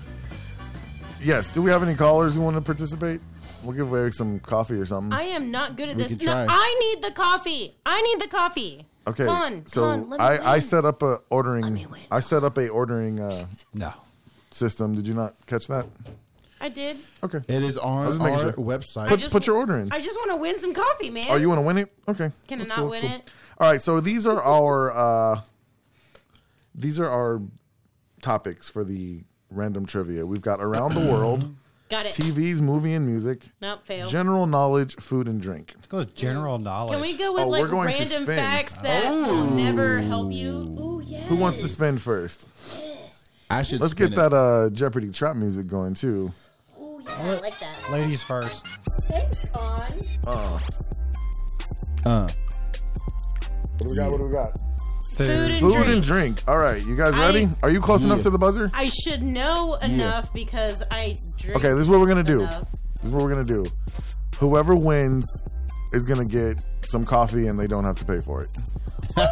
Yes. 1.24 1.50
Do 1.50 1.62
we 1.62 1.72
have 1.72 1.82
any 1.82 1.96
callers 1.96 2.36
who 2.36 2.42
want 2.42 2.58
to 2.58 2.62
participate? 2.62 3.22
We'll 3.64 3.74
give 3.74 3.90
away 3.90 4.12
some 4.12 4.42
coffee 4.42 4.76
or 4.76 4.86
something. 4.86 5.18
I 5.18 5.24
am 5.24 5.50
not 5.50 5.78
good 5.78 5.88
at 5.88 5.96
We 5.96 6.04
this. 6.04 6.22
No. 6.22 6.46
I 6.50 6.94
need 6.94 7.04
the 7.06 7.12
coffee. 7.12 7.78
I 7.86 8.02
need 8.02 8.20
the 8.22 8.28
coffee. 8.28 8.86
Okay. 9.08 9.26
Come 9.26 9.36
on, 9.36 9.66
so 9.66 9.82
come 9.82 9.90
on. 10.04 10.10
Let 10.12 10.20
me 10.20 10.26
I, 10.26 10.38
I 10.38 10.54
win. 10.54 10.62
set 10.62 10.86
up 10.86 11.02
a 11.04 11.20
ordering. 11.30 11.74
me 11.74 11.86
win. 11.86 12.02
I 12.12 12.20
set 12.20 12.44
up 12.44 12.58
a 12.58 12.68
ordering 12.70 13.20
uh, 13.20 13.46
No. 13.74 13.92
system. 14.52 14.96
Did 14.96 15.08
you 15.08 15.14
not 15.14 15.34
catch 15.48 15.68
that? 15.68 15.86
I 16.60 16.70
did. 16.70 16.98
Okay. 17.24 17.38
It 17.48 17.64
is 17.64 17.78
on 17.78 18.08
was 18.08 18.20
our 18.20 18.40
sure. 18.40 18.54
website. 18.54 19.08
Put, 19.10 19.20
just- 19.20 19.32
put 19.32 19.46
your 19.48 19.58
order 19.58 19.78
in. 19.78 19.92
I 19.92 20.02
just 20.02 20.18
want 20.18 20.32
to 20.32 20.38
win 20.38 20.58
some 20.58 20.74
coffee, 20.74 21.10
man. 21.12 21.28
Oh, 21.30 21.36
you 21.36 21.48
want 21.50 21.60
to 21.60 21.64
win 21.64 21.78
it? 21.78 21.94
Okay. 22.08 22.32
Can 22.48 22.62
I 22.62 22.66
not 22.66 22.78
cool, 22.80 22.90
win 22.90 23.02
cool. 23.02 23.12
it? 23.12 23.30
All 23.60 23.72
right. 23.72 23.82
So 23.82 24.00
these 24.00 24.26
are 24.26 24.42
our 24.42 24.92
uh, 24.92 25.42
these 26.74 27.00
are 27.00 27.10
our 27.10 27.42
topics 28.22 28.70
for 28.70 28.84
the 28.84 29.24
random 29.52 29.86
trivia. 29.86 30.26
We've 30.26 30.42
got 30.42 30.60
around 30.62 30.96
the 30.96 31.02
world, 31.12 31.56
Got 31.90 32.06
it. 32.08 32.14
TVs, 32.14 32.60
movie 32.62 32.94
and 32.94 33.06
music, 33.06 33.44
Nope, 33.62 33.86
fail. 33.86 34.08
general 34.10 34.46
knowledge, 34.46 34.96
food 34.98 35.28
and 35.28 35.42
drink. 35.42 35.72
Let's 35.76 35.88
go 35.88 35.98
with 36.00 36.16
general 36.16 36.60
knowledge. 36.60 36.94
Can 36.94 37.02
we 37.02 37.16
go 37.18 37.34
with 37.34 37.44
Oh, 37.44 37.48
we're 37.50 37.62
like 37.62 37.70
going 37.72 37.94
to 37.94 38.00
random 38.00 38.24
spin. 38.24 38.38
facts 38.40 38.76
that 38.78 39.10
will 39.10 39.46
never 39.52 40.00
help 40.00 40.32
you? 40.34 40.50
Ooh, 40.80 41.02
yes. 41.06 41.28
Who 41.30 41.36
wants 41.38 41.62
to 41.62 41.68
spin 41.70 41.98
first? 41.98 42.48
I 43.50 43.64
should 43.64 43.80
Let's 43.80 43.94
spin 43.94 44.10
get 44.10 44.16
that 44.18 44.34
uh, 44.34 44.70
Jeopardy 44.72 45.10
trap 45.12 45.38
music 45.38 45.68
going 45.68 45.94
too. 45.94 46.34
Ooh, 46.82 47.02
yeah, 47.06 47.16
I 47.18 47.40
like 47.40 47.58
that. 47.60 47.78
Ladies 47.90 48.22
first. 48.22 48.68
Thanks, 49.08 49.46
Khan. 49.50 49.94
it. 49.98 50.20
Uh, 50.28 50.60
What 53.78 53.80
do 53.80 53.90
we 53.90 53.96
got? 53.96 54.12
What 54.12 54.18
do 54.18 54.24
we 54.26 54.32
got? 54.34 54.60
Food 55.26 55.52
and 55.52 55.60
Food 55.60 55.74
drink. 55.74 55.88
and 55.94 56.04
drink. 56.04 56.44
All 56.48 56.58
right, 56.58 56.86
you 56.86 56.96
guys 56.96 57.14
ready? 57.16 57.46
I- 57.46 57.56
Are 57.64 57.70
you 57.72 57.82
close 57.82 58.04
enough 58.04 58.22
to 58.22 58.30
the 58.30 58.38
buzzer? 58.38 58.70
I 58.74 58.90
should 58.90 59.24
know 59.24 59.76
enough 59.76 60.32
because 60.34 60.84
I 60.92 61.16
drink. 61.40 61.58
Okay, 61.58 61.70
this 61.72 61.80
is 61.82 61.88
what 61.90 62.00
we're 62.00 62.08
gonna 62.08 62.24
do. 62.24 62.42
enough. 62.42 62.68
This 62.96 63.06
is 63.06 63.12
what 63.12 63.24
we're 63.24 63.30
gonna 63.30 63.44
do. 63.44 63.66
Whoever 64.40 64.76
wins 64.76 65.26
is 65.94 66.06
gonna 66.06 66.26
get 66.26 66.64
some 66.82 67.06
coffee, 67.06 67.48
and 67.48 67.60
they 67.60 67.68
don't 67.68 67.84
have 67.84 67.96
to 67.98 68.06
pay 68.06 68.20
for 68.20 68.42
it. 68.44 68.50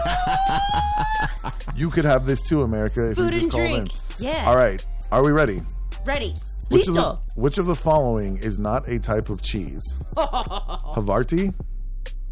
you 1.76 1.90
could 1.90 2.06
have 2.06 2.26
this 2.26 2.42
too, 2.42 2.64
America, 2.64 3.10
if 3.10 3.18
Food 3.18 3.34
you 3.34 3.42
just 3.42 3.44
and 3.44 3.52
call 3.52 3.60
drink. 3.62 3.94
in. 4.20 4.26
Yeah. 4.26 4.46
All 4.48 4.56
right, 4.56 4.84
are 5.12 5.24
we 5.24 5.32
ready? 5.32 5.62
Ready. 6.06 6.34
Which 6.70 6.88
of, 6.88 6.96
the, 6.96 7.02
Listo. 7.02 7.20
which 7.36 7.58
of 7.60 7.68
the 7.68 7.76
following 7.76 8.38
is 8.38 8.58
not 8.58 8.88
a 8.90 8.98
type 8.98 9.30
of 9.30 9.42
cheese? 9.44 9.84
Havarti, 10.16 11.54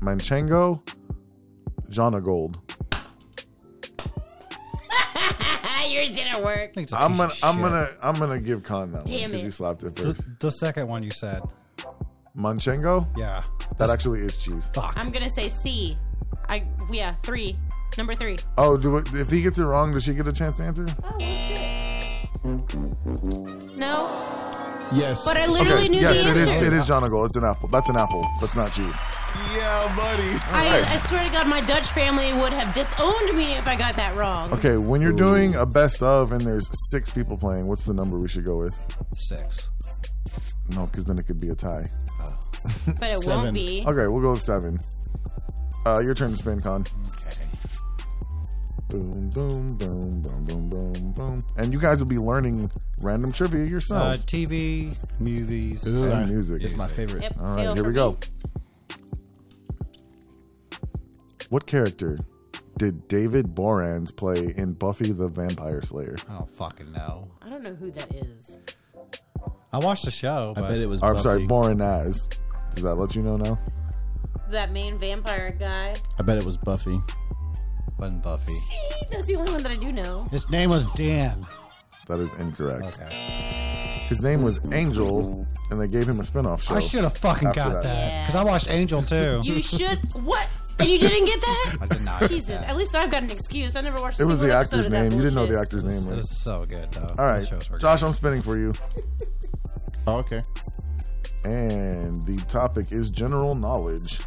Manchego, 0.02 0.82
Jonagold. 1.90 2.56
Yours 5.90 6.12
didn't 6.12 6.44
work. 6.44 6.70
I 6.72 6.74
think 6.74 6.86
it's 6.86 6.94
a 6.94 7.00
I'm 7.02 7.12
piece 7.12 7.18
gonna, 7.20 7.30
of 7.34 7.40
I'm 7.44 7.56
shit. 7.56 7.62
gonna, 7.64 7.90
I'm 8.02 8.16
gonna 8.16 8.40
give 8.40 8.64
Khan 8.64 8.92
that 8.94 9.04
one 9.06 9.06
Damn 9.06 9.30
because 9.30 9.42
it. 9.44 9.46
he 9.46 9.52
slapped 9.52 9.84
it 9.84 9.96
The, 9.96 10.14
first. 10.16 10.22
the 10.40 10.50
second 10.52 10.88
one 10.88 11.04
you 11.04 11.12
said. 11.12 11.42
Manchego. 12.38 13.08
Yeah. 13.18 13.44
That 13.78 13.90
actually 13.90 14.22
is 14.22 14.38
cheese. 14.38 14.72
Fuck. 14.74 14.94
I'm 14.98 15.12
gonna 15.12 15.30
say 15.30 15.50
C. 15.50 15.98
I 16.50 16.64
yeah 16.92 17.16
three. 17.24 17.58
Number 17.98 18.16
three. 18.16 18.38
Oh, 18.58 18.76
do 18.76 18.98
it, 18.98 19.14
if 19.14 19.30
he 19.30 19.42
gets 19.44 19.60
it 19.60 19.66
wrong, 19.66 19.94
does 19.94 20.04
she 20.04 20.14
get 20.16 20.28
a 20.28 20.32
chance 20.32 20.58
to 20.58 20.64
answer? 20.64 20.86
Oh 21.04 21.20
shit. 21.20 21.60
No, 23.78 24.10
yes. 24.94 25.22
but 25.24 25.38
I 25.38 25.46
literally 25.46 25.90
knew 25.90 26.02
yes, 26.02 26.24
the 26.24 26.32
it 26.32 26.38
is. 26.38 26.50
answer. 26.50 26.68
It 26.68 26.74
is 26.74 26.86
Jonagold. 26.90 27.28
It's 27.28 27.36
an 27.36 27.44
apple. 27.46 27.70
That's 27.70 27.88
an 27.90 27.96
apple. 27.98 28.26
That's 28.42 28.56
not 28.56 28.72
cheese. 28.74 28.94
Yeah, 29.56 29.96
buddy. 29.96 30.30
I, 30.54 30.70
right. 30.82 30.92
I 30.92 30.98
swear 30.98 31.24
to 31.24 31.30
God, 31.32 31.48
my 31.48 31.62
Dutch 31.62 31.88
family 31.92 32.34
would 32.34 32.54
have 32.54 32.74
disowned 32.74 33.36
me 33.36 33.54
if 33.56 33.68
I 33.68 33.76
got 33.76 33.96
that 33.96 34.16
wrong. 34.16 34.52
Okay, 34.54 34.78
when 34.78 35.02
you're 35.02 35.12
doing 35.12 35.56
a 35.56 35.66
best 35.66 36.02
of 36.04 36.32
and 36.32 36.42
there's 36.42 36.70
six 36.92 37.10
people 37.10 37.38
playing, 37.38 37.68
what's 37.68 37.84
the 37.84 37.94
number 37.94 38.18
we 38.20 38.28
should 38.28 38.44
go 38.46 38.58
with? 38.58 38.76
Six. 39.16 39.70
No, 40.70 40.86
because 40.88 41.06
then 41.06 41.18
it 41.18 41.24
could 41.24 41.40
be 41.40 41.50
a 41.50 41.56
tie. 41.56 41.90
But 42.86 42.96
it 43.10 43.22
Seven. 43.22 43.26
won't 43.26 43.54
be. 43.54 43.84
Okay, 43.86 44.08
we'll 44.08 44.22
go 44.22 44.32
with 44.32 44.42
seven. 44.42 44.80
Uh, 45.86 46.00
your 46.00 46.14
turn 46.14 46.32
to 46.32 46.38
spin, 46.38 46.62
Khan. 46.62 46.86
Okay. 47.18 47.36
Boom, 48.88 49.30
boom, 49.32 49.68
boom, 49.78 50.22
boom, 50.22 50.46
boom, 50.46 50.70
boom, 50.70 51.12
boom. 51.14 51.42
And 51.58 51.74
you 51.74 51.80
guys 51.80 52.00
will 52.00 52.08
be 52.10 52.18
learning 52.18 52.72
random 53.02 53.32
trivia 53.34 53.64
Uh, 53.66 53.68
yourselves. 53.68 54.24
TV, 54.24 54.96
movies. 55.20 55.86
Ooh, 55.88 56.04
And 56.06 56.14
I- 56.14 56.26
music. 56.26 56.62
It's 56.64 56.76
my 56.76 56.88
favorite. 56.88 57.24
Yep, 57.24 57.36
All 57.40 57.46
fail 57.48 57.56
right, 57.56 57.76
here 57.76 57.84
for 57.84 57.90
we 57.90 57.94
go. 57.96 58.18
What 61.54 61.68
character 61.68 62.18
did 62.80 63.08
David 63.08 63.54
Boreanaz 63.54 64.16
play 64.16 64.56
in 64.58 64.74
Buffy 64.74 65.12
the 65.12 65.28
Vampire 65.28 65.84
Slayer? 65.84 66.16
I 66.28 66.34
don't 66.40 66.50
fucking 66.58 66.92
know. 66.92 67.30
I 67.44 67.48
don't 67.48 67.62
know 67.62 67.76
who 67.76 67.92
that 67.92 68.12
is. 68.12 68.58
I 69.72 69.78
watched 69.78 70.06
the 70.06 70.10
show. 70.10 70.56
I 70.58 70.62
but 70.62 70.70
bet 70.70 70.80
it 70.80 70.90
was. 70.90 71.04
Or, 71.04 71.14
I'm 71.14 71.22
sorry, 71.22 71.46
Buffy. 71.46 71.76
Boreanaz. 71.76 72.40
Does 72.74 72.82
that 72.82 72.96
let 72.96 73.16
you 73.16 73.22
know 73.22 73.38
now? 73.38 73.60
That 74.50 74.72
main 74.72 74.98
vampire 74.98 75.56
guy. 75.60 75.94
I 76.18 76.24
bet 76.24 76.40
it 76.40 76.44
was 76.44 76.58
Buffy. 76.58 77.00
wasn't 78.00 78.24
Buffy. 78.24 78.52
See, 78.54 78.76
that's 79.12 79.26
the 79.26 79.36
only 79.36 79.52
one 79.52 79.62
that 79.62 79.74
I 79.74 79.76
do 79.76 79.92
know. 79.92 80.28
His 80.32 80.50
name 80.50 80.72
was 80.72 80.92
Dan. 80.94 81.46
That 82.08 82.18
is 82.18 82.34
incorrect. 82.34 83.00
Okay. 83.00 84.06
His 84.10 84.24
name 84.24 84.42
was 84.42 84.60
Angel, 84.72 85.46
and 85.70 85.80
they 85.80 85.88
gave 85.88 86.10
him 86.10 86.20
a 86.20 86.24
spinoff 86.24 86.64
show. 86.64 86.74
I 86.74 86.80
should 86.80 87.04
have 87.04 87.16
fucking 87.16 87.50
After 87.50 87.60
got 87.60 87.74
that. 87.74 87.84
that 87.84 88.12
Yeah. 88.12 88.26
because 88.26 88.42
I 88.42 88.44
watched 88.44 88.72
Angel 88.72 89.04
too. 89.04 89.42
You 89.44 89.62
should. 89.62 90.00
What? 90.16 90.48
And 90.80 90.90
you 90.90 90.98
didn't 91.00 91.26
get 91.26 91.40
that? 91.42 91.78
I 91.82 91.86
did 91.88 92.02
not. 92.02 92.22
Jesus. 92.30 92.58
that. 92.58 92.70
At 92.70 92.78
least 92.78 92.96
I've 92.96 93.10
got 93.12 93.24
an 93.24 93.32
excuse. 93.32 93.76
I 93.76 93.82
never 93.82 94.02
watched. 94.02 94.20
a 94.20 94.24
It 94.24 94.26
was 94.26 94.40
the 94.42 94.54
actor's 94.54 94.90
name. 94.90 95.12
You 95.12 95.18
didn't 95.20 95.36
know 95.36 95.46
the 95.46 95.60
actor's 95.60 95.86
name, 95.86 96.04
It 96.04 96.08
right? 96.10 96.18
was 96.18 96.42
so 96.42 96.66
good 96.66 96.92
though. 96.92 97.08
All 97.10 97.16
The 97.16 97.24
right, 97.24 97.48
shows 97.48 97.70
were 97.70 97.78
Josh, 97.78 98.00
good. 98.02 98.08
I'm 98.08 98.14
spinning 98.14 98.42
for 98.42 98.58
you. 98.58 98.74
Oh, 100.08 100.18
okay. 100.18 100.42
And 101.46 102.26
the 102.26 102.38
topic 102.48 102.92
is 102.92 103.10
general 103.10 103.54
knowledge. 103.56 104.20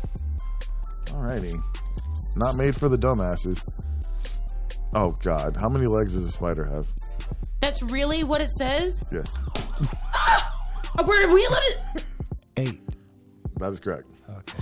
Alrighty. 1.06 1.60
Not 2.36 2.56
made 2.56 2.77
for 2.77 2.89
the 2.89 2.98
dumbasses. 2.98 3.60
Oh 4.94 5.12
god, 5.23 5.56
how 5.56 5.68
many 5.68 5.86
legs 5.86 6.14
does 6.14 6.24
a 6.24 6.31
spider 6.31 6.64
have? 6.64 6.86
That's 7.60 7.82
really 7.82 8.23
what 8.24 8.40
it 8.40 8.51
says. 8.51 9.02
Yes, 9.10 9.27
Where 11.05 11.28
we 11.32 11.47
let 11.48 11.62
it? 11.64 12.05
eight. 12.59 12.81
that 13.59 13.73
is 13.73 13.81
correct. 13.81 14.09
Okay. 14.31 14.59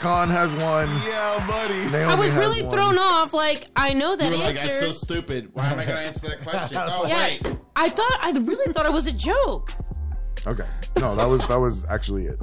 Khan 0.00 0.28
has 0.30 0.52
one. 0.54 0.88
Yeah, 1.06 1.44
buddy. 1.46 1.90
Naomi 1.90 2.12
I 2.12 2.14
was 2.14 2.30
has 2.32 2.36
really 2.44 2.62
one. 2.62 2.74
thrown 2.76 2.98
off. 2.98 3.32
Like 3.32 3.68
I 3.76 3.92
know 3.92 4.16
that 4.16 4.24
You 4.24 4.38
were 4.38 4.44
like, 4.44 4.56
answer. 4.56 4.80
that's 4.80 5.00
so 5.00 5.06
stupid. 5.06 5.50
Why 5.52 5.66
am 5.66 5.78
I 5.78 5.84
going 5.84 5.96
to 5.96 6.06
answer 6.06 6.28
that 6.28 6.40
question? 6.42 6.78
Oh, 6.80 7.06
yeah, 7.06 7.24
wait. 7.24 7.56
I 7.76 7.88
thought 7.88 8.18
I 8.22 8.30
really 8.32 8.72
thought 8.72 8.86
it 8.86 8.92
was 8.92 9.06
a 9.06 9.12
joke. 9.12 9.72
Okay, 10.46 10.66
no, 11.00 11.16
that 11.16 11.26
was 11.28 11.46
that 11.48 11.56
was 11.56 11.84
actually 11.86 12.26
it. 12.26 12.38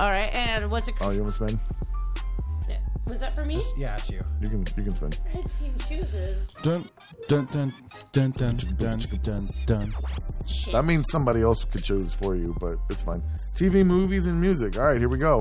All 0.00 0.10
right, 0.10 0.32
and 0.34 0.70
what's 0.70 0.88
it? 0.88 0.94
Oh, 1.00 1.10
you 1.10 1.22
want 1.22 1.34
to 1.34 1.44
spin? 1.46 1.60
Was 3.06 3.20
that 3.20 3.34
for 3.34 3.42
me? 3.46 3.58
Yeah, 3.78 3.96
it's 3.96 4.10
you. 4.10 4.22
You 4.38 4.50
can 4.50 4.66
you 4.76 4.82
can 4.82 4.94
spend. 4.94 5.18
Red 5.34 5.50
team 5.50 5.74
chooses. 5.88 6.46
Dun, 6.62 6.84
dun, 7.26 7.46
dun, 7.46 7.72
dun, 8.12 8.30
dun, 8.32 8.56
dun, 8.76 8.98
dun, 9.22 9.48
dun. 9.64 9.94
Shit. 10.46 10.74
That 10.74 10.84
means 10.84 11.06
somebody 11.10 11.40
else 11.40 11.64
could 11.64 11.82
choose 11.82 12.12
for 12.12 12.36
you, 12.36 12.54
but 12.60 12.76
it's 12.90 13.00
fine. 13.00 13.22
TV, 13.54 13.82
movies, 13.84 14.26
and 14.26 14.38
music. 14.38 14.76
All 14.76 14.84
right, 14.84 14.98
here 14.98 15.08
we 15.08 15.16
go. 15.16 15.40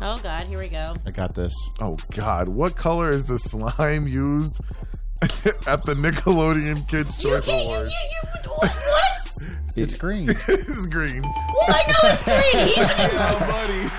Oh 0.00 0.18
God, 0.22 0.46
here 0.46 0.58
we 0.58 0.68
go. 0.68 0.94
I 1.06 1.10
got 1.10 1.34
this. 1.34 1.54
Oh 1.80 1.96
God, 2.14 2.48
what 2.48 2.76
color 2.76 3.10
is 3.10 3.24
the 3.24 3.38
slime 3.38 4.06
used 4.08 4.60
at 5.22 5.82
the 5.84 5.94
Nickelodeon 5.94 6.88
Kids 6.88 7.22
You 7.22 7.30
Choice 7.30 7.46
can't. 7.46 7.62
You, 7.62 7.68
Awards? 7.74 7.92
you, 7.92 8.28
you, 8.44 8.50
what? 8.50 8.70
what? 8.70 9.48
It's 9.76 9.94
green. 9.94 10.28
it's 10.48 10.86
green. 10.86 11.22
Well, 11.22 11.66
I 11.68 11.82
know 11.86 12.10
it's 12.10 12.22
green. 12.24 12.66
He's 12.66 12.76
buddy. 13.18 13.90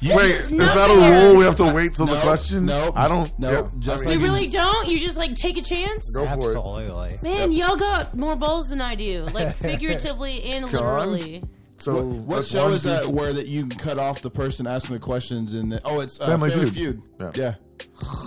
Wait, 0.00 0.30
is 0.30 0.48
that 0.50 0.90
a 0.90 0.94
fair. 0.94 1.24
rule? 1.28 1.36
We 1.36 1.44
have 1.44 1.56
to 1.56 1.72
wait 1.74 1.94
till 1.94 2.06
the 2.06 2.12
Nope, 2.14 2.22
question? 2.22 2.66
nope, 2.66 2.94
I 2.96 3.08
don't. 3.08 3.36
nope, 3.38 3.68
yeah, 3.72 3.78
just 3.80 3.96
I 4.04 4.06
like 4.06 4.08
mean, 4.08 4.20
You 4.20 4.26
really 4.26 4.46
don't? 4.48 4.88
You 4.88 5.00
just 5.00 5.16
like 5.16 5.34
take 5.34 5.56
a 5.58 5.62
chance? 5.62 6.08
go 6.14 6.24
for 6.24 6.52
it. 6.52 6.56
Absolutely. 6.56 7.18
Man, 7.22 7.50
y'all 7.50 7.74
got 7.76 8.14
more 8.16 8.36
balls 8.36 8.68
than 8.68 8.80
I 8.80 8.94
do, 8.94 9.24
like 9.34 9.56
figuratively 9.56 10.42
and 10.44 10.66
literally. 10.66 11.42
So 11.78 11.94
What, 11.94 12.04
what 12.04 12.46
show 12.46 12.68
is 12.70 12.82
that 12.84 13.06
where 13.06 13.32
that 13.32 13.46
you 13.46 13.66
can 13.66 13.78
cut 13.78 13.98
off 13.98 14.20
the 14.22 14.30
person 14.30 14.66
asking 14.66 14.94
the 14.94 15.00
questions 15.00 15.54
and 15.54 15.72
the, 15.72 15.80
oh 15.84 16.00
it's 16.00 16.20
uh, 16.20 16.26
Family 16.26 16.50
Family, 16.50 16.70
Feud. 16.70 17.02
Feud. 17.18 17.34
Yeah. 17.36 17.42
Yeah. 17.44 17.54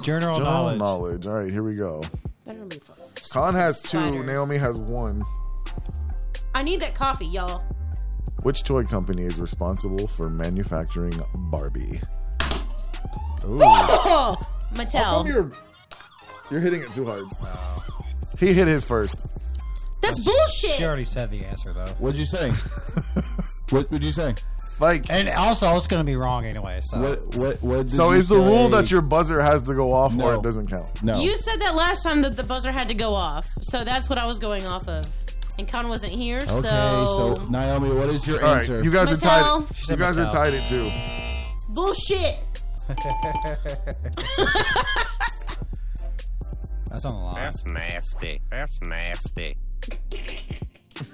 General, 0.04 0.38
General 0.38 0.40
knowledge. 0.40 0.80
knowledge. 0.80 1.28
All 1.28 1.34
right, 1.34 1.52
here 1.52 1.64
we 1.64 1.76
go. 1.76 2.02
Better 2.46 2.64
be 2.66 2.78
f- 2.78 3.30
Khan 3.32 3.54
has 3.56 3.82
two. 3.82 3.88
spiders. 3.90 4.26
Naomi 4.26 4.58
has 4.58 4.78
one. 4.78 5.24
I 6.56 6.64
need 6.64 6.80
that 6.80 6.96
coffee, 6.96 7.26
y'all. 7.26 7.62
Which 8.44 8.64
toy 8.64 8.84
company 8.86 9.24
is 9.24 9.38
responsible 9.40 10.08
for 10.08 10.30
manufacturing 10.30 11.22
Barbie? 11.36 12.02
Oh, 13.44 14.38
Mattel. 14.74 15.28
You're, 15.28 15.52
you're 16.50 16.60
hitting 16.62 16.82
it 16.82 16.92
too 16.94 17.06
hard. 17.06 17.26
He 18.40 18.54
hit 18.54 18.68
his 18.68 18.84
first. 18.84 19.28
That's 20.02 20.18
bullshit. 20.20 20.72
She 20.78 20.86
already 20.86 21.06
said 21.06 21.30
the 21.30 21.46
answer 21.46 21.74
though. 21.74 21.86
What'd 22.00 22.18
you 22.20 22.26
say? 22.26 22.52
what 23.72 23.90
would 23.92 24.04
you 24.04 24.12
say? 24.12 24.36
Like, 24.80 25.12
And 25.12 25.30
also, 25.30 25.76
it's 25.78 25.86
going 25.88 26.00
to 26.00 26.04
be 26.06 26.16
wrong 26.16 26.44
anyway. 26.46 26.80
So 26.82 26.98
What 27.00 27.36
what 27.36 27.62
what? 27.62 27.88
Did 27.88 27.96
so 27.96 28.12
you 28.12 28.18
is 28.18 28.28
the 28.28 28.36
rule 28.38 28.68
say? 28.70 28.82
that 28.82 28.90
your 28.92 29.02
buzzer 29.02 29.40
has 29.40 29.62
to 29.64 29.76
go 29.76 29.94
off 29.94 30.14
or 30.14 30.18
No. 30.18 30.40
it 30.40 30.44
doesn't 30.44 30.68
count? 30.68 31.04
no? 31.04 31.20
You 31.22 31.38
said 31.38 31.62
that 31.62 31.76
last 31.76 32.02
time 32.04 32.22
that 32.24 32.36
the 32.36 32.44
buzzer 32.44 32.72
had 32.72 32.88
to 32.88 32.96
go 32.96 33.14
off, 33.14 33.48
so 33.62 33.84
that's 33.84 34.10
what 34.10 34.18
I 34.18 34.26
was 34.26 34.40
going 34.40 34.66
off 34.66 34.88
of. 34.88 35.08
And 35.60 35.68
Khan 35.68 35.88
wasn't 35.90 36.14
here, 36.14 36.38
okay, 36.38 36.48
so, 36.48 37.36
so 37.36 37.46
Naomi, 37.50 37.90
what 37.94 38.10
is 38.10 38.26
your 38.26 38.44
All 38.44 38.54
right, 38.56 38.62
answer? 38.62 38.84
you 38.84 38.90
guys 38.90 39.12
are 39.12 39.18
Mattel. 39.18 39.68
tied. 39.68 39.76
She 39.76 39.82
You 39.82 39.86
said 39.88 40.00
guys 40.00 40.18
are 40.18 40.26
Mattel. 40.26 40.32
tied 40.32 40.54
at 40.56 40.68
two. 40.68 40.92
bullshit. 41.70 42.40
that's 46.90 47.06
on 47.06 47.14
the 47.16 47.22
line. 47.22 47.36
That's 47.36 47.66
nasty. 47.66 48.42
That's 48.50 48.82
nasty. 48.82 49.58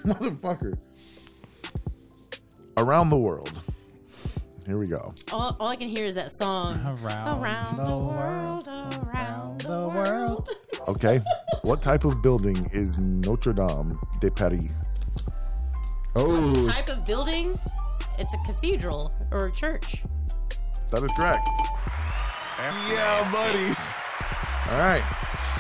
Motherfucker. 0.06 0.78
Around 2.78 3.10
the 3.10 3.18
world. 3.18 3.60
Here 4.68 4.78
we 4.78 4.86
go. 4.88 5.14
All, 5.32 5.56
all 5.60 5.68
I 5.70 5.76
can 5.76 5.88
hear 5.88 6.06
is 6.06 6.16
that 6.16 6.32
song. 6.32 6.76
Around, 7.04 7.42
Around 7.42 7.78
the 7.78 7.98
world, 7.98 8.68
around 8.68 9.62
the 9.62 9.88
world. 9.90 10.50
Okay. 10.88 11.20
what 11.64 11.82
type 11.82 12.06
of 12.06 12.22
building 12.22 12.70
is 12.72 12.98
Notre 12.98 13.52
Dame 13.52 14.00
de 14.22 14.32
Paris? 14.32 14.72
oh, 16.16 16.68
Type 16.70 16.88
of 16.88 17.06
building? 17.06 17.60
It's 18.18 18.34
a 18.34 18.38
cathedral 18.46 19.12
or 19.32 19.48
a 19.48 19.52
church. 19.52 20.04
That 20.92 21.04
is 21.04 21.12
correct. 21.18 21.50
That's 22.58 22.90
yeah, 22.90 23.20
nasty. 23.22 23.38
buddy. 23.38 23.66
All 24.72 24.80
right. 24.80 25.04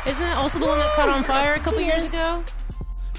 Isn't 0.07 0.21
that 0.23 0.37
also 0.37 0.59
the 0.59 0.67
one 0.67 0.79
that 0.79 0.93
caught 0.95 1.09
on 1.09 1.23
fire 1.25 1.55
a 1.55 1.59
couple 1.59 1.81
years 1.81 2.05
ago? 2.05 2.41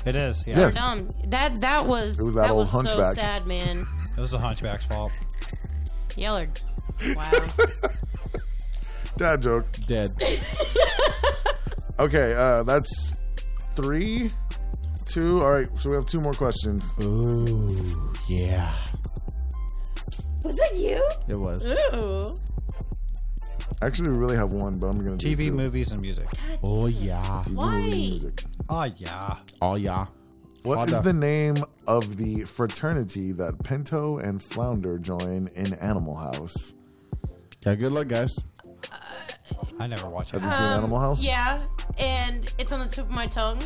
It 0.09 0.17
is. 0.17 0.47
Yeah. 0.47 0.59
Yes. 0.59 0.75
Dumb. 0.75 1.09
That 1.27 1.61
that 1.61 1.87
was 1.87 2.19
It 2.19 2.25
was 2.25 2.35
that 2.35 2.51
old 2.51 2.61
was 2.61 2.71
so 2.71 2.79
hunchback. 2.79 3.15
sad, 3.15 3.47
man. 3.47 3.87
It 4.17 4.21
was 4.21 4.33
the 4.33 4.39
Hunchback's 4.39 4.85
fault. 4.87 5.13
Y'all 6.17 6.39
are 6.39 6.49
wow. 7.15 7.31
Dad 9.17 9.43
joke. 9.43 9.67
Dead. 9.87 10.11
Okay, 12.01 12.33
uh, 12.35 12.63
that's 12.63 13.13
three, 13.75 14.31
two. 15.09 15.43
All 15.43 15.51
right, 15.51 15.67
so 15.81 15.91
we 15.91 15.97
have 15.97 16.07
two 16.07 16.21
more 16.21 16.33
questions. 16.33 16.89
Ooh, 17.03 18.13
yeah. 18.29 18.73
was 20.45 20.55
that 20.57 20.77
you? 20.77 21.03
It 21.27 21.35
was. 21.35 21.67
Ooh. 21.67 22.39
Actually, 23.81 24.11
we 24.11 24.17
really 24.17 24.37
have 24.37 24.53
one, 24.53 24.79
but 24.79 24.87
I'm 24.89 24.97
gonna 25.05 25.17
do 25.17 25.37
TV, 25.37 25.47
two. 25.47 25.53
movies, 25.53 25.93
and 25.93 26.01
music. 26.01 26.27
Oh 26.63 26.87
yeah. 26.87 27.43
TV, 27.47 27.55
Why? 27.55 27.81
movie, 27.81 27.91
music. 28.11 28.45
Oh 28.69 28.85
yeah. 28.85 29.37
Oh 29.63 29.75
yeah. 29.77 30.07
What 30.65 30.89
is 30.89 30.95
Wanda. 30.95 31.01
the 31.01 31.13
name 31.13 31.57
of 31.87 32.17
the 32.17 32.43
fraternity 32.45 33.31
that 33.33 33.63
Pinto 33.63 34.19
and 34.19 34.43
Flounder 34.43 34.99
join 34.99 35.49
in 35.55 35.73
Animal 35.75 36.17
House? 36.17 36.75
Yeah. 37.65 37.77
Good 37.77 37.93
luck, 37.93 38.09
guys. 38.09 38.39
I 39.79 39.87
never 39.87 40.09
watched 40.09 40.35
it. 40.35 40.41
Have 40.41 40.51
you 40.51 40.57
seen 40.57 40.67
Animal 40.67 40.99
House? 40.99 41.21
Um, 41.21 41.25
Yeah, 41.25 41.63
and 41.99 42.53
it's 42.59 42.73
on 42.73 42.81
the 42.81 42.87
tip 42.87 43.05
of 43.07 43.11
my 43.13 43.27
tongue, 43.27 43.61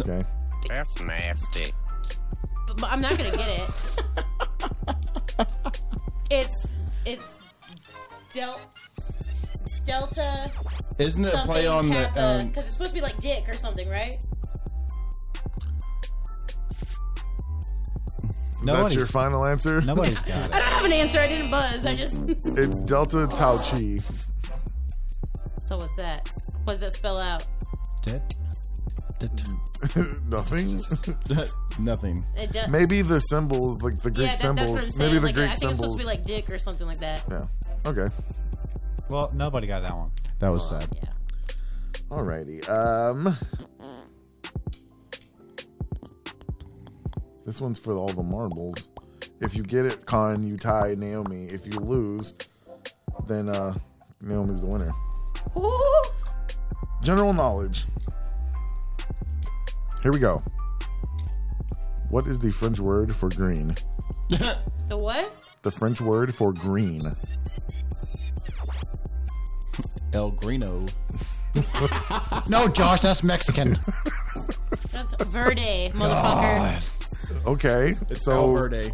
Okay. 0.00 0.24
That's 0.68 1.00
nasty. 1.00 1.72
but, 2.66 2.76
but 2.76 2.90
I'm 2.92 3.00
not 3.00 3.16
gonna 3.18 3.30
get 3.36 3.48
it. 3.48 5.46
it's 6.30 6.74
it's 7.04 7.38
del 8.32 8.58
it's 8.91 8.91
delta 9.84 10.50
Isn't 10.98 11.24
it 11.24 11.34
a 11.34 11.42
play 11.44 11.66
on 11.66 11.88
the? 11.88 11.94
kappa 11.94 12.40
Um, 12.40 12.48
because 12.48 12.64
it's 12.64 12.72
supposed 12.74 12.90
to 12.90 12.94
be 12.94 13.00
like 13.00 13.18
dick 13.20 13.48
or 13.48 13.56
something, 13.56 13.88
right? 13.88 14.18
That's 18.64 18.94
your 18.94 19.06
final 19.06 19.44
answer? 19.44 19.80
nobody's 19.80 20.22
got 20.22 20.50
it. 20.50 20.54
I 20.54 20.58
don't 20.58 20.68
have 20.68 20.84
an 20.84 20.92
answer. 20.92 21.18
I 21.18 21.26
didn't 21.26 21.50
buzz. 21.50 21.84
I 21.84 21.94
just. 21.94 22.22
It's 22.28 22.78
Delta 22.80 23.26
Tau 23.26 23.58
Chi. 23.58 23.98
so 25.62 25.78
what's 25.78 25.96
that? 25.96 26.28
What 26.64 26.74
does 26.74 26.80
that 26.80 26.92
spell 26.92 27.18
out? 27.18 27.44
Dit. 28.02 28.22
Dit. 29.18 29.44
Nothing. 30.28 30.80
nothing. 31.80 32.24
It 32.36 32.52
does. 32.52 32.68
Maybe 32.68 33.02
the 33.02 33.18
symbols, 33.18 33.82
like 33.82 33.98
the 34.00 34.10
Greek 34.12 34.28
yeah, 34.28 34.36
that, 34.36 34.42
that's 34.42 34.42
symbols. 34.42 34.72
what 34.74 34.84
I'm 34.84 34.92
saying. 34.92 35.10
Maybe 35.10 35.18
the 35.18 35.26
like, 35.26 35.34
Greek 35.34 35.50
I 35.50 35.54
think 35.54 35.70
it's 35.72 35.80
supposed 35.80 35.98
to 35.98 36.04
be 36.04 36.06
like 36.06 36.24
dick 36.24 36.48
or 36.50 36.58
something 36.58 36.86
like 36.86 37.00
that. 37.00 37.24
yeah. 37.28 37.46
Okay. 37.84 38.06
Well, 39.12 39.30
nobody 39.34 39.66
got 39.66 39.82
that 39.82 39.94
one. 39.94 40.10
That 40.38 40.48
was 40.48 40.66
sad. 40.66 40.88
Yeah. 40.94 41.10
Alrighty. 42.08 42.66
Um. 42.66 43.36
This 47.44 47.60
one's 47.60 47.78
for 47.78 47.92
all 47.92 48.08
the 48.08 48.22
marbles. 48.22 48.88
If 49.42 49.54
you 49.54 49.64
get 49.64 49.84
it, 49.84 50.06
Khan, 50.06 50.46
you 50.46 50.56
tie 50.56 50.94
Naomi. 50.96 51.44
If 51.44 51.66
you 51.66 51.78
lose, 51.78 52.32
then 53.26 53.50
uh 53.50 53.74
Naomi's 54.22 54.60
the 54.60 54.66
winner. 54.66 54.92
Ooh, 55.58 56.02
General 57.02 57.34
knowledge. 57.34 57.84
Here 60.02 60.12
we 60.12 60.20
go. 60.20 60.42
What 62.08 62.26
is 62.26 62.38
the 62.38 62.50
French 62.50 62.80
word 62.80 63.14
for 63.14 63.28
green? 63.28 63.76
The 64.88 64.96
what? 64.96 65.32
The 65.62 65.70
French 65.70 66.00
word 66.00 66.34
for 66.34 66.52
green. 66.52 67.00
El 70.12 70.32
Grino. 70.32 70.88
No, 72.48 72.68
Josh, 72.68 73.00
that's 73.00 73.22
Mexican. 73.22 73.78
That's 74.90 75.12
verde, 75.24 75.90
motherfucker. 75.94 77.46
Okay, 77.46 77.94
It's 78.10 78.24
so 78.24 78.32
El 78.32 78.52
Verde. 78.54 78.92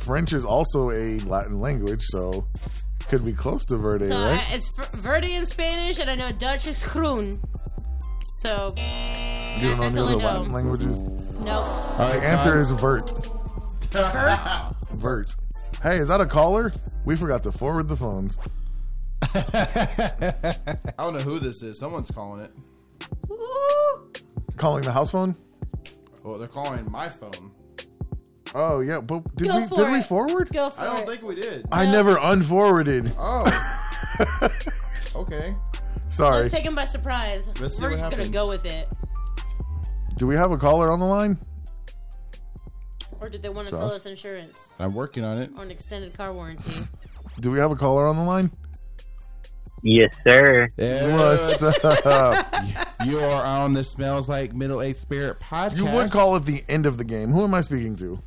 French 0.00 0.32
is 0.32 0.44
also 0.44 0.90
a 0.90 1.18
Latin 1.20 1.60
language, 1.60 2.02
so 2.06 2.46
could 3.08 3.24
be 3.24 3.32
close 3.32 3.64
to 3.66 3.76
Verde, 3.76 4.08
So 4.08 4.14
right? 4.24 4.38
I, 4.50 4.54
it's 4.54 4.68
v- 4.76 4.98
verde 4.98 5.34
in 5.34 5.46
Spanish, 5.46 5.98
and 5.98 6.08
I 6.10 6.14
know 6.14 6.30
Dutch 6.32 6.66
is 6.66 6.84
groen. 6.86 7.40
So 8.40 8.74
you 9.58 9.68
don't 9.70 9.78
know 9.78 9.82
that's 9.82 9.96
any 9.96 10.00
all 10.00 10.08
I 10.08 10.12
other 10.12 10.18
know. 10.18 10.26
Latin 10.26 10.52
languages? 10.52 11.00
no. 11.44 11.52
All 11.58 11.96
right, 11.98 12.20
The 12.20 12.26
answer 12.26 12.52
Khan. 12.52 12.60
is 12.60 12.70
vert. 12.72 13.12
Vert. 14.92 15.34
Hey, 15.82 15.98
is 15.98 16.08
that 16.08 16.20
a 16.20 16.26
caller? 16.26 16.72
We 17.04 17.16
forgot 17.16 17.42
to 17.44 17.52
forward 17.52 17.88
the 17.88 17.96
phones. 17.96 18.38
I 19.22 20.76
don't 20.98 21.14
know 21.14 21.20
who 21.20 21.38
this 21.38 21.62
is. 21.62 21.78
Someone's 21.78 22.10
calling 22.10 22.42
it. 22.42 22.52
Calling 24.56 24.82
the 24.82 24.92
house 24.92 25.10
phone? 25.10 25.36
Well, 26.22 26.38
they're 26.38 26.48
calling 26.48 26.90
my 26.90 27.08
phone. 27.08 27.52
Oh 28.54 28.80
yeah, 28.80 29.00
but 29.00 29.36
did 29.36 29.48
Go 29.48 29.58
we 29.58 29.66
for 29.66 29.74
did 29.76 29.92
we 29.92 29.98
it. 29.98 30.04
forward? 30.06 30.50
Go 30.52 30.70
for 30.70 30.80
I 30.80 30.84
don't 30.84 31.00
it. 31.00 31.06
think 31.06 31.22
we 31.22 31.34
did. 31.34 31.66
I 31.70 31.84
never 31.84 32.18
unforwarded. 32.18 33.12
Oh. 33.18 33.44
okay. 35.16 35.54
Sorry. 36.08 36.36
Let's 36.42 36.54
take 36.54 36.64
him 36.64 36.74
by 36.74 36.84
surprise. 36.84 37.48
Let's 37.60 37.76
see 37.76 37.82
We're 37.82 37.90
what 37.90 37.96
gonna 37.96 38.10
happens. 38.16 38.30
go 38.30 38.48
with 38.48 38.64
it. 38.64 38.88
Do 40.16 40.26
we 40.26 40.36
have 40.36 40.52
a 40.52 40.56
caller 40.56 40.90
on 40.90 40.98
the 41.00 41.06
line? 41.06 41.38
Or 43.20 43.28
did 43.28 43.42
they 43.42 43.48
want 43.50 43.68
to 43.68 43.74
sell 43.74 43.90
us 43.92 44.06
insurance 44.06 44.70
I'm 44.78 44.94
working 44.94 45.24
on 45.24 45.38
it. 45.38 45.50
or 45.56 45.62
an 45.62 45.70
extended 45.70 46.14
car 46.14 46.32
warranty? 46.32 46.70
Do 47.40 47.50
we 47.50 47.58
have 47.58 47.70
a 47.70 47.76
caller 47.76 48.06
on 48.06 48.16
the 48.16 48.22
line? 48.22 48.50
Yes, 49.88 50.12
sir. 50.24 50.66
What's 50.76 51.62
up? 52.04 52.54
You 53.04 53.20
are 53.20 53.44
on 53.44 53.72
the 53.74 53.84
Smells 53.84 54.28
Like 54.28 54.52
Middle 54.52 54.82
Aged 54.82 54.98
Spirit 54.98 55.38
podcast. 55.38 55.76
You 55.76 55.84
would 55.86 56.10
call 56.10 56.34
it 56.34 56.44
the 56.44 56.64
end 56.68 56.86
of 56.86 56.98
the 56.98 57.04
game. 57.04 57.30
Who 57.30 57.44
am 57.44 57.54
I 57.54 57.60
speaking 57.60 57.94
to? 57.98 58.20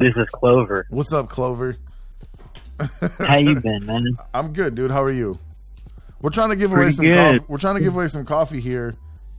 This 0.00 0.10
is 0.16 0.26
Clover. 0.34 0.86
What's 0.90 1.12
up, 1.12 1.28
Clover? 1.28 1.76
How 3.20 3.36
you 3.36 3.60
been, 3.60 3.86
man? 3.86 4.04
I'm 4.34 4.52
good, 4.52 4.74
dude. 4.74 4.90
How 4.90 5.04
are 5.04 5.12
you? 5.12 5.38
We're 6.22 6.30
trying 6.30 6.48
to 6.48 6.56
give 6.56 6.72
away 6.72 6.90
some 6.90 7.04
good. 7.04 7.40
coffee. 7.40 7.44
We're 7.46 7.58
trying 7.58 7.76
to 7.76 7.82
give 7.82 7.94
away 7.94 8.08
some 8.08 8.24
coffee 8.24 8.60
here. 8.60 8.94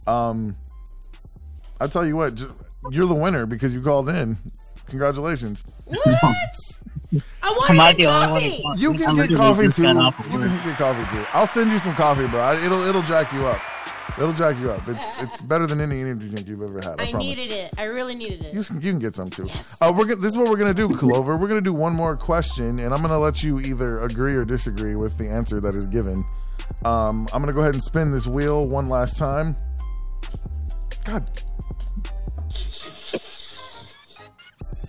Um, 0.06 0.56
I 1.82 1.88
tell 1.88 2.06
you 2.06 2.16
what, 2.16 2.40
you're 2.92 3.08
the 3.08 3.14
winner 3.16 3.46
because 3.46 3.74
you 3.74 3.82
called 3.82 4.08
in. 4.08 4.38
Congratulations. 4.88 5.66
I 7.42 7.50
want 7.52 7.70
Am 7.70 7.78
to 7.78 7.84
get 7.84 7.98
the 7.98 8.06
only 8.08 8.62
one? 8.62 8.62
coffee. 8.62 8.82
You 8.82 8.94
can 8.94 9.16
get 9.16 9.38
coffee 9.38 9.68
too. 9.70 9.82
You 9.84 10.00
off 10.00 10.20
of 10.20 10.34
work. 10.34 10.42
can 10.44 10.68
get 10.70 10.78
coffee 10.78 11.16
too. 11.18 11.26
I'll 11.34 11.48
send 11.48 11.72
you 11.72 11.80
some 11.80 11.96
coffee, 11.96 12.28
bro. 12.28 12.54
It'll 12.58 12.82
it'll 12.84 13.02
jack 13.04 13.32
you 13.34 13.46
up. 13.46 13.62
It'll 14.18 14.34
jack 14.34 14.58
you 14.60 14.72
up. 14.72 14.88
It's 14.88 15.22
it's 15.22 15.42
better 15.44 15.68
than 15.68 15.80
any 15.80 16.02
energy 16.02 16.28
drink 16.30 16.48
you've 16.48 16.62
ever 16.62 16.80
had. 16.82 17.00
I, 17.00 17.10
I 17.10 17.12
needed 17.14 17.52
it. 17.52 17.74
I 17.78 17.84
really 17.84 18.16
needed 18.16 18.42
it. 18.44 18.54
You 18.54 18.64
can, 18.64 18.82
you 18.82 18.92
can 18.92 19.00
get 19.00 19.16
some 19.16 19.30
too. 19.30 19.46
Yes. 19.46 19.78
Uh, 19.80 19.94
we're 19.96 20.06
gonna, 20.06 20.16
this 20.18 20.32
is 20.34 20.38
what 20.38 20.50
we're 20.50 20.58
gonna 20.58 20.74
do, 20.74 20.90
Clover. 20.90 21.38
we're 21.38 21.48
gonna 21.48 21.62
do 21.62 21.74
one 21.74 21.94
more 21.94 22.18
question, 22.18 22.80
and 22.80 22.94
I'm 22.94 23.02
gonna 23.02 23.20
let 23.20 23.42
you 23.44 23.60
either 23.60 24.02
agree 24.02 24.36
or 24.36 24.44
disagree 24.44 24.96
with 24.96 25.18
the 25.18 25.30
answer 25.30 25.62
that 25.62 25.76
is 25.76 25.88
given. 25.88 26.26
Um, 26.84 27.28
I'm 27.32 27.42
gonna 27.42 27.54
go 27.54 27.60
ahead 27.62 27.74
and 27.76 27.84
spin 27.84 28.12
this 28.12 28.28
wheel 28.28 28.66
one 28.66 28.90
last 28.90 29.18
time. 29.18 29.56
God, 31.06 31.30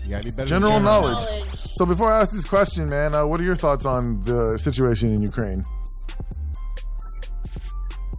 You 0.09 0.14
gotta 0.14 0.24
be 0.24 0.30
better. 0.30 0.48
general 0.48 0.72
than 0.72 0.85
knowledge. 0.85 1.18
Knowledge. 1.24 1.44
So 1.72 1.85
before 1.85 2.10
I 2.10 2.20
ask 2.22 2.32
this 2.32 2.44
question, 2.47 2.89
man, 2.89 3.14
uh, 3.14 3.26
what 3.26 3.39
are 3.40 3.44
your 3.44 3.55
thoughts 3.56 3.85
on 3.85 4.22
the 4.22 4.56
situation 4.56 5.12
in 5.14 5.20
Ukraine? 5.22 5.62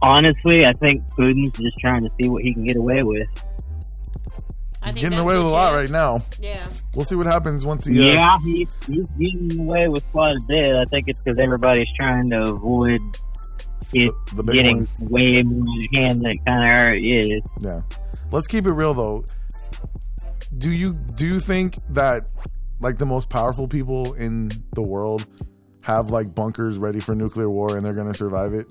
Honestly, 0.02 0.64
I 0.64 0.72
think 0.72 1.02
Putin's 1.18 1.58
just 1.58 1.78
trying 1.78 2.00
to 2.02 2.10
see 2.20 2.28
what 2.28 2.42
he 2.42 2.54
can 2.54 2.64
get 2.64 2.76
away 2.76 3.02
with. 3.02 3.28
He's 4.84 4.94
getting 4.94 5.18
away 5.18 5.34
with 5.34 5.42
a 5.44 5.48
lot 5.48 5.74
legit. 5.74 5.90
right 5.90 5.90
now. 5.92 6.24
Yeah. 6.40 6.64
We'll 6.94 7.04
see 7.04 7.14
what 7.16 7.26
happens 7.26 7.66
once 7.66 7.84
he. 7.84 8.00
Uh, 8.00 8.14
Yeah, 8.14 8.36
he, 8.42 8.66
he's 8.86 9.06
getting 9.18 9.60
away 9.60 9.88
with 9.88 10.04
quite 10.12 10.36
a 10.36 10.40
bit. 10.48 10.74
I 10.74 10.84
think 10.86 11.08
it's 11.08 11.22
because 11.22 11.38
everybody's 11.38 11.88
trying 11.98 12.30
to 12.30 12.42
avoid 12.50 13.00
it 13.92 14.12
The- 14.30 14.36
the 14.36 14.42
big 14.42 14.54
getting 14.54 14.88
way 15.00 15.42
more 15.42 15.64
out 15.66 15.84
hand 16.00 16.20
than 16.22 16.30
it 16.30 16.44
kind 16.46 16.58
of 16.64 16.78
already 16.84 17.18
is. 17.18 17.42
Yeah. 17.60 17.82
Let's 18.30 18.46
keep 18.46 18.64
it 18.66 18.72
real 18.72 18.94
though. 18.94 19.24
Do 20.56 20.70
you 20.70 20.92
do 20.94 21.26
you 21.26 21.40
think 21.40 21.76
that 21.90 22.22
like 22.80 22.98
the 22.98 23.06
most 23.06 23.28
powerful 23.28 23.68
people 23.68 24.14
in 24.14 24.50
the 24.74 24.82
world 24.82 25.26
have 25.82 26.10
like 26.10 26.34
bunkers 26.34 26.76
ready 26.78 27.00
for 27.00 27.14
nuclear 27.14 27.48
war 27.48 27.76
and 27.76 27.84
they're 27.86 27.94
going 27.94 28.08
to 28.12 28.14
survive 28.18 28.52
it? 28.54 28.66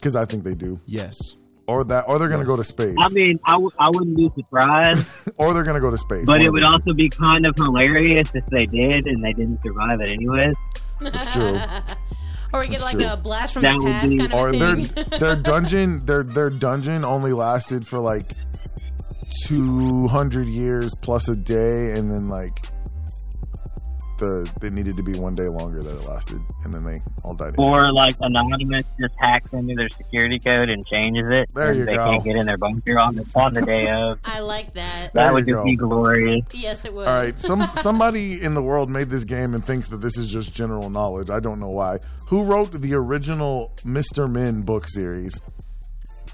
Cuz 0.00 0.16
I 0.16 0.24
think 0.24 0.44
they 0.44 0.54
do. 0.54 0.80
Yes. 0.86 1.36
Or 1.66 1.84
that 1.84 2.04
or 2.08 2.18
they're 2.18 2.28
going 2.28 2.40
to 2.40 2.46
go 2.46 2.56
to 2.56 2.64
space. 2.64 2.96
I 2.98 3.08
mean, 3.10 3.38
I 3.46 3.52
w- 3.52 3.70
I 3.78 3.88
wouldn't 3.88 4.16
be 4.16 4.28
surprised, 4.34 5.28
or 5.36 5.54
they're 5.54 5.62
going 5.62 5.76
to 5.76 5.80
go 5.80 5.90
to 5.92 5.98
space. 5.98 6.26
but 6.26 6.38
One 6.38 6.42
it 6.44 6.52
would 6.52 6.62
the 6.62 6.66
two. 6.66 6.72
also 6.72 6.92
be 6.92 7.08
kind 7.08 7.46
of 7.46 7.54
hilarious 7.56 8.28
if 8.34 8.44
they 8.46 8.66
did 8.66 9.06
and 9.06 9.22
they 9.24 9.32
didn't 9.32 9.60
survive 9.64 10.00
it 10.00 10.10
anyways. 10.10 10.54
It's 11.00 11.32
true. 11.32 11.58
Or 12.54 12.60
we 12.60 12.66
get 12.66 12.80
That's 12.80 12.82
like 12.82 12.96
true. 12.98 13.06
a 13.10 13.16
blast 13.16 13.54
from 13.54 13.62
That 13.62 13.78
the 13.80 13.86
past 13.86 14.08
be- 14.10 14.18
kind 14.18 14.32
of 14.34 14.38
or 14.38 14.48
a 14.50 14.52
their 14.58 14.76
thing. 14.76 15.18
their 15.20 15.36
dungeon 15.50 16.04
their 16.04 16.22
their 16.22 16.50
dungeon 16.50 17.02
only 17.02 17.32
lasted 17.32 17.86
for 17.86 17.98
like 17.98 18.26
200 19.46 20.48
years 20.48 20.92
plus 21.02 21.28
a 21.28 21.36
day 21.36 21.92
and 21.92 22.10
then 22.10 22.28
like 22.28 22.66
the 24.18 24.48
it 24.62 24.72
needed 24.72 24.96
to 24.96 25.02
be 25.02 25.18
one 25.18 25.34
day 25.34 25.48
longer 25.48 25.82
that 25.82 25.90
it 25.96 26.06
lasted 26.06 26.40
and 26.64 26.72
then 26.72 26.84
they 26.84 27.00
all 27.24 27.34
died 27.34 27.54
Or 27.58 27.92
like 27.92 28.14
anonymous 28.20 28.82
just 29.00 29.14
hacks 29.18 29.52
into 29.52 29.74
their 29.74 29.88
security 29.88 30.38
code 30.38 30.68
and 30.68 30.86
changes 30.86 31.24
it. 31.28 31.48
There 31.54 31.70
and 31.70 31.78
you 31.78 31.84
they 31.86 31.94
go. 31.94 32.04
can't 32.10 32.22
get 32.24 32.36
in 32.36 32.46
their 32.46 32.58
bunker 32.58 32.98
on 33.00 33.16
the 33.16 33.26
on 33.34 33.54
the 33.54 33.62
day 33.62 33.90
of. 33.90 34.20
I 34.24 34.40
like 34.40 34.74
that. 34.74 35.12
There 35.12 35.24
That 35.24 35.28
you 35.28 35.34
would 35.34 35.46
just 35.46 35.56
go. 35.56 35.64
be 35.64 35.76
glorious. 35.76 36.44
Yes, 36.52 36.84
it 36.84 36.92
would. 36.92 37.08
all 37.08 37.16
right 37.16 37.36
some 37.38 37.62
somebody 37.80 38.40
in 38.40 38.54
the 38.54 38.62
world 38.62 38.88
made 38.90 39.10
this 39.10 39.24
game 39.24 39.54
and 39.54 39.64
thinks 39.64 39.88
that 39.88 39.96
this 39.96 40.16
is 40.16 40.30
just 40.30 40.54
general 40.54 40.88
knowledge 40.90 41.28
i 41.30 41.40
don't 41.40 41.58
know 41.58 41.70
why 41.70 41.98
who 42.28 42.42
wrote 42.44 42.70
the 42.72 42.94
original 42.94 43.72
mr 43.84 44.30
Men 44.30 44.62
book 44.62 44.86
series 44.88 45.40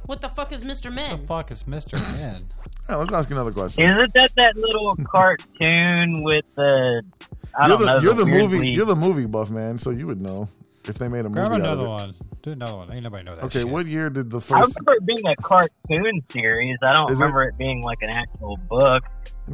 What 0.05 0.21
the 0.21 0.29
fuck 0.29 0.53
is 0.53 0.61
Mr. 0.63 0.93
men 0.93 1.11
the 1.11 1.17
Men? 1.19 1.27
fuck 1.27 1.51
is 1.51 1.67
Mister 1.67 1.97
Men? 1.99 2.45
Yeah, 2.89 2.97
let's 2.97 3.13
ask 3.13 3.31
another 3.31 3.53
question 3.53 3.85
Isn't 3.85 4.13
that 4.15 4.31
that 4.37 4.57
little 4.57 4.97
cartoon 5.05 6.23
with 6.25 6.45
the? 6.57 7.03
I 7.59 7.67
you're 7.67 7.77
don't 7.77 7.81
the, 7.81 7.87
know. 7.95 7.99
you're 8.01 8.15
the 8.15 8.25
weirdly- 8.25 8.43
movie 8.59 8.69
you're 8.71 8.87
the 8.87 8.97
movie 8.97 9.27
buff 9.27 9.51
man 9.51 9.79
so 9.79 9.91
you 9.91 10.07
would 10.07 10.21
know 10.21 10.49
if 10.89 10.97
they 10.99 11.09
made 11.09 11.21
a 11.27 11.29
movie 11.29 11.35
Grab 11.35 11.53
out 11.53 11.61
of 11.61 11.65
another 11.65 11.85
it. 11.85 11.89
one. 11.89 12.15
Do 12.43 12.53
another 12.53 12.77
one. 12.77 12.93
Ain't 12.93 13.03
nobody 13.03 13.25
know 13.25 13.35
that. 13.35 13.45
okay 13.45 13.61
shit. 13.61 13.69
what 13.69 13.87
year 13.87 14.09
did 14.11 14.31
the 14.31 14.41
first? 14.41 14.53
I 14.53 14.63
first 14.63 14.77
remember 14.79 14.93
it 14.95 15.07
being 15.07 15.27
a 15.27 15.37
cartoon 15.43 16.23
series. 16.31 16.79
I 16.83 16.93
don't 16.93 17.11
Is 17.11 17.19
remember 17.19 17.43
it? 17.45 17.59
being 17.59 17.83
like 17.83 17.99
an 18.03 18.11
actual 18.11 18.57
book. 18.69 19.03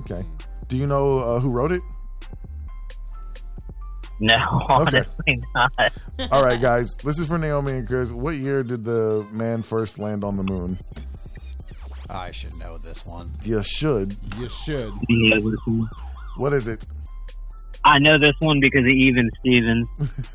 okay 0.00 0.24
do 0.68 0.76
you 0.76 0.86
know 0.86 1.18
uh, 1.18 1.40
who 1.40 1.48
wrote 1.50 1.72
it 1.72 1.82
No, 4.20 4.34
honestly 4.68 5.42
not. 5.54 5.92
All 6.30 6.44
right, 6.44 6.60
guys. 6.60 6.94
This 7.02 7.18
is 7.18 7.26
for 7.26 7.36
Naomi 7.36 7.72
and 7.72 7.86
Chris. 7.86 8.12
What 8.12 8.36
year 8.36 8.62
did 8.62 8.84
the 8.84 9.26
man 9.32 9.62
first 9.62 9.98
land 9.98 10.22
on 10.22 10.36
the 10.36 10.44
moon? 10.44 10.78
I 12.10 12.30
should 12.32 12.56
know 12.58 12.78
this 12.78 13.04
one. 13.06 13.32
You 13.44 13.62
should. 13.62 14.16
You 14.38 14.48
should. 14.48 14.92
Yeah, 15.08 15.36
this 15.36 15.54
one. 15.66 15.88
What 16.36 16.52
is 16.52 16.68
it? 16.68 16.86
I 17.84 17.98
know 17.98 18.18
this 18.18 18.34
one 18.40 18.60
because 18.60 18.80
of 18.84 18.88
Even 18.90 19.30
Stevens. 19.40 19.88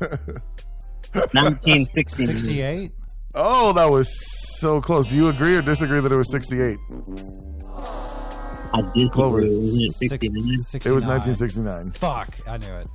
1968. 1.12 2.26
Sixty-eight. 2.28 2.92
Oh, 3.34 3.72
that 3.72 3.90
was 3.90 4.08
so 4.60 4.80
close. 4.80 5.06
Do 5.06 5.16
you 5.16 5.28
agree 5.28 5.56
or 5.56 5.62
disagree 5.62 6.00
that 6.00 6.10
it 6.12 6.16
was 6.16 6.30
68? 6.30 6.78
I 8.72 8.82
disagree. 8.94 9.08
Clover. 9.10 9.36
Wasn't 9.40 9.82
it 9.82 9.92
Six- 9.94 10.10
69? 10.10 10.92
It 10.92 10.94
was 10.94 11.04
1969. 11.04 11.92
Fuck, 11.92 12.28
I 12.46 12.56
knew 12.58 12.72
it. 12.74 12.88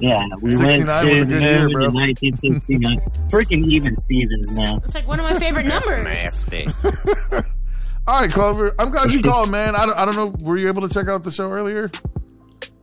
Yeah, 0.00 0.22
we 0.40 0.50
69 0.52 0.86
went 0.86 0.88
was 0.88 1.18
to 1.18 1.22
a 1.22 1.24
good 1.26 1.42
year, 1.42 1.68
bro. 1.70 1.88
1969. 1.90 3.00
Freaking 3.30 3.66
Even 3.66 3.96
Stevens, 3.98 4.52
man. 4.54 4.80
It's 4.84 4.94
like 4.94 5.08
one 5.08 5.18
of 5.18 5.24
my 5.28 5.36
favorite 5.38 5.66
That's 5.66 5.84
numbers. 5.86 6.04
nasty. 6.04 6.68
All 8.08 8.20
right, 8.22 8.32
Clover. 8.32 8.74
I'm 8.78 8.88
glad 8.88 9.12
you 9.12 9.20
called, 9.20 9.50
man. 9.50 9.76
I 9.76 9.84
don't, 9.84 9.94
I 9.98 10.06
don't 10.06 10.16
know. 10.16 10.28
Were 10.40 10.56
you 10.56 10.68
able 10.68 10.80
to 10.80 10.88
check 10.88 11.08
out 11.08 11.24
the 11.24 11.30
show 11.30 11.52
earlier? 11.52 11.90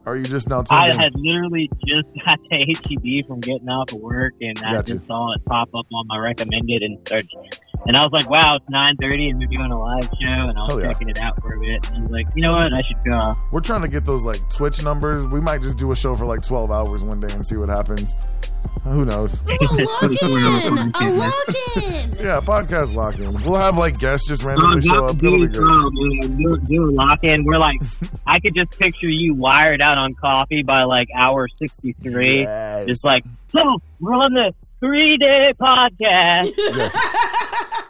Or 0.06 0.14
are 0.14 0.18
you 0.18 0.24
just 0.24 0.48
now 0.48 0.62
tuned 0.62 0.80
I 0.80 0.92
in? 0.92 1.00
had 1.00 1.14
literally 1.16 1.68
just 1.84 2.08
got 2.26 2.38
to 2.44 2.58
HEB 2.60 3.26
from 3.28 3.40
getting 3.40 3.68
off 3.68 3.92
of 3.92 4.02
work, 4.02 4.36
and 4.40 4.60
I 4.60 4.74
Gotcha. 4.74 4.94
just 4.94 5.08
saw 5.08 5.34
it 5.34 5.44
pop 5.46 5.70
up 5.70 5.88
on 5.92 6.06
my 6.06 6.20
recommended 6.20 6.84
and 6.84 7.00
started 7.08 7.28
And 7.88 7.96
I 7.96 8.04
was 8.04 8.12
like, 8.12 8.30
wow, 8.30 8.56
it's 8.58 8.66
9:30 8.70 9.30
and 9.32 9.40
they're 9.42 9.48
doing 9.48 9.72
a 9.72 9.80
live 9.80 10.04
show, 10.04 10.28
and 10.28 10.42
I 10.42 10.46
was 10.48 10.56
Hell 10.70 10.82
yeah. 10.82 10.88
checking 10.94 11.10
it 11.10 11.18
out 11.20 11.40
for 11.42 11.54
a 11.54 11.60
bit. 11.60 11.88
And 11.88 11.98
I 11.98 12.02
was 12.02 12.12
like, 12.12 12.28
you 12.36 12.42
know 12.42 12.54
what, 12.54 12.74
I 12.74 12.82
should 12.88 13.04
go. 13.06 13.36
We're 13.52 13.60
trying 13.62 13.82
to 13.82 13.88
get 13.88 14.06
those 14.06 14.24
like 14.24 14.48
Twitch 14.50 14.84
numbers. 14.84 15.28
We 15.28 15.40
might 15.42 15.62
just 15.62 15.78
do 15.78 15.92
a 15.92 15.96
show 15.96 16.16
for 16.16 16.26
like 16.26 16.42
12 16.42 16.72
hours 16.72 17.04
one 17.04 17.20
day 17.20 17.32
and 17.32 17.46
see 17.46 17.58
what 17.58 17.70
happens. 17.70 18.14
Who 18.84 19.04
knows? 19.06 19.42
Ooh, 19.50 19.58
lock 20.02 20.22
in! 20.22 20.78
A 20.78 21.10
lock 21.12 21.48
in! 21.78 22.12
Yeah, 22.26 22.40
podcast 22.42 22.96
lock 22.96 23.20
in. 23.20 23.34
We'll 23.44 23.56
have 23.60 23.78
like 23.78 24.00
guests 24.00 24.28
just 24.28 24.44
Oh, 24.44 24.48
randomly 24.48 24.82
show 24.82 25.06
up. 25.06 25.18
It'll 25.22 25.38
be 25.40 25.48
dude, 25.48 25.54
great. 25.54 25.62
bro, 25.62 25.90
man, 25.92 26.38
do, 26.38 26.58
do 26.66 26.86
a 26.86 26.92
lock 26.92 27.24
in. 27.24 27.44
We're 27.46 27.58
like, 27.58 27.80
I 28.28 28.40
could 28.40 28.56
just 28.56 28.78
picture 28.80 29.10
you 29.10 29.34
wired 29.36 29.82
out 29.82 29.98
on 29.98 30.14
coffee 30.16 30.64
by 30.64 30.84
like 30.84 31.10
hour 31.16 31.48
63. 31.48 32.42
Yes. 32.42 32.86
Just 32.88 33.04
like, 33.04 33.24
so 33.52 33.80
we're 34.00 34.14
on 34.14 34.34
the 34.34 34.54
three 34.80 35.18
day 35.18 35.54
podcast. 35.60 36.52
Yes. 36.58 36.96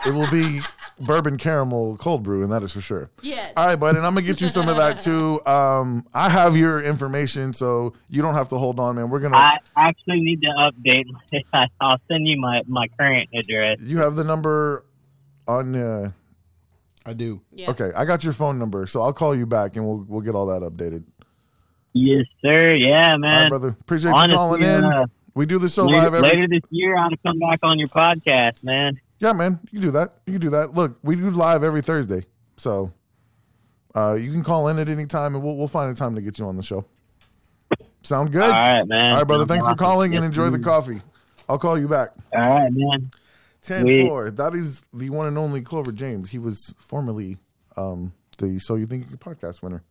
It 0.06 0.14
will 0.14 0.30
be 0.30 0.62
bourbon 1.00 1.38
caramel 1.38 1.98
cold 1.98 2.24
brew, 2.24 2.42
and 2.44 2.52
that 2.52 2.64
is 2.64 2.72
for 2.72 2.82
sure. 2.82 3.10
Yes. 3.22 3.54
All 3.58 3.66
right, 3.68 3.76
bud, 3.76 3.96
and 3.98 4.06
I'm 4.06 4.14
gonna 4.14 4.26
get 4.26 4.40
you 4.42 4.48
some 4.48 4.70
of 4.70 4.78
that 4.78 5.00
too. 5.00 5.46
Um, 5.46 6.06
I 6.14 6.30
have 6.30 6.56
your 6.56 6.82
information, 6.82 7.54
so 7.54 7.94
you 8.10 8.22
don't 8.22 8.34
have 8.36 8.50
to 8.50 8.58
hold 8.58 8.80
on, 8.80 8.96
man. 8.96 9.10
We're 9.10 9.20
gonna. 9.20 9.38
I 9.38 9.58
actually 9.76 10.22
need 10.22 10.42
to 10.42 10.72
update. 10.72 11.06
I'll 11.82 11.98
send 12.12 12.28
you 12.28 12.40
my, 12.40 12.62
my 12.68 12.88
current 12.98 13.30
address. 13.34 13.80
you 13.82 13.98
have 14.00 14.16
the 14.16 14.24
number 14.24 14.86
on. 15.48 15.76
Uh, 15.76 16.12
I 17.06 17.14
do. 17.14 17.42
Yeah. 17.52 17.70
Okay, 17.72 17.92
I 17.96 18.06
got 18.06 18.24
your 18.24 18.34
phone 18.34 18.58
number, 18.58 18.88
so 18.88 19.02
I'll 19.02 19.14
call 19.14 19.36
you 19.36 19.46
back, 19.46 19.76
and 19.76 19.86
we'll 19.86 20.06
we'll 20.08 20.22
get 20.22 20.34
all 20.36 20.46
that 20.48 20.62
updated. 20.62 21.04
Yes, 21.94 22.26
sir. 22.42 22.74
Yeah, 22.76 23.16
man. 23.18 23.44
right, 23.44 23.50
brother. 23.50 23.70
Appreciate 23.80 24.12
you 24.12 24.18
Honestly, 24.18 24.36
calling 24.36 24.64
in. 24.64 24.84
uh, 24.84 25.06
We 25.34 25.46
do 25.46 25.60
the 25.60 25.70
show 25.70 25.86
later, 25.86 25.98
live 26.04 26.14
every. 26.16 26.30
later 26.30 26.48
this 26.50 26.64
year, 26.70 26.98
I'll 26.98 27.10
come 27.26 27.40
back 27.40 27.60
on 27.64 27.80
your 27.80 27.88
podcast, 27.90 28.64
man. 28.64 29.00
Yeah, 29.20 29.34
man, 29.34 29.60
you 29.72 29.80
can 29.80 29.88
do 29.88 29.92
that. 29.92 30.16
You 30.26 30.34
can 30.34 30.42
do 30.42 30.50
that. 30.52 30.74
Look, 30.74 30.98
we 31.04 31.16
do 31.16 31.30
live 31.30 31.64
every 31.64 31.82
Thursday, 31.82 32.24
so 32.58 32.92
uh, 33.96 34.14
you 34.14 34.32
can 34.32 34.44
call 34.44 34.68
in 34.68 34.78
at 34.80 34.90
any 34.90 35.06
time, 35.06 35.36
and 35.36 35.44
we'll 35.44 35.56
we'll 35.56 35.68
find 35.68 35.90
a 35.90 35.96
time 35.96 36.16
to 36.16 36.22
get 36.22 36.38
you 36.38 36.46
on 36.46 36.58
the 36.58 36.64
show. 36.64 36.86
Sound 38.04 38.32
good? 38.32 38.44
All 38.44 38.50
right, 38.52 38.84
man. 38.84 39.12
All 39.12 39.18
right, 39.18 39.28
brother. 39.28 39.46
Thanks 39.46 39.68
for 39.68 39.76
calling 39.76 40.16
and 40.16 40.24
enjoy 40.24 40.50
the 40.50 40.60
coffee. 40.60 41.02
I'll 41.50 41.58
call 41.58 41.78
you 41.80 41.88
back. 41.88 42.10
All 42.34 42.42
right, 42.42 42.72
man. 42.72 43.12
10 43.64 43.82
Sweet. 43.82 44.08
4. 44.08 44.32
That 44.32 44.54
is 44.54 44.84
the 44.94 45.10
one 45.10 45.28
and 45.28 45.38
only 45.38 45.62
Clover 45.62 45.92
James. 45.92 46.30
He 46.30 46.38
was 46.38 46.76
formerly 46.78 47.38
um, 47.76 48.14
the 48.38 48.60
So 48.60 48.76
You 48.76 48.86
Think 48.86 49.10
You 49.10 49.18
Can 49.18 49.36
podcast 49.36 49.64
winner. 49.64 49.84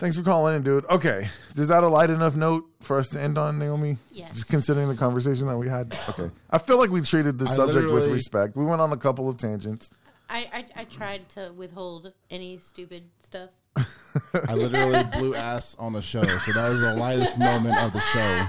Thanks 0.00 0.16
for 0.16 0.22
calling 0.22 0.56
in, 0.56 0.62
dude. 0.62 0.86
Okay. 0.86 1.28
Is 1.56 1.68
that 1.68 1.84
a 1.84 1.88
light 1.88 2.08
enough 2.08 2.34
note 2.34 2.64
for 2.80 2.98
us 2.98 3.08
to 3.10 3.20
end 3.20 3.36
on, 3.36 3.58
Naomi? 3.58 3.98
Yes. 4.10 4.32
Just 4.32 4.48
considering 4.48 4.88
the 4.88 4.96
conversation 4.96 5.46
that 5.48 5.58
we 5.58 5.68
had? 5.68 5.94
Okay. 6.08 6.30
I 6.50 6.56
feel 6.56 6.78
like 6.78 6.88
we 6.90 7.02
treated 7.02 7.38
the 7.38 7.44
I 7.44 7.54
subject 7.54 7.84
with 7.84 7.92
literally- 7.92 8.12
respect. 8.14 8.56
We 8.56 8.64
went 8.64 8.80
on 8.80 8.92
a 8.92 8.96
couple 8.96 9.28
of 9.28 9.36
tangents. 9.36 9.90
I, 10.30 10.48
I, 10.52 10.64
I 10.82 10.84
tried 10.84 11.28
to 11.30 11.52
withhold 11.54 12.12
any 12.30 12.56
stupid 12.58 13.04
stuff. 13.22 13.50
I 13.76 14.54
literally 14.54 15.04
blew 15.04 15.34
ass 15.34 15.76
on 15.78 15.92
the 15.92 16.00
show, 16.02 16.22
so 16.22 16.52
that 16.52 16.68
was 16.70 16.80
the 16.80 16.94
lightest 16.94 17.36
moment 17.38 17.76
of 17.78 17.92
the 17.92 18.00
show. 18.00 18.46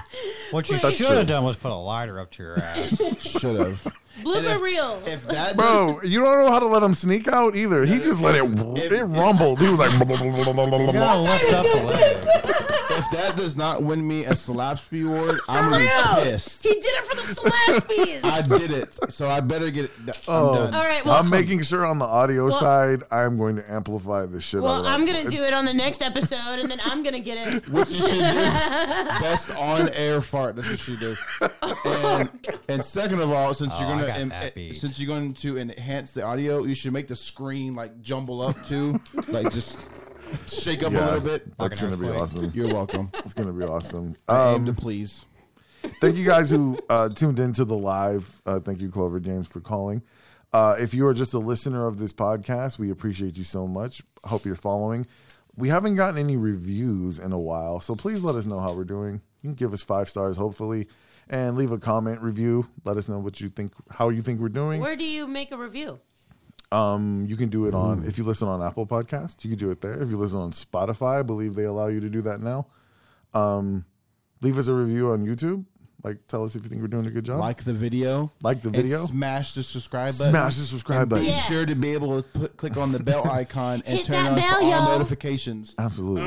What 0.52 0.68
you 0.70 0.78
should 0.78 1.16
have 1.16 1.26
done 1.26 1.44
was 1.44 1.56
put 1.56 1.70
a 1.70 1.74
lighter 1.76 2.18
up 2.18 2.30
to 2.32 2.42
your 2.42 2.58
ass. 2.58 2.96
Should 3.20 3.58
have. 3.58 3.96
Blooper 4.20 4.54
if- 4.56 4.60
reel. 4.62 5.02
If 5.06 5.26
that 5.26 5.56
Bro, 5.56 6.02
you 6.02 6.20
don't 6.20 6.44
know 6.44 6.50
how 6.52 6.58
to 6.58 6.66
let 6.66 6.82
him 6.82 6.94
sneak 6.94 7.28
out 7.28 7.56
either. 7.56 7.84
He 7.86 7.98
just 7.98 8.20
let 8.20 8.34
it, 8.34 8.44
If- 8.44 8.92
it 8.92 9.04
rumbled. 9.04 9.58
He 9.60 9.68
was 9.68 9.78
like, 9.78 9.92
You 9.92 9.98
gotta 10.04 11.18
lift 11.20 11.52
up 11.52 11.64
the 11.64 11.84
leg. 11.86 12.16
if 12.90 13.10
that 13.10 13.34
does 13.36 13.56
not 13.56 13.82
win 13.82 14.06
me 14.06 14.24
a 14.26 14.32
Slapsby 14.32 15.06
award, 15.06 15.40
I'm 15.48 15.70
gonna 15.70 15.84
be 15.84 16.24
pissed. 16.24 16.62
He 16.62 16.74
did 16.74 16.84
it 16.84 17.04
for 17.04 17.16
the 17.16 17.22
Celestes. 17.22 18.24
I 18.24 18.42
did 18.58 18.70
it, 18.70 19.12
so 19.12 19.28
I 19.28 19.40
better 19.40 19.70
get 19.70 19.86
it. 19.86 19.90
I'm 20.06 20.14
Oh. 20.28 20.54
done. 20.56 20.74
All 20.74 20.84
right, 20.84 21.04
well, 21.04 21.14
I'm 21.14 21.30
making 21.30 21.62
sure 21.62 21.86
on 21.86 21.98
the 21.98 22.04
audio 22.04 22.48
Well- 22.48 22.58
side, 22.60 23.02
I'm 23.10 23.38
going 23.38 23.56
to 23.56 23.70
amplify 23.72 24.26
the 24.26 24.40
shit 24.40 24.60
well. 24.60 24.86
I'm 24.86 25.06
gonna 25.06 25.28
do 25.28 25.42
it 25.42 25.54
on 25.54 25.64
the 25.64 25.74
next 25.74 26.02
episode, 26.02 26.58
and 26.60 26.70
then 26.70 26.80
I'm 26.84 27.02
gonna 27.02 27.18
get 27.20 27.54
it. 27.54 27.68
What 27.72 27.88
you 27.90 27.96
should 27.96 28.10
do, 28.10 28.20
best 29.20 29.50
on 29.56 29.88
air 29.90 30.20
fart. 30.20 30.56
That's 30.56 30.68
what 30.68 30.88
you 30.88 30.96
do. 30.98 31.16
Oh 31.64 32.18
and, 32.20 32.58
and 32.68 32.84
second 32.84 33.20
of 33.20 33.30
all, 33.32 33.54
since 33.54 33.72
you're 33.78 33.88
Oh, 33.88 33.92
gonna 33.92 34.01
got 34.06 34.18
em- 34.18 34.28
that 34.30 34.54
beat. 34.54 34.76
since 34.80 34.98
you're 34.98 35.08
going 35.08 35.34
to 35.34 35.58
enhance 35.58 36.12
the 36.12 36.22
audio, 36.22 36.64
you 36.64 36.74
should 36.74 36.92
make 36.92 37.08
the 37.08 37.16
screen 37.16 37.74
like 37.74 38.00
jumble 38.00 38.40
up 38.40 38.64
too, 38.66 39.00
like 39.28 39.52
just 39.52 39.78
shake 40.48 40.82
up 40.82 40.92
a 40.92 40.94
Yeah, 40.96 41.04
little 41.06 41.20
bit. 41.20 41.56
That's 41.58 41.80
going 41.80 41.92
to 41.92 41.98
be 41.98 42.08
awesome. 42.08 42.50
You're 42.54 42.72
welcome. 42.72 43.10
It's 43.24 43.34
going 43.34 43.48
to 43.48 43.52
be 43.54 43.64
awesome. 43.64 44.16
I 44.28 44.50
aim 44.50 44.54
Um, 44.56 44.66
to 44.66 44.72
please. 44.72 45.24
thank 46.00 46.16
you 46.16 46.24
guys 46.24 46.50
who 46.50 46.78
uh, 46.88 47.08
tuned 47.08 47.38
into 47.38 47.64
the 47.64 47.76
live. 47.76 48.40
Uh, 48.46 48.60
thank 48.60 48.80
you, 48.80 48.90
Clover 48.90 49.20
James, 49.20 49.48
for 49.48 49.60
calling. 49.60 50.02
Uh, 50.52 50.76
if 50.78 50.92
you 50.92 51.06
are 51.06 51.14
just 51.14 51.32
a 51.34 51.38
listener 51.38 51.86
of 51.86 51.98
this 51.98 52.12
podcast, 52.12 52.78
we 52.78 52.90
appreciate 52.90 53.36
you 53.36 53.44
so 53.44 53.66
much. 53.66 54.02
Hope 54.24 54.44
you're 54.44 54.54
following. 54.54 55.06
We 55.56 55.68
haven't 55.70 55.96
gotten 55.96 56.18
any 56.18 56.36
reviews 56.36 57.18
in 57.18 57.32
a 57.32 57.38
while, 57.38 57.80
so 57.80 57.94
please 57.94 58.22
let 58.22 58.34
us 58.36 58.46
know 58.46 58.60
how 58.60 58.72
we're 58.74 58.84
doing. 58.84 59.20
You 59.42 59.48
can 59.50 59.54
give 59.54 59.72
us 59.72 59.82
five 59.82 60.08
stars, 60.08 60.36
hopefully, 60.36 60.88
and 61.28 61.56
leave 61.56 61.72
a 61.72 61.78
comment 61.78 62.20
review. 62.20 62.68
Let 62.84 62.96
us 62.96 63.08
know 63.08 63.18
what 63.18 63.40
you 63.40 63.48
think, 63.48 63.72
how 63.90 64.08
you 64.10 64.22
think 64.22 64.40
we're 64.40 64.48
doing. 64.48 64.80
Where 64.80 64.96
do 64.96 65.04
you 65.04 65.26
make 65.26 65.52
a 65.52 65.56
review? 65.56 66.00
Um, 66.70 67.26
you 67.28 67.36
can 67.36 67.50
do 67.50 67.66
it 67.66 67.74
on 67.74 68.04
if 68.04 68.16
you 68.16 68.24
listen 68.24 68.48
on 68.48 68.62
Apple 68.62 68.86
Podcast, 68.86 69.44
you 69.44 69.50
can 69.50 69.58
do 69.58 69.70
it 69.70 69.82
there. 69.82 70.00
If 70.02 70.08
you 70.08 70.16
listen 70.16 70.38
on 70.38 70.52
Spotify, 70.52 71.18
I 71.18 71.22
believe 71.22 71.54
they 71.54 71.64
allow 71.64 71.88
you 71.88 72.00
to 72.00 72.08
do 72.08 72.22
that 72.22 72.40
now. 72.40 72.66
Um, 73.34 73.84
leave 74.40 74.58
us 74.58 74.68
a 74.68 74.74
review 74.74 75.10
on 75.10 75.26
YouTube. 75.26 75.66
Like, 76.02 76.26
tell 76.26 76.42
us 76.44 76.56
if 76.56 76.62
you 76.64 76.68
think 76.68 76.80
we're 76.80 76.88
doing 76.88 77.06
a 77.06 77.10
good 77.10 77.24
job. 77.24 77.38
Like 77.38 77.62
the 77.62 77.72
video. 77.74 78.32
Like 78.42 78.60
the 78.62 78.68
and 78.68 78.76
video. 78.76 79.06
smash 79.06 79.54
the 79.54 79.62
subscribe 79.62 80.16
button. 80.18 80.32
Smash 80.32 80.56
the 80.56 80.62
subscribe 80.62 81.12
And 81.12 81.22
Be. 81.22 81.28
Yeah. 81.28 81.40
sure 81.42 81.64
to 81.66 81.74
be 81.76 81.92
able 81.92 82.20
to 82.22 82.28
put, 82.40 82.56
click 82.56 82.76
on 82.76 82.90
the 82.90 82.98
bell 82.98 83.24
icon 83.30 83.82
and 83.86 83.98
Hit 83.98 84.06
turn 84.06 84.24
that 84.24 84.32
on 84.32 84.38
bell, 84.38 84.54
all 84.64 84.70
y'all. 84.70 84.98
notifications. 84.98 85.74
Absolutely. 85.78 86.22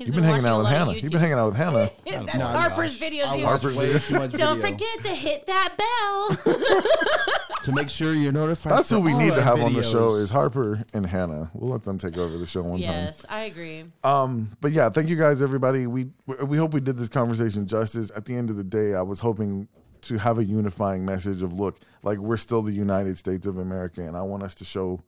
He's 0.00 0.06
You've 0.08 0.14
been 0.16 0.24
hanging 0.24 0.46
out 0.46 0.60
with 0.60 0.68
Hannah. 0.68 0.94
You've 0.94 1.12
been 1.12 1.20
hanging 1.20 1.36
out 1.36 1.48
with 1.48 1.56
Hannah. 1.56 1.90
That's 2.06 2.34
No, 2.34 2.46
Harper's 2.46 2.92
gosh. 2.92 3.00
video 3.00 3.36
too. 3.36 3.44
Harper's 3.44 3.76
way 3.76 3.92
video. 3.92 4.28
too 4.28 4.38
Don't 4.38 4.58
video 4.58 4.70
forget 4.70 5.02
to 5.02 5.08
hit 5.14 5.44
that 5.46 5.74
bell. 5.76 6.54
to 7.64 7.72
make 7.72 7.90
sure 7.90 8.14
you're 8.14 8.32
notified. 8.32 8.72
That's 8.78 8.88
for 8.88 8.94
who 8.94 9.00
we 9.02 9.12
need 9.12 9.34
to 9.34 9.34
our 9.34 9.42
have 9.42 9.60
on 9.62 9.74
the 9.74 9.82
show 9.82 10.14
is 10.14 10.30
Harper 10.30 10.80
and 10.94 11.04
Hannah. 11.04 11.50
We'll 11.52 11.70
let 11.72 11.84
them 11.84 11.98
take 11.98 12.16
over 12.16 12.38
the 12.38 12.46
show 12.46 12.62
one 12.62 12.80
time. 12.80 12.90
yes, 12.90 13.26
I 13.28 13.40
agree. 13.42 13.84
Um, 14.02 14.52
but 14.62 14.72
yeah, 14.72 14.88
thank 14.88 15.10
you 15.10 15.16
guys, 15.16 15.42
everybody. 15.42 15.86
We 15.86 16.08
we 16.46 16.56
hope 16.56 16.72
we 16.72 16.80
did 16.80 16.96
this 16.96 17.10
conversation 17.10 17.66
justice. 17.66 18.10
At 18.16 18.24
the 18.24 18.34
end 18.34 18.48
of 18.48 18.56
the 18.56 18.64
day, 18.64 18.94
I 18.94 19.02
was 19.02 19.20
hoping 19.20 19.68
to 20.00 20.16
have 20.16 20.38
a 20.38 20.44
unifying 20.46 21.04
message 21.04 21.42
of 21.42 21.52
look, 21.52 21.78
like 22.02 22.16
we're 22.16 22.38
still 22.38 22.62
the 22.62 22.72
United 22.72 23.18
States 23.18 23.44
of 23.46 23.58
America, 23.58 24.00
and 24.00 24.16
I 24.16 24.22
want 24.22 24.44
us 24.44 24.54
to 24.54 24.64
show 24.64 25.00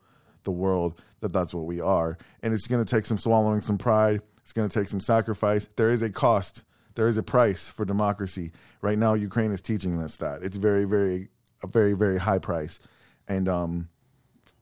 the 0.42 0.50
world 0.52 1.00
that 1.20 1.32
that's 1.32 1.54
what 1.54 1.64
we 1.64 1.80
are. 1.80 2.18
And 2.42 2.52
it's 2.52 2.66
going 2.66 2.84
to 2.84 2.94
take 2.96 3.06
some 3.06 3.16
swallowing 3.16 3.62
some 3.62 3.78
pride. 3.78 4.20
It's 4.52 4.58
going 4.58 4.68
to 4.68 4.80
take 4.80 4.88
some 4.90 5.00
sacrifice. 5.00 5.66
There 5.76 5.88
is 5.88 6.02
a 6.02 6.10
cost. 6.10 6.62
There 6.94 7.08
is 7.08 7.16
a 7.16 7.22
price 7.22 7.70
for 7.70 7.86
democracy. 7.86 8.52
Right 8.82 8.98
now, 8.98 9.14
Ukraine 9.14 9.50
is 9.50 9.62
teaching 9.62 9.98
us 10.02 10.16
that 10.16 10.42
it's 10.42 10.58
very, 10.58 10.84
very, 10.84 11.30
a 11.62 11.66
very, 11.66 11.94
very 11.94 12.18
high 12.18 12.38
price, 12.38 12.78
and 13.26 13.48
um, 13.48 13.88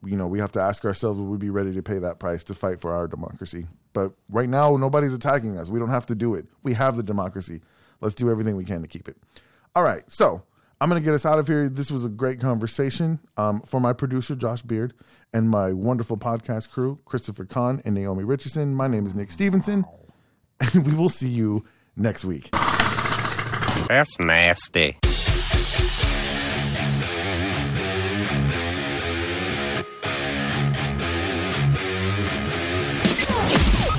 you 0.05 0.17
know, 0.17 0.29
we 0.29 0.39
have 0.39 0.53
to 0.53 0.61
ask 0.61 0.85
ourselves, 0.85 1.19
would 1.19 1.29
we 1.29 1.39
be 1.39 1.51
ready 1.51 1.75
to 1.75 1.83
pay 1.83 1.99
that 1.99 2.21
price 2.21 2.45
to 2.45 2.55
fight 2.55 2.81
for 2.81 2.95
our 2.95 3.09
democracy? 3.09 3.67
But 3.93 4.13
right 4.29 4.49
now, 4.49 4.77
nobody's 4.77 5.13
attacking 5.13 5.59
us. 5.59 5.71
We 5.71 5.81
don't 5.81 5.91
have 5.91 6.07
to 6.07 6.15
do 6.15 6.37
it. 6.37 6.47
We 6.63 6.75
have 6.75 6.97
the 6.97 7.03
democracy. 7.03 7.61
Let's 8.01 8.15
do 8.15 8.31
everything 8.31 8.55
we 8.55 8.65
can 8.65 8.83
to 8.83 8.87
keep 8.87 9.09
it. 9.09 9.17
All 9.75 9.83
right. 9.83 10.05
So 10.07 10.45
I'm 10.81 10.89
going 10.89 11.01
to 11.01 11.05
get 11.05 11.13
us 11.13 11.27
out 11.27 11.39
of 11.39 11.47
here. 11.47 11.69
This 11.69 11.91
was 11.91 12.07
a 12.07 12.09
great 12.09 12.41
conversation. 12.41 13.21
Um, 13.37 13.61
for 13.63 13.81
my 13.81 13.93
producer, 13.93 14.35
Josh 14.35 14.63
Beard, 14.63 14.95
and 15.33 15.51
my 15.51 15.73
wonderful 15.73 16.17
podcast 16.17 16.71
crew, 16.71 16.99
Christopher 17.05 17.45
Khan 17.45 17.83
and 17.85 17.95
Naomi 17.95 18.25
Richardson, 18.25 18.75
my 18.75 18.87
name 18.89 19.05
is 19.05 19.15
Nick 19.15 19.31
Stevenson, 19.31 19.85
and 20.61 20.87
we 20.87 20.95
will 20.95 21.11
see 21.11 21.29
you 21.29 21.67
next 21.97 22.25
week. 22.25 22.51
That's 23.89 24.19
nasty. 24.19 24.97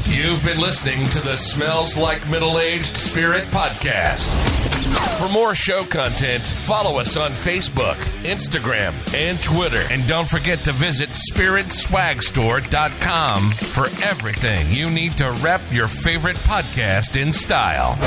You've 0.07 0.43
been 0.43 0.59
listening 0.59 1.07
to 1.09 1.19
the 1.19 1.35
Smells 1.35 1.95
Like 1.95 2.27
Middle 2.29 2.57
Aged 2.57 2.97
Spirit 2.97 3.43
podcast. 3.45 4.70
For 5.19 5.27
more 5.29 5.53
show 5.55 5.83
content, 5.83 6.41
follow 6.41 6.99
us 6.99 7.15
on 7.17 7.31
Facebook, 7.31 7.95
Instagram, 8.23 8.93
and 9.13 9.41
Twitter. 9.43 9.83
And 9.91 10.07
don't 10.07 10.27
forget 10.27 10.57
to 10.59 10.71
visit 10.71 11.09
spiritswagstore.com 11.09 13.51
for 13.51 13.85
everything 14.03 14.65
you 14.69 14.89
need 14.89 15.17
to 15.17 15.31
rep 15.41 15.61
your 15.71 15.87
favorite 15.87 16.37
podcast 16.37 17.21
in 17.21 17.33
style. 17.33 17.97